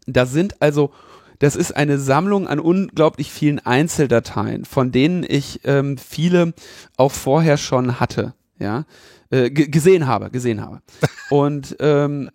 Da 0.05 0.25
sind 0.25 0.61
also, 0.61 0.91
das 1.39 1.55
ist 1.55 1.75
eine 1.75 1.97
Sammlung 1.97 2.47
an 2.47 2.59
unglaublich 2.59 3.31
vielen 3.31 3.59
Einzeldateien, 3.59 4.65
von 4.65 4.91
denen 4.91 5.25
ich 5.27 5.61
ähm, 5.63 5.97
viele 5.97 6.53
auch 6.97 7.11
vorher 7.11 7.57
schon 7.57 7.99
hatte, 7.99 8.35
ja, 8.59 8.85
äh, 9.31 9.49
gesehen 9.49 10.05
habe, 10.05 10.29
gesehen 10.29 10.61
habe. 10.61 10.81
Und 11.31 11.75
ähm, 11.79 12.29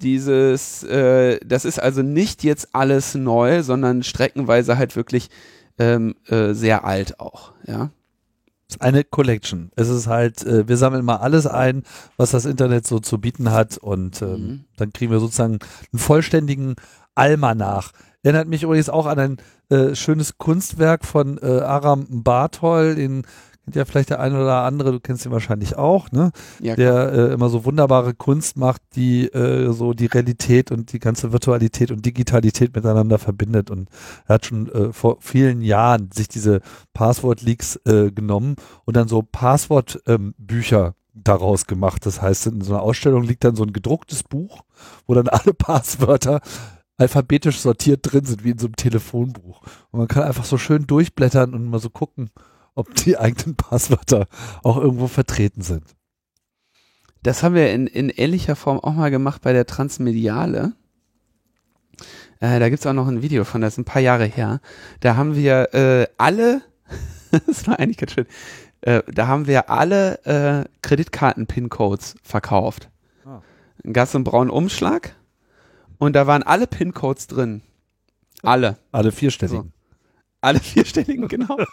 dieses, 0.00 0.82
äh, 0.82 1.38
das 1.44 1.64
ist 1.64 1.80
also 1.80 2.02
nicht 2.02 2.42
jetzt 2.42 2.74
alles 2.74 3.14
neu, 3.14 3.62
sondern 3.62 4.02
streckenweise 4.02 4.76
halt 4.76 4.96
wirklich 4.96 5.30
ähm, 5.78 6.16
äh, 6.26 6.52
sehr 6.52 6.84
alt 6.84 7.20
auch, 7.20 7.52
ja 7.64 7.90
eine 8.80 9.04
Collection. 9.04 9.70
Es 9.76 9.88
ist 9.88 10.06
halt, 10.06 10.44
äh, 10.44 10.68
wir 10.68 10.76
sammeln 10.76 11.04
mal 11.04 11.16
alles 11.16 11.46
ein, 11.46 11.82
was 12.16 12.30
das 12.30 12.44
Internet 12.44 12.86
so 12.86 12.98
zu 12.98 13.18
bieten 13.18 13.50
hat 13.50 13.78
und 13.78 14.22
ähm, 14.22 14.28
mhm. 14.28 14.64
dann 14.76 14.92
kriegen 14.92 15.12
wir 15.12 15.20
sozusagen 15.20 15.58
einen 15.92 15.98
vollständigen 15.98 16.76
Almanach. 17.14 17.92
Erinnert 18.22 18.48
mich 18.48 18.62
übrigens 18.62 18.88
auch 18.88 19.06
an 19.06 19.18
ein 19.18 19.36
äh, 19.68 19.94
schönes 19.94 20.38
Kunstwerk 20.38 21.04
von 21.04 21.38
äh, 21.42 21.60
Aram 21.60 22.06
Bartol, 22.08 22.94
den 22.94 23.26
kennt 23.64 23.76
ja 23.76 23.84
vielleicht 23.84 24.10
der 24.10 24.20
eine 24.20 24.40
oder 24.40 24.64
andere, 24.64 24.92
du 24.92 25.00
kennst 25.00 25.24
ihn 25.24 25.32
wahrscheinlich 25.32 25.76
auch, 25.76 26.10
ne? 26.10 26.32
Ja, 26.60 26.74
der 26.74 27.12
äh, 27.12 27.32
immer 27.32 27.48
so 27.48 27.64
wunderbare 27.64 28.14
Kunst 28.14 28.56
macht, 28.56 28.82
die 28.96 29.26
äh, 29.28 29.72
so 29.72 29.92
die 29.92 30.06
Realität 30.06 30.72
und 30.72 30.92
die 30.92 30.98
ganze 30.98 31.32
Virtualität 31.32 31.90
und 31.90 32.04
Digitalität 32.04 32.74
miteinander 32.74 33.18
verbindet. 33.18 33.70
Und 33.70 33.88
er 34.26 34.34
hat 34.34 34.46
schon 34.46 34.68
äh, 34.72 34.92
vor 34.92 35.18
vielen 35.20 35.62
Jahren 35.62 36.10
sich 36.12 36.28
diese 36.28 36.60
Passwort-Leaks 36.92 37.76
äh, 37.84 38.10
genommen 38.10 38.56
und 38.84 38.96
dann 38.96 39.08
so 39.08 39.22
Passwort-Bücher 39.22 40.86
ähm, 40.86 40.92
daraus 41.14 41.66
gemacht. 41.66 42.06
Das 42.06 42.20
heißt, 42.20 42.46
in 42.48 42.60
so 42.62 42.74
einer 42.74 42.82
Ausstellung 42.82 43.22
liegt 43.22 43.44
dann 43.44 43.56
so 43.56 43.62
ein 43.62 43.72
gedrucktes 43.72 44.22
Buch, 44.22 44.62
wo 45.06 45.14
dann 45.14 45.28
alle 45.28 45.54
Passwörter 45.54 46.40
alphabetisch 46.98 47.58
sortiert 47.58 48.00
drin 48.02 48.24
sind, 48.24 48.44
wie 48.44 48.50
in 48.50 48.58
so 48.58 48.66
einem 48.66 48.76
Telefonbuch. 48.76 49.62
Und 49.90 49.98
man 49.98 50.08
kann 50.08 50.24
einfach 50.24 50.44
so 50.44 50.58
schön 50.58 50.86
durchblättern 50.86 51.54
und 51.54 51.66
mal 51.66 51.80
so 51.80 51.90
gucken, 51.90 52.30
ob 52.74 52.94
die 52.94 53.16
eigenen 53.18 53.56
Passwörter 53.56 54.26
auch 54.62 54.76
irgendwo 54.76 55.08
vertreten 55.08 55.62
sind. 55.62 55.84
Das 57.22 57.42
haben 57.42 57.54
wir 57.54 57.72
in, 57.72 57.86
in 57.86 58.10
ähnlicher 58.10 58.56
Form 58.56 58.80
auch 58.80 58.94
mal 58.94 59.10
gemacht 59.10 59.42
bei 59.42 59.52
der 59.52 59.66
Transmediale. 59.66 60.72
Äh, 62.40 62.58
da 62.58 62.68
gibt's 62.68 62.86
auch 62.86 62.92
noch 62.92 63.06
ein 63.06 63.22
Video 63.22 63.44
von, 63.44 63.60
das 63.60 63.74
ist 63.74 63.78
ein 63.78 63.84
paar 63.84 64.02
Jahre 64.02 64.24
her. 64.24 64.60
Da 65.00 65.16
haben 65.16 65.36
wir 65.36 65.72
äh, 65.74 66.06
alle, 66.18 66.62
das 67.46 67.66
war 67.68 67.78
eigentlich 67.78 67.98
ganz 67.98 68.12
schön, 68.12 68.26
äh, 68.80 69.02
da 69.06 69.28
haben 69.28 69.46
wir 69.46 69.70
alle 69.70 70.18
äh, 70.24 70.68
Kreditkarten-PIN-Codes 70.82 72.16
verkauft. 72.24 72.90
Ah. 73.24 73.40
Ein 73.84 73.92
ganz 73.92 74.14
einen 74.16 74.24
braunen 74.24 74.50
Umschlag 74.50 75.14
und 75.98 76.14
da 76.14 76.26
waren 76.26 76.42
alle 76.42 76.66
PIN-Codes 76.66 77.28
drin. 77.28 77.62
Alle. 78.42 78.76
Alle 78.90 79.12
vierstelligen. 79.12 79.72
Alle 80.42 80.58
vierstelligen, 80.58 81.28
genau. 81.28 81.56
und 81.56 81.66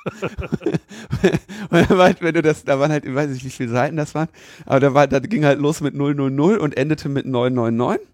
war, 1.90 2.14
wenn 2.20 2.36
du 2.36 2.44
das, 2.44 2.64
da 2.64 2.80
waren 2.80 2.92
halt, 2.92 3.04
ich 3.04 3.16
weiß 3.16 3.32
nicht, 3.32 3.44
wie 3.44 3.50
viele 3.50 3.70
Seiten 3.70 3.98
das 3.98 4.14
waren, 4.14 4.30
aber 4.68 4.80
da 4.80 4.94
war, 4.94 5.08
da 5.08 5.20
ging 5.20 5.44
halt 5.44 5.60
los 5.60 5.82
mit 5.82 5.96
000 5.96 6.60
und 6.60 6.78
endete 6.78 7.10
mit 7.10 7.26
999. 7.26 8.08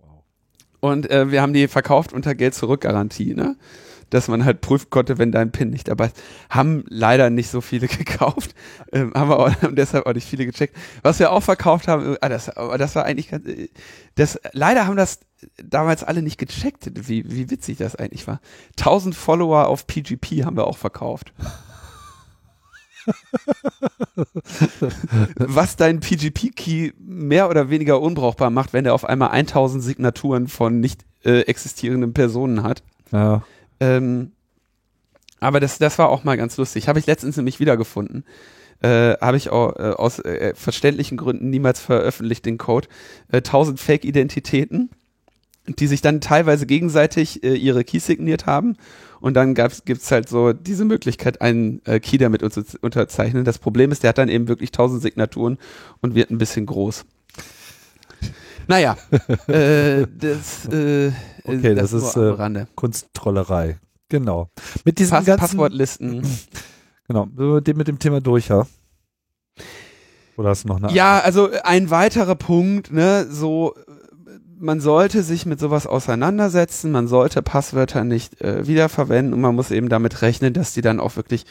Wow. 0.00 0.08
Und 0.80 1.08
äh, 1.10 1.30
wir 1.30 1.40
haben 1.40 1.52
die 1.52 1.68
verkauft 1.68 2.12
unter 2.12 2.34
Geld-Zurück-Garantie, 2.34 3.34
ne? 3.34 3.54
Dass 4.10 4.28
man 4.28 4.44
halt 4.44 4.60
prüfen 4.60 4.90
konnte, 4.90 5.18
wenn 5.18 5.32
dein 5.32 5.52
PIN 5.52 5.70
nicht 5.70 5.88
dabei 5.88 6.06
ist. 6.06 6.22
Haben 6.50 6.84
leider 6.88 7.30
nicht 7.30 7.48
so 7.48 7.60
viele 7.60 7.86
gekauft, 7.88 8.54
ähm, 8.92 9.12
haben 9.14 9.30
wir 9.30 9.38
auch, 9.38 9.52
deshalb 9.72 10.06
auch 10.06 10.14
nicht 10.14 10.28
viele 10.28 10.46
gecheckt. 10.46 10.76
Was 11.02 11.18
wir 11.18 11.32
auch 11.32 11.42
verkauft 11.42 11.88
haben, 11.88 12.16
ah, 12.20 12.28
das, 12.28 12.50
aber 12.50 12.78
das 12.78 12.94
war 12.94 13.04
eigentlich 13.04 13.30
ganz, 13.30 13.46
äh, 13.46 13.68
das, 14.16 14.38
leider 14.52 14.86
haben 14.86 14.96
das 14.96 15.20
damals 15.62 16.04
alle 16.04 16.22
nicht 16.22 16.38
gecheckt, 16.38 17.08
wie, 17.08 17.30
wie 17.30 17.50
witzig 17.50 17.78
das 17.78 17.96
eigentlich 17.96 18.26
war. 18.26 18.40
1000 18.78 19.14
Follower 19.14 19.68
auf 19.68 19.86
PGP 19.86 20.44
haben 20.44 20.56
wir 20.56 20.66
auch 20.66 20.76
verkauft. 20.76 21.32
Was 25.36 25.76
deinen 25.76 26.00
PGP-Key 26.00 26.92
mehr 26.98 27.48
oder 27.48 27.70
weniger 27.70 28.00
unbrauchbar 28.00 28.50
macht, 28.50 28.72
wenn 28.72 28.84
er 28.86 28.94
auf 28.94 29.04
einmal 29.04 29.30
1000 29.30 29.82
Signaturen 29.82 30.48
von 30.48 30.80
nicht 30.80 31.04
äh, 31.24 31.40
existierenden 31.42 32.12
Personen 32.12 32.62
hat. 32.62 32.82
Ja. 33.12 33.42
Ähm, 33.80 34.32
aber 35.40 35.58
das, 35.58 35.78
das 35.78 35.98
war 35.98 36.10
auch 36.10 36.22
mal 36.22 36.36
ganz 36.36 36.56
lustig. 36.58 36.86
Habe 36.86 36.98
ich 36.98 37.06
letztens 37.06 37.36
nämlich 37.36 37.60
wiedergefunden. 37.60 38.24
Äh, 38.82 39.16
habe 39.20 39.36
ich 39.36 39.50
auch 39.50 39.76
äh, 39.76 39.90
aus 39.90 40.20
äh, 40.20 40.54
verständlichen 40.54 41.18
Gründen 41.18 41.50
niemals 41.50 41.80
veröffentlicht 41.80 42.46
den 42.46 42.58
Code. 42.58 42.88
Äh, 43.30 43.38
1000 43.38 43.78
Fake-Identitäten, 43.78 44.90
die 45.66 45.86
sich 45.86 46.00
dann 46.00 46.20
teilweise 46.20 46.66
gegenseitig 46.66 47.42
äh, 47.42 47.54
ihre 47.54 47.84
Keys 47.84 48.06
signiert 48.06 48.46
haben. 48.46 48.76
Und 49.20 49.34
dann 49.34 49.54
gab's, 49.54 49.84
gibt's 49.84 50.10
halt 50.10 50.28
so 50.28 50.54
diese 50.54 50.86
Möglichkeit, 50.86 51.42
einen 51.42 51.82
äh, 51.84 52.00
Key 52.00 52.16
damit 52.16 52.40
zu 52.52 52.64
unterzeichnen. 52.80 53.44
Das 53.44 53.58
Problem 53.58 53.92
ist, 53.92 54.02
der 54.02 54.10
hat 54.10 54.18
dann 54.18 54.30
eben 54.30 54.48
wirklich 54.48 54.70
1000 54.70 55.02
Signaturen 55.02 55.58
und 56.00 56.14
wird 56.14 56.30
ein 56.30 56.38
bisschen 56.38 56.64
groß. 56.64 57.04
Naja, 58.66 58.96
äh, 59.48 60.06
das, 60.18 60.66
äh, 60.66 61.12
Okay, 61.44 61.74
das, 61.74 61.92
ist 61.92 62.16
nur 62.16 62.38
am 62.38 62.56
äh. 62.56 62.66
Kunsttrollerei. 62.74 63.78
Genau. 64.08 64.48
Mit 64.84 64.98
diesen 64.98 65.10
Pass 65.10 65.24
ganzen, 65.24 65.40
Passwortlisten. 65.40 66.22
Genau, 67.08 67.26
mit 67.26 67.66
dem, 67.66 67.76
mit 67.76 67.88
dem 67.88 67.98
Thema 67.98 68.20
durch, 68.20 68.46
ja. 68.50 68.68
Oder 70.36 70.50
hast 70.50 70.62
du 70.62 70.68
noch 70.68 70.76
eine? 70.80 70.92
Ja, 70.92 71.18
also 71.18 71.50
ein 71.64 71.90
weiterer 71.90 72.36
Punkt, 72.36 72.92
ne, 72.92 73.26
so 73.28 73.74
man 74.60 74.80
sollte 74.80 75.22
sich 75.22 75.46
mit 75.46 75.58
sowas 75.58 75.86
auseinandersetzen, 75.86 76.92
man 76.92 77.08
sollte 77.08 77.42
Passwörter 77.42 78.04
nicht 78.04 78.40
äh, 78.42 78.66
wiederverwenden 78.66 79.34
und 79.34 79.40
man 79.40 79.56
muss 79.56 79.70
eben 79.70 79.88
damit 79.88 80.22
rechnen, 80.22 80.52
dass 80.52 80.72
die 80.72 80.82
dann 80.82 81.00
auch 81.00 81.16
wirklich 81.16 81.46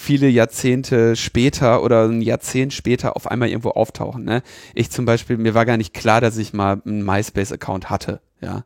viele 0.00 0.28
Jahrzehnte 0.28 1.16
später 1.16 1.82
oder 1.82 2.04
ein 2.04 2.22
Jahrzehnt 2.22 2.72
später 2.72 3.16
auf 3.16 3.28
einmal 3.28 3.48
irgendwo 3.48 3.70
auftauchen. 3.70 4.22
Ne? 4.22 4.42
Ich 4.72 4.92
zum 4.92 5.04
Beispiel, 5.04 5.36
mir 5.36 5.54
war 5.54 5.66
gar 5.66 5.76
nicht 5.76 5.92
klar, 5.92 6.20
dass 6.20 6.38
ich 6.38 6.52
mal 6.52 6.80
einen 6.86 7.04
MySpace-Account 7.04 7.90
hatte, 7.90 8.20
ja. 8.40 8.64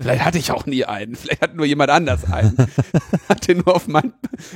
Vielleicht 0.00 0.24
hatte 0.24 0.38
ich 0.38 0.50
auch 0.50 0.66
nie 0.66 0.84
einen, 0.84 1.14
vielleicht 1.14 1.42
hat 1.42 1.54
nur 1.54 1.64
jemand 1.64 1.90
anders 1.90 2.24
einen. 2.24 2.56
hatte 3.28 3.54
nur 3.54 3.76
auf 3.76 3.86
mein, 3.86 4.14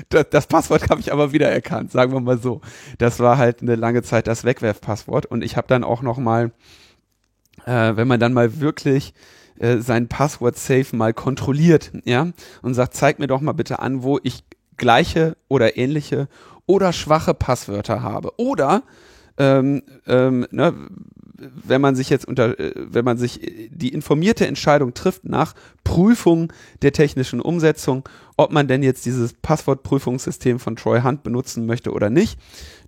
das, 0.09 0.27
das 0.31 0.49
Passwort 0.49 0.91
habe 0.91 1.01
ich 1.01 1.13
aber 1.13 1.33
wieder 1.33 1.49
erkannt, 1.49 1.93
sagen 1.93 2.13
wir 2.13 2.21
mal 2.21 2.39
so. 2.39 2.63
Das 2.99 3.21
war 3.21 3.39
halt 3.39 3.63
eine 3.63 3.77
lange 3.77 4.03
Zeit 4.03 4.27
das 4.27 4.43
Wegwerfpasswort 4.43 5.25
und 5.25 5.45
ich 5.45 5.57
habe 5.57 5.69
dann 5.69 5.85
auch 5.85 6.03
noch 6.03 6.19
mal, 6.19 6.51
äh, 7.65 7.95
wenn 7.95 8.09
man 8.09 8.19
dann 8.19 8.33
mal 8.33 8.59
wirklich 8.59 9.15
äh, 9.61 9.79
sein 9.79 10.09
Passwort-Safe 10.09 10.97
mal 10.97 11.15
kontrolliert, 11.15 11.93
ja, 12.05 12.27
und 12.63 12.75
sagt, 12.75 12.95
zeig 12.95 13.21
mir 13.21 13.29
doch 13.29 13.41
mal 13.41 13.53
bitte 13.53 13.79
an, 13.79 14.03
wo 14.03 14.19
ich 14.25 14.43
gleiche 14.79 15.37
oder 15.49 15.77
ähnliche 15.77 16.29
oder 16.67 16.93
schwache 16.93 17.35
Passwörter 17.35 18.03
habe. 18.03 18.33
Oder 18.39 18.83
ähm, 19.39 19.83
ähm, 20.07 20.47
ne, 20.51 20.75
wenn 21.39 21.81
man 21.81 21.95
sich 21.95 22.11
jetzt 22.11 22.27
unter, 22.27 22.59
äh, 22.59 22.73
wenn 22.77 23.05
man 23.05 23.19
sich 23.19 23.43
äh, 23.43 23.69
die 23.71 23.91
informierte 23.91 24.47
Entscheidung 24.47 24.95
trifft 24.95 25.25
nach 25.25 25.55
Prüfung 25.85 26.53
der 26.83 26.93
technischen 26.93 27.41
Umsetzung, 27.41 28.09
ob 28.37 28.53
man 28.53 28.69
denn 28.69 28.83
jetzt 28.83 29.07
dieses 29.07 29.33
Passwortprüfungssystem 29.35 30.59
von 30.59 30.77
Troy 30.77 31.01
Hunt 31.03 31.23
benutzen 31.23 31.67
möchte 31.67 31.93
oder 31.93 32.11
nicht, 32.11 32.39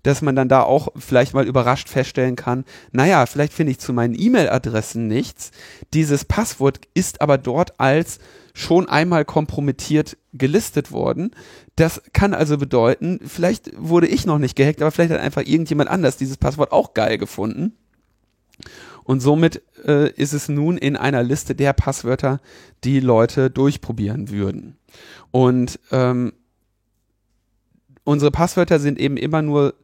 dass 0.03 0.23
man 0.23 0.37
dann 0.37 0.49
da 0.49 0.63
auch 0.63 0.89
vielleicht 0.97 1.35
mal 1.35 1.47
überrascht 1.47 1.89
feststellen 1.89 2.37
kann, 2.37 2.65
naja, 2.93 3.27
vielleicht 3.27 3.53
finde 3.53 3.73
ich 3.73 3.79
zu 3.79 3.93
meinen 3.93 4.15
E-Mail-Adressen 4.19 5.07
nichts. 5.07 5.51
Dieses 5.95 6.25
Passwort 6.25 6.81
ist 6.95 7.21
aber 7.21 7.39
dort 7.39 7.79
als 7.79 8.19
schon 8.53 8.89
einmal 8.89 9.25
kompromittiert 9.25 10.17
gelistet 10.33 10.93
worden. 10.93 11.31
Das 11.77 12.03
kann 12.13 12.35
also 12.35 12.59
bedeuten, 12.59 13.21
vielleicht 13.25 13.71
wurde 13.77 14.07
ich 14.07 14.27
noch 14.27 14.39
nicht 14.39 14.57
gehackt, 14.57 14.83
aber 14.83 14.91
vielleicht 14.91 15.13
hat 15.13 15.21
einfach 15.21 15.43
irgendjemand 15.43 15.89
anders 15.89 16.17
dieses 16.17 16.37
Passwort 16.37 16.73
auch 16.73 16.95
geil 16.95 17.17
gefunden. 17.19 17.77
Und 19.05 19.21
somit 19.21 19.63
äh, 19.85 20.11
ist 20.13 20.33
es 20.33 20.49
nun 20.49 20.77
in 20.77 20.97
einer 20.97 21.23
Liste 21.23 21.55
der 21.55 21.73
Passwörter, 21.73 22.41
die 22.85 23.01
Leute 23.01 23.51
durchprobieren 23.51 24.31
würden. 24.31 24.77
Und 25.31 25.81
ähm, 25.91 26.33
unsere 28.05 28.31
Passwörter 28.31 28.79
sind 28.79 28.99
eben 28.99 29.17
immer 29.17 29.43
nur 29.43 29.75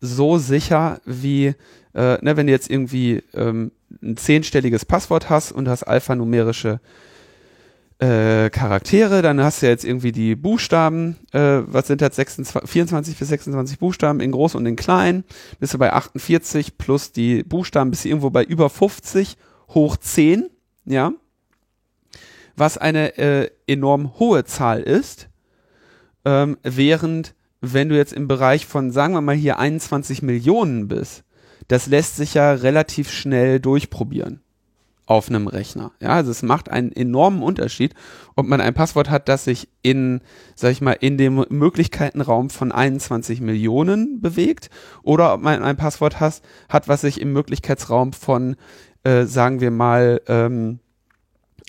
so 0.00 0.38
sicher 0.38 1.00
wie, 1.04 1.54
äh, 1.94 2.24
ne, 2.24 2.36
wenn 2.36 2.46
du 2.46 2.52
jetzt 2.52 2.70
irgendwie 2.70 3.22
ähm, 3.34 3.72
ein 4.02 4.16
zehnstelliges 4.16 4.84
Passwort 4.84 5.30
hast 5.30 5.52
und 5.52 5.68
hast 5.68 5.82
alphanumerische 5.84 6.80
äh, 6.80 7.13
Charaktere, 8.50 9.22
dann 9.22 9.40
hast 9.40 9.62
du 9.62 9.66
jetzt 9.66 9.84
irgendwie 9.84 10.12
die 10.12 10.36
Buchstaben, 10.36 11.16
äh, 11.32 11.60
was 11.66 11.86
sind 11.86 12.00
das, 12.00 12.16
26, 12.16 12.70
24 12.70 13.18
bis 13.18 13.28
26 13.28 13.78
Buchstaben 13.78 14.20
in 14.20 14.32
groß 14.32 14.54
und 14.54 14.66
in 14.66 14.76
klein, 14.76 15.24
bist 15.60 15.74
du 15.74 15.78
bei 15.78 15.92
48 15.92 16.76
plus 16.78 17.12
die 17.12 17.42
Buchstaben 17.42 17.90
bist 17.90 18.04
du 18.04 18.08
irgendwo 18.08 18.30
bei 18.30 18.44
über 18.44 18.70
50 18.70 19.36
hoch 19.70 19.96
10, 19.96 20.50
ja, 20.84 21.12
was 22.56 22.78
eine 22.78 23.16
äh, 23.18 23.50
enorm 23.66 24.18
hohe 24.18 24.44
Zahl 24.44 24.82
ist, 24.82 25.28
ähm, 26.24 26.58
während 26.62 27.34
wenn 27.60 27.88
du 27.88 27.96
jetzt 27.96 28.12
im 28.12 28.28
Bereich 28.28 28.66
von, 28.66 28.90
sagen 28.90 29.14
wir 29.14 29.20
mal 29.20 29.34
hier 29.34 29.58
21 29.58 30.22
Millionen 30.22 30.88
bist, 30.88 31.24
das 31.68 31.86
lässt 31.86 32.16
sich 32.16 32.34
ja 32.34 32.52
relativ 32.52 33.10
schnell 33.10 33.58
durchprobieren 33.58 34.43
auf 35.06 35.28
einem 35.28 35.46
Rechner. 35.46 35.92
Ja, 36.00 36.10
also 36.10 36.30
es 36.30 36.42
macht 36.42 36.70
einen 36.70 36.92
enormen 36.92 37.42
Unterschied, 37.42 37.94
ob 38.36 38.46
man 38.46 38.60
ein 38.60 38.74
Passwort 38.74 39.10
hat, 39.10 39.28
das 39.28 39.44
sich 39.44 39.68
in, 39.82 40.20
sag 40.54 40.72
ich 40.72 40.80
mal, 40.80 40.92
in 40.92 41.18
dem 41.18 41.44
Möglichkeitenraum 41.50 42.48
von 42.50 42.72
21 42.72 43.40
Millionen 43.40 44.20
bewegt 44.20 44.70
oder 45.02 45.34
ob 45.34 45.42
man 45.42 45.62
ein 45.62 45.76
Passwort 45.76 46.20
hat, 46.20 46.40
hat 46.68 46.88
was 46.88 47.02
sich 47.02 47.20
im 47.20 47.32
Möglichkeitsraum 47.32 48.12
von, 48.14 48.56
äh, 49.02 49.24
sagen 49.24 49.60
wir 49.60 49.70
mal, 49.70 50.22
ähm, 50.26 50.80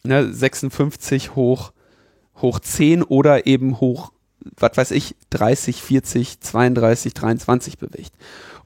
ne, 0.04 0.32
56 0.32 1.36
hoch, 1.36 1.74
hoch 2.38 2.60
10 2.60 3.04
oder 3.04 3.48
eben 3.48 3.82
hoch, 3.82 4.12
was 4.58 4.78
weiß 4.78 4.92
ich, 4.92 5.16
30, 5.32 5.82
40, 5.82 6.40
32, 6.40 7.14
23 7.14 7.78
bewegt. 7.78 8.14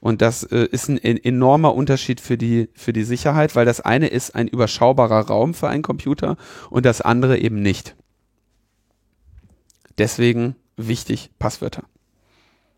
Und 0.00 0.22
das 0.22 0.42
äh, 0.44 0.66
ist 0.70 0.88
ein, 0.88 0.98
ein 1.02 1.22
enormer 1.22 1.74
Unterschied 1.74 2.20
für 2.20 2.38
die, 2.38 2.70
für 2.74 2.92
die 2.92 3.04
Sicherheit, 3.04 3.54
weil 3.54 3.66
das 3.66 3.80
eine 3.80 4.08
ist 4.08 4.34
ein 4.34 4.48
überschaubarer 4.48 5.26
Raum 5.26 5.54
für 5.54 5.68
einen 5.68 5.82
Computer 5.82 6.36
und 6.70 6.86
das 6.86 7.00
andere 7.00 7.38
eben 7.38 7.60
nicht. 7.60 7.96
Deswegen 9.98 10.56
wichtig 10.76 11.30
Passwörter. 11.38 11.84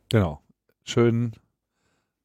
Genau. 0.08 0.40
Schön. 0.84 1.32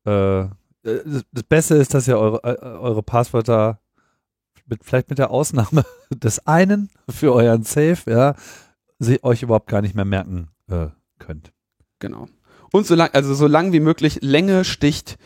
Äh, 0.06 0.48
das 0.84 1.26
das 1.32 1.44
Beste 1.44 1.76
ist, 1.76 1.94
dass 1.94 2.08
ihr 2.08 2.18
eure, 2.18 2.44
äh, 2.44 2.64
eure 2.64 3.04
Passwörter 3.04 3.80
mit, 4.66 4.84
vielleicht 4.84 5.10
mit 5.10 5.20
der 5.20 5.32
Ausnahme 5.32 5.86
des 6.10 6.46
einen 6.48 6.90
für 7.10 7.34
euren 7.34 7.64
Safe, 7.64 7.98
ja, 8.10 8.36
sie 9.00 9.24
euch 9.24 9.44
überhaupt 9.44 9.68
gar 9.68 9.82
nicht 9.82 9.96
mehr 9.96 10.06
merken 10.06 10.50
äh, 10.70 10.88
könnt. 11.20 11.52
Genau. 12.00 12.28
Und 12.72 12.86
so 12.86 12.96
lang, 12.96 13.10
also 13.14 13.34
so 13.34 13.48
lang 13.48 13.72
wie 13.74 13.80
möglich 13.80 14.20
Länge 14.22 14.64
sticht, 14.64 15.18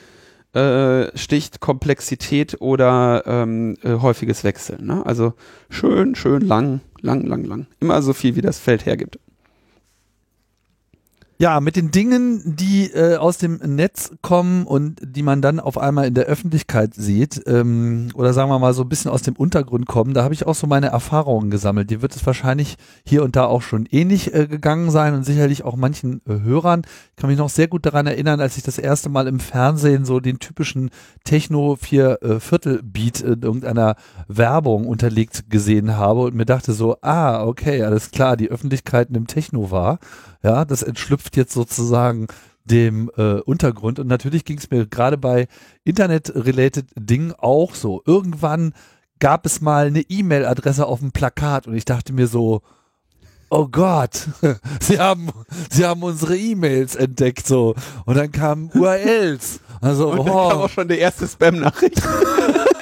äh, 0.54 1.16
sticht 1.18 1.60
Komplexität 1.60 2.60
oder 2.60 3.24
ähm, 3.26 3.78
äh, 3.84 3.96
häufiges 3.96 4.44
Wechseln. 4.44 4.86
Ne? 4.86 5.06
Also 5.06 5.34
schön, 5.70 6.16
schön 6.16 6.42
lang, 6.42 6.82
lang, 7.02 7.26
lang, 7.26 7.44
lang. 7.46 7.68
Immer 7.80 8.02
so 8.02 8.14
viel, 8.14 8.36
wie 8.36 8.42
das 8.42 8.60
Feld 8.60 8.86
hergibt. 8.86 9.18
Ja, 11.42 11.60
mit 11.60 11.76
den 11.76 11.89
Dingen, 11.89 12.56
die 12.56 12.92
äh, 12.94 13.16
aus 13.16 13.39
dem 13.39 13.56
Netz 13.56 14.12
kommen 14.22 14.68
und 14.68 15.02
die 15.02 15.24
man 15.24 15.42
dann 15.42 15.60
auf 15.60 15.80
einmal 15.80 16.06
in 16.06 16.14
der 16.14 16.26
Öffentlichkeit 16.26 16.94
sieht, 16.94 17.42
ähm, 17.48 18.10
oder 18.14 18.32
sagen 18.32 18.52
wir 18.52 18.60
mal 18.60 18.76
so 18.76 18.84
ein 18.84 18.89
bisschen 18.89 19.10
aus 19.10 19.24
dem 19.24 19.36
Untergrund 19.36 19.88
kommen, 19.88 20.14
da 20.14 20.24
habe 20.24 20.36
ich 20.36 20.46
auch 20.46 20.54
so 20.54 20.68
meine 20.68 20.89
Erfahrungen 20.89 21.50
gesammelt. 21.50 21.89
Die 21.89 22.04
wird 22.04 22.16
es 22.16 22.24
wahrscheinlich 22.28 22.76
hier 23.04 23.24
und 23.24 23.36
da 23.36 23.46
auch 23.46 23.64
schon 23.64 23.88
ähnlich 23.88 24.36
äh, 24.36 24.46
gegangen 24.46 24.92
sein 24.92 25.16
und 25.16 25.24
sicherlich 25.24 25.64
auch 25.64 25.76
manchen 25.76 26.22
äh, 26.28 26.42
Hörern. 26.44 26.84
Ich 27.10 27.16
kann 27.16 27.32
mich 27.32 27.39
noch 27.39 27.50
sehr 27.50 27.68
gut 27.68 27.88
daran 27.88 28.06
erinnern, 28.06 28.39
als 28.39 28.58
ich 28.58 28.62
das 28.62 28.78
erste 28.78 29.10
Mal 29.10 29.26
im 29.26 29.39
Fernsehen 29.39 30.06
so 30.06 30.20
den 30.20 30.38
typischen 30.38 30.92
Techno 31.24 31.76
vier 31.76 32.20
äh, 32.22 32.36
in 32.36 33.42
irgendeiner 33.42 33.96
Werbung 34.28 34.86
unterlegt 34.86 35.50
gesehen 35.50 35.98
habe 35.98 36.20
und 36.22 36.36
mir 36.36 36.46
dachte 36.46 36.74
so, 36.74 36.98
ah, 37.02 37.44
okay, 37.44 37.82
alles 37.82 38.12
klar, 38.12 38.38
die 38.38 38.52
Öffentlichkeit 38.52 39.10
nimmt 39.10 39.32
Techno 39.32 39.72
wahr. 39.72 39.98
Ja, 40.44 40.66
das 40.66 40.84
entschlüpft 40.84 41.38
jetzt 41.38 41.54
sozusagen 41.54 42.28
dem 42.66 43.12
äh, 43.18 43.39
Untergrund. 43.42 44.00
Und 44.00 44.08
natürlich 44.08 44.46
ging 44.46 44.58
es 44.58 44.70
mir 44.70 44.86
gerade 44.88 45.18
bei 45.18 45.48
Internet-related 45.84 46.86
Dingen 46.96 47.34
auch 47.38 47.76
so. 47.76 48.02
Irgendwann 48.06 48.74
gab 49.20 49.46
es 49.46 49.62
mal 49.62 49.88
eine 49.88 50.02
E-Mail-Adresse 50.02 50.86
auf 50.86 51.00
dem 51.00 51.12
Plakat 51.12 51.68
und 51.68 51.76
ich 51.76 51.86
dachte 51.86 52.14
mir 52.14 52.28
so, 52.28 52.62
oh 53.50 53.68
Gott, 53.68 54.28
sie 54.82 55.00
haben, 55.00 55.30
sie 55.70 55.86
haben 55.86 56.02
unsere 56.04 56.38
E-Mails 56.38 56.96
entdeckt 56.96 57.46
so. 57.46 57.76
Und 58.06 58.18
dann 58.18 58.32
kamen 58.32 58.72
URLs. 58.74 59.60
Also, 59.82 60.12
Und 60.12 60.20
oh. 60.20 60.24
dann 60.24 60.34
kam 60.34 60.58
auch 60.60 60.70
schon 60.70 60.88
die 60.88 60.98
erste 60.98 61.28
Spam-Nachricht. 61.28 62.02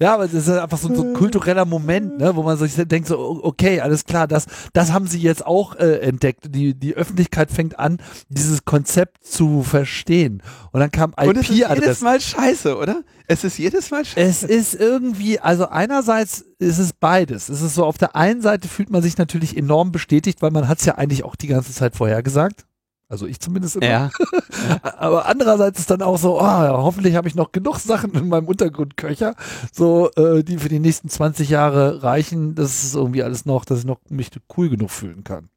ja, 0.00 0.14
aber 0.14 0.24
das 0.24 0.34
ist 0.34 0.48
einfach 0.48 0.78
so, 0.78 0.94
so, 0.94 1.02
ein 1.02 1.14
kultureller 1.14 1.64
Moment, 1.64 2.18
ne, 2.18 2.34
wo 2.36 2.42
man 2.42 2.56
sich 2.56 2.74
denkt 2.74 3.08
so, 3.08 3.40
okay, 3.42 3.80
alles 3.80 4.04
klar, 4.04 4.26
das, 4.26 4.46
das 4.72 4.92
haben 4.92 5.06
sie 5.06 5.18
jetzt 5.18 5.46
auch 5.46 5.76
äh, 5.76 5.98
entdeckt. 6.00 6.54
Die, 6.54 6.74
die 6.74 6.94
Öffentlichkeit 6.94 7.50
fängt 7.50 7.78
an, 7.78 7.98
dieses 8.28 8.64
Konzept 8.64 9.24
zu 9.24 9.62
verstehen. 9.62 10.42
Und 10.72 10.80
dann 10.80 10.90
kam 10.90 11.10
IP-Adresse. 11.12 11.30
Und 11.30 11.36
es 11.38 11.50
ist 11.50 11.82
jedes 11.82 12.00
Mal 12.00 12.20
scheiße, 12.20 12.76
oder? 12.76 13.02
Es 13.26 13.44
ist 13.44 13.58
jedes 13.58 13.90
Mal 13.90 14.04
scheiße. 14.04 14.20
Es 14.20 14.42
ist 14.42 14.74
irgendwie, 14.74 15.38
also 15.38 15.68
einerseits 15.68 16.44
ist 16.58 16.78
es 16.78 16.92
beides. 16.92 17.48
Es 17.48 17.62
ist 17.62 17.74
so, 17.74 17.84
auf 17.84 17.98
der 17.98 18.16
einen 18.16 18.42
Seite 18.42 18.68
fühlt 18.68 18.90
man 18.90 19.02
sich 19.02 19.18
natürlich 19.18 19.56
enorm 19.56 19.92
bestätigt, 19.92 20.42
weil 20.42 20.50
man 20.50 20.68
hat 20.68 20.80
es 20.80 20.84
ja 20.84 20.96
eigentlich 20.96 21.24
auch 21.24 21.36
die 21.36 21.46
ganze 21.46 21.72
Zeit 21.72 21.96
vorher 21.96 22.22
gesagt. 22.22 22.66
Also 23.12 23.26
ich 23.26 23.40
zumindest 23.40 23.76
immer. 23.76 23.86
Ja. 23.86 24.10
Aber 24.96 25.26
andererseits 25.26 25.80
ist 25.80 25.90
dann 25.90 26.00
auch 26.00 26.16
so, 26.16 26.40
oh, 26.40 26.42
hoffentlich 26.46 27.14
habe 27.14 27.28
ich 27.28 27.34
noch 27.34 27.52
genug 27.52 27.76
Sachen 27.76 28.14
in 28.14 28.30
meinem 28.30 28.48
Untergrundköcher, 28.48 29.34
so 29.70 30.10
äh, 30.12 30.42
die 30.42 30.56
für 30.56 30.70
die 30.70 30.78
nächsten 30.78 31.10
20 31.10 31.50
Jahre 31.50 32.02
reichen. 32.02 32.54
Das 32.54 32.82
ist 32.82 32.94
irgendwie 32.94 33.22
alles 33.22 33.44
noch, 33.44 33.66
dass 33.66 33.80
ich 33.80 33.84
noch 33.84 33.98
mich 34.08 34.30
cool 34.56 34.70
genug 34.70 34.90
fühlen 34.90 35.24
kann. 35.24 35.50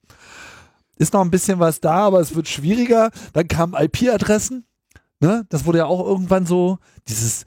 Ist 0.97 1.13
noch 1.13 1.21
ein 1.21 1.31
bisschen 1.31 1.59
was 1.59 1.79
da, 1.79 1.99
aber 1.99 2.19
es 2.19 2.35
wird 2.35 2.49
schwieriger. 2.49 3.09
Dann 3.31 3.47
kamen 3.47 3.73
IP-Adressen. 3.73 4.65
Ne? 5.21 5.45
Das 5.47 5.65
wurde 5.65 5.77
ja 5.77 5.85
auch 5.85 6.05
irgendwann 6.05 6.45
so, 6.45 6.79
dieses 7.07 7.45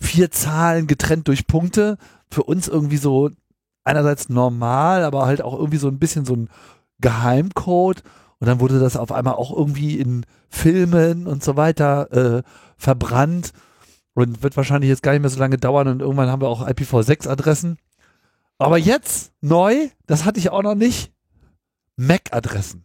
vier 0.00 0.30
Zahlen 0.30 0.86
getrennt 0.86 1.28
durch 1.28 1.46
Punkte. 1.46 1.98
Für 2.30 2.44
uns 2.44 2.66
irgendwie 2.66 2.96
so 2.96 3.28
einerseits 3.84 4.30
normal, 4.30 5.04
aber 5.04 5.26
halt 5.26 5.42
auch 5.42 5.52
irgendwie 5.52 5.76
so 5.76 5.88
ein 5.88 5.98
bisschen 5.98 6.24
so 6.24 6.34
ein 6.34 6.48
Geheimcode. 7.00 8.02
Und 8.44 8.48
dann 8.48 8.60
wurde 8.60 8.78
das 8.78 8.98
auf 8.98 9.10
einmal 9.10 9.36
auch 9.36 9.56
irgendwie 9.56 9.98
in 9.98 10.26
Filmen 10.50 11.26
und 11.26 11.42
so 11.42 11.56
weiter 11.56 12.12
äh, 12.12 12.42
verbrannt 12.76 13.52
und 14.12 14.42
wird 14.42 14.58
wahrscheinlich 14.58 14.90
jetzt 14.90 15.02
gar 15.02 15.12
nicht 15.12 15.22
mehr 15.22 15.30
so 15.30 15.40
lange 15.40 15.56
dauern 15.56 15.88
und 15.88 16.00
irgendwann 16.00 16.28
haben 16.28 16.42
wir 16.42 16.50
auch 16.50 16.68
IPv6-Adressen. 16.68 17.78
Aber 18.58 18.76
jetzt 18.76 19.32
neu, 19.40 19.88
das 20.06 20.26
hatte 20.26 20.40
ich 20.40 20.50
auch 20.50 20.62
noch 20.62 20.74
nicht, 20.74 21.10
MAC-Adressen. 21.96 22.84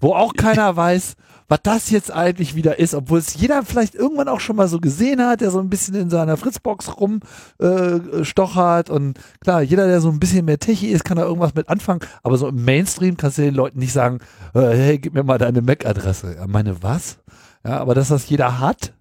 Wo 0.00 0.14
auch 0.14 0.34
keiner 0.34 0.76
weiß, 0.76 1.16
was 1.48 1.60
das 1.62 1.90
jetzt 1.90 2.12
eigentlich 2.12 2.54
wieder 2.54 2.78
ist, 2.78 2.94
obwohl 2.94 3.18
es 3.18 3.34
jeder 3.34 3.62
vielleicht 3.62 3.94
irgendwann 3.94 4.28
auch 4.28 4.40
schon 4.40 4.56
mal 4.56 4.68
so 4.68 4.80
gesehen 4.80 5.24
hat, 5.24 5.40
der 5.40 5.50
so 5.50 5.60
ein 5.60 5.70
bisschen 5.70 5.94
in 5.94 6.10
seiner 6.10 6.36
Fritzbox 6.36 6.96
rumstochert 6.98 8.88
äh, 8.88 8.92
und 8.92 9.18
klar, 9.40 9.62
jeder, 9.62 9.86
der 9.86 10.00
so 10.00 10.10
ein 10.10 10.18
bisschen 10.18 10.44
mehr 10.44 10.58
Techie 10.58 10.88
ist, 10.88 11.04
kann 11.04 11.16
da 11.16 11.24
irgendwas 11.24 11.54
mit 11.54 11.68
anfangen, 11.68 12.00
aber 12.22 12.36
so 12.36 12.48
im 12.48 12.64
Mainstream 12.64 13.16
kannst 13.16 13.38
du 13.38 13.42
den 13.42 13.54
Leuten 13.54 13.78
nicht 13.78 13.92
sagen, 13.92 14.18
äh, 14.54 14.60
hey, 14.60 14.98
gib 14.98 15.14
mir 15.14 15.22
mal 15.22 15.38
deine 15.38 15.62
Mac-Adresse. 15.62 16.36
Ja, 16.36 16.46
meine 16.46 16.82
was? 16.82 17.18
Ja, 17.64 17.78
aber 17.78 17.94
dass 17.94 18.08
das 18.08 18.28
jeder 18.28 18.58
hat, 18.60 18.92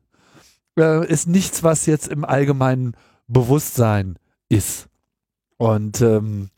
äh, 0.78 1.06
ist 1.08 1.28
nichts, 1.28 1.64
was 1.64 1.86
jetzt 1.86 2.08
im 2.08 2.26
allgemeinen 2.26 2.96
Bewusstsein 3.28 4.18
ist. 4.50 4.88
Und 5.58 6.02
ähm, 6.02 6.50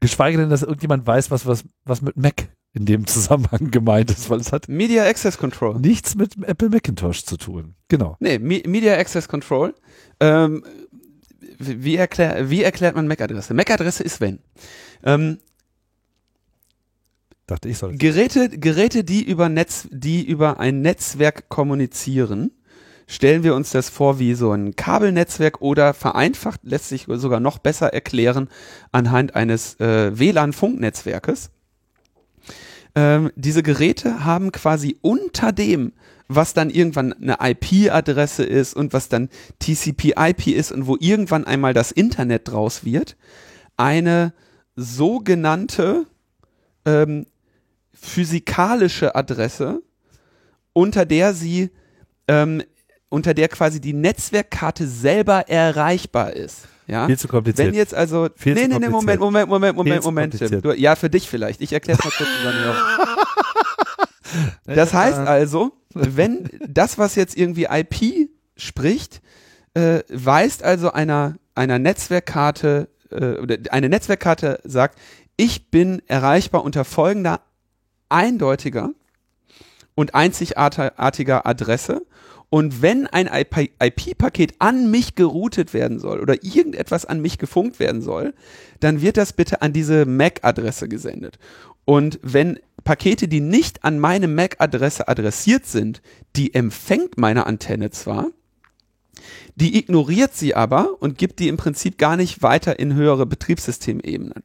geschweige 0.00 0.38
denn, 0.38 0.50
dass 0.50 0.62
irgendjemand 0.62 1.06
weiß, 1.06 1.30
was, 1.30 1.46
was, 1.46 1.64
was 1.84 2.02
mit 2.02 2.16
Mac 2.16 2.48
in 2.74 2.86
dem 2.86 3.06
Zusammenhang 3.06 3.70
gemeint 3.70 4.10
ist, 4.10 4.28
weil 4.28 4.40
es 4.40 4.52
hat 4.52 4.68
Media 4.68 5.04
Access 5.04 5.38
Control. 5.38 5.78
Nichts 5.78 6.16
mit 6.16 6.36
Apple 6.42 6.68
Macintosh 6.68 7.24
zu 7.24 7.36
tun. 7.36 7.76
Genau. 7.88 8.16
Nee, 8.18 8.38
Me 8.38 8.62
Media 8.66 8.98
Access 8.98 9.28
Control. 9.28 9.74
Ähm, 10.20 10.64
wie, 11.58 11.96
erklär, 11.96 12.50
wie 12.50 12.62
erklärt 12.62 12.96
man 12.96 13.06
MAC-Adresse? 13.06 13.54
MAC-Adresse 13.54 14.02
ist 14.02 14.20
wenn. 14.20 14.40
Ähm, 15.04 15.38
Dachte 17.46 17.68
ich 17.68 17.78
soll. 17.78 17.96
Geräte, 17.96 18.48
Geräte, 18.48 19.04
die 19.04 19.22
über 19.22 19.48
Netz, 19.48 19.86
die 19.90 20.26
über 20.26 20.58
ein 20.58 20.80
Netzwerk 20.80 21.48
kommunizieren, 21.50 22.50
stellen 23.06 23.44
wir 23.44 23.54
uns 23.54 23.70
das 23.70 23.90
vor 23.90 24.18
wie 24.18 24.34
so 24.34 24.50
ein 24.50 24.74
Kabelnetzwerk 24.74 25.60
oder 25.60 25.94
vereinfacht 25.94 26.60
lässt 26.64 26.88
sich 26.88 27.06
sogar 27.06 27.38
noch 27.38 27.58
besser 27.58 27.92
erklären 27.92 28.48
anhand 28.92 29.36
eines 29.36 29.78
äh, 29.78 30.18
WLAN-Funknetzwerkes 30.18 31.50
ähm, 32.94 33.30
diese 33.34 33.62
Geräte 33.62 34.24
haben 34.24 34.52
quasi 34.52 34.96
unter 35.02 35.52
dem, 35.52 35.92
was 36.28 36.54
dann 36.54 36.70
irgendwann 36.70 37.12
eine 37.12 37.36
IP-Adresse 37.40 38.44
ist 38.44 38.74
und 38.74 38.92
was 38.92 39.08
dann 39.08 39.28
TCP-IP 39.58 40.48
ist 40.48 40.72
und 40.72 40.86
wo 40.86 40.96
irgendwann 40.98 41.44
einmal 41.44 41.74
das 41.74 41.92
Internet 41.92 42.48
draus 42.48 42.84
wird, 42.84 43.16
eine 43.76 44.32
sogenannte 44.76 46.06
ähm, 46.84 47.26
physikalische 47.92 49.14
Adresse, 49.14 49.82
unter 50.72 51.04
der 51.04 51.34
sie, 51.34 51.70
ähm, 52.28 52.62
unter 53.08 53.34
der 53.34 53.48
quasi 53.48 53.80
die 53.80 53.92
Netzwerkkarte 53.92 54.86
selber 54.86 55.48
erreichbar 55.48 56.32
ist. 56.32 56.68
Ja? 56.86 57.06
Viel 57.06 57.18
zu 57.18 57.28
kompliziert. 57.28 57.68
Wenn 57.68 57.74
jetzt 57.74 57.94
also. 57.94 58.28
Viel 58.36 58.54
nee, 58.54 58.66
nee, 58.66 58.78
nee, 58.78 58.88
Moment, 58.88 59.20
Moment, 59.20 59.48
Moment, 59.48 59.76
Moment, 59.76 60.04
Moment. 60.04 60.64
Du, 60.64 60.72
ja, 60.72 60.96
für 60.96 61.10
dich 61.10 61.28
vielleicht. 61.28 61.60
Ich 61.60 61.72
erkläre 61.72 61.98
es 61.98 62.04
mal 62.04 62.10
kurz 62.10 62.28
zusammen. 62.38 62.74
Das 64.66 64.92
heißt 64.92 65.18
also, 65.18 65.72
wenn 65.94 66.50
das, 66.66 66.98
was 66.98 67.14
jetzt 67.14 67.36
irgendwie 67.36 67.68
IP 67.70 68.30
spricht, 68.56 69.20
äh, 69.74 70.00
weist 70.08 70.62
also 70.62 70.92
einer, 70.92 71.36
einer 71.54 71.78
Netzwerkkarte, 71.78 72.88
äh, 73.10 73.34
oder 73.38 73.58
eine 73.70 73.88
Netzwerkkarte 73.88 74.60
sagt, 74.64 74.98
ich 75.36 75.70
bin 75.70 76.02
erreichbar 76.06 76.64
unter 76.64 76.84
folgender 76.84 77.40
eindeutiger 78.08 78.90
und 79.94 80.14
einzigartiger 80.14 81.46
Adresse 81.46 82.06
und 82.50 82.82
wenn 82.82 83.06
ein 83.06 83.28
IP-Paket 83.28 84.54
an 84.60 84.90
mich 84.90 85.14
geroutet 85.14 85.74
werden 85.74 85.98
soll 85.98 86.20
oder 86.20 86.44
irgendetwas 86.44 87.04
an 87.04 87.20
mich 87.20 87.38
gefunkt 87.38 87.80
werden 87.80 88.00
soll, 88.00 88.34
dann 88.80 89.00
wird 89.00 89.16
das 89.16 89.32
bitte 89.32 89.62
an 89.62 89.72
diese 89.72 90.06
MAC-Adresse 90.06 90.88
gesendet. 90.88 91.38
Und 91.84 92.18
wenn 92.22 92.58
Pakete, 92.84 93.28
die 93.28 93.40
nicht 93.40 93.84
an 93.84 93.98
meine 93.98 94.28
MAC-Adresse 94.28 95.08
adressiert 95.08 95.66
sind, 95.66 96.02
die 96.36 96.54
empfängt 96.54 97.18
meine 97.18 97.46
Antenne 97.46 97.90
zwar, 97.90 98.28
die 99.56 99.78
ignoriert 99.78 100.34
sie 100.34 100.54
aber 100.54 101.00
und 101.00 101.18
gibt 101.18 101.38
die 101.38 101.48
im 101.48 101.56
Prinzip 101.56 101.98
gar 101.98 102.16
nicht 102.16 102.42
weiter 102.42 102.78
in 102.78 102.94
höhere 102.94 103.26
Betriebssystemebenen. 103.26 104.42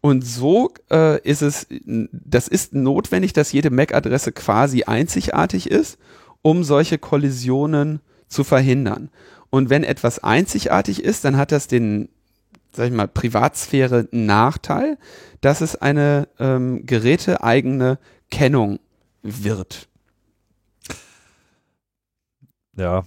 Und 0.00 0.26
so 0.26 0.72
äh, 0.90 1.20
ist 1.22 1.42
es, 1.42 1.66
das 1.70 2.48
ist 2.48 2.74
notwendig, 2.74 3.32
dass 3.32 3.52
jede 3.52 3.70
MAC-Adresse 3.70 4.32
quasi 4.32 4.82
einzigartig 4.82 5.70
ist 5.70 5.98
um 6.42 6.64
solche 6.64 6.98
Kollisionen 6.98 8.00
zu 8.28 8.44
verhindern. 8.44 9.10
Und 9.50 9.70
wenn 9.70 9.84
etwas 9.84 10.22
einzigartig 10.22 11.02
ist, 11.02 11.24
dann 11.24 11.36
hat 11.36 11.52
das 11.52 11.68
den, 11.68 12.08
sag 12.72 12.86
ich 12.86 12.92
mal, 12.92 13.08
Privatsphäre 13.08 14.08
Nachteil, 14.10 14.98
dass 15.40 15.60
es 15.60 15.76
eine 15.76 16.28
ähm, 16.38 16.86
geräteeigene 16.86 17.98
Kennung 18.30 18.78
wird. 19.22 19.88
Ja, 22.76 23.04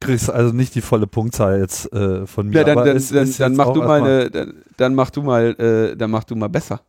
kriegst 0.00 0.30
also 0.30 0.54
nicht 0.54 0.74
die 0.74 0.80
volle 0.80 1.06
Punktzahl 1.06 1.60
jetzt 1.60 1.92
äh, 1.92 2.26
von 2.26 2.48
mir. 2.48 2.56
Ja, 2.56 2.64
dann, 2.64 2.84
dann, 2.84 3.02
dann, 3.10 3.34
dann 3.36 3.56
mach 3.56 3.72
du 3.72 3.82
mal 3.82 4.02
eine, 4.02 4.54
dann, 4.76 4.94
mach 4.94 5.10
du 5.10 5.22
mal, 5.22 5.54
äh, 5.58 5.96
dann 5.96 6.10
mach 6.10 6.24
du 6.24 6.36
mal 6.36 6.48
besser. 6.48 6.80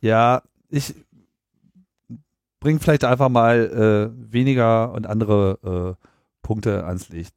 Ja, 0.00 0.42
ich 0.70 0.94
bringen 2.66 2.80
vielleicht 2.80 3.04
einfach 3.04 3.28
mal 3.28 4.10
äh, 4.12 4.32
weniger 4.32 4.90
und 4.90 5.06
andere 5.06 5.96
äh, 6.00 6.06
Punkte 6.42 6.84
ans 6.84 7.10
Licht. 7.10 7.32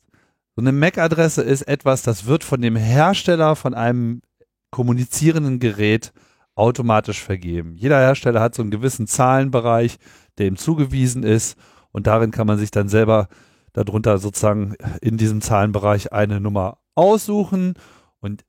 So 0.55 0.63
eine 0.63 0.71
MAC-Adresse 0.71 1.43
ist 1.43 1.61
etwas, 1.67 2.01
das 2.01 2.25
wird 2.25 2.43
von 2.43 2.59
dem 2.63 2.75
Hersteller 2.75 3.55
von 3.55 3.75
einem 3.75 4.23
kommunizierenden 4.71 5.59
Gerät 5.59 6.13
automatisch 6.55 7.21
vergeben. 7.21 7.75
Jeder 7.75 7.99
Hersteller 7.99 8.41
hat 8.41 8.55
so 8.55 8.63
einen 8.63 8.71
gewissen 8.71 9.05
Zahlenbereich, 9.05 9.99
der 10.39 10.47
ihm 10.47 10.57
zugewiesen 10.57 11.21
ist 11.21 11.59
und 11.91 12.07
darin 12.07 12.31
kann 12.31 12.47
man 12.47 12.57
sich 12.57 12.71
dann 12.71 12.89
selber 12.89 13.27
darunter 13.73 14.17
sozusagen 14.17 14.73
in 14.99 15.17
diesem 15.17 15.41
Zahlenbereich 15.41 16.11
eine 16.11 16.39
Nummer 16.39 16.79
aussuchen 16.95 17.75
und 18.19 18.45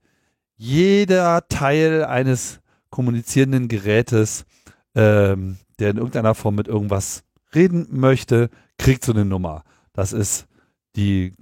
jeder 0.56 1.46
Teil 1.46 2.06
eines 2.06 2.60
kommunizierenden 2.88 3.68
Gerätes 3.68 4.46
ähm, 4.94 5.58
der 5.80 5.90
in 5.90 5.96
irgendeiner 5.96 6.34
Form 6.34 6.54
mit 6.54 6.68
irgendwas 6.68 7.24
reden 7.54 7.88
möchte, 7.90 8.50
kriegt 8.78 9.04
so 9.04 9.12
eine 9.12 9.24
Nummer. 9.24 9.64
Das 9.92 10.12
ist 10.12 10.46
die 10.96 11.34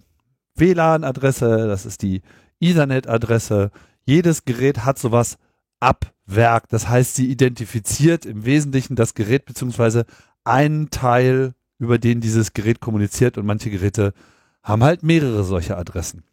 WLAN-Adresse, 0.54 1.66
das 1.68 1.86
ist 1.86 2.02
die 2.02 2.22
Ethernet-Adresse. 2.60 3.70
Jedes 4.04 4.44
Gerät 4.44 4.84
hat 4.84 4.98
sowas 4.98 5.38
ab 5.80 6.12
Werk. 6.26 6.68
Das 6.68 6.88
heißt, 6.88 7.14
sie 7.14 7.30
identifiziert 7.30 8.26
im 8.26 8.44
Wesentlichen 8.44 8.96
das 8.96 9.14
Gerät 9.14 9.44
beziehungsweise 9.44 10.04
einen 10.44 10.90
Teil, 10.90 11.54
über 11.78 11.98
den 11.98 12.20
dieses 12.20 12.54
Gerät 12.54 12.80
kommuniziert 12.80 13.38
und 13.38 13.46
manche 13.46 13.70
Geräte 13.70 14.12
haben 14.62 14.82
halt 14.82 15.02
mehrere 15.02 15.44
solcher 15.44 15.78
Adressen. 15.78 16.24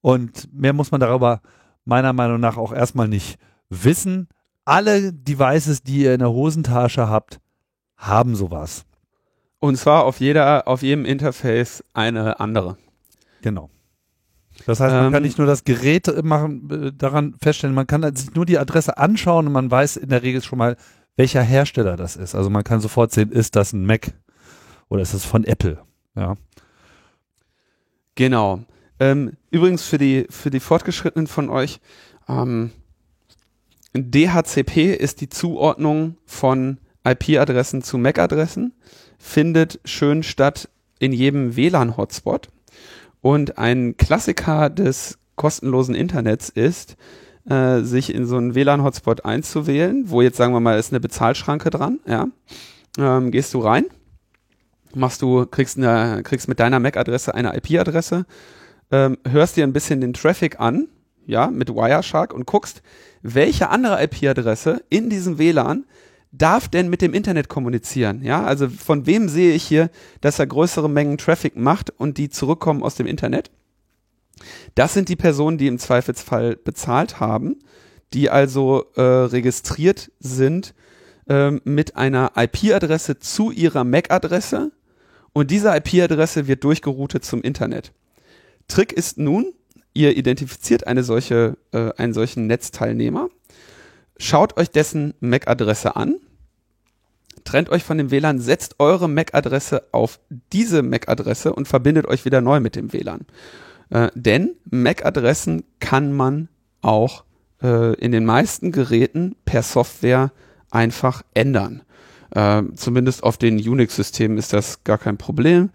Und 0.00 0.52
mehr 0.52 0.72
muss 0.72 0.90
man 0.90 1.00
darüber 1.00 1.40
meiner 1.84 2.12
Meinung 2.12 2.40
nach 2.40 2.56
auch 2.56 2.72
erstmal 2.72 3.08
nicht 3.08 3.38
wissen 3.70 4.28
alle 4.64 5.12
Devices, 5.12 5.82
die 5.82 6.02
ihr 6.02 6.14
in 6.14 6.20
der 6.20 6.30
Hosentasche 6.30 7.08
habt, 7.08 7.40
haben 7.96 8.34
sowas. 8.36 8.84
Und 9.58 9.76
zwar 9.76 10.04
auf 10.04 10.20
jeder, 10.20 10.66
auf 10.66 10.82
jedem 10.82 11.04
Interface 11.04 11.84
eine 11.94 12.40
andere. 12.40 12.76
Genau. 13.42 13.70
Das 14.66 14.80
heißt, 14.80 14.92
man 14.94 15.06
ähm, 15.06 15.12
kann 15.12 15.22
nicht 15.22 15.38
nur 15.38 15.46
das 15.46 15.64
Gerät 15.64 16.24
machen, 16.24 16.68
äh, 16.70 16.92
daran 16.92 17.34
feststellen, 17.40 17.74
man 17.74 17.86
kann 17.86 18.14
sich 18.14 18.34
nur 18.34 18.46
die 18.46 18.58
Adresse 18.58 18.98
anschauen 18.98 19.46
und 19.46 19.52
man 19.52 19.70
weiß 19.70 19.96
in 19.96 20.08
der 20.08 20.22
Regel 20.22 20.42
schon 20.42 20.58
mal, 20.58 20.76
welcher 21.16 21.42
Hersteller 21.42 21.96
das 21.96 22.16
ist. 22.16 22.34
Also 22.34 22.50
man 22.50 22.64
kann 22.64 22.80
sofort 22.80 23.12
sehen, 23.12 23.30
ist 23.30 23.56
das 23.56 23.72
ein 23.72 23.86
Mac 23.86 24.12
oder 24.88 25.02
ist 25.02 25.14
das 25.14 25.24
von 25.24 25.44
Apple? 25.44 25.78
Ja. 26.14 26.34
Genau. 28.14 28.60
Ähm, 29.00 29.36
übrigens 29.50 29.84
für 29.84 29.98
die, 29.98 30.26
für 30.30 30.50
die 30.50 30.60
Fortgeschrittenen 30.60 31.26
von 31.26 31.48
euch, 31.48 31.80
ähm, 32.28 32.70
DHCP 33.94 34.94
ist 34.94 35.20
die 35.20 35.28
Zuordnung 35.28 36.16
von 36.24 36.78
IP-Adressen 37.04 37.82
zu 37.82 37.98
MAC-Adressen, 37.98 38.72
findet 39.18 39.80
schön 39.84 40.22
statt 40.22 40.68
in 40.98 41.12
jedem 41.12 41.56
WLAN-Hotspot. 41.56 42.48
Und 43.20 43.58
ein 43.58 43.96
Klassiker 43.96 44.70
des 44.70 45.18
kostenlosen 45.36 45.94
Internets 45.94 46.48
ist, 46.48 46.96
äh, 47.48 47.80
sich 47.80 48.14
in 48.14 48.26
so 48.26 48.36
einen 48.36 48.54
WLAN-Hotspot 48.54 49.24
einzuwählen, 49.24 50.04
wo 50.08 50.22
jetzt 50.22 50.36
sagen 50.36 50.52
wir 50.52 50.60
mal 50.60 50.78
ist 50.78 50.92
eine 50.92 51.00
Bezahlschranke 51.00 51.70
dran, 51.70 52.00
ja. 52.06 52.28
Ähm, 52.98 53.30
gehst 53.30 53.54
du 53.54 53.60
rein, 53.60 53.86
machst 54.94 55.22
du, 55.22 55.46
kriegst, 55.46 55.78
eine, 55.78 56.22
kriegst 56.22 56.48
mit 56.48 56.60
deiner 56.60 56.78
MAC-Adresse 56.78 57.34
eine 57.34 57.56
IP-Adresse, 57.56 58.26
ähm, 58.90 59.18
hörst 59.28 59.56
dir 59.56 59.64
ein 59.64 59.72
bisschen 59.72 60.00
den 60.00 60.12
Traffic 60.12 60.60
an, 60.60 60.88
ja, 61.26 61.48
mit 61.48 61.70
Wireshark 61.70 62.34
und 62.34 62.46
guckst, 62.46 62.82
welche 63.22 63.70
andere 63.70 64.02
IP-Adresse 64.02 64.82
in 64.88 65.08
diesem 65.10 65.38
WLAN 65.38 65.84
darf 66.32 66.68
denn 66.68 66.88
mit 66.88 67.02
dem 67.02 67.14
Internet 67.14 67.48
kommunizieren? 67.48 68.22
Ja, 68.22 68.42
also 68.44 68.68
von 68.68 69.06
wem 69.06 69.28
sehe 69.28 69.54
ich 69.54 69.62
hier, 69.62 69.90
dass 70.20 70.38
er 70.38 70.46
größere 70.46 70.88
Mengen 70.88 71.18
Traffic 71.18 71.56
macht 71.56 71.90
und 71.90 72.18
die 72.18 72.30
zurückkommen 72.30 72.82
aus 72.82 72.94
dem 72.94 73.06
Internet? 73.06 73.50
Das 74.74 74.94
sind 74.94 75.08
die 75.08 75.16
Personen, 75.16 75.58
die 75.58 75.66
im 75.66 75.78
Zweifelsfall 75.78 76.56
bezahlt 76.56 77.20
haben, 77.20 77.58
die 78.12 78.30
also 78.30 78.86
äh, 78.96 79.00
registriert 79.00 80.10
sind 80.18 80.74
äh, 81.28 81.52
mit 81.64 81.96
einer 81.96 82.32
IP-Adresse 82.36 83.18
zu 83.18 83.50
ihrer 83.50 83.84
MAC-Adresse 83.84 84.72
und 85.32 85.50
diese 85.50 85.74
IP-Adresse 85.76 86.46
wird 86.46 86.64
durchgeroutet 86.64 87.24
zum 87.24 87.42
Internet. 87.42 87.92
Trick 88.68 88.92
ist 88.92 89.18
nun, 89.18 89.52
ihr 89.94 90.16
identifiziert 90.16 90.86
eine 90.86 91.02
solche, 91.02 91.56
äh, 91.72 91.90
einen 91.96 92.14
solchen 92.14 92.46
Netzteilnehmer, 92.46 93.28
schaut 94.16 94.56
euch 94.56 94.70
dessen 94.70 95.14
MAC-Adresse 95.20 95.96
an, 95.96 96.16
trennt 97.44 97.70
euch 97.70 97.82
von 97.82 97.98
dem 97.98 98.10
WLAN, 98.10 98.38
setzt 98.38 98.76
eure 98.78 99.08
MAC-Adresse 99.08 99.88
auf 99.92 100.20
diese 100.52 100.82
MAC-Adresse 100.82 101.52
und 101.52 101.68
verbindet 101.68 102.06
euch 102.06 102.24
wieder 102.24 102.40
neu 102.40 102.60
mit 102.60 102.76
dem 102.76 102.92
WLAN. 102.92 103.26
Äh, 103.90 104.08
denn 104.14 104.54
MAC-Adressen 104.70 105.64
kann 105.80 106.12
man 106.12 106.48
auch 106.80 107.24
äh, 107.62 107.94
in 107.94 108.12
den 108.12 108.24
meisten 108.24 108.72
Geräten 108.72 109.36
per 109.44 109.62
Software 109.62 110.32
einfach 110.70 111.22
ändern. 111.34 111.82
Äh, 112.30 112.62
zumindest 112.74 113.22
auf 113.22 113.36
den 113.36 113.56
Unix-Systemen 113.56 114.38
ist 114.38 114.52
das 114.52 114.84
gar 114.84 114.98
kein 114.98 115.18
Problem. 115.18 115.70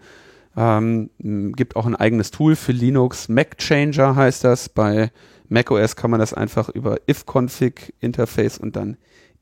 Ähm, 0.58 1.10
gibt 1.54 1.76
auch 1.76 1.86
ein 1.86 1.94
eigenes 1.94 2.32
Tool 2.32 2.56
für 2.56 2.72
Linux. 2.72 3.28
Mac 3.28 3.58
Changer 3.58 4.16
heißt 4.16 4.42
das. 4.42 4.68
Bei 4.68 5.12
macOS 5.48 5.94
kann 5.94 6.10
man 6.10 6.18
das 6.18 6.34
einfach 6.34 6.68
über 6.68 6.96
ifconfig 7.06 7.94
Interface 8.00 8.58
und 8.58 8.74
dann 8.74 8.96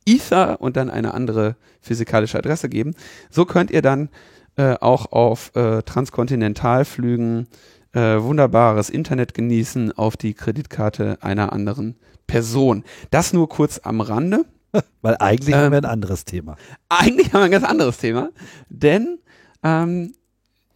Ether 0.04 0.60
und 0.60 0.76
dann 0.76 0.90
eine 0.90 1.14
andere 1.14 1.56
physikalische 1.80 2.36
Adresse 2.36 2.68
geben. 2.68 2.94
So 3.30 3.46
könnt 3.46 3.70
ihr 3.70 3.80
dann 3.80 4.10
äh, 4.56 4.74
auch 4.74 5.10
auf 5.10 5.56
äh, 5.56 5.82
Transkontinentalflügen 5.82 7.48
äh, 7.92 8.20
wunderbares 8.20 8.90
Internet 8.90 9.32
genießen 9.32 9.92
auf 9.92 10.18
die 10.18 10.34
Kreditkarte 10.34 11.16
einer 11.22 11.50
anderen 11.54 11.96
Person. 12.26 12.84
Das 13.10 13.32
nur 13.32 13.48
kurz 13.48 13.80
am 13.82 14.02
Rande. 14.02 14.44
Weil 15.00 15.16
eigentlich 15.18 15.54
ähm, 15.54 15.62
haben 15.62 15.72
wir 15.72 15.78
ein 15.78 15.86
anderes 15.86 16.26
Thema. 16.26 16.56
Eigentlich 16.90 17.32
haben 17.32 17.40
wir 17.40 17.46
ein 17.46 17.50
ganz 17.50 17.64
anderes 17.64 17.96
Thema. 17.96 18.28
Denn 18.68 19.18
ähm, 19.62 20.12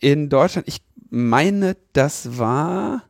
in 0.00 0.28
Deutschland, 0.28 0.66
ich 0.66 0.82
meine, 1.10 1.76
das 1.92 2.38
war 2.38 3.02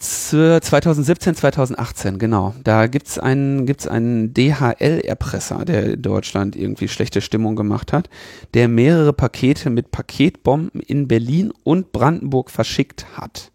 2017, 0.00 1.34
2018, 1.34 2.18
genau. 2.18 2.54
Da 2.62 2.86
gibt's 2.86 3.18
einen, 3.18 3.66
gibt's 3.66 3.88
einen 3.88 4.32
DHL-Erpresser, 4.32 5.64
der 5.64 5.94
in 5.94 6.02
Deutschland 6.02 6.54
irgendwie 6.54 6.86
schlechte 6.86 7.20
Stimmung 7.20 7.56
gemacht 7.56 7.92
hat, 7.92 8.08
der 8.54 8.68
mehrere 8.68 9.12
Pakete 9.12 9.70
mit 9.70 9.90
Paketbomben 9.90 10.80
in 10.82 11.08
Berlin 11.08 11.52
und 11.64 11.90
Brandenburg 11.90 12.50
verschickt 12.50 13.06
hat. 13.16 13.50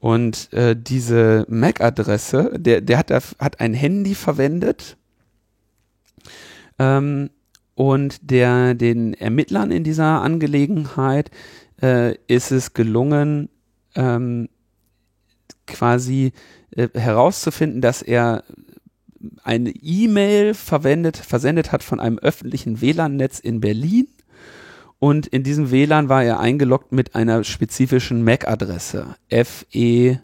Und 0.00 0.52
äh, 0.52 0.74
diese 0.74 1.46
MAC-Adresse, 1.48 2.52
der, 2.58 2.80
der 2.80 2.98
hat, 2.98 3.10
hat 3.10 3.60
ein 3.60 3.74
Handy 3.74 4.16
verwendet, 4.16 4.96
ähm, 6.80 7.30
und 7.80 8.30
der, 8.30 8.74
den 8.74 9.14
Ermittlern 9.14 9.70
in 9.70 9.84
dieser 9.84 10.20
Angelegenheit 10.20 11.30
äh, 11.82 12.14
ist 12.26 12.52
es 12.52 12.74
gelungen, 12.74 13.48
ähm, 13.94 14.50
quasi 15.66 16.32
äh, 16.76 16.88
herauszufinden, 16.92 17.80
dass 17.80 18.02
er 18.02 18.44
eine 19.42 19.70
E-Mail 19.70 20.52
verwendet, 20.52 21.16
versendet 21.16 21.72
hat 21.72 21.82
von 21.82 22.00
einem 22.00 22.18
öffentlichen 22.18 22.82
WLAN-Netz 22.82 23.38
in 23.38 23.62
Berlin. 23.62 24.08
Und 24.98 25.26
in 25.28 25.42
diesem 25.42 25.70
WLAN 25.70 26.10
war 26.10 26.22
er 26.22 26.38
eingeloggt 26.38 26.92
mit 26.92 27.14
einer 27.14 27.44
spezifischen 27.44 28.22
MAC-Adresse. 28.24 29.14
FE 29.30 29.78
äh, 29.78 30.20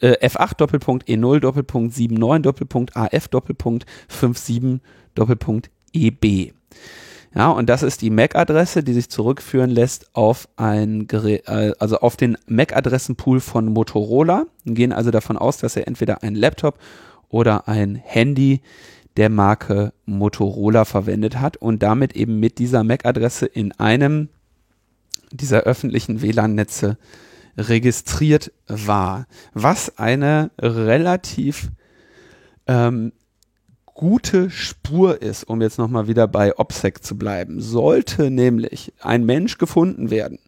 F8 0.00 0.58
Doppelpunkt 0.58 1.08
E0 1.08 1.40
Doppelpunkt 1.40 1.98
79 1.98 2.42
Doppelpunkt 2.42 2.96
AF 2.98 3.28
Doppelpunkt 3.28 3.86
57 4.08 4.82
Doppelpunkt 5.14 5.70
EB. 5.94 6.52
Ja, 7.34 7.50
und 7.50 7.68
das 7.68 7.82
ist 7.82 8.00
die 8.00 8.10
MAC-Adresse, 8.10 8.82
die 8.82 8.94
sich 8.94 9.10
zurückführen 9.10 9.70
lässt 9.70 10.14
auf 10.14 10.48
ein 10.56 11.06
Gerät, 11.06 11.46
äh, 11.46 11.72
also 11.78 11.98
auf 11.98 12.16
den 12.16 12.38
MAC-Adressenpool 12.46 13.40
von 13.40 13.66
Motorola. 13.66 14.46
Wir 14.64 14.74
gehen 14.74 14.92
also 14.92 15.10
davon 15.10 15.36
aus, 15.36 15.58
dass 15.58 15.76
er 15.76 15.86
entweder 15.86 16.22
ein 16.22 16.34
Laptop 16.34 16.78
oder 17.28 17.68
ein 17.68 17.96
Handy 17.96 18.62
der 19.16 19.28
Marke 19.28 19.92
Motorola 20.06 20.84
verwendet 20.84 21.38
hat 21.40 21.56
und 21.58 21.82
damit 21.82 22.16
eben 22.16 22.40
mit 22.40 22.58
dieser 22.58 22.82
MAC-Adresse 22.82 23.46
in 23.46 23.72
einem 23.72 24.28
dieser 25.32 25.60
öffentlichen 25.60 26.22
WLAN-Netze 26.22 26.96
registriert 27.58 28.52
war, 28.68 29.26
was 29.52 29.98
eine 29.98 30.50
relativ 30.58 31.70
ähm, 32.66 33.12
gute 33.98 34.48
Spur 34.48 35.20
ist, 35.20 35.42
um 35.42 35.60
jetzt 35.60 35.76
nochmal 35.76 36.06
wieder 36.06 36.28
bei 36.28 36.56
OPSEC 36.56 37.02
zu 37.02 37.18
bleiben, 37.18 37.60
sollte 37.60 38.30
nämlich 38.30 38.94
ein 39.00 39.26
Mensch 39.26 39.58
gefunden 39.58 40.08
werden, 40.08 40.38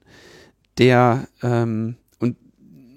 der 0.79 1.27
ähm, 1.43 1.97
und 2.21 2.37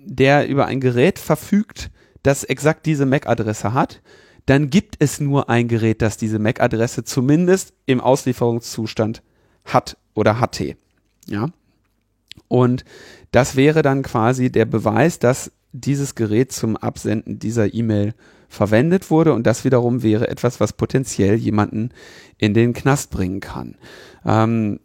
der 0.05 0.47
über 0.47 0.67
ein 0.67 0.79
Gerät 0.79 1.17
verfügt, 1.17 1.89
das 2.21 2.43
exakt 2.43 2.85
diese 2.85 3.07
MAC-Adresse 3.07 3.73
hat, 3.73 4.01
dann 4.45 4.69
gibt 4.69 4.97
es 4.99 5.19
nur 5.19 5.49
ein 5.49 5.67
Gerät, 5.67 6.03
das 6.03 6.17
diese 6.17 6.37
MAC-Adresse 6.37 7.03
zumindest 7.03 7.73
im 7.87 7.99
Auslieferungszustand 7.99 9.23
hat 9.65 9.97
oder 10.13 10.39
hatte. 10.39 10.77
Ja. 11.25 11.47
Und 12.47 12.85
das 13.31 13.55
wäre 13.55 13.81
dann 13.81 14.03
quasi 14.03 14.51
der 14.51 14.65
Beweis, 14.65 15.17
dass 15.17 15.51
dieses 15.71 16.13
Gerät 16.13 16.51
zum 16.51 16.77
Absenden 16.77 17.39
dieser 17.39 17.73
E-Mail 17.73 18.13
verwendet 18.53 19.09
wurde 19.09 19.33
und 19.33 19.47
das 19.47 19.65
wiederum 19.65 20.03
wäre 20.03 20.27
etwas, 20.27 20.59
was 20.59 20.73
potenziell 20.73 21.35
jemanden 21.35 21.89
in 22.37 22.53
den 22.53 22.73
Knast 22.73 23.09
bringen 23.09 23.39
kann. 23.39 23.75
Ähm, 24.25 24.79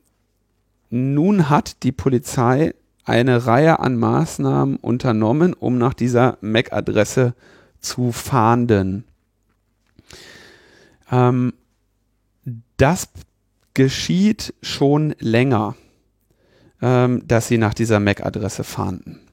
nun 0.90 1.50
hat 1.50 1.82
die 1.82 1.92
Polizei 1.92 2.74
eine 3.04 3.46
Reihe 3.46 3.78
an 3.78 3.96
Maßnahmen 3.96 4.76
unternommen, 4.76 5.52
um 5.52 5.76
nach 5.76 5.92
dieser 5.92 6.38
MAC-Adresse 6.40 7.34
zu 7.80 8.10
fahnden. 8.12 9.04
Ähm, 11.10 11.52
das 12.78 13.08
geschieht 13.74 14.54
schon 14.62 15.14
länger, 15.18 15.76
ähm, 16.80 17.22
dass 17.26 17.48
sie 17.48 17.58
nach 17.58 17.74
dieser 17.74 18.00
MAC-Adresse 18.00 18.64
fahnden 18.64 19.27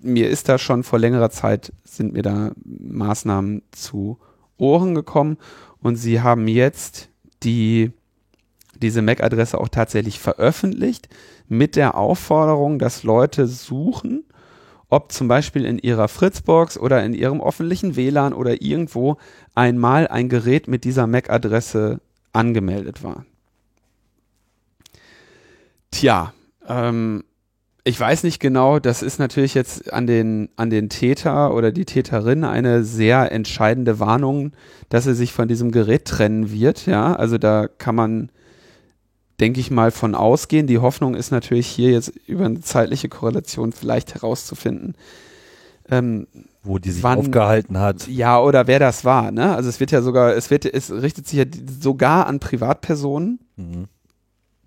mir 0.00 0.28
ist 0.28 0.48
da 0.48 0.58
schon 0.58 0.82
vor 0.82 0.98
längerer 0.98 1.30
Zeit, 1.30 1.72
sind 1.84 2.12
mir 2.12 2.22
da 2.22 2.52
Maßnahmen 2.64 3.62
zu 3.72 4.18
Ohren 4.56 4.94
gekommen 4.94 5.38
und 5.80 5.96
sie 5.96 6.20
haben 6.20 6.48
jetzt 6.48 7.08
die, 7.42 7.92
diese 8.76 9.02
MAC-Adresse 9.02 9.58
auch 9.58 9.68
tatsächlich 9.68 10.18
veröffentlicht 10.18 11.08
mit 11.48 11.76
der 11.76 11.96
Aufforderung, 11.96 12.78
dass 12.78 13.02
Leute 13.02 13.46
suchen, 13.46 14.24
ob 14.88 15.12
zum 15.12 15.28
Beispiel 15.28 15.64
in 15.64 15.78
ihrer 15.78 16.08
Fritzbox 16.08 16.78
oder 16.78 17.04
in 17.04 17.14
ihrem 17.14 17.42
öffentlichen 17.42 17.96
WLAN 17.96 18.32
oder 18.32 18.62
irgendwo 18.62 19.16
einmal 19.54 20.08
ein 20.08 20.28
Gerät 20.28 20.68
mit 20.68 20.84
dieser 20.84 21.06
MAC-Adresse 21.06 22.00
angemeldet 22.32 23.02
war. 23.02 23.24
Tja, 25.90 26.32
ähm, 26.66 27.24
ich 27.86 28.00
weiß 28.00 28.24
nicht 28.24 28.40
genau, 28.40 28.78
das 28.78 29.02
ist 29.02 29.18
natürlich 29.18 29.52
jetzt 29.52 29.92
an 29.92 30.06
den, 30.06 30.48
an 30.56 30.70
den 30.70 30.88
Täter 30.88 31.54
oder 31.54 31.70
die 31.70 31.84
Täterin 31.84 32.42
eine 32.42 32.82
sehr 32.82 33.30
entscheidende 33.30 34.00
Warnung, 34.00 34.52
dass 34.88 35.06
er 35.06 35.14
sich 35.14 35.34
von 35.34 35.48
diesem 35.48 35.70
Gerät 35.70 36.06
trennen 36.06 36.50
wird. 36.50 36.86
Ja, 36.86 37.14
also 37.14 37.36
da 37.36 37.68
kann 37.68 37.94
man, 37.94 38.30
denke 39.38 39.60
ich 39.60 39.70
mal, 39.70 39.90
von 39.90 40.14
ausgehen. 40.14 40.66
Die 40.66 40.78
Hoffnung 40.78 41.14
ist 41.14 41.30
natürlich 41.30 41.66
hier 41.66 41.90
jetzt 41.90 42.08
über 42.26 42.46
eine 42.46 42.62
zeitliche 42.62 43.10
Korrelation 43.10 43.72
vielleicht 43.72 44.14
herauszufinden. 44.14 44.94
Ähm, 45.90 46.26
wo 46.62 46.78
die 46.78 46.90
sich 46.90 47.02
wann, 47.02 47.18
aufgehalten 47.18 47.78
hat. 47.78 48.08
Ja, 48.08 48.40
oder 48.40 48.66
wer 48.66 48.78
das 48.78 49.04
war, 49.04 49.30
ne? 49.30 49.54
Also 49.54 49.68
es 49.68 49.80
wird 49.80 49.90
ja 49.90 50.00
sogar, 50.00 50.34
es 50.34 50.50
wird, 50.50 50.64
es 50.64 50.90
richtet 50.90 51.28
sich 51.28 51.38
ja 51.38 51.44
sogar 51.78 52.26
an 52.26 52.40
Privatpersonen. 52.40 53.40
Mhm. 53.56 53.84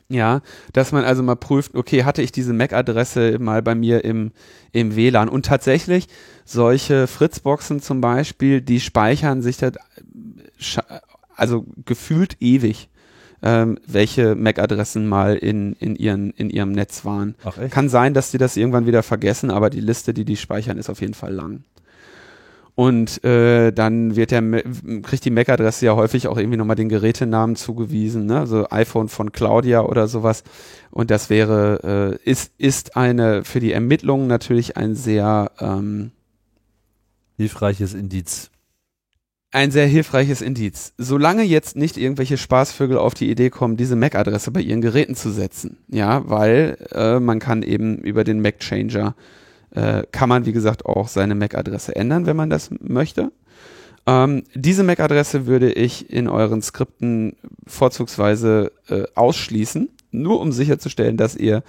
Ja, 0.10 0.42
dass 0.72 0.94
man 0.94 1.04
also 1.04 1.22
mal 1.22 1.36
prüft, 1.36 1.76
okay, 1.76 2.06
hatte 2.06 2.22
ich 2.22 2.32
diese 2.32 2.54
MAC-Adresse 2.54 3.40
mal 3.40 3.62
bei 3.62 3.76
mir 3.76 4.06
im, 4.06 4.32
im 4.72 4.96
WLAN? 4.96 5.28
Und 5.28 5.46
tatsächlich, 5.46 6.08
solche 6.46 7.08
Fritzboxen 7.08 7.82
zum 7.82 8.00
Beispiel, 8.00 8.62
die 8.62 8.80
speichern 8.80 9.42
sich 9.42 9.58
das, 9.58 9.74
also 11.36 11.66
gefühlt 11.86 12.38
ewig, 12.40 12.88
ähm, 13.44 13.80
welche 13.86 14.36
MAC-Adressen 14.36 15.08
mal 15.08 15.36
in, 15.36 15.74
in, 15.74 15.98
ihren, 15.98 16.32
in 16.32 16.50
ihrem 16.50 16.72
Netz 16.72 17.04
waren. 17.04 17.36
Kann 17.70 17.90
sein, 17.90 18.14
dass 18.14 18.32
die 18.32 18.38
das 18.38 18.56
irgendwann 18.56 18.88
wieder 18.88 19.04
vergessen, 19.04 19.52
aber 19.52 19.70
die 19.70 19.82
Liste, 19.82 20.14
die 20.14 20.26
die 20.26 20.38
speichern, 20.38 20.78
ist 20.78 20.90
auf 20.90 21.02
jeden 21.02 21.14
Fall 21.16 21.34
lang. 21.34 21.64
Und 22.78 23.24
äh, 23.24 23.72
dann 23.72 24.16
wird 24.16 24.30
der, 24.30 24.44
kriegt 25.02 25.26
die 25.26 25.32
MAC-Adresse 25.32 25.88
ja 25.88 25.96
häufig 25.96 26.28
auch 26.28 26.38
irgendwie 26.38 26.58
nochmal 26.58 26.76
den 26.76 26.90
Gerätenamen 26.90 27.56
zugewiesen, 27.56 28.28
ne? 28.28 28.40
also 28.40 28.70
iPhone 28.70 29.10
von 29.10 29.32
Claudia 29.32 29.82
oder 29.82 30.08
sowas. 30.08 30.44
Und 30.92 31.10
das 31.10 31.32
wäre, 31.32 32.20
äh, 32.24 32.30
ist, 32.30 32.52
ist 32.60 32.96
eine 32.96 33.44
für 33.44 33.60
die 33.60 33.72
Ermittlungen 33.72 34.28
natürlich 34.28 34.78
ein 34.78 34.94
sehr 34.94 35.54
ähm, 35.60 36.12
hilfreiches 37.36 37.96
Indiz. 37.96 38.52
Ein 39.52 39.72
sehr 39.72 39.88
hilfreiches 39.88 40.44
Indiz. 40.44 40.94
Solange 41.00 41.42
jetzt 41.42 41.78
nicht 41.78 41.98
irgendwelche 41.98 42.38
Spaßvögel 42.38 43.00
auf 43.00 43.16
die 43.16 43.32
Idee 43.32 43.50
kommen, 43.50 43.78
diese 43.78 43.96
MAC-Adresse 43.96 44.52
bei 44.52 44.62
ihren 44.62 44.82
Geräten 44.82 45.16
zu 45.16 45.32
setzen. 45.32 45.78
Ja, 45.88 46.30
weil 46.30 46.78
äh, 46.92 47.20
man 47.20 47.40
kann 47.40 47.64
eben 47.64 47.98
über 47.98 48.24
den 48.24 48.40
Mac-Changer 48.40 49.16
äh, 49.18 49.47
kann 49.72 50.30
man, 50.30 50.46
wie 50.46 50.54
gesagt, 50.54 50.86
auch 50.86 51.08
seine 51.08 51.36
MAC-Adresse 51.36 51.96
ändern, 51.96 52.26
wenn 52.26 52.36
man 52.36 52.50
das 52.50 52.72
möchte. 52.80 53.32
Ähm, 54.08 54.44
diese 54.56 54.84
MAC-Adresse 54.84 55.46
würde 55.46 55.72
ich 55.72 56.10
in 56.10 56.30
euren 56.30 56.62
Skripten 56.62 57.36
vorzugsweise 57.68 58.72
äh, 58.88 59.04
ausschließen, 59.14 59.90
nur 60.12 60.40
um 60.40 60.54
sicherzustellen, 60.54 61.18
dass 61.18 61.36
ihr 61.36 61.62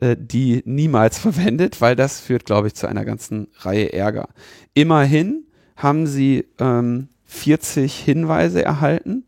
äh, 0.00 0.16
die 0.18 0.62
niemals 0.66 1.18
verwendet, 1.20 1.80
weil 1.80 1.94
das 1.94 2.18
führt, 2.20 2.44
glaube 2.44 2.66
ich, 2.66 2.74
zu 2.74 2.88
einer 2.88 3.04
ganzen 3.04 3.46
Reihe 3.60 3.92
Ärger. 3.92 4.28
Immerhin 4.74 5.44
haben 5.76 6.08
sie 6.08 6.46
ähm, 6.58 7.08
40 7.26 7.94
Hinweise 7.94 8.64
erhalten, 8.64 9.24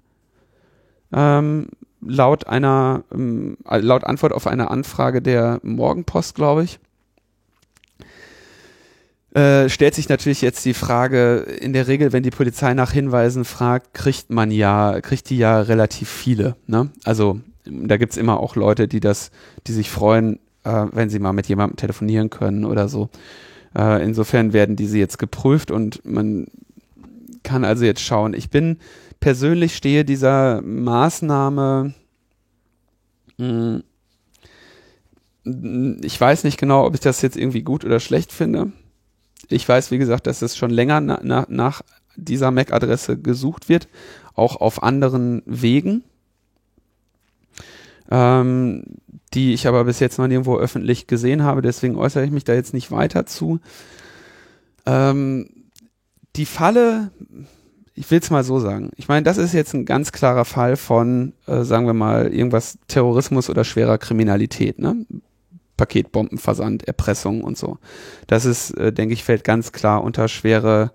ähm, 1.13 1.69
laut 2.01 2.49
einer, 2.49 3.05
ähm, 3.13 3.57
laut 3.69 4.03
Antwort 4.03 4.33
auf 4.33 4.49
eine 4.49 4.71
Anfrage 4.71 5.23
der 5.23 5.61
Morgenpost, 5.63 6.35
glaube 6.35 6.65
ich. 6.65 6.81
Äh, 9.37 9.69
stellt 9.69 9.95
sich 9.95 10.09
natürlich 10.09 10.41
jetzt 10.41 10.65
die 10.65 10.73
Frage, 10.73 11.41
in 11.41 11.75
der 11.75 11.89
Regel, 11.89 12.15
wenn 12.15 12.23
die 12.23 12.31
Polizei 12.31 12.73
nach 12.73 12.93
Hinweisen 12.93 13.45
fragt, 13.45 13.93
kriegt 13.93 14.31
man 14.31 14.51
ja, 14.51 14.99
kriegt 15.03 15.29
die 15.29 15.37
ja 15.37 15.61
relativ 15.61 16.09
viele. 16.09 16.57
Ne? 16.67 16.89
Also 17.05 17.41
da 17.67 17.99
gibt's 17.99 18.17
immer 18.17 18.41
auch 18.41 18.57
Leute, 18.57 18.89
die 18.89 18.99
das, 18.99 19.31
die 19.67 19.75
sich 19.75 19.91
freuen, 19.91 20.39
äh, 20.65 20.87
wenn 20.91 21.11
sie 21.11 21.19
mal 21.19 21.35
mit 21.35 21.49
jemandem 21.49 21.77
telefonieren 21.77 22.31
können 22.31 22.65
oder 22.65 22.89
so. 22.89 23.11
Äh, 23.77 24.03
insofern 24.03 24.55
werden 24.55 24.75
diese 24.75 24.97
jetzt 24.97 25.19
geprüft 25.19 25.71
und 25.71 26.03
man 26.07 26.47
kann 27.43 27.63
also 27.63 27.85
jetzt 27.85 28.01
schauen. 28.01 28.33
Ich 28.33 28.49
bin 28.49 28.79
persönlich 29.21 29.77
stehe 29.77 30.07
dieser 30.07 30.63
Maßnahme 30.63 31.93
mh, 33.37 33.83
hm, 35.45 36.01
ich 36.03 36.19
weiß 36.19 36.45
nicht 36.45 36.59
genau, 36.59 36.87
ob 36.87 36.95
ich 36.95 37.01
das 37.01 37.21
jetzt 37.21 37.37
irgendwie 37.37 37.63
gut 37.63 37.85
oder 37.85 38.01
schlecht 38.01 38.33
finde. 38.33 38.73
Ich 39.49 39.69
weiß, 39.69 39.91
wie 39.91 39.99
gesagt, 39.99 40.27
dass 40.27 40.43
es 40.43 40.57
schon 40.57 40.71
länger 40.71 41.01
na, 41.01 41.21
na, 41.23 41.47
nach 41.49 41.83
dieser 42.17 42.51
MAC-Adresse 42.51 43.19
gesucht 43.19 43.69
wird, 43.69 43.89
auch 44.35 44.57
auf 44.57 44.83
anderen 44.83 45.43
Wegen, 45.47 46.05
ähm, 48.11 48.85
die 49.35 49.53
ich 49.53 49.67
aber 49.67 49.85
bis 49.85 50.01
jetzt 50.01 50.19
noch 50.19 50.27
nirgendwo 50.27 50.57
öffentlich 50.57 51.07
gesehen 51.07 51.43
habe. 51.43 51.63
Deswegen 51.63 51.97
äußere 51.97 52.25
ich 52.25 52.31
mich 52.31 52.45
da 52.45 52.55
jetzt 52.55 52.75
nicht 52.75 52.91
weiter 52.91 53.27
zu. 53.27 53.61
Ähm, 54.87 55.49
die 56.37 56.47
Falle, 56.47 57.11
ich 57.95 58.11
will 58.11 58.21
es 58.21 58.31
mal 58.31 58.45
so 58.45 58.61
sagen. 58.61 58.91
Ich 58.97 59.09
meine, 59.09 59.25
das 59.25 59.39
ist 59.39 59.53
jetzt 59.53 59.75
ein 59.75 59.85
ganz 59.85 60.13
klarer 60.13 60.45
Fall 60.45 60.77
von, 60.77 61.33
äh, 61.47 61.63
sagen 61.63 61.87
wir 61.87 61.95
mal, 61.95 62.33
irgendwas 62.33 62.79
Terrorismus 62.89 63.51
oder 63.51 63.65
schwerer 63.65 63.99
Kriminalität. 63.99 64.79
Ne? 64.79 65.07
Paketbombenversand, 65.77 66.87
Erpressung 66.87 67.43
und 67.43 67.59
so. 67.59 67.79
Das 68.27 68.45
ist, 68.45 68.71
äh, 68.73 68.93
denke 68.93 69.15
ich, 69.15 69.25
fällt 69.25 69.45
ganz 69.45 69.73
klar 69.73 70.03
unter 70.03 70.29
schwere, 70.29 70.93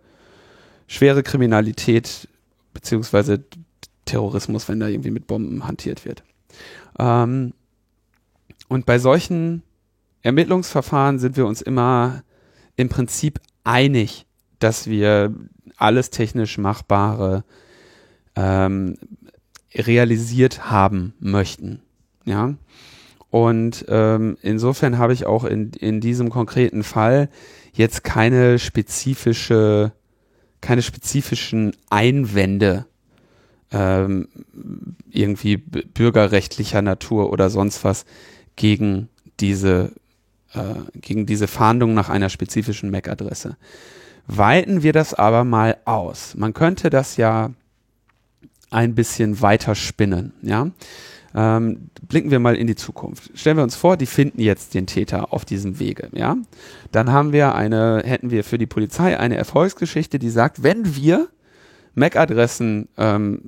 schwere 0.88 1.24
Kriminalität 1.24 2.28
beziehungsweise 2.74 3.44
Terrorismus, 4.06 4.68
wenn 4.68 4.80
da 4.80 4.88
irgendwie 4.88 5.12
mit 5.12 5.28
Bomben 5.28 5.68
hantiert 5.68 6.06
wird. 6.06 6.24
Ähm, 6.98 7.54
und 8.68 8.86
bei 8.86 9.00
solchen 9.00 9.64
Ermittlungsverfahren 10.22 11.20
sind 11.20 11.38
wir 11.38 11.46
uns 11.46 11.62
immer 11.62 12.24
im 12.76 12.90
Prinzip 12.90 13.40
einig, 13.64 14.26
dass 14.60 14.88
wir 14.88 15.34
alles 15.78 16.10
technisch 16.10 16.58
Machbare 16.58 17.44
ähm, 18.36 18.98
realisiert 19.74 20.70
haben 20.70 21.14
möchten. 21.20 21.82
Ja. 22.26 22.54
Und 23.32 23.86
ähm, 23.88 24.38
insofern 24.42 24.98
habe 24.98 25.14
ich 25.14 25.26
auch 25.26 25.46
in, 25.46 25.72
in 25.72 26.02
diesem 26.02 26.30
konkreten 26.30 26.84
Fall 26.84 27.30
jetzt 27.74 28.04
keine 28.04 28.60
spezifische, 28.60 29.94
keine 30.60 30.82
spezifischen 30.82 31.76
Einwände 31.90 32.86
ähm, 33.72 34.28
irgendwie 35.10 35.58
bürgerrechtlicher 35.58 36.82
Natur 36.82 37.32
oder 37.32 37.50
sonst 37.50 37.84
was 37.86 38.06
gegen 38.58 39.08
diese, 39.40 39.94
äh, 40.54 40.76
gegen 40.96 41.26
diese 41.26 41.48
Fahndung 41.48 41.94
nach 41.94 42.10
einer 42.10 42.30
spezifischen 42.30 42.92
MAC-Adresse. 42.92 43.56
Weiten 44.28 44.84
wir 44.84 44.92
das 44.92 45.14
aber 45.14 45.46
mal 45.46 45.78
aus. 45.86 46.36
Man 46.36 46.54
könnte 46.54 46.90
das 46.90 47.16
ja 47.16 47.52
ein 48.70 48.94
bisschen 48.94 49.42
weiter 49.42 49.76
spinnen, 49.76 50.34
ja. 50.42 50.70
Ähm, 51.34 51.90
blicken 52.08 52.32
wir 52.32 52.40
mal 52.40 52.56
in 52.56 52.68
die 52.68 52.76
Zukunft. 52.76 53.32
Stellen 53.36 53.58
wir 53.58 53.64
uns 53.64 53.76
vor, 53.76 53.98
die 53.98 54.06
finden 54.06 54.42
jetzt 54.42 54.74
den 54.74 54.86
Täter 54.86 55.34
auf 55.34 55.46
diesem 55.46 55.80
Wege, 55.80 56.10
ja. 56.14 56.38
Dann 56.92 57.12
haben 57.12 57.32
wir 57.32 57.56
eine, 57.56 58.02
hätten 58.06 58.32
wir 58.32 58.44
für 58.44 58.58
die 58.58 58.66
Polizei 58.66 59.18
eine 59.18 59.38
Erfolgsgeschichte, 59.38 60.20
die 60.20 60.30
sagt, 60.30 60.64
wenn 60.64 60.96
wir 60.96 61.30
MAC-Adressen 61.96 62.88
ähm, 62.98 63.44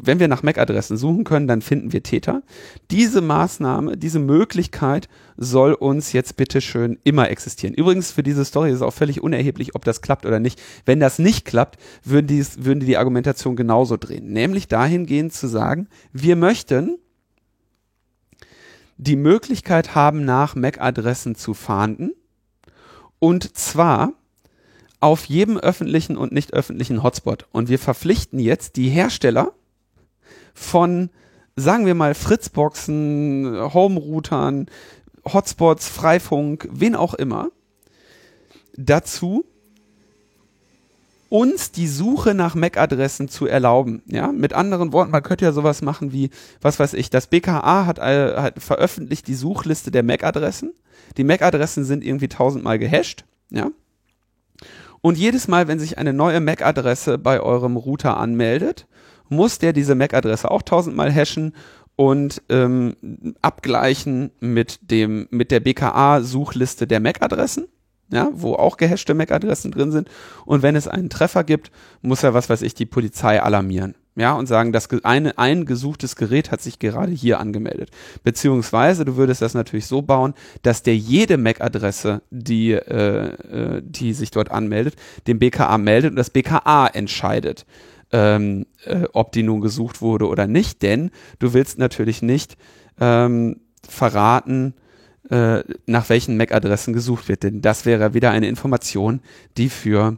wenn 0.00 0.20
wir 0.20 0.28
nach 0.28 0.42
MAC-Adressen 0.42 0.96
suchen 0.96 1.24
können, 1.24 1.46
dann 1.46 1.62
finden 1.62 1.92
wir 1.92 2.02
Täter. 2.02 2.42
Diese 2.90 3.20
Maßnahme, 3.20 3.96
diese 3.96 4.18
Möglichkeit 4.18 5.08
soll 5.36 5.72
uns 5.72 6.12
jetzt 6.12 6.36
bitteschön 6.36 6.98
immer 7.04 7.30
existieren. 7.30 7.74
Übrigens, 7.74 8.10
für 8.10 8.22
diese 8.22 8.44
Story 8.44 8.70
ist 8.70 8.76
es 8.76 8.82
auch 8.82 8.92
völlig 8.92 9.22
unerheblich, 9.22 9.74
ob 9.74 9.84
das 9.84 10.02
klappt 10.02 10.26
oder 10.26 10.40
nicht. 10.40 10.60
Wenn 10.84 11.00
das 11.00 11.18
nicht 11.18 11.44
klappt, 11.44 11.78
würden 12.04 12.26
die, 12.26 12.44
würden 12.58 12.80
die 12.80 12.96
Argumentation 12.96 13.56
genauso 13.56 13.96
drehen. 13.96 14.32
Nämlich 14.32 14.68
dahingehend 14.68 15.32
zu 15.32 15.46
sagen, 15.46 15.88
wir 16.12 16.36
möchten 16.36 16.98
die 18.96 19.16
Möglichkeit 19.16 19.94
haben, 19.94 20.24
nach 20.24 20.56
MAC-Adressen 20.56 21.36
zu 21.36 21.54
fahnden. 21.54 22.12
Und 23.20 23.56
zwar 23.56 24.12
auf 25.00 25.26
jedem 25.26 25.56
öffentlichen 25.56 26.16
und 26.16 26.32
nicht 26.32 26.52
öffentlichen 26.52 27.02
Hotspot. 27.02 27.46
Und 27.52 27.68
wir 27.68 27.78
verpflichten 27.78 28.38
jetzt 28.38 28.76
die 28.76 28.88
Hersteller 28.88 29.52
von, 30.58 31.10
sagen 31.56 31.86
wir 31.86 31.94
mal, 31.94 32.14
Fritzboxen, 32.14 33.72
Home-Routern, 33.72 34.66
Hotspots, 35.24 35.88
Freifunk, 35.88 36.68
wen 36.70 36.94
auch 36.94 37.14
immer, 37.14 37.50
dazu, 38.76 39.44
uns 41.28 41.72
die 41.72 41.88
Suche 41.88 42.34
nach 42.34 42.54
MAC-Adressen 42.54 43.28
zu 43.28 43.46
erlauben. 43.46 44.02
Ja, 44.06 44.32
mit 44.32 44.54
anderen 44.54 44.92
Worten, 44.92 45.10
man 45.10 45.22
könnte 45.22 45.44
ja 45.44 45.52
sowas 45.52 45.82
machen 45.82 46.12
wie, 46.12 46.30
was 46.62 46.78
weiß 46.78 46.94
ich, 46.94 47.10
das 47.10 47.26
BKA 47.26 47.84
hat, 47.84 47.98
äh, 47.98 48.36
hat 48.36 48.62
veröffentlicht 48.62 49.26
die 49.28 49.34
Suchliste 49.34 49.90
der 49.90 50.02
MAC-Adressen. 50.02 50.72
Die 51.18 51.24
MAC-Adressen 51.24 51.84
sind 51.84 52.02
irgendwie 52.02 52.28
tausendmal 52.28 52.78
gehasht. 52.78 53.24
Ja, 53.50 53.70
und 55.00 55.16
jedes 55.16 55.48
Mal, 55.48 55.68
wenn 55.68 55.78
sich 55.78 55.98
eine 55.98 56.12
neue 56.12 56.40
MAC-Adresse 56.40 57.18
bei 57.18 57.40
eurem 57.40 57.76
Router 57.76 58.16
anmeldet, 58.16 58.86
muss 59.28 59.58
der 59.58 59.72
diese 59.72 59.94
MAC-Adresse 59.94 60.50
auch 60.50 60.62
tausendmal 60.62 61.12
hashen 61.12 61.52
und 61.98 62.42
ähm, 62.48 62.94
abgleichen 63.42 64.30
mit 64.38 64.90
dem 64.90 65.26
mit 65.30 65.50
der 65.50 65.58
BKA-Suchliste 65.58 66.86
der 66.86 67.00
MAC-Adressen, 67.00 67.66
ja, 68.12 68.30
wo 68.32 68.54
auch 68.54 68.76
gehashte 68.76 69.14
MAC-Adressen 69.14 69.72
drin 69.72 69.90
sind. 69.90 70.08
Und 70.44 70.62
wenn 70.62 70.76
es 70.76 70.86
einen 70.86 71.10
Treffer 71.10 71.42
gibt, 71.42 71.72
muss 72.00 72.22
er, 72.22 72.34
was 72.34 72.48
weiß 72.48 72.62
ich, 72.62 72.74
die 72.74 72.86
Polizei 72.86 73.42
alarmieren. 73.42 73.96
Ja, 74.14 74.34
und 74.34 74.46
sagen, 74.46 74.72
dass 74.72 74.88
eine, 75.04 75.38
ein 75.38 75.64
gesuchtes 75.64 76.14
Gerät 76.14 76.50
hat 76.50 76.60
sich 76.60 76.78
gerade 76.78 77.12
hier 77.12 77.38
angemeldet. 77.38 77.90
Beziehungsweise 78.24 79.04
du 79.04 79.16
würdest 79.16 79.42
das 79.42 79.54
natürlich 79.54 79.86
so 79.86 80.02
bauen, 80.02 80.34
dass 80.62 80.82
der 80.82 80.96
jede 80.96 81.36
MAC-Adresse, 81.36 82.22
die, 82.30 82.72
äh, 82.72 83.26
äh, 83.26 83.82
die 83.84 84.12
sich 84.14 84.30
dort 84.30 84.52
anmeldet, 84.52 84.94
dem 85.26 85.38
BKA 85.40 85.78
meldet 85.78 86.10
und 86.10 86.16
das 86.16 86.30
BKA 86.30 86.88
entscheidet 86.88 87.64
ähm, 88.12 88.66
äh, 88.84 89.04
ob 89.12 89.32
die 89.32 89.42
nun 89.42 89.60
gesucht 89.60 90.00
wurde 90.00 90.26
oder 90.28 90.46
nicht, 90.46 90.82
denn 90.82 91.10
du 91.38 91.52
willst 91.52 91.78
natürlich 91.78 92.22
nicht 92.22 92.56
ähm, 93.00 93.60
verraten, 93.88 94.74
äh, 95.30 95.62
nach 95.86 96.08
welchen 96.08 96.36
MAC-Adressen 96.36 96.92
gesucht 96.92 97.28
wird, 97.28 97.42
denn 97.42 97.60
das 97.60 97.86
wäre 97.86 98.14
wieder 98.14 98.30
eine 98.30 98.48
Information, 98.48 99.20
die 99.56 99.68
für 99.68 100.16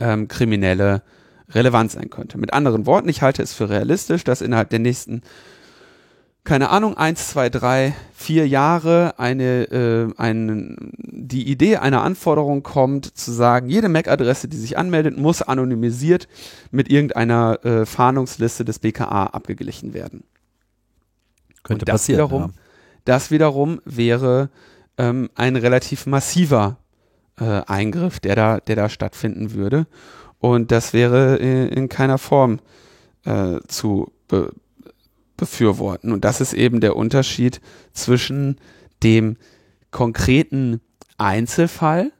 ähm, 0.00 0.28
Kriminelle 0.28 1.02
relevant 1.50 1.92
sein 1.92 2.10
könnte. 2.10 2.38
Mit 2.38 2.52
anderen 2.52 2.86
Worten, 2.86 3.08
ich 3.08 3.22
halte 3.22 3.42
es 3.42 3.52
für 3.52 3.68
realistisch, 3.68 4.24
dass 4.24 4.40
innerhalb 4.40 4.70
der 4.70 4.78
nächsten 4.78 5.22
keine 6.44 6.70
Ahnung, 6.70 6.96
eins, 6.96 7.28
zwei, 7.28 7.48
drei, 7.50 7.94
vier 8.14 8.48
Jahre 8.48 9.14
eine, 9.18 9.64
äh, 9.70 10.12
ein, 10.16 10.92
die 10.98 11.48
Idee 11.48 11.76
einer 11.76 12.02
Anforderung 12.02 12.64
kommt, 12.64 13.16
zu 13.16 13.30
sagen, 13.30 13.68
jede 13.68 13.88
MAC-Adresse, 13.88 14.48
die 14.48 14.56
sich 14.56 14.76
anmeldet, 14.76 15.16
muss 15.16 15.42
anonymisiert 15.42 16.26
mit 16.72 16.90
irgendeiner 16.90 17.64
äh, 17.64 17.86
Fahndungsliste 17.86 18.64
des 18.64 18.80
BKA 18.80 19.26
abgeglichen 19.26 19.94
werden. 19.94 20.24
Könnte 21.62 21.82
Und 21.82 21.88
das 21.88 22.02
passieren. 22.02 22.18
Wiederum, 22.18 22.42
ja. 22.42 22.50
Das 23.04 23.30
wiederum 23.30 23.80
wäre 23.84 24.50
ähm, 24.98 25.30
ein 25.36 25.54
relativ 25.56 26.06
massiver 26.06 26.76
äh, 27.38 27.44
Eingriff, 27.66 28.18
der 28.18 28.34
da, 28.34 28.60
der 28.60 28.76
da 28.76 28.88
stattfinden 28.88 29.54
würde. 29.54 29.86
Und 30.38 30.72
das 30.72 30.92
wäre 30.92 31.36
in, 31.36 31.68
in 31.68 31.88
keiner 31.88 32.18
Form 32.18 32.58
äh, 33.24 33.60
zu 33.68 34.12
be 34.26 34.52
befürworten. 35.42 36.12
Und 36.12 36.24
das 36.24 36.40
ist 36.40 36.52
eben 36.52 36.78
der 36.78 36.94
Unterschied 36.94 37.60
zwischen 37.92 38.58
dem 39.02 39.36
konkreten 39.90 40.80
Einzelfall 41.18 42.12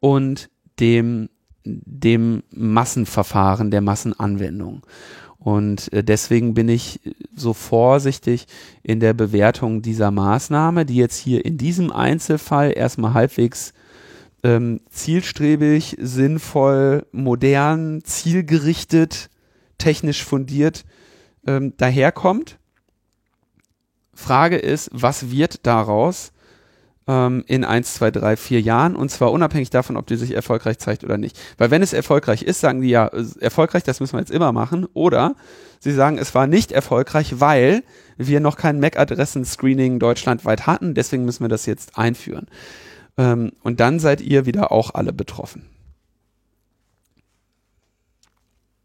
und 0.00 0.48
dem, 0.80 1.28
dem 1.64 2.42
Massenverfahren, 2.50 3.70
der 3.70 3.82
Massenanwendung. 3.82 4.86
Und 5.38 5.92
äh, 5.92 6.02
deswegen 6.02 6.54
bin 6.54 6.70
ich 6.70 6.98
so 7.34 7.52
vorsichtig 7.52 8.46
in 8.82 9.00
der 9.00 9.12
Bewertung 9.12 9.82
dieser 9.82 10.10
Maßnahme, 10.10 10.86
die 10.86 10.96
jetzt 10.96 11.18
hier 11.18 11.44
in 11.44 11.58
diesem 11.58 11.92
Einzelfall 11.92 12.72
erstmal 12.74 13.12
halbwegs 13.12 13.74
ähm, 14.42 14.80
zielstrebig, 14.88 15.98
sinnvoll, 16.00 17.04
modern, 17.12 18.02
zielgerichtet, 18.02 19.28
technisch 19.76 20.24
fundiert 20.24 20.86
ähm, 21.46 21.76
daherkommt. 21.76 22.58
Frage 24.14 24.56
ist, 24.56 24.90
was 24.92 25.30
wird 25.30 25.66
daraus 25.66 26.32
ähm, 27.06 27.44
in 27.46 27.64
1, 27.64 27.94
2, 27.94 28.10
3, 28.10 28.36
4 28.36 28.60
Jahren 28.60 28.96
und 28.96 29.10
zwar 29.10 29.32
unabhängig 29.32 29.70
davon, 29.70 29.96
ob 29.96 30.06
die 30.06 30.16
sich 30.16 30.34
erfolgreich 30.34 30.78
zeigt 30.78 31.04
oder 31.04 31.18
nicht. 31.18 31.38
Weil 31.58 31.70
wenn 31.70 31.82
es 31.82 31.92
erfolgreich 31.92 32.42
ist, 32.42 32.60
sagen 32.60 32.80
die 32.80 32.88
ja, 32.88 33.10
erfolgreich, 33.40 33.84
das 33.84 34.00
müssen 34.00 34.14
wir 34.14 34.20
jetzt 34.20 34.30
immer 34.30 34.52
machen. 34.52 34.86
Oder 34.94 35.34
sie 35.78 35.92
sagen, 35.92 36.18
es 36.18 36.34
war 36.34 36.46
nicht 36.46 36.72
erfolgreich, 36.72 37.40
weil 37.40 37.82
wir 38.16 38.40
noch 38.40 38.56
kein 38.56 38.80
MAC-Adressen-Screening 38.80 39.98
deutschlandweit 39.98 40.66
hatten, 40.66 40.94
deswegen 40.94 41.24
müssen 41.24 41.44
wir 41.44 41.48
das 41.48 41.66
jetzt 41.66 41.98
einführen. 41.98 42.46
Ähm, 43.18 43.52
und 43.62 43.80
dann 43.80 44.00
seid 44.00 44.20
ihr 44.20 44.46
wieder 44.46 44.72
auch 44.72 44.94
alle 44.94 45.12
betroffen. 45.12 45.66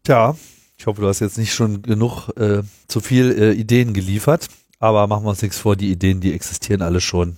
Tja, 0.04 0.34
ich 0.82 0.86
hoffe, 0.88 1.00
du 1.00 1.06
hast 1.06 1.20
jetzt 1.20 1.38
nicht 1.38 1.54
schon 1.54 1.82
genug 1.82 2.28
äh, 2.36 2.64
zu 2.88 3.00
viel 3.00 3.30
äh, 3.30 3.52
Ideen 3.52 3.94
geliefert, 3.94 4.48
aber 4.80 5.06
machen 5.06 5.24
wir 5.24 5.30
uns 5.30 5.40
nichts 5.40 5.56
vor, 5.56 5.76
die 5.76 5.92
Ideen, 5.92 6.20
die 6.20 6.34
existieren 6.34 6.82
alle 6.82 7.00
schon. 7.00 7.36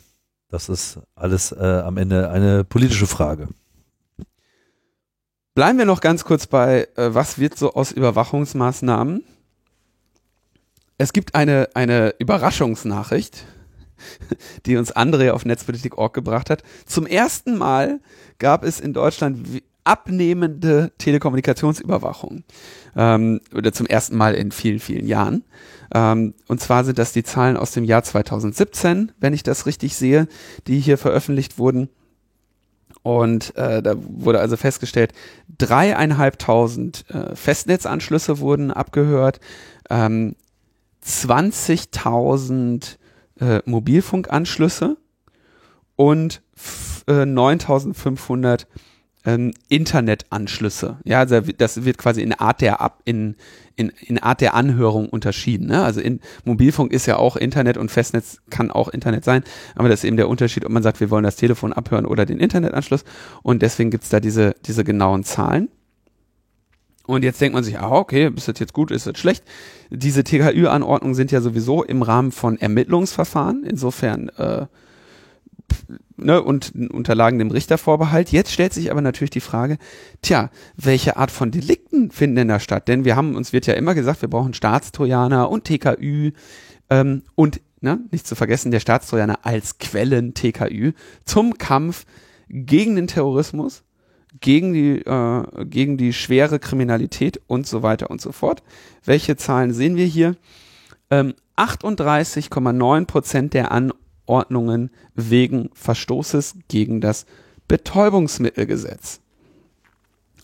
Das 0.48 0.70
ist 0.70 0.98
alles 1.14 1.52
äh, 1.52 1.82
am 1.84 1.98
Ende 1.98 2.30
eine 2.30 2.64
politische 2.64 3.06
Frage. 3.06 3.48
Bleiben 5.54 5.76
wir 5.76 5.84
noch 5.84 6.00
ganz 6.00 6.24
kurz 6.24 6.46
bei, 6.46 6.88
äh, 6.96 7.12
was 7.12 7.38
wird 7.38 7.58
so 7.58 7.74
aus 7.74 7.92
Überwachungsmaßnahmen? 7.92 9.22
Es 10.96 11.12
gibt 11.12 11.34
eine, 11.34 11.68
eine 11.74 12.14
Überraschungsnachricht, 12.18 13.44
die 14.64 14.78
uns 14.78 14.96
André 14.96 15.32
auf 15.32 15.44
Netzpolitik.org 15.44 16.14
gebracht 16.14 16.48
hat. 16.48 16.62
Zum 16.86 17.04
ersten 17.04 17.58
Mal 17.58 18.00
gab 18.38 18.64
es 18.64 18.80
in 18.80 18.94
Deutschland 18.94 19.46
abnehmende 19.84 20.92
Telekommunikationsüberwachung. 20.98 22.44
Ähm, 22.96 23.40
oder 23.54 23.72
zum 23.72 23.86
ersten 23.86 24.16
Mal 24.16 24.34
in 24.34 24.50
vielen, 24.50 24.80
vielen 24.80 25.06
Jahren. 25.06 25.44
Ähm, 25.94 26.34
und 26.48 26.60
zwar 26.60 26.84
sind 26.84 26.98
das 26.98 27.12
die 27.12 27.22
Zahlen 27.22 27.56
aus 27.56 27.72
dem 27.72 27.84
Jahr 27.84 28.02
2017, 28.02 29.12
wenn 29.20 29.34
ich 29.34 29.42
das 29.42 29.66
richtig 29.66 29.96
sehe, 29.96 30.26
die 30.66 30.80
hier 30.80 30.98
veröffentlicht 30.98 31.58
wurden. 31.58 31.88
Und 33.02 33.54
äh, 33.56 33.82
da 33.82 33.94
wurde 33.98 34.40
also 34.40 34.56
festgestellt, 34.56 35.12
dreieinhalbtausend 35.58 37.04
äh, 37.10 37.36
Festnetzanschlüsse 37.36 38.38
wurden 38.38 38.70
abgehört, 38.70 39.40
ähm, 39.90 40.36
20.000 41.06 42.96
äh, 43.40 43.60
Mobilfunkanschlüsse 43.66 44.96
und 45.96 46.40
äh, 47.06 47.24
9.500 47.24 48.66
ähm, 49.24 49.52
Internetanschlüsse. 49.68 50.98
Ja, 51.04 51.20
also 51.20 51.40
das 51.40 51.84
wird 51.84 51.98
quasi 51.98 52.22
in 52.22 52.32
Art 52.32 52.60
der 52.60 52.80
Ab 52.80 53.00
in, 53.04 53.36
in, 53.76 53.90
in 54.00 54.18
Art 54.18 54.40
der 54.40 54.54
Anhörung 54.54 55.08
unterschieden. 55.08 55.66
Ne? 55.66 55.82
Also 55.82 56.00
in 56.00 56.20
Mobilfunk 56.44 56.92
ist 56.92 57.06
ja 57.06 57.16
auch 57.16 57.36
Internet 57.36 57.76
und 57.76 57.90
Festnetz 57.90 58.38
kann 58.50 58.70
auch 58.70 58.88
Internet 58.88 59.24
sein, 59.24 59.42
aber 59.74 59.88
das 59.88 60.00
ist 60.00 60.04
eben 60.04 60.16
der 60.16 60.28
Unterschied, 60.28 60.64
ob 60.64 60.72
man 60.72 60.82
sagt, 60.82 61.00
wir 61.00 61.10
wollen 61.10 61.24
das 61.24 61.36
Telefon 61.36 61.72
abhören 61.72 62.06
oder 62.06 62.26
den 62.26 62.38
Internetanschluss. 62.38 63.04
Und 63.42 63.62
deswegen 63.62 63.90
gibt's 63.90 64.10
da 64.10 64.20
diese, 64.20 64.54
diese 64.66 64.84
genauen 64.84 65.24
Zahlen. 65.24 65.68
Und 67.06 67.22
jetzt 67.22 67.40
denkt 67.40 67.54
man 67.54 67.64
sich, 67.64 67.78
ah, 67.78 67.90
okay, 67.90 68.30
ist 68.34 68.48
das 68.48 68.58
jetzt 68.58 68.72
gut, 68.72 68.90
ist 68.90 69.06
das 69.06 69.18
schlecht? 69.18 69.44
Diese 69.90 70.24
TKÜ-Anordnungen 70.24 71.14
sind 71.14 71.32
ja 71.32 71.42
sowieso 71.42 71.82
im 71.84 72.00
Rahmen 72.00 72.32
von 72.32 72.58
Ermittlungsverfahren, 72.58 73.62
insofern 73.64 74.30
äh, 74.30 74.66
ne, 76.16 76.42
und 76.42 76.72
unterlagen 76.90 77.38
dem 77.38 77.50
Richtervorbehalt. 77.50 78.32
Jetzt 78.32 78.52
stellt 78.52 78.72
sich 78.72 78.90
aber 78.90 79.00
natürlich 79.00 79.30
die 79.30 79.40
Frage, 79.40 79.78
tja, 80.22 80.50
welche 80.76 81.16
Art 81.16 81.30
von 81.30 81.50
Delikten 81.50 82.10
finden 82.10 82.36
denn 82.36 82.48
da 82.48 82.60
statt? 82.60 82.88
Denn 82.88 83.04
wir 83.04 83.16
haben, 83.16 83.34
uns 83.34 83.52
wird 83.52 83.66
ja 83.66 83.74
immer 83.74 83.94
gesagt, 83.94 84.22
wir 84.22 84.30
brauchen 84.30 84.54
Staatstrojaner 84.54 85.50
und 85.50 85.64
TKÜ 85.64 86.32
ähm, 86.90 87.22
und 87.34 87.60
ne, 87.80 88.00
nicht 88.10 88.26
zu 88.26 88.34
vergessen, 88.34 88.70
der 88.70 88.80
Staatstrojaner 88.80 89.40
als 89.42 89.78
Quellen 89.78 90.34
TKÜ 90.34 90.92
zum 91.24 91.58
Kampf 91.58 92.06
gegen 92.48 92.96
den 92.96 93.06
Terrorismus 93.06 93.84
gegen 94.40 94.72
die, 94.72 94.98
äh, 94.98 95.64
gegen 95.64 95.96
die 95.96 96.12
schwere 96.12 96.58
Kriminalität 96.58 97.40
und 97.46 97.66
so 97.66 97.82
weiter 97.82 98.10
und 98.10 98.20
so 98.20 98.32
fort. 98.32 98.62
Welche 99.04 99.36
Zahlen 99.36 99.72
sehen 99.72 99.96
wir 99.96 100.06
hier? 100.06 100.36
Ähm, 101.10 101.34
38,9 101.56 103.06
Prozent 103.06 103.54
der 103.54 103.70
Anordnungen 104.26 104.90
wegen 105.14 105.70
Verstoßes 105.74 106.56
gegen 106.68 107.00
das 107.00 107.26
Betäubungsmittelgesetz. 107.68 109.20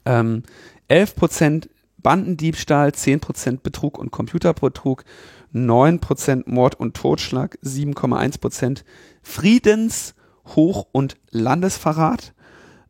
Ähm, 0.05 0.43
11 0.89 1.16
Prozent 1.16 1.70
Bandendiebstahl, 1.98 2.93
10 2.93 3.20
Prozent 3.20 3.62
Betrug 3.62 3.98
und 3.98 4.11
Computerbetrug, 4.11 5.05
9 5.52 6.01
Prozent 6.01 6.47
Mord 6.47 6.81
und 6.81 6.97
Totschlag, 6.97 7.59
7,1 7.62 8.40
Prozent 8.40 8.85
Friedens-, 9.23 10.15
Hoch- 10.47 10.86
und 10.93 11.16
Landesverrat, 11.31 12.32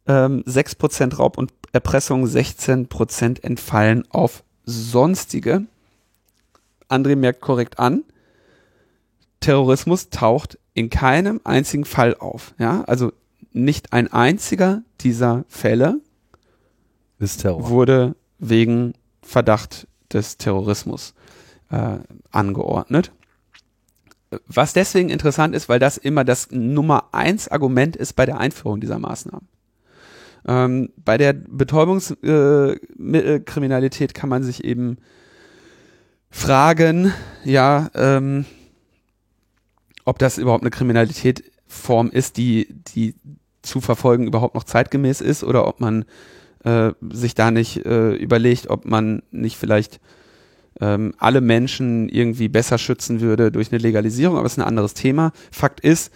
ähm, 0.07 0.45
6% 0.47 1.19
Raub 1.19 1.37
und 1.39 1.53
Erpressung, 1.73 2.27
16% 2.27 3.43
entfallen 3.43 4.05
auf 4.11 4.45
sonstige. 4.65 5.67
André 6.89 7.17
merkt 7.17 7.41
korrekt 7.41 7.79
an, 7.79 8.05
Terrorismus 9.41 10.11
taucht 10.11 10.59
in 10.75 10.91
keinem 10.91 11.41
einzigen 11.45 11.85
Fall 11.85 12.15
auf. 12.15 12.55
Ja, 12.59 12.83
also 12.83 13.13
nicht 13.53 13.93
ein 13.93 14.13
einziger 14.13 14.83
dieser 15.01 15.45
Fälle 15.49 16.01
wurde 17.19 18.15
wegen 18.39 18.95
Verdacht 19.23 19.87
des 20.13 20.37
Terrorismus 20.39 21.15
äh, 21.71 21.99
angeordnet. 22.31 23.13
Was 24.47 24.73
deswegen 24.73 25.11
interessant 25.11 25.55
ist, 25.55 25.69
weil 25.69 25.81
das 25.81 25.99
immer 25.99 26.25
das 26.25 26.51
Nummer 26.51 27.11
eins 27.13 27.49
Argument 27.49 27.97
ist 27.97 28.15
bei 28.15 28.25
der 28.27 28.39
Einführung 28.39 28.81
dieser 28.81 28.99
Maßnahmen. 28.99 29.49
Ähm, 30.47 30.91
bei 30.97 31.19
der 31.19 31.35
Betäubungsmittelkriminalität 31.35 34.11
äh, 34.11 34.15
kann 34.15 34.31
man 34.31 34.45
sich 34.45 34.65
eben 34.65 34.97
fragen, 36.31 37.13
ja, 37.45 37.91
ähm, 37.95 38.47
ob 40.11 40.19
das 40.19 40.39
überhaupt 40.39 40.65
eine 40.65 40.73
Kriminalitätform 40.73 42.11
ist, 42.11 42.37
die, 42.37 42.67
die 42.95 43.15
zu 43.63 43.81
verfolgen 43.81 44.27
überhaupt 44.27 44.57
noch 44.57 44.65
zeitgemäß 44.65 45.21
ist 45.21 45.45
oder 45.45 45.69
ob 45.69 45.79
man 45.79 46.05
äh, 46.65 46.91
sich 47.11 47.37
da 47.37 47.53
nicht 47.53 47.87
äh, 47.87 48.15
überlegt, 48.15 48.69
ob 48.71 48.87
man 48.87 49.23
nicht 49.31 49.57
vielleicht 49.57 50.01
ähm, 50.81 51.15
alle 51.19 51.41
Menschen 51.41 52.09
irgendwie 52.09 52.49
besser 52.49 52.77
schützen 52.77 53.21
würde 53.21 53.53
durch 53.53 53.71
eine 53.71 53.79
Legalisierung, 53.79 54.37
aber 54.37 54.47
es 54.47 54.55
ist 54.55 54.59
ein 54.59 54.67
anderes 54.67 54.95
Thema. 54.95 55.31
Fakt 55.53 55.79
ist, 55.79 56.13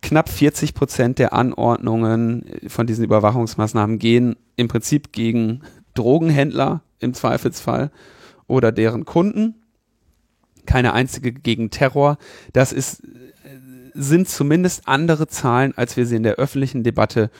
knapp 0.00 0.28
40 0.28 0.74
Prozent 0.74 1.20
der 1.20 1.32
Anordnungen 1.32 2.44
von 2.66 2.88
diesen 2.88 3.04
Überwachungsmaßnahmen 3.04 4.00
gehen 4.00 4.34
im 4.56 4.66
Prinzip 4.66 5.12
gegen 5.12 5.62
Drogenhändler 5.94 6.82
im 6.98 7.14
Zweifelsfall 7.14 7.92
oder 8.48 8.72
deren 8.72 9.04
Kunden. 9.04 9.61
Keine 10.66 10.92
einzige 10.92 11.32
gegen 11.32 11.70
Terror. 11.70 12.18
Das 12.52 12.72
ist, 12.72 13.02
sind 13.94 14.28
zumindest 14.28 14.88
andere 14.88 15.26
Zahlen, 15.26 15.72
als 15.76 15.96
wir 15.96 16.06
sie 16.06 16.16
in 16.16 16.22
der 16.22 16.36
öffentlichen 16.36 16.82
Debatte 16.82 17.30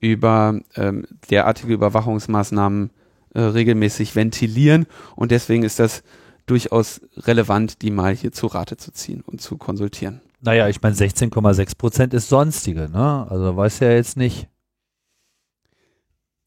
über 0.00 0.60
ähm, 0.76 1.06
derartige 1.30 1.72
Überwachungsmaßnahmen 1.72 2.90
äh, 3.34 3.40
regelmäßig 3.40 4.16
ventilieren. 4.16 4.86
Und 5.16 5.30
deswegen 5.30 5.62
ist 5.62 5.78
das 5.78 6.02
durchaus 6.46 7.00
relevant, 7.16 7.82
die 7.82 7.90
mal 7.90 8.14
hier 8.14 8.32
zu 8.32 8.48
Rate 8.48 8.76
zu 8.76 8.92
ziehen 8.92 9.22
und 9.24 9.40
zu 9.40 9.56
konsultieren. 9.56 10.20
Naja, 10.40 10.68
ich 10.68 10.82
meine, 10.82 10.96
16,6 10.96 11.78
Prozent 11.78 12.14
ist 12.14 12.28
sonstige, 12.28 12.90
ne? 12.90 13.26
Also 13.30 13.56
weiß 13.56 13.78
ja 13.78 13.90
jetzt 13.92 14.16
nicht. 14.16 14.48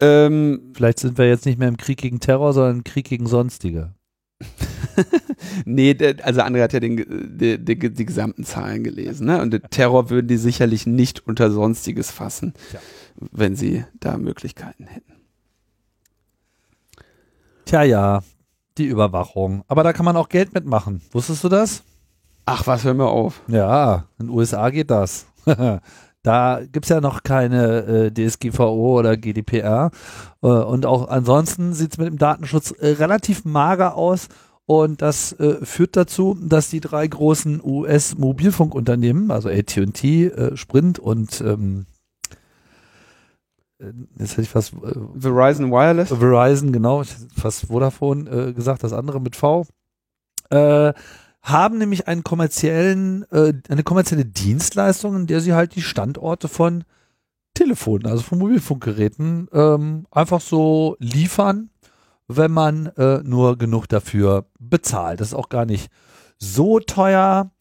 Ähm, 0.01 0.73
Vielleicht 0.75 0.99
sind 0.99 1.17
wir 1.17 1.27
jetzt 1.27 1.45
nicht 1.45 1.57
mehr 1.57 1.69
im 1.69 1.77
Krieg 1.77 1.97
gegen 1.97 2.19
Terror, 2.19 2.51
sondern 2.51 2.77
im 2.77 2.83
Krieg 2.83 3.07
gegen 3.07 3.27
Sonstige. 3.27 3.93
nee, 5.65 5.95
also 6.23 6.41
André 6.41 6.61
hat 6.63 6.73
ja 6.73 6.79
den, 6.79 6.97
die, 7.37 7.57
die, 7.57 7.93
die, 7.93 8.05
gesamten 8.05 8.43
Zahlen 8.43 8.83
gelesen. 8.83 9.27
Ne? 9.27 9.41
Und 9.41 9.51
den 9.51 9.63
Terror 9.69 10.09
würden 10.09 10.27
die 10.27 10.37
sicherlich 10.37 10.85
nicht 10.85 11.25
unter 11.27 11.51
Sonstiges 11.51 12.11
fassen, 12.11 12.53
ja. 12.73 12.79
wenn 13.31 13.55
sie 13.55 13.85
da 13.99 14.17
Möglichkeiten 14.17 14.85
hätten. 14.85 15.13
Tja, 17.65 17.83
ja, 17.83 18.21
die 18.77 18.85
Überwachung. 18.85 19.63
Aber 19.67 19.83
da 19.83 19.93
kann 19.93 20.05
man 20.05 20.17
auch 20.17 20.29
Geld 20.29 20.53
mitmachen. 20.53 21.01
Wusstest 21.11 21.43
du 21.43 21.49
das? 21.49 21.83
Ach, 22.45 22.67
was, 22.67 22.83
hören 22.83 22.97
wir 22.97 23.09
auf. 23.09 23.41
Ja, 23.47 24.05
in 24.19 24.27
den 24.27 24.35
USA 24.35 24.69
geht 24.69 24.91
das. 24.91 25.25
da 26.23 26.61
gibt 26.71 26.85
es 26.85 26.89
ja 26.89 27.01
noch 27.01 27.23
keine 27.23 28.11
äh, 28.11 28.11
DSGVO 28.11 28.99
oder 28.99 29.17
GDPR. 29.17 29.89
Äh, 30.43 30.47
und 30.47 30.85
auch 30.85 31.07
ansonsten 31.07 31.73
sieht 31.73 31.93
es 31.93 31.97
mit 31.97 32.07
dem 32.07 32.19
Datenschutz 32.19 32.71
äh, 32.71 32.89
relativ 32.89 33.45
mager 33.45 33.95
aus. 33.95 34.27
Und 34.67 35.01
das 35.01 35.33
äh, 35.33 35.63
führt 35.63 35.95
dazu, 35.95 36.35
dass 36.41 36.69
die 36.69 36.79
drei 36.79 37.05
großen 37.05 37.61
US-Mobilfunkunternehmen, 37.63 39.29
also 39.29 39.49
AT&T, 39.49 40.25
äh, 40.25 40.57
Sprint 40.57 40.97
und 40.97 41.39
ähm, 41.41 41.85
äh, 43.79 43.91
jetzt 44.17 44.31
hätte 44.31 44.41
ich 44.41 44.49
fast 44.49 44.73
äh, 44.73 44.95
Verizon 45.15 45.71
Wireless. 45.71 46.09
Verizon, 46.09 46.71
genau, 46.71 47.03
ich 47.03 47.11
hätte 47.11 47.27
fast 47.35 47.67
Vodafone 47.67 48.29
äh, 48.29 48.53
gesagt, 48.53 48.83
das 48.83 48.93
andere 48.93 49.21
mit 49.21 49.35
V. 49.35 49.67
Äh, 50.49 50.93
haben 51.43 51.77
nämlich 51.77 52.07
einen 52.07 52.23
kommerziellen, 52.23 53.23
äh, 53.31 53.53
eine 53.69 53.83
kommerzielle 53.83 54.25
Dienstleistung, 54.25 55.15
in 55.15 55.27
der 55.27 55.41
sie 55.41 55.53
halt 55.53 55.75
die 55.75 55.83
Standorte 55.83 56.47
von 56.47 56.85
Telefonen, 57.53 58.07
also 58.07 58.23
von 58.23 58.39
Mobilfunkgeräten, 58.39 59.47
ähm, 59.53 60.07
einfach 60.09 60.41
so 60.41 60.97
liefern, 60.99 61.69
wenn 62.27 62.51
man 62.51 62.87
äh, 62.97 63.19
nur 63.23 63.57
genug 63.57 63.87
dafür 63.87 64.45
bezahlt. 64.59 65.19
Das 65.19 65.29
ist 65.29 65.33
auch 65.33 65.49
gar 65.49 65.65
nicht 65.65 65.89
so 66.37 66.79
teuer. 66.79 67.51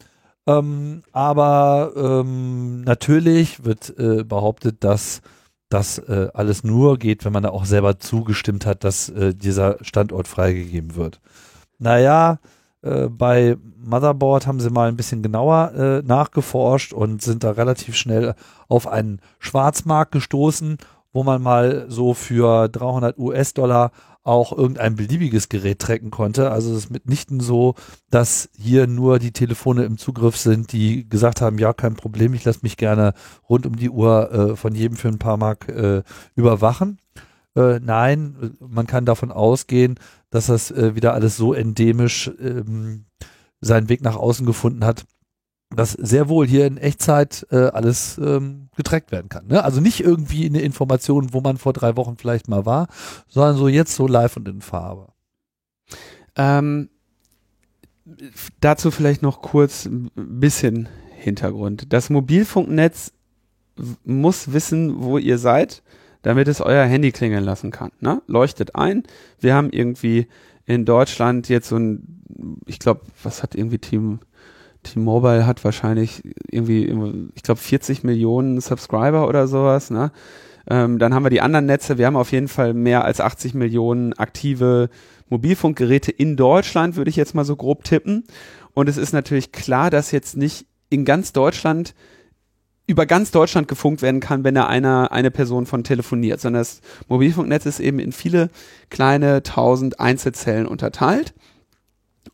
Ähm, 0.47 1.03
aber 1.12 1.93
ähm, 1.97 2.82
natürlich 2.82 3.65
wird 3.65 3.99
äh, 3.99 4.24
behauptet, 4.24 4.85
dass 4.85 5.23
das 5.70 5.99
äh, 5.99 6.28
alles 6.35 6.65
nur 6.65 6.99
geht, 6.99 7.24
wenn 7.24 7.32
man 7.32 7.43
da 7.43 7.49
auch 7.49 7.65
selber 7.65 7.99
zugestimmt 7.99 8.66
hat, 8.66 8.85
dass 8.85 9.09
äh, 9.09 9.35
dieser 9.35 9.78
Standort 9.82 10.28
freigegeben 10.28 10.97
wird. 10.97 11.20
Naja, 11.78 12.39
äh, 12.82 13.09
bei 13.09 13.57
Motherboard 13.78 14.47
haben 14.47 14.61
sie 14.61 14.70
mal 14.70 14.89
ein 14.89 14.97
bisschen 14.97 15.23
genauer 15.23 15.73
äh, 15.74 16.03
nachgeforscht 16.03 16.93
und 16.93 17.23
sind 17.23 17.43
da 17.43 17.53
relativ 17.53 17.97
schnell 17.97 18.35
auf 18.69 18.86
einen 18.86 19.20
Schwarzmarkt 19.39 20.12
gestoßen, 20.12 20.77
wo 21.12 21.23
man 21.24 21.43
mal 21.43 21.86
so 21.89 22.12
für 22.12 22.69
300 22.69 23.19
US-Dollar 23.19 23.91
auch 24.25 24.57
irgendein 24.57 24.97
beliebiges 24.97 25.51
Gerät 25.51 25.79
tracken 25.79 26.11
konnte. 26.11 26.51
Also 26.51 26.73
es 26.73 26.85
ist 26.85 26.91
mitnichten 26.91 27.41
so, 27.41 27.75
dass 28.11 28.49
hier 28.57 28.87
nur 28.87 29.19
die 29.19 29.33
Telefone 29.33 29.85
im 29.85 29.99
Zugriff 29.99 30.39
sind, 30.39 30.73
die 30.73 31.09
gesagt 31.09 31.43
haben, 31.43 31.59
ja, 31.59 31.75
kein 31.75 31.95
Problem, 31.95 32.33
ich 32.33 32.45
lasse 32.45 32.61
mich 32.63 32.79
gerne 32.79 33.13
rund 33.49 33.67
um 33.67 33.77
die 33.77 33.91
Uhr 33.91 34.33
äh, 34.33 34.57
von 34.57 34.75
jedem 34.75 34.97
für 34.97 35.09
ein 35.09 35.19
paar 35.19 35.37
Mark 35.37 35.69
äh, 35.69 36.03
überwachen. 36.35 36.99
Äh, 37.55 37.81
nein, 37.81 38.57
man 38.59 38.87
kann 38.87 39.05
davon 39.05 39.31
ausgehen, 39.31 39.97
dass 40.31 40.47
das 40.47 40.71
äh, 40.71 40.97
wieder 40.97 41.13
alles 41.13 41.37
so 41.37 41.53
endemisch 41.53 42.31
ähm, 42.41 43.05
seinen 43.61 43.89
Weg 43.91 44.03
nach 44.03 44.17
außen 44.17 44.47
gefunden 44.47 44.85
hat, 44.85 45.05
dass 45.70 45.93
sehr 45.93 46.28
wohl 46.28 46.47
hier 46.47 46.66
in 46.66 46.77
Echtzeit 46.77 47.47
äh, 47.51 47.66
alles 47.69 48.19
ähm, 48.19 48.69
getrackt 48.77 49.12
werden 49.12 49.28
kann. 49.28 49.47
Ne? 49.47 49.65
Also 49.65 49.81
nicht 49.81 50.01
irgendwie 50.01 50.47
eine 50.47 50.61
Information, 50.61 51.32
wo 51.32 51.41
man 51.41 51.57
vor 51.57 51.73
drei 51.73 51.97
Wochen 51.97 52.16
vielleicht 52.16 52.49
mal 52.49 52.65
war, 52.65 52.89
sondern 53.28 53.57
so 53.57 53.69
jetzt 53.69 53.95
so 53.95 54.07
live 54.07 54.36
und 54.36 54.49
in 54.49 54.61
Farbe. 54.61 55.09
Ähm, 56.36 56.91
dazu 58.61 58.91
vielleicht 58.91 59.23
noch 59.23 59.43
kurz 59.43 59.86
ein 59.86 60.11
bisschen 60.15 60.89
Hintergrund. 61.16 61.93
Das 61.93 62.11
Mobilfunknetz 62.11 63.12
muss 64.05 64.53
wissen, 64.53 65.03
wo 65.03 65.19
ihr 65.19 65.39
seid 65.39 65.82
damit 66.24 66.49
es 66.49 66.61
euer 66.61 66.85
Handy 66.86 67.12
klingeln 67.12 67.45
lassen 67.45 67.70
kann. 67.70 67.93
Ne? 68.01 68.23
Leuchtet 68.27 68.74
ein. 68.74 69.05
Wir 69.39 69.55
haben 69.55 69.70
irgendwie 69.70 70.27
in 70.65 70.86
Deutschland 70.86 71.49
jetzt 71.51 71.69
so 71.69 71.77
ein, 71.77 72.23
ich 72.66 72.78
glaube, 72.78 73.03
was 73.23 73.43
hat 73.43 73.55
irgendwie 73.55 73.78
Team, 73.78 74.20
T-Mobile 74.85 75.47
hat 75.47 75.65
wahrscheinlich 75.65 76.23
irgendwie, 76.48 76.93
ich 77.35 77.43
glaube, 77.43 77.61
40 77.61 78.05
Millionen 78.05 78.61
Subscriber 78.61 79.28
oder 79.28 79.48
sowas. 79.48 79.90
Ne? 79.90 80.12
Ähm, 80.69 80.98
dann 80.98 81.15
haben 81.15 81.24
wir 81.24 81.31
die 81.31 81.40
anderen 81.40 81.66
Netze. 81.66 81.98
Wir 81.98 82.06
haben 82.06 82.16
auf 82.16 82.32
jeden 82.32 82.48
Fall 82.48 82.74
mehr 82.74 83.05
als 83.05 83.20
80 83.20 83.55
Millionen 83.55 84.12
aktive 84.15 84.89
Mobilfunkgeräte 85.28 86.11
in 86.11 86.36
Deutschland, 86.36 86.97
würde 86.97 87.11
ich 87.11 87.16
jetzt 87.16 87.35
mal 87.35 87.44
so 87.44 87.56
grob 87.56 87.85
tippen. 87.85 88.24
Und 88.73 88.89
es 88.89 88.97
ist 88.97 89.12
natürlich 89.12 89.52
klar, 89.52 89.90
dass 89.90 90.11
jetzt 90.11 90.36
nicht 90.36 90.66
in 90.90 91.05
ganz 91.05 91.32
Deutschland 91.32 91.94
über 92.86 93.06
ganz 93.06 93.31
Deutschland 93.31 93.66
gefunkt 93.66 94.02
werden 94.02 94.20
kann, 94.20 94.44
wenn 94.44 94.55
da 94.55 94.66
einer, 94.66 95.11
eine 95.11 95.31
Person 95.31 95.65
von 95.65 95.85
telefoniert, 95.85 96.40
sondern 96.40 96.61
das 96.61 96.81
Mobilfunknetz 97.09 97.65
ist 97.65 97.81
eben 97.81 97.98
in 97.98 98.12
viele 98.12 98.51
kleine 98.90 99.43
tausend 99.43 100.01
Einzelzellen 100.01 100.66
unterteilt. 100.66 101.35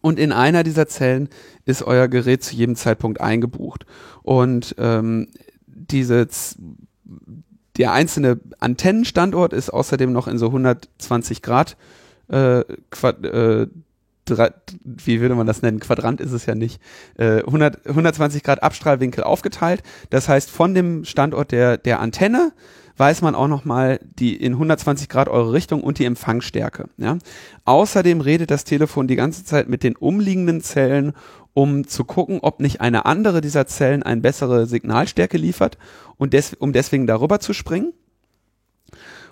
Und 0.00 0.18
in 0.18 0.32
einer 0.32 0.62
dieser 0.62 0.86
Zellen 0.86 1.28
ist 1.64 1.82
euer 1.82 2.08
Gerät 2.08 2.42
zu 2.42 2.54
jedem 2.54 2.76
Zeitpunkt 2.76 3.20
eingebucht. 3.20 3.84
Und 4.22 4.74
ähm, 4.78 5.28
diese, 5.66 6.26
der 7.76 7.92
einzelne 7.92 8.40
Antennenstandort 8.58 9.52
ist 9.52 9.70
außerdem 9.70 10.12
noch 10.12 10.26
in 10.26 10.38
so 10.38 10.46
120 10.46 11.42
Grad 11.42 11.76
äh, 12.30 12.64
Quad, 12.90 13.24
äh, 13.24 13.66
wie 14.84 15.20
würde 15.20 15.34
man 15.34 15.46
das 15.46 15.62
nennen? 15.62 15.80
Quadrant 15.80 16.20
ist 16.20 16.30
es 16.30 16.46
ja 16.46 16.54
nicht. 16.54 16.80
Äh, 17.18 17.42
100, 17.42 17.86
120 17.86 18.44
Grad 18.44 18.62
Abstrahlwinkel 18.62 19.24
aufgeteilt. 19.24 19.82
Das 20.10 20.28
heißt, 20.28 20.50
von 20.50 20.74
dem 20.74 21.04
Standort 21.04 21.50
der, 21.50 21.78
der 21.78 22.00
Antenne 22.00 22.52
weiß 23.00 23.22
man 23.22 23.34
auch 23.34 23.48
nochmal 23.48 23.98
die 24.02 24.36
in 24.36 24.52
120 24.52 25.08
Grad 25.08 25.28
eure 25.28 25.52
Richtung 25.52 25.82
und 25.82 25.98
die 25.98 26.04
Empfangsstärke. 26.04 26.88
Ja? 26.98 27.16
Außerdem 27.64 28.20
redet 28.20 28.50
das 28.50 28.64
Telefon 28.64 29.08
die 29.08 29.16
ganze 29.16 29.44
Zeit 29.44 29.68
mit 29.68 29.82
den 29.82 29.96
umliegenden 29.96 30.60
Zellen, 30.60 31.14
um 31.54 31.88
zu 31.88 32.04
gucken, 32.04 32.40
ob 32.42 32.60
nicht 32.60 32.80
eine 32.80 33.06
andere 33.06 33.40
dieser 33.40 33.66
Zellen 33.66 34.02
eine 34.02 34.20
bessere 34.20 34.66
Signalstärke 34.66 35.38
liefert 35.38 35.78
und 36.18 36.34
des, 36.34 36.54
um 36.54 36.72
deswegen 36.72 37.06
darüber 37.06 37.40
zu 37.40 37.54
springen. 37.54 37.92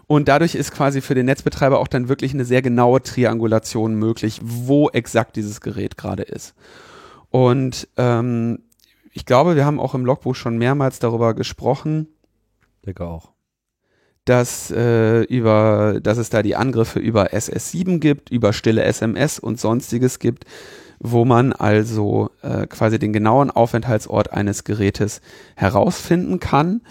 Und 0.06 0.28
dadurch 0.28 0.54
ist 0.54 0.72
quasi 0.72 1.02
für 1.02 1.14
den 1.14 1.26
Netzbetreiber 1.26 1.78
auch 1.78 1.88
dann 1.88 2.08
wirklich 2.08 2.32
eine 2.32 2.46
sehr 2.46 2.62
genaue 2.62 3.02
Triangulation 3.02 3.94
möglich, 3.94 4.40
wo 4.42 4.88
exakt 4.88 5.36
dieses 5.36 5.60
Gerät 5.60 5.98
gerade 5.98 6.22
ist. 6.22 6.54
Und 7.28 7.86
ähm, 7.98 8.60
ich 9.12 9.26
glaube, 9.26 9.54
wir 9.54 9.66
haben 9.66 9.78
auch 9.78 9.94
im 9.94 10.06
Logbuch 10.06 10.34
schon 10.34 10.56
mehrmals 10.56 10.98
darüber 10.98 11.34
gesprochen. 11.34 12.08
Denke 12.86 13.04
auch. 13.04 13.32
Dass, 14.28 14.70
äh, 14.70 15.22
über, 15.22 16.00
dass 16.02 16.18
es 16.18 16.28
da 16.28 16.42
die 16.42 16.54
Angriffe 16.54 16.98
über 16.98 17.32
SS7 17.32 17.98
gibt, 17.98 18.28
über 18.28 18.52
stille 18.52 18.82
SMS 18.82 19.38
und 19.38 19.58
sonstiges 19.58 20.18
gibt, 20.18 20.44
wo 21.00 21.24
man 21.24 21.54
also 21.54 22.28
äh, 22.42 22.66
quasi 22.66 22.98
den 22.98 23.14
genauen 23.14 23.50
Aufenthaltsort 23.50 24.30
eines 24.30 24.64
Gerätes 24.64 25.22
herausfinden 25.56 26.40
kann. 26.40 26.82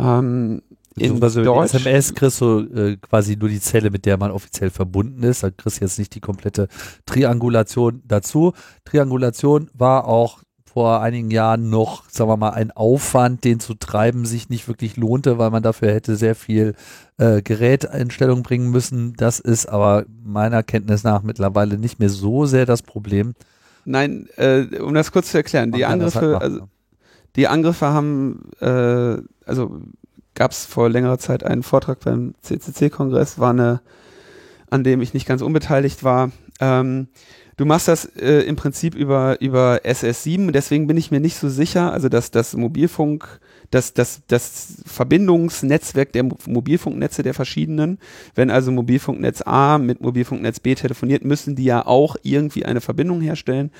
Ähm, 0.00 0.62
in 0.96 1.20
Deutsch, 1.20 1.74
SMS 1.74 2.14
kriegst 2.14 2.40
du 2.40 2.60
äh, 2.60 2.96
quasi 2.96 3.36
nur 3.36 3.50
die 3.50 3.60
Zelle, 3.60 3.90
mit 3.90 4.06
der 4.06 4.16
man 4.16 4.30
offiziell 4.30 4.70
verbunden 4.70 5.22
ist. 5.24 5.42
Da 5.42 5.50
kriegst 5.50 5.80
du 5.80 5.84
jetzt 5.84 5.98
nicht 5.98 6.14
die 6.14 6.20
komplette 6.20 6.68
Triangulation 7.04 8.02
dazu. 8.08 8.54
Triangulation 8.86 9.68
war 9.74 10.06
auch 10.06 10.40
vor 10.78 11.02
einigen 11.02 11.32
Jahren 11.32 11.70
noch, 11.70 12.08
sagen 12.08 12.30
wir 12.30 12.36
mal, 12.36 12.50
ein 12.50 12.70
Aufwand, 12.70 13.42
den 13.42 13.58
zu 13.58 13.74
treiben, 13.74 14.24
sich 14.26 14.48
nicht 14.48 14.68
wirklich 14.68 14.96
lohnte, 14.96 15.36
weil 15.36 15.50
man 15.50 15.60
dafür 15.60 15.92
hätte 15.92 16.14
sehr 16.14 16.36
viel 16.36 16.76
äh, 17.16 17.42
Gerät 17.42 17.82
in 17.82 18.12
Stellung 18.12 18.44
bringen 18.44 18.70
müssen. 18.70 19.14
Das 19.14 19.40
ist 19.40 19.66
aber 19.66 20.04
meiner 20.24 20.62
Kenntnis 20.62 21.02
nach 21.02 21.22
mittlerweile 21.22 21.78
nicht 21.78 21.98
mehr 21.98 22.10
so 22.10 22.46
sehr 22.46 22.64
das 22.64 22.82
Problem. 22.82 23.34
Nein, 23.86 24.28
äh, 24.36 24.66
um 24.78 24.94
das 24.94 25.10
kurz 25.10 25.32
zu 25.32 25.38
erklären, 25.38 25.72
die 25.72 25.84
Angriffe, 25.84 26.20
halt 26.20 26.42
also, 26.42 26.68
die 27.34 27.48
Angriffe 27.48 27.86
haben, 27.88 28.52
äh, 28.60 29.16
also 29.46 29.80
gab 30.36 30.52
es 30.52 30.64
vor 30.64 30.88
längerer 30.88 31.18
Zeit 31.18 31.42
einen 31.42 31.64
Vortrag 31.64 31.98
beim 32.04 32.34
CCC-Kongress, 32.42 33.40
war 33.40 33.50
eine, 33.50 33.80
an 34.70 34.84
dem 34.84 35.02
ich 35.02 35.12
nicht 35.12 35.26
ganz 35.26 35.42
unbeteiligt 35.42 36.04
war. 36.04 36.30
Ähm, 36.60 37.08
Du 37.58 37.64
machst 37.64 37.88
das 37.88 38.04
äh, 38.16 38.42
im 38.42 38.54
Prinzip 38.54 38.94
über, 38.94 39.40
über 39.40 39.80
SS7, 39.84 40.52
deswegen 40.52 40.86
bin 40.86 40.96
ich 40.96 41.10
mir 41.10 41.18
nicht 41.18 41.34
so 41.34 41.48
sicher, 41.48 41.92
also 41.92 42.08
dass 42.08 42.30
das 42.30 42.54
Mobilfunk, 42.54 43.40
das, 43.72 43.92
das, 43.94 44.22
das 44.28 44.80
Verbindungsnetzwerk 44.86 46.12
der 46.12 46.22
Mobilfunknetze 46.22 47.24
der 47.24 47.34
verschiedenen, 47.34 47.98
wenn 48.36 48.50
also 48.50 48.70
Mobilfunknetz 48.70 49.42
A 49.44 49.78
mit 49.78 50.00
Mobilfunknetz 50.00 50.60
B 50.60 50.76
telefoniert, 50.76 51.24
müssen 51.24 51.56
die 51.56 51.64
ja 51.64 51.84
auch 51.84 52.14
irgendwie 52.22 52.64
eine 52.64 52.80
Verbindung 52.80 53.20
herstellen. 53.20 53.72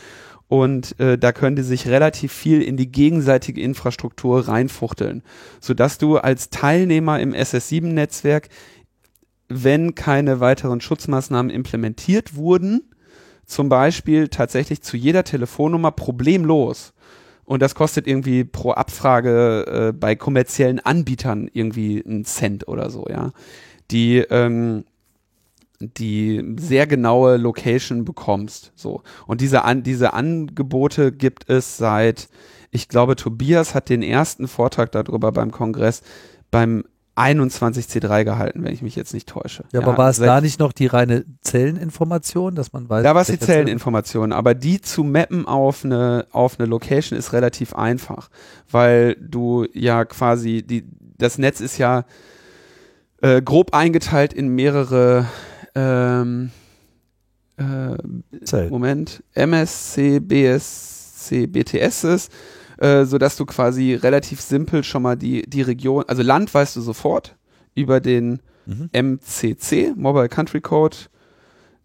Und 0.48 0.98
äh, 0.98 1.16
da 1.16 1.30
könnte 1.30 1.62
sich 1.62 1.86
relativ 1.86 2.32
viel 2.32 2.62
in 2.62 2.76
die 2.76 2.90
gegenseitige 2.90 3.60
Infrastruktur 3.60 4.48
reinfuchteln, 4.48 5.22
sodass 5.60 5.98
du 5.98 6.16
als 6.16 6.50
Teilnehmer 6.50 7.20
im 7.20 7.32
SS7-Netzwerk, 7.32 8.48
wenn 9.48 9.94
keine 9.94 10.40
weiteren 10.40 10.80
Schutzmaßnahmen 10.80 11.50
implementiert 11.50 12.34
wurden, 12.34 12.82
zum 13.48 13.70
Beispiel 13.70 14.28
tatsächlich 14.28 14.82
zu 14.82 14.96
jeder 14.96 15.24
Telefonnummer 15.24 15.90
problemlos. 15.90 16.92
Und 17.44 17.62
das 17.62 17.74
kostet 17.74 18.06
irgendwie 18.06 18.44
pro 18.44 18.72
Abfrage 18.72 19.88
äh, 19.88 19.92
bei 19.92 20.14
kommerziellen 20.14 20.80
Anbietern 20.80 21.48
irgendwie 21.52 22.04
einen 22.04 22.26
Cent 22.26 22.68
oder 22.68 22.90
so, 22.90 23.06
ja. 23.08 23.32
Die, 23.90 24.18
ähm, 24.18 24.84
die 25.80 26.44
sehr 26.58 26.86
genaue 26.86 27.38
Location 27.38 28.04
bekommst. 28.04 28.72
So. 28.76 29.02
Und 29.26 29.40
diese, 29.40 29.64
an, 29.64 29.82
diese 29.82 30.12
Angebote 30.12 31.10
gibt 31.10 31.48
es 31.48 31.78
seit, 31.78 32.28
ich 32.70 32.86
glaube, 32.88 33.16
Tobias 33.16 33.74
hat 33.74 33.88
den 33.88 34.02
ersten 34.02 34.46
Vortrag 34.46 34.92
darüber 34.92 35.32
beim 35.32 35.50
Kongress 35.50 36.02
beim 36.50 36.84
21C3 37.18 38.24
gehalten, 38.24 38.62
wenn 38.64 38.72
ich 38.72 38.82
mich 38.82 38.96
jetzt 38.96 39.14
nicht 39.14 39.28
täusche. 39.28 39.64
Ja, 39.72 39.80
aber 39.80 39.96
war 39.98 40.10
es 40.10 40.18
da 40.18 40.40
nicht 40.40 40.60
noch 40.60 40.72
die 40.72 40.86
reine 40.86 41.24
Zelleninformation, 41.40 42.54
dass 42.54 42.72
man 42.72 42.88
weiß? 42.88 43.02
Da 43.02 43.14
war 43.14 43.22
es 43.22 43.28
die 43.28 43.38
Zelleninformation, 43.38 44.32
aber 44.32 44.54
die 44.54 44.80
zu 44.80 45.04
mappen 45.04 45.46
auf 45.46 45.84
eine, 45.84 46.26
auf 46.30 46.58
eine 46.58 46.68
Location 46.68 47.18
ist 47.18 47.32
relativ 47.32 47.74
einfach, 47.74 48.28
weil 48.70 49.16
du 49.20 49.66
ja 49.72 50.04
quasi, 50.04 50.62
die, 50.62 50.84
das 51.18 51.38
Netz 51.38 51.60
ist 51.60 51.78
ja 51.78 52.04
äh, 53.20 53.42
grob 53.42 53.74
eingeteilt 53.74 54.32
in 54.32 54.48
mehrere 54.48 55.26
ähm, 55.74 56.50
äh, 57.56 58.68
Moment, 58.68 59.22
MSC, 59.34 60.20
BSC, 60.20 61.46
BTSs 61.46 62.28
äh, 62.78 63.04
sodass 63.04 63.36
du 63.36 63.44
quasi 63.44 63.94
relativ 63.94 64.40
simpel 64.40 64.84
schon 64.84 65.02
mal 65.02 65.16
die, 65.16 65.42
die 65.42 65.62
Region, 65.62 66.04
also 66.06 66.22
Land 66.22 66.52
weißt 66.52 66.76
du 66.76 66.80
sofort 66.80 67.36
über 67.74 68.00
den 68.00 68.40
mhm. 68.66 68.90
MCC, 68.92 69.94
Mobile 69.96 70.28
Country 70.28 70.60
Code. 70.60 70.96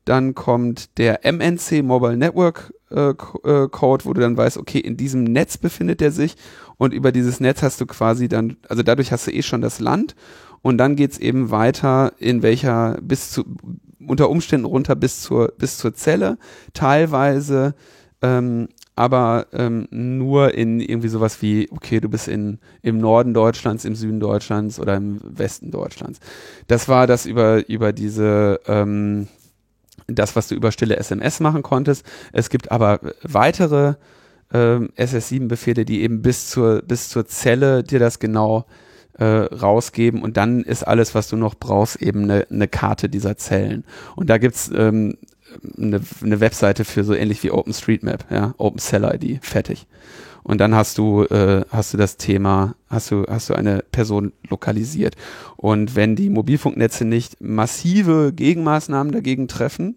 Dann 0.05 0.35
kommt 0.35 0.97
der 0.97 1.21
MNC, 1.23 1.81
Mobile 1.81 2.17
Network 2.17 2.73
äh, 2.91 3.09
äh, 3.09 3.67
Code, 3.69 4.05
wo 4.05 4.13
du 4.13 4.21
dann 4.21 4.37
weißt, 4.37 4.57
okay, 4.57 4.79
in 4.79 4.97
diesem 4.97 5.23
Netz 5.23 5.57
befindet 5.57 6.01
er 6.01 6.11
sich 6.11 6.35
und 6.77 6.93
über 6.93 7.11
dieses 7.11 7.39
Netz 7.39 7.63
hast 7.63 7.79
du 7.81 7.85
quasi 7.85 8.27
dann, 8.27 8.57
also 8.67 8.83
dadurch 8.83 9.11
hast 9.11 9.27
du 9.27 9.31
eh 9.31 9.41
schon 9.41 9.61
das 9.61 9.79
Land 9.79 10.15
und 10.61 10.77
dann 10.77 10.95
geht's 10.95 11.17
eben 11.17 11.51
weiter, 11.51 12.13
in 12.19 12.43
welcher 12.43 12.97
bis 13.01 13.31
zu 13.31 13.45
unter 14.05 14.29
Umständen 14.29 14.65
runter 14.65 14.95
bis 14.95 15.21
zur 15.21 15.53
bis 15.57 15.77
zur 15.77 15.93
Zelle, 15.93 16.37
teilweise 16.73 17.73
ähm, 18.21 18.67
aber 18.95 19.47
ähm, 19.53 19.87
nur 19.89 20.53
in 20.53 20.79
irgendwie 20.79 21.07
sowas 21.07 21.41
wie, 21.41 21.67
okay, 21.71 21.99
du 21.99 22.09
bist 22.09 22.27
in, 22.27 22.59
im 22.81 22.99
Norden 22.99 23.33
Deutschlands, 23.33 23.85
im 23.85 23.95
Süden 23.95 24.19
Deutschlands 24.19 24.79
oder 24.79 24.95
im 24.95 25.19
Westen 25.23 25.71
Deutschlands. 25.71 26.19
Das 26.67 26.87
war 26.87 27.07
das 27.07 27.25
über, 27.25 27.67
über 27.67 27.91
diese, 27.91 28.59
ähm, 28.67 29.27
das, 30.07 30.35
was 30.35 30.47
du 30.47 30.55
über 30.55 30.71
stille 30.71 30.97
SMS 30.97 31.39
machen 31.39 31.63
konntest. 31.63 32.05
Es 32.33 32.49
gibt 32.49 32.71
aber 32.71 32.99
weitere 33.23 33.95
ähm, 34.53 34.89
SS7-Befehle, 34.97 35.85
die 35.85 36.01
eben 36.01 36.21
bis 36.21 36.49
zur, 36.49 36.83
bis 36.83 37.09
zur 37.09 37.25
Zelle 37.25 37.83
dir 37.83 37.99
das 37.99 38.19
genau 38.19 38.65
äh, 39.17 39.25
rausgeben 39.25 40.21
und 40.21 40.37
dann 40.37 40.61
ist 40.61 40.83
alles, 40.83 41.15
was 41.15 41.27
du 41.29 41.35
noch 41.35 41.55
brauchst, 41.55 42.01
eben 42.01 42.23
eine, 42.23 42.47
eine 42.49 42.67
Karte 42.67 43.09
dieser 43.09 43.37
Zellen. 43.37 43.85
Und 44.15 44.29
da 44.29 44.37
gibt's 44.37 44.71
ähm, 44.73 45.17
eine, 45.77 46.01
eine 46.21 46.39
Webseite 46.39 46.85
für 46.85 47.03
so 47.03 47.13
ähnlich 47.13 47.43
wie 47.43 47.51
OpenStreetMap, 47.51 48.25
ja, 48.31 48.53
OpenCell-ID, 48.57 49.43
fertig. 49.43 49.87
Und 50.43 50.59
dann 50.59 50.75
hast 50.75 50.97
du, 50.97 51.23
äh, 51.23 51.63
hast 51.69 51.93
du 51.93 51.97
das 51.97 52.17
Thema, 52.17 52.75
hast 52.87 53.11
du, 53.11 53.25
hast 53.29 53.49
du 53.49 53.53
eine 53.53 53.83
Person 53.91 54.33
lokalisiert. 54.49 55.15
Und 55.55 55.95
wenn 55.95 56.15
die 56.15 56.29
Mobilfunknetze 56.29 57.05
nicht 57.05 57.39
massive 57.39 58.33
Gegenmaßnahmen 58.33 59.13
dagegen 59.13 59.47
treffen, 59.47 59.95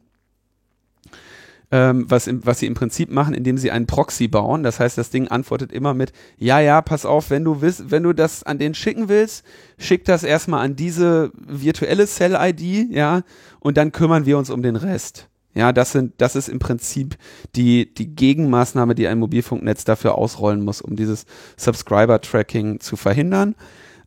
ähm, 1.72 2.06
was, 2.08 2.28
im, 2.28 2.46
was 2.46 2.60
sie 2.60 2.66
im 2.66 2.74
Prinzip 2.74 3.10
machen, 3.10 3.34
indem 3.34 3.58
sie 3.58 3.70
einen 3.70 3.86
Proxy 3.86 4.28
bauen. 4.28 4.62
Das 4.62 4.78
heißt, 4.78 4.96
das 4.96 5.10
Ding 5.10 5.28
antwortet 5.28 5.72
immer 5.72 5.94
mit, 5.94 6.12
ja, 6.38 6.60
ja, 6.60 6.80
pass 6.80 7.04
auf, 7.04 7.30
wenn 7.30 7.44
du 7.44 7.60
willst, 7.60 7.90
wenn 7.90 8.04
du 8.04 8.12
das 8.12 8.44
an 8.44 8.58
den 8.58 8.74
schicken 8.74 9.08
willst, 9.08 9.44
schick 9.78 10.04
das 10.04 10.22
erstmal 10.22 10.64
an 10.64 10.76
diese 10.76 11.32
virtuelle 11.34 12.06
Cell-ID, 12.06 12.94
ja, 12.94 13.22
und 13.58 13.76
dann 13.76 13.92
kümmern 13.92 14.26
wir 14.26 14.38
uns 14.38 14.50
um 14.50 14.62
den 14.62 14.76
Rest. 14.76 15.28
Ja, 15.56 15.72
das 15.72 15.92
sind, 15.92 16.12
das 16.18 16.36
ist 16.36 16.48
im 16.48 16.58
Prinzip 16.58 17.16
die, 17.54 17.92
die 17.92 18.14
Gegenmaßnahme, 18.14 18.94
die 18.94 19.08
ein 19.08 19.18
Mobilfunknetz 19.18 19.84
dafür 19.84 20.16
ausrollen 20.16 20.62
muss, 20.62 20.82
um 20.82 20.96
dieses 20.96 21.24
Subscriber-Tracking 21.56 22.78
zu 22.80 22.96
verhindern. 22.96 23.54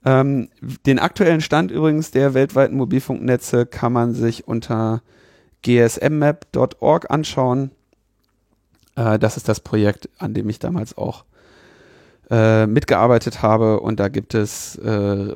Ähm, 0.05 0.49
den 0.85 0.99
aktuellen 0.99 1.41
Stand 1.41 1.71
übrigens 1.71 2.11
der 2.11 2.35
weltweiten 2.35 2.77
Mobilfunknetze 2.77 3.65
kann 3.65 3.91
man 3.91 4.13
sich 4.13 4.47
unter 4.47 5.01
gsmmap.org 5.63 7.09
anschauen. 7.09 7.71
Äh, 8.95 9.17
das 9.17 9.35
ist 9.35 9.49
das 9.49 9.59
Projekt, 9.59 10.07
an 10.19 10.35
dem 10.35 10.49
ich 10.49 10.59
damals 10.59 10.95
auch 10.99 11.25
äh, 12.29 12.67
mitgearbeitet 12.67 13.41
habe 13.41 13.79
und 13.79 13.99
da 13.99 14.07
gibt 14.07 14.35
es 14.35 14.75
äh, 14.75 15.35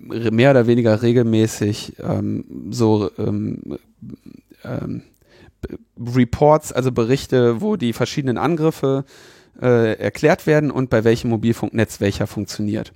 mehr 0.00 0.50
oder 0.52 0.66
weniger 0.66 1.02
regelmäßig 1.02 1.96
ähm, 2.02 2.70
so 2.70 3.10
ähm, 3.18 3.78
ähm, 4.64 5.02
Reports, 5.98 6.72
also 6.72 6.92
Berichte, 6.92 7.60
wo 7.60 7.76
die 7.76 7.92
verschiedenen 7.92 8.38
Angriffe 8.38 9.04
äh, 9.60 9.98
erklärt 9.98 10.46
werden 10.46 10.70
und 10.70 10.90
bei 10.90 11.04
welchem 11.04 11.30
Mobilfunknetz 11.30 12.00
welcher 12.00 12.26
funktioniert. 12.26 12.92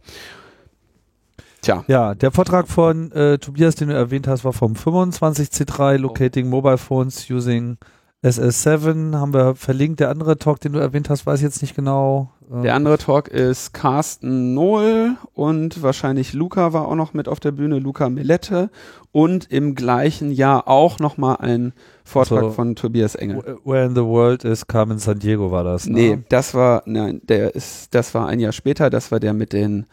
Tja. 1.62 1.84
Ja, 1.88 2.14
der 2.14 2.30
Vortrag 2.30 2.68
von 2.68 3.12
äh, 3.12 3.38
Tobias, 3.38 3.74
den 3.74 3.88
du 3.88 3.94
erwähnt 3.94 4.26
hast, 4.26 4.44
war 4.44 4.52
vom 4.52 4.72
25C3 4.72 5.98
Locating 5.98 6.48
Mobile 6.48 6.78
Phones 6.78 7.28
Using 7.28 7.76
SS7 8.22 9.16
haben 9.16 9.32
wir 9.32 9.54
verlinkt. 9.54 10.00
Der 10.00 10.10
andere 10.10 10.36
Talk, 10.36 10.60
den 10.60 10.72
du 10.72 10.78
erwähnt 10.78 11.08
hast, 11.08 11.24
weiß 11.24 11.38
ich 11.38 11.44
jetzt 11.44 11.62
nicht 11.62 11.74
genau. 11.74 12.30
Ähm, 12.52 12.62
Der 12.62 12.74
andere 12.74 12.98
Talk 12.98 13.28
ist 13.28 13.72
Carsten 13.72 14.52
Nohl 14.52 15.16
und 15.32 15.82
wahrscheinlich 15.82 16.34
Luca 16.34 16.74
war 16.74 16.86
auch 16.86 16.96
noch 16.96 17.14
mit 17.14 17.28
auf 17.28 17.40
der 17.40 17.52
Bühne, 17.52 17.78
Luca 17.78 18.10
Melette 18.10 18.70
und 19.12 19.50
im 19.50 19.74
gleichen 19.74 20.32
Jahr 20.32 20.68
auch 20.68 20.98
nochmal 20.98 21.36
ein 21.40 21.72
Vortrag 22.04 22.42
so, 22.42 22.50
von 22.50 22.76
Tobias 22.76 23.14
Engel. 23.14 23.58
Where 23.64 23.86
in 23.86 23.94
the 23.94 24.02
World 24.02 24.44
is 24.44 24.66
Carmen 24.66 24.98
San 24.98 25.18
Diego 25.18 25.50
war 25.50 25.64
das? 25.64 25.86
Ne? 25.86 25.92
Nee, 25.92 26.18
das 26.28 26.52
war, 26.52 26.82
nein, 26.84 27.22
der 27.24 27.54
ist, 27.54 27.94
das 27.94 28.12
war 28.14 28.26
ein 28.26 28.38
Jahr 28.38 28.52
später, 28.52 28.90
das 28.90 29.10
war 29.10 29.20
der 29.20 29.32
mit 29.32 29.54
den 29.54 29.86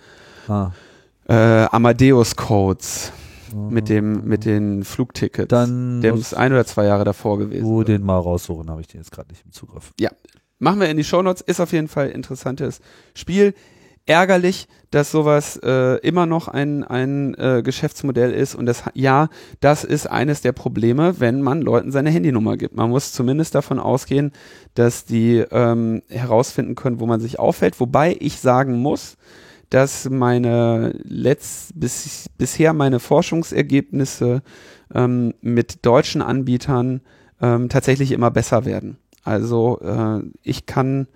ah. 0.49 0.71
äh, 1.29 1.65
Amadeus 1.71 2.35
Codes 2.35 3.13
mit 3.53 3.89
dem 3.89 4.25
mit 4.25 4.45
den 4.45 4.83
Flugtickets. 4.83 5.47
Dann 5.49 6.01
der 6.01 6.15
muss 6.15 6.33
ein 6.33 6.51
oder 6.51 6.65
zwei 6.65 6.85
Jahre 6.85 7.03
davor 7.03 7.37
gewesen. 7.37 7.65
Wo 7.65 7.83
den 7.83 8.03
mal 8.03 8.19
raussuchen, 8.19 8.69
habe 8.69 8.81
ich 8.81 8.87
den 8.87 9.01
jetzt 9.01 9.11
gerade 9.11 9.29
nicht 9.29 9.43
im 9.45 9.51
Zugriff. 9.51 9.93
Ja, 9.99 10.09
machen 10.59 10.79
wir 10.79 10.89
in 10.89 10.97
die 10.97 11.03
Shownotes. 11.03 11.41
Ist 11.41 11.59
auf 11.59 11.71
jeden 11.71 11.87
Fall 11.87 12.07
ein 12.07 12.11
interessantes 12.11 12.79
Spiel. 13.13 13.53
Ärgerlich, 14.05 14.69
dass 14.89 15.11
sowas 15.11 15.59
äh, 15.61 15.97
immer 15.97 16.25
noch 16.25 16.47
ein, 16.47 16.85
ein 16.85 17.33
äh, 17.33 17.61
Geschäftsmodell 17.61 18.31
ist 18.31 18.55
und 18.55 18.65
das 18.65 18.83
ja, 18.93 19.27
das 19.59 19.83
ist 19.83 20.07
eines 20.07 20.39
der 20.39 20.53
Probleme, 20.53 21.19
wenn 21.19 21.41
man 21.41 21.61
Leuten 21.61 21.91
seine 21.91 22.09
Handynummer 22.09 22.55
gibt. 22.55 22.73
Man 22.73 22.89
muss 22.89 23.11
zumindest 23.11 23.53
davon 23.53 23.79
ausgehen, 23.79 24.31
dass 24.75 25.03
die 25.03 25.43
ähm, 25.51 26.03
herausfinden 26.07 26.75
können, 26.75 27.01
wo 27.01 27.05
man 27.05 27.19
sich 27.19 27.37
auffällt. 27.37 27.81
Wobei 27.81 28.15
ich 28.17 28.39
sagen 28.39 28.79
muss, 28.79 29.17
dass 29.69 30.09
meine 30.09 30.93
letzt, 31.03 31.79
bis, 31.79 32.27
bisher 32.37 32.73
meine 32.73 32.99
Forschungsergebnisse 32.99 34.41
ähm, 34.93 35.33
mit 35.41 35.85
deutschen 35.85 36.21
Anbietern 36.21 37.01
ähm, 37.41 37.69
tatsächlich 37.69 38.11
immer 38.11 38.31
besser 38.31 38.65
werden. 38.65 38.97
Also 39.23 39.79
äh, 39.81 40.21
ich 40.43 40.65
kann 40.65 41.07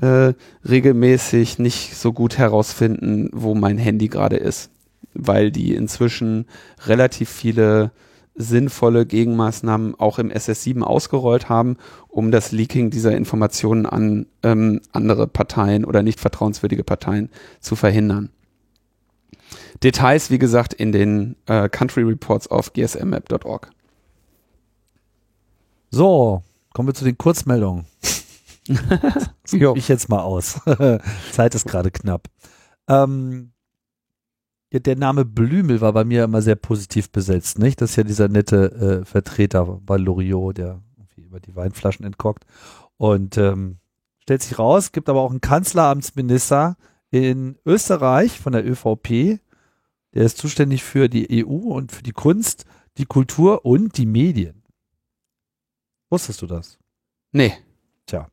äh, 0.00 0.32
regelmäßig 0.68 1.58
nicht 1.58 1.96
so 1.96 2.12
gut 2.12 2.38
herausfinden, 2.38 3.30
wo 3.32 3.54
mein 3.54 3.78
Handy 3.78 4.08
gerade 4.08 4.36
ist, 4.36 4.70
weil 5.14 5.50
die 5.50 5.74
inzwischen 5.74 6.46
relativ 6.86 7.28
viele 7.28 7.92
sinnvolle 8.38 9.04
Gegenmaßnahmen 9.04 9.96
auch 9.96 10.18
im 10.18 10.30
SS7 10.30 10.82
ausgerollt 10.82 11.48
haben, 11.48 11.76
um 12.08 12.30
das 12.30 12.52
Leaking 12.52 12.90
dieser 12.90 13.16
Informationen 13.16 13.84
an 13.84 14.26
ähm, 14.42 14.80
andere 14.92 15.26
Parteien 15.26 15.84
oder 15.84 16.02
nicht 16.02 16.20
vertrauenswürdige 16.20 16.84
Parteien 16.84 17.30
zu 17.60 17.76
verhindern. 17.76 18.30
Details, 19.82 20.30
wie 20.30 20.38
gesagt, 20.38 20.72
in 20.72 20.92
den 20.92 21.36
äh, 21.46 21.68
Country 21.68 22.02
Reports 22.02 22.48
auf 22.48 22.72
gsmmap.org. 22.72 23.70
So, 25.90 26.42
kommen 26.72 26.88
wir 26.88 26.94
zu 26.94 27.04
den 27.04 27.18
Kurzmeldungen. 27.18 27.86
ich 29.74 29.88
jetzt 29.88 30.08
mal 30.08 30.20
aus. 30.20 30.60
Zeit 31.32 31.54
ist 31.54 31.66
gerade 31.66 31.90
knapp. 31.90 32.28
Ähm, 32.88 33.52
ja, 34.70 34.78
der 34.78 34.96
Name 34.96 35.24
Blümel 35.24 35.80
war 35.80 35.92
bei 35.92 36.04
mir 36.04 36.24
immer 36.24 36.42
sehr 36.42 36.56
positiv 36.56 37.10
besetzt, 37.10 37.58
nicht? 37.58 37.80
Das 37.80 37.90
ist 37.90 37.96
ja 37.96 38.04
dieser 38.04 38.28
nette 38.28 39.00
äh, 39.00 39.04
Vertreter 39.04 39.64
bei 39.82 39.96
Loriot, 39.96 40.58
der 40.58 40.82
über 41.16 41.40
die 41.40 41.54
Weinflaschen 41.54 42.04
entkorkt. 42.04 42.44
Und 42.96 43.38
ähm, 43.38 43.78
stellt 44.22 44.42
sich 44.42 44.58
raus, 44.58 44.92
gibt 44.92 45.08
aber 45.08 45.20
auch 45.20 45.30
einen 45.30 45.40
Kanzleramtsminister 45.40 46.76
in 47.10 47.56
Österreich 47.64 48.38
von 48.38 48.52
der 48.52 48.66
ÖVP, 48.66 49.40
der 50.14 50.24
ist 50.24 50.38
zuständig 50.38 50.82
für 50.82 51.08
die 51.08 51.44
EU 51.44 51.72
und 51.74 51.92
für 51.92 52.02
die 52.02 52.12
Kunst, 52.12 52.64
die 52.96 53.06
Kultur 53.06 53.64
und 53.64 53.96
die 53.98 54.06
Medien. 54.06 54.62
Wusstest 56.10 56.42
du 56.42 56.46
das? 56.46 56.78
Nee. 57.32 57.52
Tja. 58.06 58.28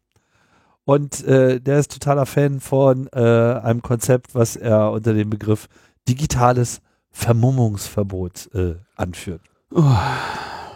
Und 0.85 1.23
äh, 1.25 1.59
der 1.59 1.79
ist 1.79 1.91
totaler 1.91 2.25
Fan 2.25 2.59
von 2.59 3.07
äh, 3.07 3.19
einem 3.19 3.81
Konzept, 3.81 4.35
was 4.35 4.55
er 4.55 4.91
unter 4.91 5.13
dem 5.13 5.29
Begriff 5.29 5.67
digitales 6.07 6.81
Vermummungsverbot 7.11 8.49
äh, 8.53 8.75
anführt. 8.95 9.41
Oh. 9.71 9.83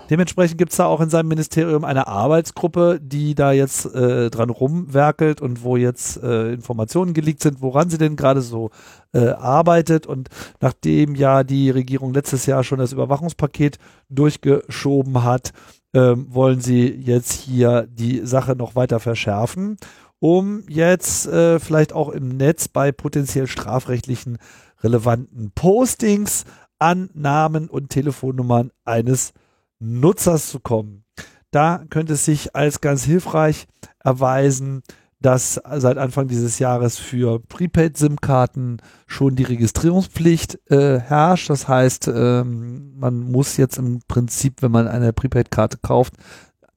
Dementsprechend 0.10 0.58
gibt 0.58 0.72
es 0.72 0.78
da 0.78 0.88
auch 0.88 1.02
in 1.02 1.12
seinem 1.12 1.28
Ministerium 1.28 1.84
eine 1.86 2.08
Arbeitsgruppe, 2.08 3.00
die 3.00 3.36
da 3.36 3.52
jetzt 3.52 3.86
äh, 3.94 4.32
dran 4.32 4.50
rumwerkelt 4.50 5.40
und 5.40 5.64
wo 5.64 5.78
jetzt 5.78 6.22
äh, 6.24 6.52
Informationen 6.52 7.14
geleakt 7.14 7.44
sind, 7.44 7.62
woran 7.62 7.92
sie 7.92 8.00
denn 8.00 8.16
gerade 8.16 8.42
so 8.42 8.72
äh, 9.14 9.28
arbeitet. 9.28 10.08
Und 10.08 10.30
nachdem 10.62 11.14
ja 11.14 11.44
die 11.44 11.70
Regierung 11.70 12.12
letztes 12.12 12.48
Jahr 12.48 12.64
schon 12.64 12.80
das 12.80 12.92
Überwachungspaket 12.92 13.78
durchgeschoben 14.10 15.24
hat, 15.24 15.52
ähm, 15.94 16.26
wollen 16.30 16.60
sie 16.60 16.88
jetzt 16.88 17.32
hier 17.32 17.88
die 17.88 18.26
Sache 18.26 18.56
noch 18.56 18.76
weiter 18.76 19.00
verschärfen, 19.00 19.78
um 20.18 20.64
jetzt 20.68 21.28
äh, 21.28 21.60
vielleicht 21.60 21.94
auch 21.94 22.10
im 22.10 22.30
Netz 22.30 22.68
bei 22.68 22.92
potenziell 22.92 23.46
strafrechtlichen 23.46 24.40
relevanten 24.82 25.52
Postings 25.52 26.46
an 26.80 27.10
Namen 27.14 27.70
und 27.70 27.90
Telefonnummern 27.90 28.72
eines 28.86 29.34
Nutzers 29.80 30.50
zu 30.50 30.60
kommen. 30.60 31.04
Da 31.52 31.84
könnte 31.90 32.14
es 32.14 32.26
sich 32.26 32.56
als 32.56 32.82
ganz 32.82 33.04
hilfreich 33.04 33.68
erweisen, 34.04 34.84
dass 35.22 35.56
seit 35.56 35.98
Anfang 35.98 36.28
dieses 36.28 36.60
Jahres 36.60 36.98
für 36.98 37.40
Prepaid-SIM-Karten 37.40 38.78
schon 39.06 39.36
die 39.36 39.44
Registrierungspflicht 39.44 40.60
äh, 40.72 41.00
herrscht. 41.00 41.50
Das 41.50 41.68
heißt, 41.68 42.08
ähm, 42.08 42.98
man 42.98 43.20
muss 43.20 43.58
jetzt 43.58 43.78
im 43.78 44.00
Prinzip, 44.08 44.62
wenn 44.62 44.72
man 44.72 44.88
eine 44.88 45.12
Prepaid-Karte 45.12 45.80
kauft, 45.82 46.14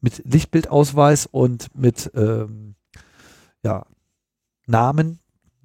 mit 0.01 0.23
Lichtbildausweis 0.25 1.27
und 1.27 1.69
mit 1.77 2.11
ähm, 2.17 2.75
ja, 3.63 3.87
Namen 4.67 5.21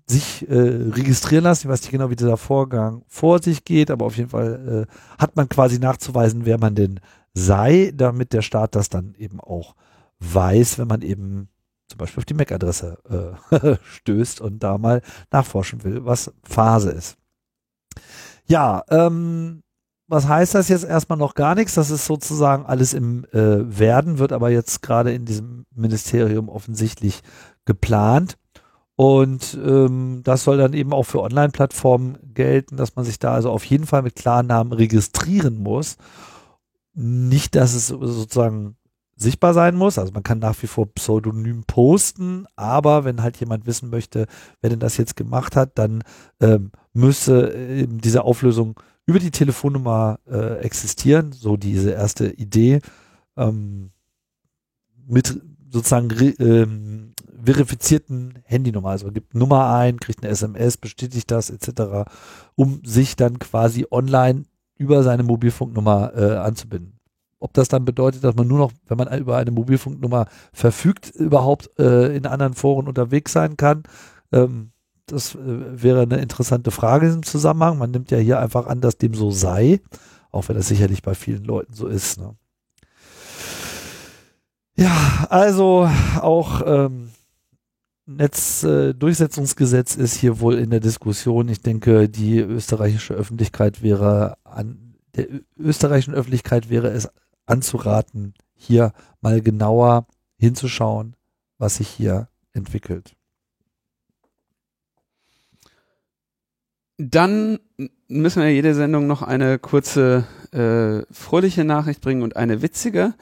sich 0.10 0.48
äh, 0.50 0.54
registrieren 0.54 1.44
lassen. 1.44 1.68
Ich 1.68 1.72
weiß 1.72 1.82
nicht 1.82 1.92
genau, 1.92 2.10
wie 2.10 2.16
dieser 2.16 2.38
Vorgang 2.38 3.04
vor 3.08 3.42
sich 3.42 3.66
geht, 3.66 3.92
aber 3.92 4.06
auf 4.06 4.18
jeden 4.18 4.30
Fall 4.30 4.88
äh, 4.88 5.22
hat 5.22 5.36
man 5.36 5.50
quasi 5.50 5.80
nachzuweisen, 5.80 6.46
wer 6.46 6.58
man 6.58 6.76
denn 6.76 7.00
sei, 7.34 7.92
damit 7.94 8.34
der 8.34 8.42
Staat 8.42 8.76
das 8.76 8.90
dann 8.90 9.14
eben 9.18 9.40
auch 9.40 9.76
weiß, 10.20 10.80
wenn 10.80 10.88
man 10.88 11.02
eben 11.02 11.50
zum 11.88 11.98
Beispiel 11.98 12.22
auf 12.22 12.26
die 12.26 12.34
MAC-Adresse 12.34 13.38
äh, 13.52 13.76
stößt 13.84 14.42
und 14.42 14.60
da 14.64 14.78
mal 14.78 15.02
nachforschen 15.32 15.84
will, 15.84 16.06
was 16.06 16.34
Phase 16.44 16.92
ist. 16.92 17.18
Ja, 18.48 18.84
ähm, 18.90 19.64
was 20.08 20.28
heißt 20.28 20.56
das 20.56 20.70
jetzt 20.70 20.86
erstmal 20.86 21.18
noch 21.18 21.36
gar 21.36 21.54
nichts? 21.56 21.76
Das 21.76 21.90
ist 21.90 22.06
sozusagen 22.06 22.66
alles 22.66 22.94
im 22.94 23.26
äh, 23.34 23.78
Werden, 23.78 24.20
wird 24.20 24.32
aber 24.32 24.50
jetzt 24.50 24.82
gerade 24.82 25.14
in 25.14 25.26
diesem 25.26 25.66
Ministerium 25.76 26.48
offensichtlich 26.48 27.22
geplant. 27.66 28.38
Und 28.98 29.56
ähm, 29.64 30.22
das 30.24 30.44
soll 30.44 30.58
dann 30.58 30.74
eben 30.74 30.92
auch 30.92 31.04
für 31.04 31.22
Online-Plattformen 31.22 32.18
gelten, 32.34 32.78
dass 32.78 32.96
man 32.96 33.06
sich 33.06 33.20
da 33.20 33.32
also 33.32 33.52
auf 33.52 33.64
jeden 33.64 33.86
Fall 33.86 34.02
mit 34.02 34.16
Klarnamen 34.16 34.74
registrieren 34.74 35.62
muss. 35.62 35.98
Nicht, 36.96 37.54
dass 37.54 37.76
es 37.76 37.90
sozusagen 37.90 38.76
sichtbar 39.16 39.54
sein 39.54 39.76
muss. 39.76 40.00
Also 40.00 40.14
man 40.14 40.24
kann 40.24 40.40
nach 40.40 40.60
wie 40.64 40.68
vor 40.68 40.88
pseudonym 40.88 41.64
posten, 41.66 42.48
aber 42.56 43.06
wenn 43.06 43.22
halt 43.22 43.38
jemand 43.38 43.68
wissen 43.68 43.92
möchte, 43.92 44.26
wer 44.62 44.72
denn 44.72 44.80
das 44.80 44.98
jetzt 44.98 45.16
gemacht 45.16 45.56
hat, 45.56 45.78
dann 45.78 46.04
ähm, 46.40 46.72
müsste 46.94 47.54
eben 47.54 48.02
diese 48.02 48.24
Auflösung 48.24 48.80
über 49.06 49.20
die 49.20 49.32
Telefonnummer 49.32 50.18
äh, 50.28 50.58
existieren. 50.62 51.34
So 51.34 51.56
diese 51.56 51.92
erste 51.92 52.32
Idee. 52.32 52.82
Ähm, 53.36 53.92
mit 55.06 55.40
sozusagen 55.70 56.10
ähm, 56.40 57.14
verifizierten 57.42 58.40
Handynummer. 58.44 58.90
Also 58.90 59.12
gibt 59.12 59.36
Nummer 59.36 59.74
ein, 59.74 60.00
kriegt 60.00 60.24
eine 60.24 60.32
SMS, 60.32 60.78
bestätigt 60.78 61.30
das 61.32 61.50
etc., 61.50 62.10
um 62.56 62.82
sich 62.84 63.16
dann 63.16 63.40
quasi 63.40 63.86
online 63.92 64.46
über 64.78 65.04
seine 65.04 65.24
Mobilfunknummer 65.24 66.14
äh, 66.16 66.38
anzubinden. 66.38 67.00
Ob 67.40 67.54
das 67.54 67.68
dann 67.68 67.86
bedeutet, 67.86 68.24
dass 68.24 68.36
man 68.36 68.48
nur 68.48 68.58
noch, 68.58 68.72
wenn 68.88 68.98
man 68.98 69.16
über 69.20 69.38
eine 69.38 69.52
Mobilfunknummer 69.52 70.26
verfügt, 70.54 71.10
überhaupt 71.12 71.70
äh, 71.80 72.16
in 72.16 72.26
anderen 72.26 72.54
Foren 72.54 72.88
unterwegs 72.88 73.32
sein 73.32 73.58
kann, 73.58 73.84
ähm, 74.32 74.72
das 75.06 75.36
äh, 75.36 75.38
wäre 75.82 76.02
eine 76.02 76.18
interessante 76.18 76.72
Frage 76.72 77.06
in 77.06 77.12
diesem 77.12 77.24
Zusammenhang. 77.24 77.78
Man 77.78 77.92
nimmt 77.92 78.12
ja 78.12 78.18
hier 78.18 78.40
einfach 78.40 78.68
an, 78.68 78.82
dass 78.82 78.98
dem 78.98 79.14
so 79.14 79.32
sei, 79.32 79.82
auch 80.32 80.50
wenn 80.50 80.56
das 80.56 80.68
sicherlich 80.68 81.02
bei 81.02 81.14
vielen 81.16 81.44
Leuten 81.44 81.74
so 81.74 81.88
ist. 81.88 82.20
Ne? 82.20 82.36
Ja, 84.76 85.28
also 85.30 85.90
auch 86.22 86.62
ähm, 86.66 87.10
Netzdurchsetzungsgesetz 88.08 89.96
ist 89.96 90.16
hier 90.16 90.40
wohl 90.40 90.56
in 90.56 90.70
der 90.70 90.80
Diskussion. 90.80 91.50
Ich 91.50 91.62
denke, 91.62 92.10
die 92.10 92.40
österreichische 92.40 93.14
Öffentlichkeit 93.14 93.84
wäre 93.84 94.38
an 94.44 94.88
der 95.18 95.28
österreichischen 95.58 96.14
Öffentlichkeit 96.14 96.70
wäre 96.70 96.90
es 96.90 97.10
anzuraten, 97.46 98.34
hier 98.56 98.94
mal 99.20 99.42
genauer 99.42 100.08
hinzuschauen, 100.38 101.16
was 101.58 101.78
sich 101.78 101.88
hier 101.88 102.30
entwickelt. 102.54 103.16
Dann 106.98 107.60
müssen 108.08 108.42
wir 108.42 108.54
jede 108.54 108.74
Sendung 108.74 109.08
noch 109.08 109.22
eine 109.22 109.60
kurze 109.60 110.26
äh, 110.52 111.02
fröhliche 111.14 111.64
Nachricht 111.64 112.02
bringen 112.02 112.24
und 112.24 112.36
eine 112.36 112.62
witzige. 112.62 113.14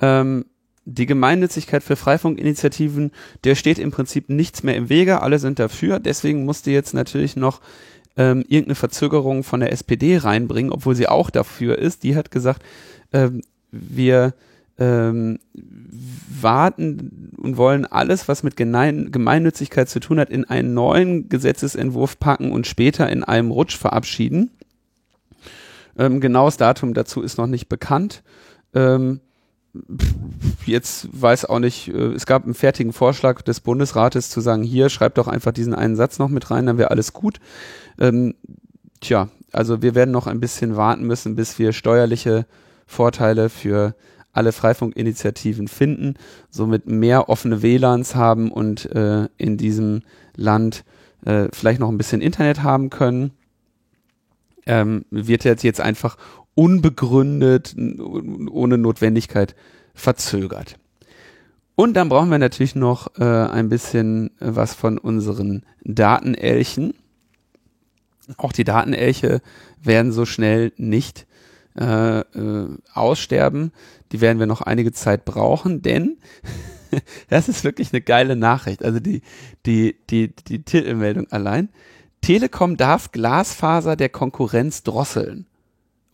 Ähm, 0.00 0.46
die 0.84 1.06
Gemeinnützigkeit 1.06 1.82
für 1.82 1.96
Freifunkinitiativen, 1.96 3.10
der 3.44 3.54
steht 3.54 3.78
im 3.78 3.90
Prinzip 3.90 4.28
nichts 4.28 4.62
mehr 4.62 4.76
im 4.76 4.88
Wege, 4.88 5.22
alle 5.22 5.38
sind 5.38 5.58
dafür, 5.58 5.98
deswegen 5.98 6.44
musste 6.44 6.70
jetzt 6.70 6.94
natürlich 6.94 7.36
noch 7.36 7.60
ähm, 8.16 8.44
irgendeine 8.48 8.74
Verzögerung 8.74 9.42
von 9.44 9.60
der 9.60 9.72
SPD 9.72 10.18
reinbringen, 10.18 10.72
obwohl 10.72 10.94
sie 10.94 11.08
auch 11.08 11.30
dafür 11.30 11.78
ist. 11.78 12.02
Die 12.02 12.16
hat 12.16 12.30
gesagt, 12.30 12.62
ähm, 13.12 13.42
wir 13.70 14.34
ähm, 14.78 15.38
warten 16.40 17.32
und 17.36 17.56
wollen 17.56 17.86
alles, 17.86 18.28
was 18.28 18.42
mit 18.42 18.56
Gemein 18.56 19.10
Gemeinnützigkeit 19.12 19.88
zu 19.88 20.00
tun 20.00 20.18
hat, 20.18 20.30
in 20.30 20.44
einen 20.44 20.74
neuen 20.74 21.28
Gesetzesentwurf 21.28 22.18
packen 22.18 22.52
und 22.52 22.66
später 22.66 23.08
in 23.08 23.24
einem 23.24 23.50
Rutsch 23.50 23.76
verabschieden. 23.76 24.50
Ähm, 25.96 26.20
genaues 26.20 26.56
Datum 26.56 26.94
dazu 26.94 27.22
ist 27.22 27.38
noch 27.38 27.46
nicht 27.46 27.68
bekannt. 27.68 28.22
Ähm, 28.74 29.20
jetzt 30.66 31.08
weiß 31.12 31.46
auch 31.46 31.58
nicht, 31.58 31.88
äh, 31.88 32.12
es 32.12 32.26
gab 32.26 32.44
einen 32.44 32.54
fertigen 32.54 32.92
Vorschlag 32.92 33.42
des 33.42 33.60
Bundesrates 33.60 34.30
zu 34.30 34.40
sagen, 34.40 34.62
hier 34.62 34.88
schreibt 34.88 35.18
doch 35.18 35.28
einfach 35.28 35.52
diesen 35.52 35.74
einen 35.74 35.96
Satz 35.96 36.18
noch 36.18 36.28
mit 36.28 36.50
rein, 36.50 36.66
dann 36.66 36.78
wäre 36.78 36.90
alles 36.90 37.12
gut. 37.12 37.40
Ähm, 37.98 38.34
tja, 39.00 39.28
also 39.52 39.82
wir 39.82 39.94
werden 39.94 40.10
noch 40.10 40.26
ein 40.26 40.40
bisschen 40.40 40.76
warten 40.76 41.04
müssen, 41.06 41.36
bis 41.36 41.58
wir 41.58 41.72
steuerliche 41.72 42.46
Vorteile 42.86 43.48
für 43.48 43.94
alle 44.32 44.52
Freifunkinitiativen 44.52 45.68
finden, 45.68 46.14
somit 46.50 46.86
mehr 46.86 47.28
offene 47.28 47.62
WLANs 47.62 48.14
haben 48.14 48.50
und 48.50 48.90
äh, 48.92 49.28
in 49.36 49.56
diesem 49.56 50.02
Land 50.36 50.84
äh, 51.24 51.48
vielleicht 51.52 51.80
noch 51.80 51.88
ein 51.88 51.98
bisschen 51.98 52.20
Internet 52.20 52.62
haben 52.62 52.90
können, 52.90 53.30
ähm, 54.66 55.04
wird 55.10 55.44
jetzt, 55.44 55.62
jetzt 55.62 55.80
einfach 55.80 56.16
unbegründet, 56.54 57.76
ohne 57.76 58.78
Notwendigkeit 58.78 59.54
verzögert. 59.94 60.76
Und 61.76 61.94
dann 61.94 62.08
brauchen 62.08 62.30
wir 62.30 62.38
natürlich 62.38 62.74
noch 62.76 63.18
äh, 63.18 63.24
ein 63.24 63.68
bisschen 63.68 64.30
was 64.38 64.74
von 64.74 64.98
unseren 64.98 65.64
Datenelchen. 65.82 66.94
Auch 68.36 68.52
die 68.52 68.64
Datenelche 68.64 69.42
werden 69.82 70.12
so 70.12 70.24
schnell 70.24 70.72
nicht 70.76 71.26
äh, 71.78 72.20
äh, 72.20 72.68
aussterben. 72.92 73.72
Die 74.12 74.20
werden 74.20 74.38
wir 74.38 74.46
noch 74.46 74.60
einige 74.60 74.92
Zeit 74.92 75.24
brauchen, 75.24 75.82
denn 75.82 76.18
das 77.28 77.48
ist 77.48 77.64
wirklich 77.64 77.92
eine 77.92 78.00
geile 78.00 78.36
Nachricht. 78.36 78.84
Also 78.84 79.00
die, 79.00 79.22
die, 79.66 79.96
die, 80.10 80.32
die 80.34 80.62
Titelmeldung 80.62 81.26
allein. 81.32 81.70
Telekom 82.20 82.76
darf 82.76 83.10
Glasfaser 83.10 83.96
der 83.96 84.08
Konkurrenz 84.08 84.84
drosseln. 84.84 85.46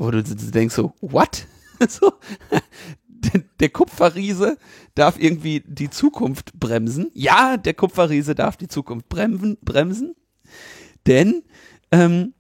Wo 0.01 0.11
du 0.11 0.23
denkst 0.23 0.75
so, 0.75 0.95
what? 1.03 1.47
so, 1.89 2.15
der, 3.61 3.69
Kupferriese 3.69 4.57
darf 4.95 5.21
irgendwie 5.21 5.63
die 5.67 5.91
Zukunft 5.91 6.59
bremsen. 6.59 7.11
Ja, 7.13 7.59
der 7.59 7.75
Kupferriese 7.75 8.35
darf 8.35 8.57
die 8.57 8.69
Zukunft 8.69 9.11
bremsen, 9.11 9.59
bremsen. 9.61 10.15
Denn 11.07 11.43
ähm, 11.93 12.33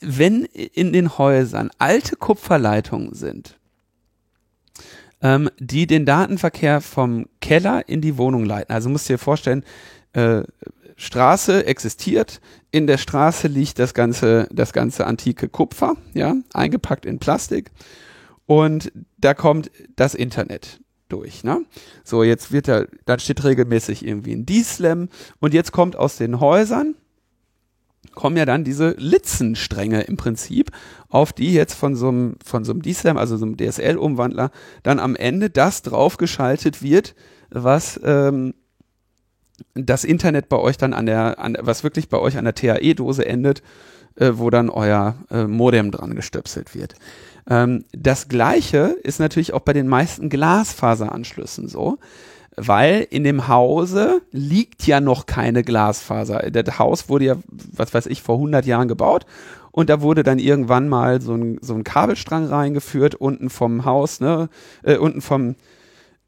wenn 0.00 0.44
in 0.46 0.94
den 0.94 1.18
Häusern 1.18 1.68
alte 1.76 2.16
Kupferleitungen 2.16 3.12
sind, 3.12 3.58
ähm, 5.20 5.50
die 5.58 5.86
den 5.86 6.06
Datenverkehr 6.06 6.80
vom 6.80 7.26
Keller 7.42 7.86
in 7.86 8.00
die 8.00 8.16
Wohnung 8.16 8.46
leiten. 8.46 8.72
Also 8.72 8.88
musst 8.88 9.10
du 9.10 9.12
dir 9.12 9.18
vorstellen, 9.18 9.62
äh, 10.14 10.42
Straße 10.96 11.66
existiert, 11.66 12.40
in 12.70 12.86
der 12.86 12.98
Straße 12.98 13.48
liegt 13.48 13.78
das 13.78 13.94
ganze, 13.94 14.48
das 14.50 14.72
ganze 14.72 15.06
antike 15.06 15.48
Kupfer, 15.48 15.96
ja, 16.14 16.34
eingepackt 16.52 17.06
in 17.06 17.18
Plastik 17.18 17.70
und 18.46 18.92
da 19.18 19.34
kommt 19.34 19.70
das 19.94 20.14
Internet 20.14 20.80
durch. 21.08 21.44
Ne? 21.44 21.64
So, 22.02 22.22
jetzt 22.22 22.50
wird 22.50 22.68
da, 22.68 22.84
dann 23.04 23.18
steht 23.18 23.44
regelmäßig 23.44 24.04
irgendwie 24.04 24.32
ein 24.32 24.46
D-Slam 24.46 25.08
und 25.40 25.54
jetzt 25.54 25.72
kommt 25.72 25.96
aus 25.96 26.16
den 26.16 26.40
Häusern 26.40 26.94
kommen 28.14 28.36
ja 28.36 28.46
dann 28.46 28.64
diese 28.64 28.96
Litzenstränge 28.98 30.02
im 30.02 30.16
Prinzip, 30.16 30.70
auf 31.08 31.32
die 31.32 31.52
jetzt 31.52 31.74
von 31.74 31.94
so 31.94 32.08
einem, 32.08 32.36
von 32.44 32.64
so 32.64 32.72
einem 32.72 32.82
D-Slam, 32.82 33.16
also 33.16 33.36
so 33.36 33.44
einem 33.44 33.56
DSL-Umwandler, 33.56 34.50
dann 34.82 34.98
am 34.98 35.14
Ende 35.14 35.50
das 35.50 35.82
draufgeschaltet 35.82 36.82
wird, 36.82 37.14
was 37.50 38.00
ähm, 38.02 38.54
das 39.74 40.04
Internet 40.04 40.48
bei 40.48 40.58
euch 40.58 40.76
dann 40.76 40.92
an 40.92 41.06
der, 41.06 41.38
an, 41.38 41.56
was 41.60 41.84
wirklich 41.84 42.08
bei 42.08 42.18
euch 42.18 42.36
an 42.36 42.44
der 42.44 42.54
TAE-Dose 42.54 43.26
endet, 43.26 43.62
äh, 44.16 44.32
wo 44.34 44.50
dann 44.50 44.70
euer 44.70 45.16
äh, 45.30 45.44
Modem 45.44 45.90
dran 45.90 46.14
gestöpselt 46.14 46.74
wird. 46.74 46.94
Ähm, 47.48 47.84
das 47.92 48.28
gleiche 48.28 48.96
ist 49.02 49.20
natürlich 49.20 49.52
auch 49.52 49.60
bei 49.60 49.72
den 49.72 49.88
meisten 49.88 50.28
Glasfaseranschlüssen 50.28 51.68
so, 51.68 51.98
weil 52.56 53.06
in 53.10 53.24
dem 53.24 53.48
Hause 53.48 54.22
liegt 54.30 54.86
ja 54.86 55.00
noch 55.00 55.26
keine 55.26 55.62
Glasfaser. 55.62 56.50
Das 56.50 56.78
Haus 56.78 57.08
wurde 57.08 57.24
ja, 57.26 57.36
was 57.46 57.92
weiß 57.92 58.06
ich, 58.06 58.22
vor 58.22 58.36
100 58.36 58.64
Jahren 58.66 58.88
gebaut 58.88 59.26
und 59.76 59.90
da 59.90 60.00
wurde 60.00 60.22
dann 60.22 60.38
irgendwann 60.38 60.88
mal 60.88 61.20
so 61.20 61.34
ein, 61.34 61.58
so 61.60 61.74
ein 61.74 61.84
Kabelstrang 61.84 62.46
reingeführt, 62.46 63.14
unten 63.14 63.50
vom 63.50 63.84
Haus, 63.84 64.20
ne, 64.20 64.48
äh, 64.82 64.96
unten 64.96 65.20
vom, 65.20 65.54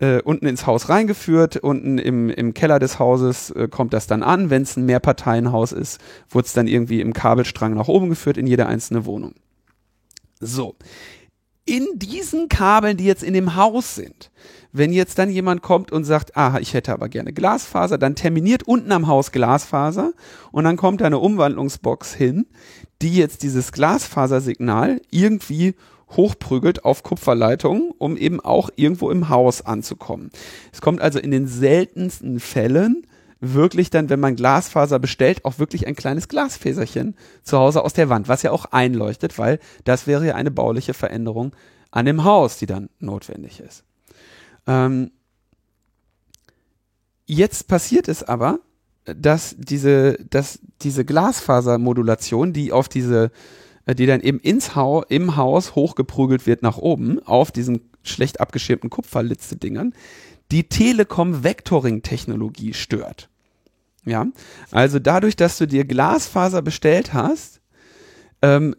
äh, 0.01 0.21
unten 0.23 0.47
ins 0.47 0.67
Haus 0.67 0.89
reingeführt, 0.89 1.57
unten 1.57 1.99
im, 1.99 2.31
im 2.31 2.55
Keller 2.55 2.79
des 2.79 2.99
Hauses 2.99 3.51
äh, 3.51 3.69
kommt 3.69 3.93
das 3.93 4.07
dann 4.07 4.23
an. 4.23 4.51
Wenn 4.51 4.63
es 4.63 4.77
ein 4.77 4.87
Mehrparteienhaus 4.87 5.73
ist, 5.73 6.01
wurde 6.31 6.47
es 6.47 6.53
dann 6.53 6.67
irgendwie 6.67 7.01
im 7.01 7.13
Kabelstrang 7.13 7.75
nach 7.75 7.89
oben 7.89 8.09
geführt 8.09 8.37
in 8.37 8.47
jede 8.47 8.67
einzelne 8.67 9.05
Wohnung. 9.05 9.35
So. 10.41 10.77
In 11.65 11.87
diesen 11.97 12.49
Kabeln, 12.49 12.97
die 12.97 13.05
jetzt 13.05 13.23
in 13.23 13.35
dem 13.35 13.55
Haus 13.55 13.95
sind, 13.95 14.31
wenn 14.73 14.93
jetzt 14.93 15.19
dann 15.19 15.31
jemand 15.31 15.63
kommt 15.63 15.93
und 15.93 16.05
sagt, 16.05 16.37
ah, 16.37 16.59
ich 16.61 16.75
hätte 16.75 16.93
aber 16.93 17.09
gerne 17.09 17.33
Glasfaser, 17.33 17.99
dann 17.99 18.15
terminiert 18.15 18.63
unten 18.63 18.93
am 18.93 19.07
Haus 19.07 19.33
Glasfaser 19.33 20.13
und 20.53 20.65
dann 20.65 20.77
kommt 20.77 21.01
da 21.01 21.07
eine 21.07 21.19
Umwandlungsbox 21.19 22.15
hin, 22.15 22.47
die 23.03 23.17
jetzt 23.17 23.43
dieses 23.43 23.73
Glasfasersignal 23.73 25.01
irgendwie 25.11 25.75
hochprügelt 26.11 26.85
auf 26.85 27.03
Kupferleitungen, 27.03 27.93
um 27.99 28.17
eben 28.17 28.41
auch 28.41 28.71
irgendwo 28.77 29.11
im 29.11 29.29
Haus 29.29 29.63
anzukommen. 29.63 30.31
Es 30.73 30.81
kommt 30.81 31.01
also 31.01 31.19
in 31.19 31.31
den 31.31 31.47
seltensten 31.47 32.41
Fällen 32.41 33.07
wirklich 33.41 33.91
dann, 33.91 34.09
wenn 34.09 34.21
man 34.21 34.37
Glasfaser 34.37 34.99
bestellt, 34.99 35.45
auch 35.45 35.59
wirklich 35.59 35.87
ein 35.87 35.95
kleines 35.95 36.29
Glasfäserchen 36.29 37.15
zu 37.43 37.59
Hause 37.59 37.85
aus 37.85 37.93
der 37.93 38.09
Wand, 38.09 38.29
was 38.29 38.43
ja 38.43 38.51
auch 38.51 38.67
einleuchtet, 38.67 39.39
weil 39.39 39.61
das 39.85 40.07
wäre 40.07 40.27
ja 40.27 40.35
eine 40.35 40.51
bauliche 40.51 40.95
Veränderung 40.95 41.55
an 41.91 42.07
dem 42.07 42.25
Haus, 42.25 42.59
die 42.59 42.67
dann 42.67 42.89
notwendig 42.99 43.61
ist. 43.61 43.85
Ähm, 44.67 45.13
jetzt 47.27 47.69
passiert 47.69 48.09
es 48.09 48.23
aber, 48.23 48.59
dass 49.05 49.55
diese, 49.59 50.19
dass 50.31 50.59
diese 50.83 51.05
Glasfasermodulation, 51.05 52.53
die 52.53 52.73
auf 52.73 52.89
diese, 52.89 53.31
die 53.95 54.07
dann 54.07 54.21
eben 54.21 54.41
ins 54.41 54.75
Haus, 54.75 55.05
im 55.09 55.37
Haus 55.37 55.75
hochgeprügelt 55.75 56.47
wird 56.47 56.63
nach 56.63 56.79
oben, 56.79 57.21
auf 57.25 57.53
diesen 57.53 57.91
schlecht 58.03 58.41
abgeschirmten 58.41 58.91
Kupferlitze-Dingern, 58.91 59.95
die 60.51 60.69
Telekom-Vectoring-Technologie 60.69 62.75
stört. 62.75 63.29
Ja, 64.05 64.27
also 64.71 64.99
dadurch, 64.99 65.37
dass 65.37 65.59
du 65.59 65.67
dir 65.67 65.85
Glasfaser 65.85 66.63
bestellt 66.63 67.13
hast, 67.13 67.61
ähm, 68.41 68.75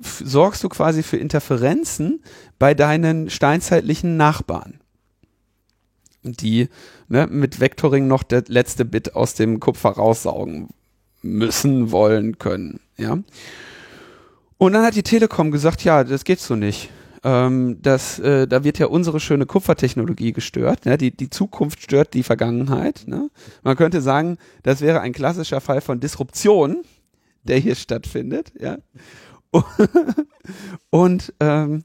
sorgst 0.00 0.62
du 0.62 0.68
quasi 0.68 1.02
für 1.02 1.16
Interferenzen 1.16 2.22
bei 2.58 2.74
deinen 2.74 3.30
steinzeitlichen 3.30 4.16
Nachbarn, 4.16 4.80
die 6.22 6.68
ne, 7.08 7.26
mit 7.26 7.58
Vectoring 7.58 8.06
noch 8.06 8.22
das 8.22 8.44
letzte 8.48 8.84
Bit 8.84 9.16
aus 9.16 9.34
dem 9.34 9.60
Kupfer 9.60 9.90
raussaugen 9.90 10.68
müssen, 11.22 11.90
wollen, 11.90 12.38
können. 12.38 12.80
Ja. 12.96 13.18
Und 14.62 14.74
dann 14.74 14.84
hat 14.84 14.94
die 14.94 15.02
Telekom 15.02 15.50
gesagt, 15.50 15.82
ja, 15.82 16.04
das 16.04 16.22
geht 16.22 16.38
so 16.38 16.54
nicht 16.54 16.90
ähm, 17.24 17.78
das, 17.82 18.18
äh, 18.18 18.46
da 18.46 18.64
wird 18.64 18.78
ja 18.78 18.86
unsere 18.86 19.20
schöne 19.20 19.46
Kupfertechnologie 19.46 20.32
gestört. 20.32 20.86
Ne? 20.86 20.98
Die, 20.98 21.16
die 21.16 21.30
Zukunft 21.30 21.82
stört 21.82 22.14
die 22.14 22.22
Vergangenheit. 22.22 23.04
Ne? 23.06 23.30
Man 23.62 23.76
könnte 23.76 24.00
sagen, 24.00 24.38
das 24.62 24.80
wäre 24.80 25.00
ein 25.00 25.12
klassischer 25.12 25.60
Fall 25.60 25.80
von 25.80 26.00
Disruption, 26.00 26.82
der 27.44 27.58
hier 27.58 27.74
stattfindet. 27.74 28.52
Ja? 28.58 28.78
Und 30.90 31.32
ähm, 31.40 31.84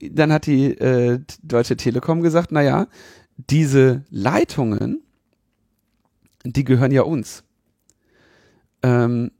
dann 0.00 0.32
hat 0.32 0.46
die 0.46 0.78
äh, 0.78 1.20
Deutsche 1.42 1.76
Telekom 1.76 2.22
gesagt, 2.22 2.52
naja, 2.52 2.86
diese 3.36 4.04
Leitungen, 4.10 5.02
die 6.44 6.64
gehören 6.64 6.92
ja 6.92 7.02
uns. 7.02 7.42
Ähm, 8.82 9.32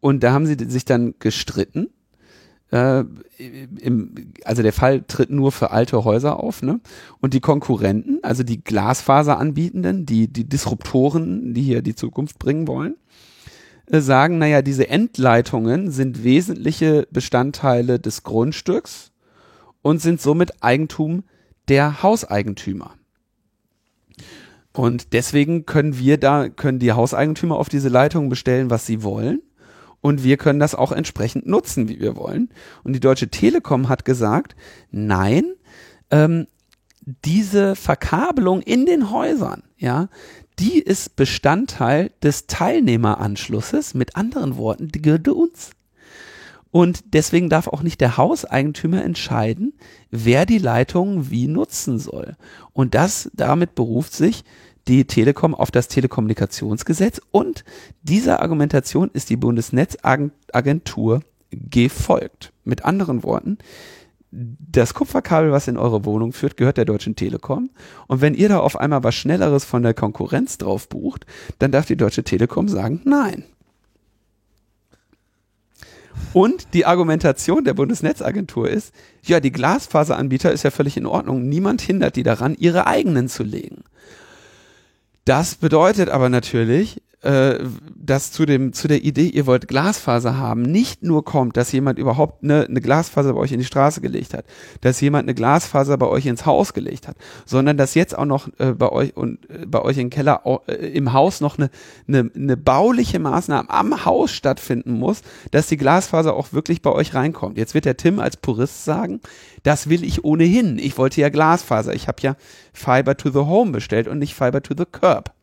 und 0.00 0.22
da 0.22 0.32
haben 0.32 0.46
sie 0.46 0.56
sich 0.68 0.84
dann 0.84 1.14
gestritten 1.18 1.88
äh, 2.70 3.04
im, 3.38 4.32
also 4.44 4.62
der 4.62 4.72
Fall 4.72 5.02
tritt 5.06 5.30
nur 5.30 5.52
für 5.52 5.70
alte 5.70 6.04
Häuser 6.04 6.40
auf, 6.42 6.62
ne? 6.62 6.80
Und 7.20 7.32
die 7.34 7.40
Konkurrenten, 7.40 8.18
also 8.22 8.42
die 8.42 8.62
Glasfaseranbietenden, 8.62 10.04
die, 10.04 10.28
die 10.28 10.48
Disruptoren, 10.48 11.54
die 11.54 11.62
hier 11.62 11.82
die 11.82 11.94
Zukunft 11.94 12.38
bringen 12.38 12.66
wollen, 12.66 12.96
äh, 13.86 14.00
sagen, 14.00 14.38
naja, 14.38 14.62
diese 14.62 14.88
Endleitungen 14.88 15.90
sind 15.92 16.24
wesentliche 16.24 17.06
Bestandteile 17.10 18.00
des 18.00 18.24
Grundstücks 18.24 19.12
und 19.82 20.02
sind 20.02 20.20
somit 20.20 20.62
Eigentum 20.62 21.22
der 21.68 22.02
Hauseigentümer. 22.02 22.94
Und 24.72 25.12
deswegen 25.12 25.66
können 25.66 25.98
wir 25.98 26.18
da, 26.18 26.48
können 26.48 26.80
die 26.80 26.92
Hauseigentümer 26.92 27.56
auf 27.56 27.68
diese 27.68 27.88
Leitungen 27.88 28.28
bestellen, 28.28 28.70
was 28.70 28.86
sie 28.86 29.02
wollen 29.02 29.40
und 30.06 30.22
wir 30.22 30.36
können 30.36 30.60
das 30.60 30.76
auch 30.76 30.92
entsprechend 30.92 31.48
nutzen, 31.48 31.88
wie 31.88 31.98
wir 31.98 32.14
wollen. 32.14 32.50
Und 32.84 32.92
die 32.92 33.00
Deutsche 33.00 33.26
Telekom 33.26 33.88
hat 33.88 34.04
gesagt, 34.04 34.54
nein, 34.92 35.46
ähm, 36.12 36.46
diese 37.24 37.74
Verkabelung 37.74 38.62
in 38.62 38.86
den 38.86 39.10
Häusern, 39.10 39.64
ja, 39.76 40.08
die 40.60 40.78
ist 40.78 41.16
Bestandteil 41.16 42.12
des 42.22 42.46
Teilnehmeranschlusses. 42.46 43.94
Mit 43.94 44.14
anderen 44.14 44.56
Worten, 44.56 44.92
die 44.92 45.02
gehört 45.02 45.26
uns. 45.26 45.72
Und 46.70 47.02
deswegen 47.12 47.48
darf 47.50 47.66
auch 47.66 47.82
nicht 47.82 48.00
der 48.00 48.16
Hauseigentümer 48.16 49.02
entscheiden, 49.02 49.72
wer 50.12 50.46
die 50.46 50.58
Leitungen 50.58 51.32
wie 51.32 51.48
nutzen 51.48 51.98
soll. 51.98 52.36
Und 52.72 52.94
das, 52.94 53.28
damit 53.34 53.74
beruft 53.74 54.12
sich 54.12 54.44
die 54.88 55.04
Telekom 55.04 55.54
auf 55.54 55.70
das 55.70 55.88
Telekommunikationsgesetz 55.88 57.20
und 57.30 57.64
dieser 58.02 58.40
Argumentation 58.40 59.10
ist 59.12 59.30
die 59.30 59.36
Bundesnetzagentur 59.36 61.20
gefolgt. 61.50 62.52
Mit 62.64 62.84
anderen 62.84 63.22
Worten, 63.22 63.58
das 64.30 64.94
Kupferkabel, 64.94 65.52
was 65.52 65.68
in 65.68 65.76
eure 65.76 66.04
Wohnung 66.04 66.32
führt, 66.32 66.56
gehört 66.56 66.76
der 66.76 66.84
Deutschen 66.84 67.16
Telekom. 67.16 67.70
Und 68.06 68.20
wenn 68.20 68.34
ihr 68.34 68.48
da 68.48 68.58
auf 68.58 68.78
einmal 68.78 69.02
was 69.02 69.14
Schnelleres 69.14 69.64
von 69.64 69.82
der 69.82 69.94
Konkurrenz 69.94 70.58
drauf 70.58 70.88
bucht, 70.88 71.26
dann 71.58 71.72
darf 71.72 71.86
die 71.86 71.96
Deutsche 71.96 72.24
Telekom 72.24 72.68
sagen, 72.68 73.00
nein. 73.04 73.44
Und 76.32 76.74
die 76.74 76.84
Argumentation 76.86 77.64
der 77.64 77.74
Bundesnetzagentur 77.74 78.68
ist, 78.68 78.92
ja, 79.22 79.40
die 79.40 79.52
Glasfaseranbieter 79.52 80.52
ist 80.52 80.64
ja 80.64 80.70
völlig 80.70 80.96
in 80.96 81.06
Ordnung. 81.06 81.48
Niemand 81.48 81.80
hindert 81.80 82.16
die 82.16 82.22
daran, 82.22 82.56
ihre 82.58 82.86
eigenen 82.86 83.28
zu 83.28 83.42
legen. 83.42 83.84
Das 85.26 85.56
bedeutet 85.56 86.08
aber 86.08 86.28
natürlich, 86.28 87.02
äh, 87.22 87.58
dass 87.94 88.30
zu 88.30 88.46
dem 88.46 88.72
zu 88.72 88.88
der 88.88 89.02
Idee, 89.02 89.28
ihr 89.28 89.46
wollt 89.46 89.68
Glasfaser 89.68 90.36
haben, 90.36 90.62
nicht 90.62 91.02
nur 91.02 91.24
kommt, 91.24 91.56
dass 91.56 91.72
jemand 91.72 91.98
überhaupt 91.98 92.44
eine, 92.44 92.66
eine 92.66 92.80
Glasfaser 92.80 93.32
bei 93.32 93.40
euch 93.40 93.52
in 93.52 93.58
die 93.58 93.64
Straße 93.64 94.00
gelegt 94.00 94.34
hat, 94.34 94.44
dass 94.82 95.00
jemand 95.00 95.24
eine 95.24 95.34
Glasfaser 95.34 95.96
bei 95.96 96.06
euch 96.06 96.26
ins 96.26 96.46
Haus 96.46 96.74
gelegt 96.74 97.08
hat, 97.08 97.16
sondern 97.44 97.76
dass 97.76 97.94
jetzt 97.94 98.16
auch 98.16 98.26
noch 98.26 98.48
äh, 98.58 98.72
bei 98.72 98.90
euch 98.90 99.16
und 99.16 99.48
äh, 99.50 99.66
bei 99.66 99.82
euch 99.82 99.98
im 99.98 100.10
Keller 100.10 100.42
äh, 100.66 100.72
im 100.72 101.12
Haus 101.12 101.40
noch 101.40 101.58
eine, 101.58 101.70
eine, 102.06 102.30
eine 102.34 102.56
bauliche 102.56 103.18
Maßnahme 103.18 103.70
am 103.70 104.04
Haus 104.04 104.30
stattfinden 104.30 104.92
muss, 104.92 105.22
dass 105.50 105.68
die 105.68 105.78
Glasfaser 105.78 106.34
auch 106.34 106.52
wirklich 106.52 106.82
bei 106.82 106.92
euch 106.92 107.14
reinkommt. 107.14 107.56
Jetzt 107.56 107.74
wird 107.74 107.86
der 107.86 107.96
Tim 107.96 108.20
als 108.20 108.36
Purist 108.36 108.84
sagen, 108.84 109.20
das 109.62 109.88
will 109.88 110.04
ich 110.04 110.24
ohnehin. 110.24 110.78
Ich 110.78 110.96
wollte 110.98 111.20
ja 111.20 111.28
Glasfaser. 111.28 111.94
Ich 111.94 112.08
habe 112.08 112.18
ja 112.20 112.36
Fiber 112.72 113.16
to 113.16 113.30
the 113.30 113.38
Home 113.38 113.72
bestellt 113.72 114.06
und 114.06 114.18
nicht 114.18 114.34
Fiber 114.34 114.62
to 114.62 114.74
the 114.76 114.84
Curb. 114.84 115.35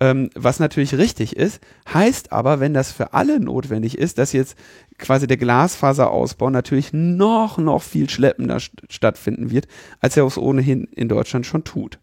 Ähm, 0.00 0.30
was 0.34 0.58
natürlich 0.58 0.96
richtig 0.98 1.36
ist, 1.36 1.60
heißt 1.92 2.32
aber, 2.32 2.60
wenn 2.60 2.74
das 2.74 2.90
für 2.90 3.12
alle 3.12 3.38
notwendig 3.40 3.96
ist, 3.96 4.18
dass 4.18 4.32
jetzt 4.32 4.56
quasi 4.98 5.26
der 5.26 5.36
Glasfaserausbau 5.36 6.50
natürlich 6.50 6.92
noch, 6.92 7.58
noch 7.58 7.82
viel 7.82 8.10
schleppender 8.10 8.58
st 8.60 8.82
stattfinden 8.88 9.50
wird, 9.50 9.68
als 10.00 10.16
er 10.16 10.24
es 10.26 10.38
ohnehin 10.38 10.84
in 10.84 11.08
Deutschland 11.08 11.46
schon 11.46 11.64
tut. 11.64 11.98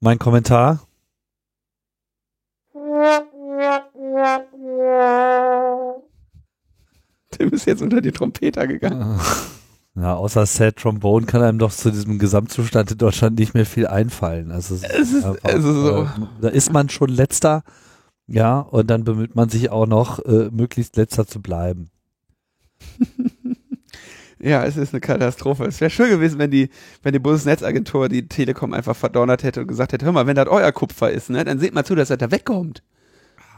Mein 0.00 0.18
Kommentar. 0.18 0.86
Tim 7.30 7.50
ist 7.50 7.66
jetzt 7.66 7.82
unter 7.82 8.00
die 8.00 8.12
Trompeter 8.12 8.66
gegangen. 8.66 9.20
Ja, 9.96 10.16
außer 10.16 10.44
Sad 10.44 10.76
Trombone 10.76 11.26
kann 11.26 11.42
einem 11.42 11.58
doch 11.58 11.72
zu 11.72 11.90
diesem 11.90 12.18
Gesamtzustand 12.18 12.90
in 12.90 12.98
Deutschland 12.98 13.38
nicht 13.38 13.54
mehr 13.54 13.66
viel 13.66 13.86
einfallen. 13.86 14.50
Also, 14.50 14.74
es 14.74 14.82
ist 14.82 15.24
einfach, 15.24 15.36
also 15.44 15.72
so. 15.72 16.02
äh, 16.02 16.06
da 16.40 16.48
ist 16.48 16.72
man 16.72 16.88
schon 16.88 17.10
letzter, 17.10 17.62
ja, 18.26 18.58
und 18.58 18.90
dann 18.90 19.04
bemüht 19.04 19.36
man 19.36 19.48
sich 19.48 19.70
auch 19.70 19.86
noch, 19.86 20.18
äh, 20.24 20.50
möglichst 20.50 20.96
letzter 20.96 21.26
zu 21.28 21.40
bleiben. 21.40 21.90
ja, 24.40 24.64
es 24.64 24.76
ist 24.76 24.92
eine 24.92 25.00
Katastrophe. 25.00 25.64
Es 25.64 25.80
wäre 25.80 25.90
schön 25.90 26.10
gewesen, 26.10 26.40
wenn 26.40 26.50
die, 26.50 26.70
wenn 27.04 27.12
die 27.12 27.20
Bundesnetzagentur 27.20 28.08
die 28.08 28.26
Telekom 28.26 28.72
einfach 28.72 28.96
verdonnert 28.96 29.44
hätte 29.44 29.60
und 29.60 29.68
gesagt 29.68 29.92
hätte, 29.92 30.06
hör 30.06 30.12
mal, 30.12 30.26
wenn 30.26 30.34
das 30.36 30.48
euer 30.48 30.72
Kupfer 30.72 31.12
ist, 31.12 31.30
ne, 31.30 31.44
dann 31.44 31.60
seht 31.60 31.72
mal 31.72 31.84
zu, 31.84 31.94
dass 31.94 32.10
er 32.10 32.16
da 32.16 32.32
wegkommt. 32.32 32.82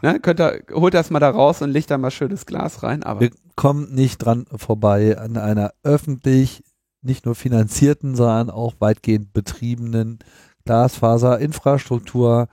Ne, 0.02 0.20
könnt 0.20 0.40
ihr, 0.40 0.62
holt 0.72 0.94
das 0.94 1.10
mal 1.10 1.20
da 1.20 1.30
raus 1.30 1.62
und 1.62 1.70
legt 1.70 1.90
da 1.90 1.98
mal 1.98 2.10
schönes 2.10 2.46
Glas 2.46 2.82
rein. 2.82 3.02
Aber 3.02 3.20
Wir 3.20 3.30
kommen 3.54 3.94
nicht 3.94 4.18
dran 4.18 4.46
vorbei 4.54 5.18
an 5.18 5.36
einer 5.36 5.72
öffentlich 5.82 6.62
nicht 7.02 7.24
nur 7.24 7.34
finanzierten, 7.34 8.14
sondern 8.14 8.50
auch 8.50 8.74
weitgehend 8.78 9.32
betriebenen 9.32 10.18
Glasfaserinfrastruktur 10.64 12.48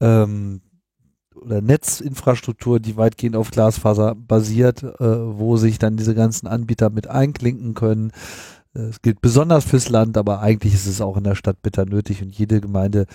ähm, 0.00 0.60
oder 1.34 1.60
Netzinfrastruktur, 1.60 2.80
die 2.80 2.96
weitgehend 2.96 3.36
auf 3.36 3.50
Glasfaser 3.50 4.14
basiert, 4.14 4.82
äh, 4.82 5.38
wo 5.38 5.56
sich 5.56 5.78
dann 5.78 5.96
diese 5.96 6.14
ganzen 6.14 6.46
Anbieter 6.46 6.90
mit 6.90 7.08
einklinken 7.08 7.74
können. 7.74 8.12
Es 8.74 9.02
gilt 9.02 9.20
besonders 9.20 9.64
fürs 9.64 9.88
Land, 9.88 10.16
aber 10.16 10.40
eigentlich 10.40 10.74
ist 10.74 10.86
es 10.86 11.00
auch 11.00 11.16
in 11.16 11.24
der 11.24 11.34
Stadt 11.34 11.62
bitter 11.62 11.84
nötig 11.84 12.22
und 12.22 12.36
jede 12.36 12.60
Gemeinde 12.60 13.06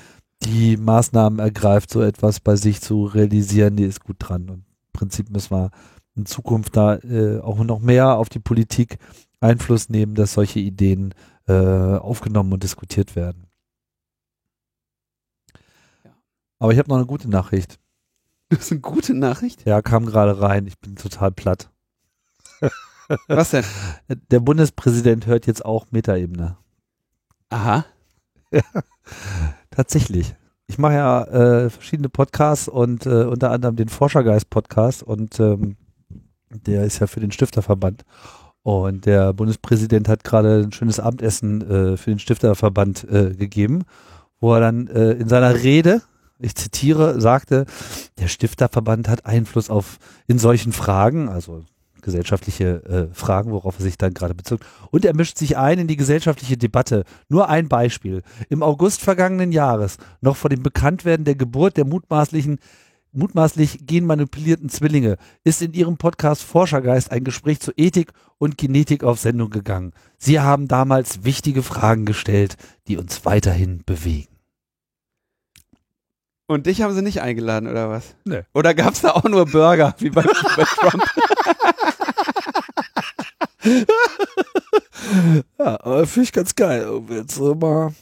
die 0.43 0.77
Maßnahmen 0.77 1.39
ergreift, 1.39 1.89
so 1.89 2.01
etwas 2.01 2.39
bei 2.39 2.55
sich 2.55 2.81
zu 2.81 3.05
realisieren, 3.05 3.75
die 3.75 3.83
ist 3.83 4.03
gut 4.03 4.17
dran. 4.19 4.49
Und 4.49 4.59
im 4.59 4.93
Prinzip 4.93 5.29
müssen 5.29 5.51
wir 5.51 5.71
in 6.15 6.25
Zukunft 6.25 6.75
da 6.75 6.95
äh, 6.97 7.39
auch 7.39 7.63
noch 7.63 7.79
mehr 7.79 8.15
auf 8.15 8.29
die 8.29 8.39
Politik 8.39 8.97
Einfluss 9.39 9.89
nehmen, 9.89 10.15
dass 10.15 10.33
solche 10.33 10.59
Ideen 10.59 11.13
äh, 11.47 11.53
aufgenommen 11.53 12.53
und 12.53 12.63
diskutiert 12.63 13.15
werden. 13.15 13.47
Aber 16.59 16.71
ich 16.71 16.79
habe 16.79 16.89
noch 16.89 16.97
eine 16.97 17.05
gute 17.05 17.29
Nachricht. 17.29 17.79
Das 18.49 18.59
ist 18.59 18.71
eine 18.71 18.81
gute 18.81 19.13
Nachricht? 19.13 19.65
Ja, 19.65 19.81
kam 19.81 20.05
gerade 20.05 20.41
rein. 20.41 20.65
Ich 20.65 20.79
bin 20.79 20.95
total 20.95 21.31
platt. 21.31 21.69
Was 23.27 23.51
denn? 23.51 23.65
Der 24.31 24.39
Bundespräsident 24.39 25.27
hört 25.27 25.47
jetzt 25.47 25.63
auch 25.63 25.87
Metaebene. 25.91 26.57
Aha. 27.49 27.85
Tatsächlich. 29.77 30.33
Ich 30.65 30.79
mache 30.79 30.95
ja 30.95 31.23
äh, 31.25 31.69
verschiedene 31.69 32.09
Podcasts 32.09 32.67
und 32.67 33.05
äh, 33.05 33.25
unter 33.25 33.51
anderem 33.51 33.75
den 33.75 33.89
Forschergeist-Podcast 33.89 35.03
und 35.03 35.39
ähm, 35.39 35.77
der 36.49 36.83
ist 36.83 36.97
ja 36.97 37.05
für 37.05 37.19
den 37.19 37.29
Stifterverband. 37.29 38.03
Und 38.63 39.05
der 39.05 39.33
Bundespräsident 39.33 40.09
hat 40.09 40.23
gerade 40.23 40.63
ein 40.63 40.71
schönes 40.71 40.99
Abendessen 40.99 41.61
äh, 41.61 41.95
für 41.95 42.09
den 42.09 42.17
Stifterverband 42.17 43.07
äh, 43.07 43.35
gegeben, 43.35 43.83
wo 44.39 44.51
er 44.55 44.61
dann 44.61 44.87
äh, 44.87 45.11
in 45.11 45.29
seiner 45.29 45.53
Rede, 45.53 46.01
ich 46.39 46.55
zitiere, 46.55 47.21
sagte, 47.21 47.67
der 48.17 48.29
Stifterverband 48.29 49.07
hat 49.07 49.27
Einfluss 49.27 49.69
auf 49.69 49.99
in 50.25 50.39
solchen 50.39 50.73
Fragen, 50.73 51.29
also 51.29 51.65
gesellschaftliche 52.07 53.09
äh, 53.11 53.13
Fragen, 53.13 53.51
worauf 53.51 53.77
er 53.77 53.83
sich 53.83 53.97
dann 53.97 54.13
gerade 54.13 54.33
bezog. 54.33 54.61
Und 54.91 55.03
er 55.03 55.13
mischt 55.13 55.37
sich 55.37 55.57
ein 55.57 55.77
in 55.77 55.87
die 55.87 55.97
gesellschaftliche 55.97 56.55
Debatte. 56.55 57.03
Nur 57.27 57.49
ein 57.49 57.67
Beispiel. 57.67 58.23
Im 58.49 58.63
August 58.63 59.01
vergangenen 59.01 59.51
Jahres, 59.51 59.97
noch 60.21 60.37
vor 60.37 60.49
dem 60.49 60.63
Bekanntwerden 60.63 61.25
der 61.25 61.35
Geburt 61.35 61.75
der 61.75 61.85
mutmaßlichen 61.85 62.59
mutmaßlich 63.13 63.87
genmanipulierten 63.87 64.69
Zwillinge, 64.69 65.17
ist 65.43 65.61
in 65.61 65.73
ihrem 65.73 65.97
Podcast 65.97 66.43
Forschergeist 66.43 67.11
ein 67.11 67.23
Gespräch 67.23 67.59
zu 67.59 67.71
Ethik 67.75 68.11
und 68.37 68.57
Genetik 68.57 69.03
auf 69.03 69.19
Sendung 69.19 69.49
gegangen. 69.49 69.93
Sie 70.17 70.39
haben 70.39 70.67
damals 70.67 71.23
wichtige 71.23 71.63
Fragen 71.63 72.05
gestellt, 72.05 72.55
die 72.87 72.97
uns 72.97 73.25
weiterhin 73.25 73.83
bewegen. 73.85 74.37
Und 76.47 76.67
dich 76.67 76.81
haben 76.81 76.93
sie 76.93 77.01
nicht 77.01 77.21
eingeladen, 77.21 77.67
oder 77.67 77.89
was? 77.89 78.15
Nee. 78.23 78.43
Oder 78.53 78.73
gab 78.73 78.93
es 78.93 79.01
da 79.01 79.11
auch 79.11 79.23
nur 79.23 79.45
Burger, 79.47 79.95
wie 79.99 80.09
bei, 80.09 80.23
bei 80.23 80.63
Trump? 80.63 81.03
ja, 85.59 85.81
aber 85.81 86.07
finde 86.07 86.23
ich 86.25 86.33
ganz 86.33 86.55
geil. 86.55 86.87
Jetzt 87.09 87.39
mal 87.39 87.93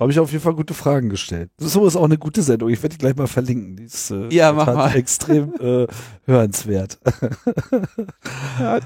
habe 0.00 0.12
ich 0.12 0.20
auf 0.20 0.30
jeden 0.30 0.42
Fall 0.42 0.54
gute 0.54 0.74
Fragen 0.74 1.08
gestellt. 1.08 1.50
Das 1.58 1.74
ist 1.74 1.96
auch 1.96 2.04
eine 2.04 2.18
gute 2.18 2.42
Sendung. 2.42 2.68
Ich 2.68 2.82
werde 2.82 2.94
die 2.94 3.00
gleich 3.00 3.16
mal 3.16 3.26
verlinken. 3.26 3.76
Die 3.76 3.84
ist 3.84 4.12
äh, 4.12 4.28
ja, 4.30 4.52
mach 4.52 4.72
mal. 4.72 4.94
extrem 4.94 5.54
äh, 5.60 5.86
hörenswert. 6.24 6.98
ja, 8.60 8.78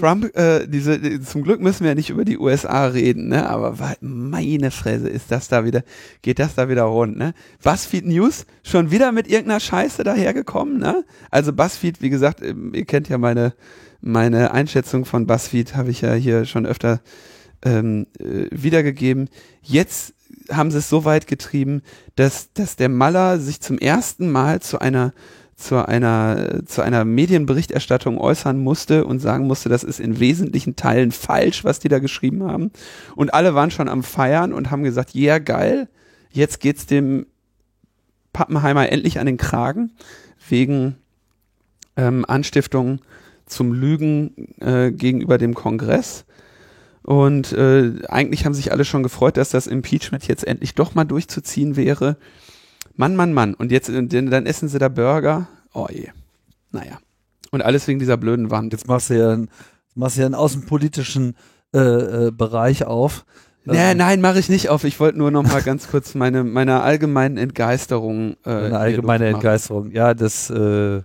Trump, 0.00 0.34
äh, 0.34 0.66
diese, 0.66 0.98
die, 0.98 1.20
zum 1.20 1.42
Glück 1.42 1.60
müssen 1.60 1.80
wir 1.80 1.90
ja 1.90 1.94
nicht 1.94 2.08
über 2.08 2.24
die 2.24 2.38
USA 2.38 2.86
reden, 2.86 3.28
ne? 3.28 3.48
Aber 3.48 3.74
meine 4.00 4.70
Fresse, 4.70 5.08
ist 5.08 5.30
das 5.30 5.48
da 5.48 5.66
wieder, 5.66 5.82
geht 6.22 6.38
das 6.38 6.54
da 6.54 6.70
wieder 6.70 6.84
rund, 6.84 7.18
ne? 7.18 7.34
BuzzFeed 7.62 8.06
News 8.06 8.46
schon 8.62 8.90
wieder 8.90 9.12
mit 9.12 9.28
irgendeiner 9.28 9.60
Scheiße 9.60 10.02
dahergekommen, 10.02 10.78
ne? 10.78 11.04
Also 11.30 11.52
BuzzFeed, 11.52 12.00
wie 12.00 12.10
gesagt, 12.10 12.42
ähm, 12.42 12.72
ihr 12.72 12.86
kennt 12.86 13.10
ja 13.10 13.18
meine 13.18 13.52
meine 14.00 14.52
Einschätzung 14.52 15.04
von 15.04 15.26
BuzzFeed, 15.26 15.76
habe 15.76 15.90
ich 15.90 16.00
ja 16.00 16.14
hier 16.14 16.44
schon 16.44 16.66
öfter 16.66 17.00
ähm, 17.62 18.06
äh, 18.18 18.46
wiedergegeben. 18.50 19.28
Jetzt 19.62 20.14
haben 20.50 20.70
sie 20.70 20.78
es 20.78 20.88
so 20.88 21.04
weit 21.04 21.26
getrieben, 21.26 21.82
dass, 22.16 22.52
dass 22.52 22.76
der 22.76 22.88
Maller 22.88 23.38
sich 23.38 23.60
zum 23.60 23.78
ersten 23.78 24.30
Mal 24.30 24.60
zu 24.60 24.80
einer 24.80 25.12
zu 25.58 25.88
einer, 25.88 26.64
zu 26.66 26.82
einer 26.82 27.04
Medienberichterstattung 27.04 28.16
äußern 28.16 28.60
musste 28.60 29.04
und 29.04 29.18
sagen 29.18 29.48
musste, 29.48 29.68
das 29.68 29.82
ist 29.82 29.98
in 29.98 30.20
wesentlichen 30.20 30.76
Teilen 30.76 31.10
falsch, 31.10 31.64
was 31.64 31.80
die 31.80 31.88
da 31.88 31.98
geschrieben 31.98 32.44
haben. 32.44 32.70
Und 33.16 33.34
alle 33.34 33.56
waren 33.56 33.72
schon 33.72 33.88
am 33.88 34.04
Feiern 34.04 34.52
und 34.52 34.70
haben 34.70 34.84
gesagt, 34.84 35.14
ja 35.14 35.20
yeah, 35.20 35.38
geil, 35.40 35.88
jetzt 36.30 36.60
geht's 36.60 36.86
dem 36.86 37.26
Pappenheimer 38.32 38.92
endlich 38.92 39.18
an 39.18 39.26
den 39.26 39.36
Kragen 39.36 39.90
wegen 40.48 40.94
ähm, 41.96 42.24
Anstiftung 42.24 43.00
zum 43.48 43.72
Lügen 43.72 44.54
äh, 44.60 44.90
gegenüber 44.92 45.38
dem 45.38 45.54
Kongress. 45.54 46.24
Und 47.02 47.52
äh, 47.52 47.92
eigentlich 48.08 48.44
haben 48.44 48.54
sich 48.54 48.70
alle 48.70 48.84
schon 48.84 49.02
gefreut, 49.02 49.36
dass 49.36 49.50
das 49.50 49.66
Impeachment 49.66 50.28
jetzt 50.28 50.46
endlich 50.46 50.74
doch 50.74 50.94
mal 50.94 51.04
durchzuziehen 51.04 51.76
wäre. 51.76 52.18
Mann, 52.96 53.16
Mann, 53.16 53.32
Mann. 53.32 53.54
Und 53.54 53.72
jetzt 53.72 53.88
dann 53.88 54.46
essen 54.46 54.68
sie 54.68 54.78
da 54.78 54.88
Burger. 54.88 55.48
Oh 55.72 55.86
je. 55.90 56.08
Naja. 56.70 56.98
Und 57.50 57.62
alles 57.62 57.86
wegen 57.88 57.98
dieser 57.98 58.16
blöden 58.16 58.50
Wand. 58.50 58.72
Jetzt 58.72 58.88
machst 58.88 59.10
du 59.10 59.18
ja 59.18 59.30
einen, 59.32 59.48
machst 59.94 60.16
du 60.16 60.20
ja 60.20 60.26
einen 60.26 60.34
außenpolitischen 60.34 61.34
äh, 61.74 61.78
äh, 61.78 62.30
Bereich 62.30 62.84
auf. 62.84 63.24
Nee, 63.64 63.94
nein, 63.94 64.20
mache 64.20 64.38
ich 64.38 64.48
nicht 64.48 64.70
auf. 64.70 64.84
Ich 64.84 64.98
wollte 64.98 65.18
nur 65.18 65.30
noch 65.30 65.42
mal 65.42 65.62
ganz 65.62 65.88
kurz 65.88 66.14
meine, 66.14 66.42
meine 66.44 66.80
allgemeine 66.80 67.40
Entgeisterung. 67.40 68.36
Äh, 68.44 68.50
eine 68.50 68.78
allgemeine 68.78 69.26
Entgeisterung. 69.26 69.90
Ja, 69.92 70.14
das 70.14 70.48
äh, 70.50 71.02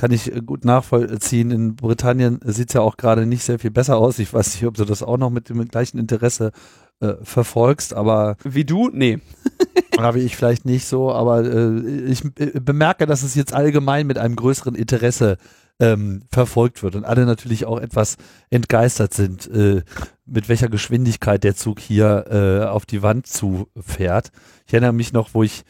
kann 0.00 0.12
ich 0.12 0.34
äh, 0.34 0.40
gut 0.40 0.64
nachvollziehen. 0.64 1.50
In 1.50 1.76
Britannien 1.76 2.40
sieht 2.42 2.70
es 2.70 2.74
ja 2.74 2.80
auch 2.80 2.96
gerade 2.96 3.26
nicht 3.26 3.44
sehr 3.44 3.58
viel 3.58 3.70
besser 3.70 3.98
aus. 3.98 4.18
Ich 4.18 4.32
weiß 4.32 4.54
nicht, 4.54 4.64
ob 4.64 4.74
du 4.74 4.86
das 4.86 5.02
auch 5.02 5.18
noch 5.18 5.28
mit 5.28 5.50
dem 5.50 5.62
gleichen 5.68 5.98
Interesse 5.98 6.52
äh, 7.00 7.14
verfolgst, 7.22 7.92
aber. 7.92 8.36
Wie 8.42 8.64
du? 8.64 8.88
Nee. 8.90 9.18
habe 9.98 10.20
ich 10.20 10.36
vielleicht 10.36 10.64
nicht 10.64 10.86
so, 10.86 11.12
aber 11.12 11.44
äh, 11.44 11.80
ich 12.06 12.24
äh, 12.38 12.58
bemerke, 12.60 13.04
dass 13.04 13.22
es 13.22 13.34
jetzt 13.34 13.52
allgemein 13.52 14.06
mit 14.06 14.16
einem 14.16 14.36
größeren 14.36 14.74
Interesse 14.74 15.36
ähm, 15.78 16.22
verfolgt 16.32 16.82
wird 16.82 16.96
und 16.96 17.04
alle 17.04 17.26
natürlich 17.26 17.66
auch 17.66 17.78
etwas 17.78 18.16
entgeistert 18.48 19.12
sind, 19.12 19.50
äh, 19.50 19.82
mit 20.24 20.48
welcher 20.48 20.70
Geschwindigkeit 20.70 21.44
der 21.44 21.56
Zug 21.56 21.78
hier 21.78 22.24
äh, 22.30 22.66
auf 22.66 22.86
die 22.86 23.02
Wand 23.02 23.26
zufährt. 23.26 24.30
Ich 24.66 24.72
erinnere 24.72 24.94
mich 24.94 25.12
noch, 25.12 25.34
wo 25.34 25.42
ich 25.42 25.64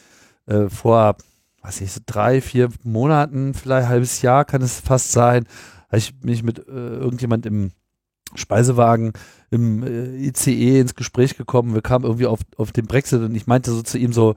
äh, 0.46 0.68
vor, 0.68 1.16
was 1.62 1.80
ich 1.80 1.92
so 1.92 2.00
drei, 2.04 2.40
vier 2.40 2.70
Monaten, 2.82 3.54
vielleicht 3.54 3.86
ein 3.86 3.90
halbes 3.90 4.22
Jahr 4.22 4.44
kann 4.44 4.62
es 4.62 4.80
fast 4.80 5.12
sein, 5.12 5.46
habe 5.88 5.98
ich 5.98 6.14
mich 6.22 6.42
mit 6.42 6.58
äh, 6.58 6.70
irgendjemand 6.70 7.46
im 7.46 7.72
Speisewagen 8.34 9.12
im 9.50 9.82
äh, 9.82 10.28
ICE 10.28 10.80
ins 10.80 10.94
Gespräch 10.94 11.36
gekommen. 11.36 11.74
Wir 11.74 11.82
kamen 11.82 12.04
irgendwie 12.04 12.26
auf, 12.26 12.40
auf 12.56 12.72
den 12.72 12.86
Brexit 12.86 13.20
und 13.22 13.34
ich 13.34 13.46
meinte 13.46 13.72
so 13.72 13.82
zu 13.82 13.98
ihm 13.98 14.12
so, 14.12 14.36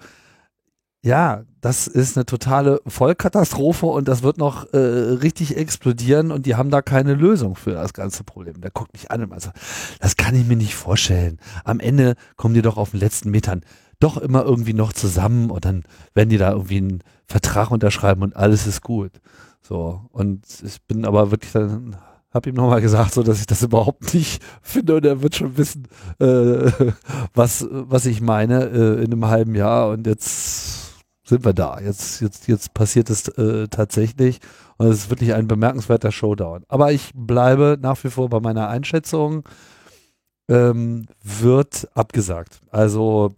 ja, 1.06 1.44
das 1.60 1.88
ist 1.88 2.18
eine 2.18 2.26
totale 2.26 2.82
Vollkatastrophe 2.88 3.86
und 3.86 4.08
das 4.08 4.24
wird 4.24 4.38
noch 4.38 4.72
äh, 4.74 4.78
richtig 4.78 5.58
explodieren 5.58 6.32
und 6.32 6.46
die 6.46 6.56
haben 6.56 6.70
da 6.70 6.82
keine 6.82 7.14
Lösung 7.14 7.56
für 7.56 7.72
das 7.72 7.94
ganze 7.94 8.24
Problem. 8.24 8.62
Der 8.62 8.72
guckt 8.72 8.94
mich 8.94 9.12
an 9.12 9.22
und 9.22 9.42
sagt, 9.42 9.60
das 10.00 10.16
kann 10.16 10.34
ich 10.34 10.48
mir 10.48 10.56
nicht 10.56 10.76
vorstellen. 10.76 11.40
Am 11.66 11.82
Ende 11.82 12.16
kommen 12.38 12.54
die 12.54 12.62
doch 12.62 12.78
auf 12.78 12.92
den 12.92 13.02
letzten 13.02 13.32
Metern 13.32 13.62
doch 14.04 14.18
immer 14.18 14.44
irgendwie 14.44 14.74
noch 14.74 14.94
zusammen 14.94 15.50
und 15.50 15.66
dann 15.66 15.84
werden 16.14 16.30
die 16.30 16.38
da 16.38 16.52
irgendwie 16.52 16.78
einen 16.78 17.04
Vertrag 17.26 17.72
unterschreiben 17.72 18.22
und 18.22 18.36
alles 18.36 18.68
ist 18.68 18.82
gut. 18.82 19.12
So, 19.62 20.02
und 20.12 20.46
ich 20.64 20.82
bin 20.84 21.06
aber 21.06 21.32
wirklich 21.32 21.52
dann 21.54 21.96
habe 22.34 22.50
ihm 22.50 22.56
nochmal 22.56 22.82
gesagt, 22.82 23.14
so 23.14 23.22
dass 23.24 23.40
ich 23.40 23.46
das 23.46 23.62
überhaupt 23.62 24.14
nicht 24.14 24.42
finde 24.62 24.96
und 24.96 25.06
er 25.06 25.22
wird 25.22 25.36
schon 25.36 25.58
wissen, 25.58 25.88
äh, 26.20 26.72
was, 27.34 27.68
was 27.70 28.06
ich 28.06 28.22
meine 28.22 28.66
äh, 28.66 29.04
in 29.04 29.14
einem 29.14 29.28
halben 29.28 29.56
Jahr 29.56 29.90
und 29.90 30.08
jetzt 30.08 30.84
sind 31.26 31.46
wir 31.46 31.54
da. 31.54 31.80
Jetzt, 31.80 32.22
jetzt, 32.22 32.48
jetzt 32.48 32.74
passiert 32.74 33.10
es 33.10 33.30
äh, 33.30 33.68
tatsächlich 33.70 34.40
und 34.78 34.88
es 34.88 35.00
ist 35.00 35.10
wirklich 35.10 35.34
ein 35.34 35.48
bemerkenswerter 35.48 36.12
Showdown. 36.12 36.64
Aber 36.68 36.92
ich 36.92 37.12
bleibe 37.16 37.78
nach 37.82 38.04
wie 38.04 38.10
vor 38.10 38.30
bei 38.30 38.40
meiner 38.40 38.68
Einschätzung, 38.68 39.44
ähm, 40.50 41.06
wird 41.24 41.88
abgesagt. 41.96 42.62
Also 42.72 43.34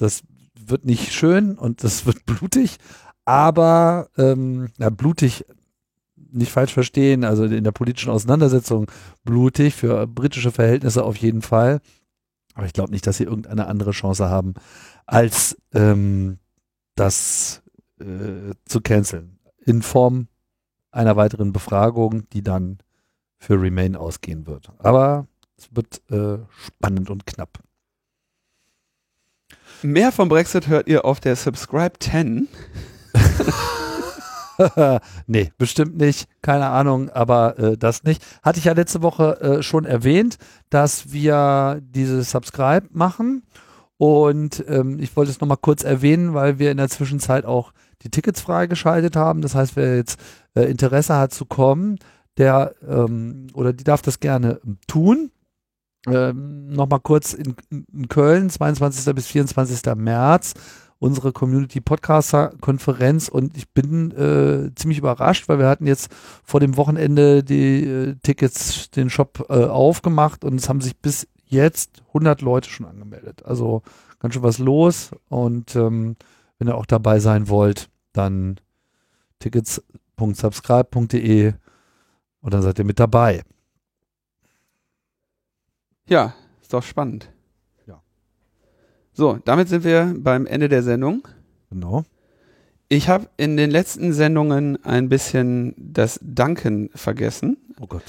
das 0.00 0.22
wird 0.58 0.84
nicht 0.84 1.12
schön 1.12 1.56
und 1.56 1.84
das 1.84 2.06
wird 2.06 2.24
blutig, 2.26 2.76
aber 3.24 4.08
ähm, 4.16 4.68
ja, 4.78 4.90
blutig 4.90 5.44
nicht 6.32 6.52
falsch 6.52 6.72
verstehen, 6.72 7.24
also 7.24 7.44
in 7.44 7.64
der 7.64 7.72
politischen 7.72 8.10
Auseinandersetzung 8.10 8.90
blutig, 9.24 9.74
für 9.74 10.06
britische 10.06 10.52
Verhältnisse 10.52 11.04
auf 11.04 11.16
jeden 11.16 11.42
Fall. 11.42 11.80
Aber 12.54 12.66
ich 12.66 12.72
glaube 12.72 12.92
nicht, 12.92 13.06
dass 13.06 13.16
sie 13.16 13.24
irgendeine 13.24 13.66
andere 13.66 13.90
Chance 13.92 14.28
haben, 14.28 14.54
als 15.06 15.56
ähm, 15.72 16.38
das 16.94 17.62
äh, 18.00 18.54
zu 18.64 18.80
canceln. 18.80 19.38
In 19.64 19.82
Form 19.82 20.28
einer 20.90 21.16
weiteren 21.16 21.52
Befragung, 21.52 22.28
die 22.30 22.42
dann 22.42 22.78
für 23.38 23.60
Remain 23.60 23.96
ausgehen 23.96 24.46
wird. 24.46 24.70
Aber 24.78 25.26
es 25.56 25.68
wird 25.74 26.02
äh, 26.10 26.38
spannend 26.66 27.10
und 27.10 27.26
knapp. 27.26 27.60
Mehr 29.82 30.12
vom 30.12 30.28
Brexit 30.28 30.68
hört 30.68 30.88
ihr 30.88 31.04
auf 31.04 31.20
der 31.20 31.36
Subscribe 31.36 31.98
10. 31.98 32.48
nee, 35.26 35.52
bestimmt 35.56 35.96
nicht. 35.96 36.28
Keine 36.42 36.66
Ahnung, 36.66 37.08
aber 37.10 37.58
äh, 37.58 37.78
das 37.78 38.04
nicht. 38.04 38.22
Hatte 38.42 38.58
ich 38.58 38.66
ja 38.66 38.72
letzte 38.72 39.02
Woche 39.02 39.40
äh, 39.40 39.62
schon 39.62 39.86
erwähnt, 39.86 40.36
dass 40.68 41.12
wir 41.12 41.80
diese 41.82 42.22
Subscribe 42.22 42.88
machen. 42.92 43.42
Und 43.96 44.64
ähm, 44.68 44.98
ich 44.98 45.16
wollte 45.16 45.30
es 45.30 45.40
nochmal 45.40 45.58
kurz 45.60 45.82
erwähnen, 45.82 46.34
weil 46.34 46.58
wir 46.58 46.70
in 46.70 46.76
der 46.76 46.88
Zwischenzeit 46.88 47.46
auch 47.46 47.72
die 48.02 48.10
Tickets 48.10 48.40
freigeschaltet 48.40 49.16
haben. 49.16 49.40
Das 49.40 49.54
heißt, 49.54 49.76
wer 49.76 49.96
jetzt 49.96 50.20
äh, 50.54 50.62
Interesse 50.62 51.16
hat 51.16 51.32
zu 51.32 51.46
kommen, 51.46 51.98
der 52.36 52.74
ähm, 52.86 53.46
oder 53.54 53.72
die 53.72 53.84
darf 53.84 54.02
das 54.02 54.20
gerne 54.20 54.60
tun. 54.86 55.30
Ähm, 56.06 56.68
Nochmal 56.68 57.00
kurz 57.00 57.34
in, 57.34 57.56
in 57.70 58.08
Köln, 58.08 58.50
22. 58.50 59.14
bis 59.14 59.26
24. 59.26 59.94
März 59.96 60.54
unsere 61.00 61.32
Community 61.32 61.80
Podcaster 61.80 62.52
Konferenz 62.60 63.28
und 63.28 63.56
ich 63.56 63.70
bin 63.70 64.12
äh, 64.12 64.72
ziemlich 64.74 64.98
überrascht, 64.98 65.48
weil 65.48 65.58
wir 65.58 65.66
hatten 65.66 65.86
jetzt 65.86 66.12
vor 66.44 66.60
dem 66.60 66.76
Wochenende 66.76 67.42
die 67.42 67.84
äh, 67.84 68.16
Tickets, 68.22 68.90
den 68.90 69.08
Shop 69.08 69.46
äh, 69.48 69.64
aufgemacht 69.64 70.44
und 70.44 70.56
es 70.56 70.68
haben 70.68 70.82
sich 70.82 70.98
bis 70.98 71.26
jetzt 71.46 72.02
100 72.08 72.42
Leute 72.42 72.68
schon 72.68 72.84
angemeldet. 72.86 73.46
Also 73.46 73.82
ganz 74.18 74.34
schön 74.34 74.42
was 74.42 74.58
los 74.58 75.12
und 75.30 75.74
ähm, 75.74 76.16
wenn 76.58 76.68
ihr 76.68 76.76
auch 76.76 76.86
dabei 76.86 77.18
sein 77.18 77.48
wollt, 77.48 77.88
dann 78.12 78.60
tickets.subscribe.de 79.38 81.54
und 82.42 82.54
dann 82.54 82.62
seid 82.62 82.78
ihr 82.78 82.84
mit 82.84 83.00
dabei. 83.00 83.42
Ja, 86.10 86.34
ist 86.60 86.74
doch 86.74 86.82
spannend. 86.82 87.30
So, 89.12 89.38
damit 89.44 89.68
sind 89.68 89.84
wir 89.84 90.14
beim 90.16 90.46
Ende 90.46 90.68
der 90.68 90.82
Sendung. 90.82 91.28
Genau. 91.68 92.04
Ich 92.88 93.08
habe 93.08 93.28
in 93.36 93.56
den 93.56 93.70
letzten 93.70 94.12
Sendungen 94.14 94.82
ein 94.84 95.08
bisschen 95.10 95.74
das 95.76 96.18
Danken 96.22 96.88
vergessen. 96.94 97.56
Oh 97.80 97.86
Gott. 97.86 98.02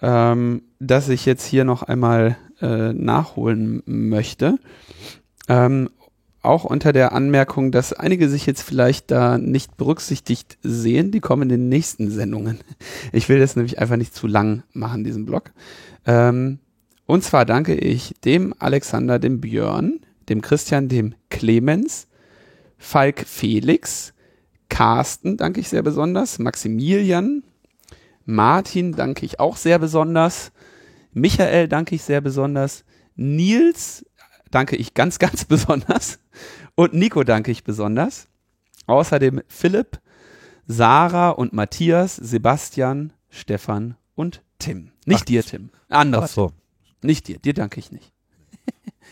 Ähm, 0.00 0.62
dass 0.78 1.08
ich 1.08 1.26
jetzt 1.26 1.44
hier 1.44 1.64
noch 1.64 1.82
einmal 1.82 2.36
äh, 2.60 2.92
nachholen 2.92 3.82
möchte. 3.86 4.58
Ähm, 5.48 5.90
auch 6.42 6.64
unter 6.64 6.92
der 6.92 7.12
Anmerkung, 7.12 7.72
dass 7.72 7.92
einige 7.92 8.28
sich 8.28 8.46
jetzt 8.46 8.62
vielleicht 8.62 9.10
da 9.10 9.38
nicht 9.38 9.76
berücksichtigt 9.76 10.58
sehen, 10.62 11.10
die 11.10 11.20
kommen 11.20 11.42
in 11.42 11.48
den 11.48 11.68
nächsten 11.68 12.10
Sendungen. 12.10 12.60
Ich 13.12 13.28
will 13.28 13.40
das 13.40 13.56
nämlich 13.56 13.78
einfach 13.78 13.96
nicht 13.96 14.14
zu 14.14 14.28
lang 14.28 14.62
machen, 14.72 15.02
diesen 15.02 15.26
Blog. 15.26 15.50
Ähm, 16.06 16.58
und 17.12 17.22
zwar 17.22 17.44
danke 17.44 17.74
ich 17.74 18.14
dem 18.24 18.54
Alexander, 18.58 19.18
dem 19.18 19.42
Björn, 19.42 20.00
dem 20.30 20.40
Christian, 20.40 20.88
dem 20.88 21.14
Clemens, 21.28 22.08
Falk 22.78 23.26
Felix, 23.26 24.14
Carsten 24.70 25.36
danke 25.36 25.60
ich 25.60 25.68
sehr 25.68 25.82
besonders, 25.82 26.38
Maximilian, 26.38 27.44
Martin 28.24 28.92
danke 28.92 29.26
ich 29.26 29.38
auch 29.40 29.58
sehr 29.58 29.78
besonders, 29.78 30.52
Michael 31.12 31.68
danke 31.68 31.96
ich 31.96 32.02
sehr 32.02 32.22
besonders, 32.22 32.82
Nils 33.14 34.06
danke 34.50 34.76
ich 34.76 34.94
ganz, 34.94 35.18
ganz 35.18 35.44
besonders 35.44 36.18
und 36.76 36.94
Nico 36.94 37.24
danke 37.24 37.50
ich 37.50 37.62
besonders. 37.62 38.26
Außerdem 38.86 39.42
Philipp, 39.48 40.00
Sarah 40.66 41.28
und 41.28 41.52
Matthias, 41.52 42.16
Sebastian, 42.16 43.12
Stefan 43.28 43.96
und 44.14 44.40
Tim. 44.58 44.92
Nicht 45.04 45.20
Ach, 45.20 45.26
dir, 45.26 45.44
Tim. 45.44 45.68
Andere. 45.90 46.24
Ach 46.24 46.28
so. 46.28 46.52
Nicht 47.02 47.28
dir. 47.28 47.38
Dir 47.38 47.54
danke 47.54 47.80
ich 47.80 47.92
nicht. 47.92 48.12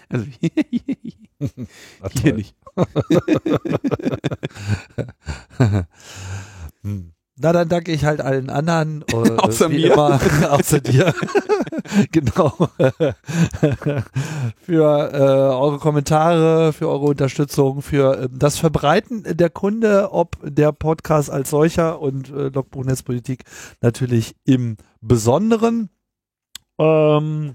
Also 0.09 0.27
hier 0.41 0.51
nicht. 2.35 2.57
hm. 6.83 7.13
Na, 7.43 7.53
dann 7.53 7.69
danke 7.69 7.93
ich 7.93 8.05
halt 8.05 8.21
allen 8.21 8.51
anderen. 8.51 9.03
Äh, 9.09 9.15
außer 9.15 9.71
mir. 9.71 9.93
Immer, 9.93 10.21
außer 10.51 10.81
dir. 10.81 11.15
genau. 12.11 12.53
für 14.61 15.13
äh, 15.13 15.55
eure 15.55 15.79
Kommentare, 15.79 16.73
für 16.73 16.89
eure 16.89 17.07
Unterstützung, 17.07 17.81
für 17.81 18.25
äh, 18.25 18.29
das 18.31 18.59
Verbreiten 18.59 19.25
der 19.25 19.49
Kunde, 19.49 20.13
ob 20.13 20.37
der 20.43 20.73
Podcast 20.73 21.31
als 21.31 21.51
solcher 21.51 22.01
und 22.01 22.31
äh, 22.31 22.49
Logbuch 22.49 22.85
Netzpolitik 22.85 23.45
natürlich 23.81 24.37
im 24.45 24.77
Besonderen. 25.01 25.89
Ähm, 26.79 27.55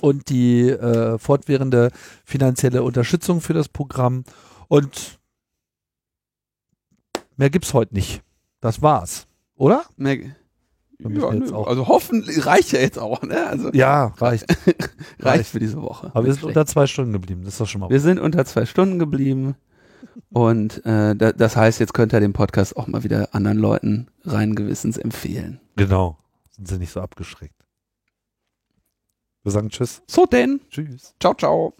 und 0.00 0.28
die 0.28 0.68
äh, 0.68 1.18
fortwährende 1.18 1.90
finanzielle 2.24 2.82
Unterstützung 2.82 3.40
für 3.40 3.54
das 3.54 3.68
Programm. 3.68 4.24
Und 4.68 5.18
mehr 7.36 7.50
gibt's 7.50 7.74
heute 7.74 7.94
nicht. 7.94 8.22
Das 8.60 8.82
war's, 8.82 9.26
oder? 9.56 9.84
Mehr, 9.96 10.18
ja, 10.18 11.32
nö, 11.32 11.64
also 11.64 11.88
hoffentlich 11.88 12.46
reicht 12.46 12.72
ja 12.72 12.80
jetzt 12.80 12.98
auch, 12.98 13.22
ne? 13.22 13.46
Also, 13.46 13.70
ja, 13.72 14.06
reicht. 14.18 14.44
reicht. 14.66 14.90
reicht 15.20 15.50
für 15.50 15.58
diese 15.58 15.82
Woche. 15.82 16.10
Aber 16.14 16.24
wir 16.24 16.32
sind 16.32 16.44
unter 16.44 16.66
zwei 16.66 16.86
Stunden 16.86 17.12
geblieben, 17.12 17.42
das 17.44 17.54
ist 17.54 17.60
doch 17.60 17.66
schon 17.66 17.80
mal. 17.80 17.90
Wir 17.90 18.00
sind 18.00 18.20
unter 18.20 18.44
zwei 18.44 18.66
Stunden 18.66 18.98
geblieben. 18.98 19.56
Und 20.30 20.84
äh, 20.84 21.14
da, 21.14 21.32
das 21.32 21.56
heißt, 21.56 21.80
jetzt 21.80 21.94
könnt 21.94 22.12
ihr 22.12 22.20
den 22.20 22.32
Podcast 22.32 22.76
auch 22.76 22.86
mal 22.86 23.04
wieder 23.04 23.34
anderen 23.34 23.58
Leuten 23.58 24.08
rein 24.24 24.54
gewissens 24.54 24.98
empfehlen. 24.98 25.60
Genau. 25.76 26.18
Sind 26.50 26.68
sie 26.68 26.78
nicht 26.78 26.92
so 26.92 27.00
abgeschreckt. 27.00 27.61
Wir 29.42 29.52
sagen 29.52 29.70
Tschüss. 29.70 30.02
So 30.06 30.26
denn. 30.26 30.60
Tschüss. 30.70 31.14
Ciao, 31.20 31.34
ciao. 31.34 31.74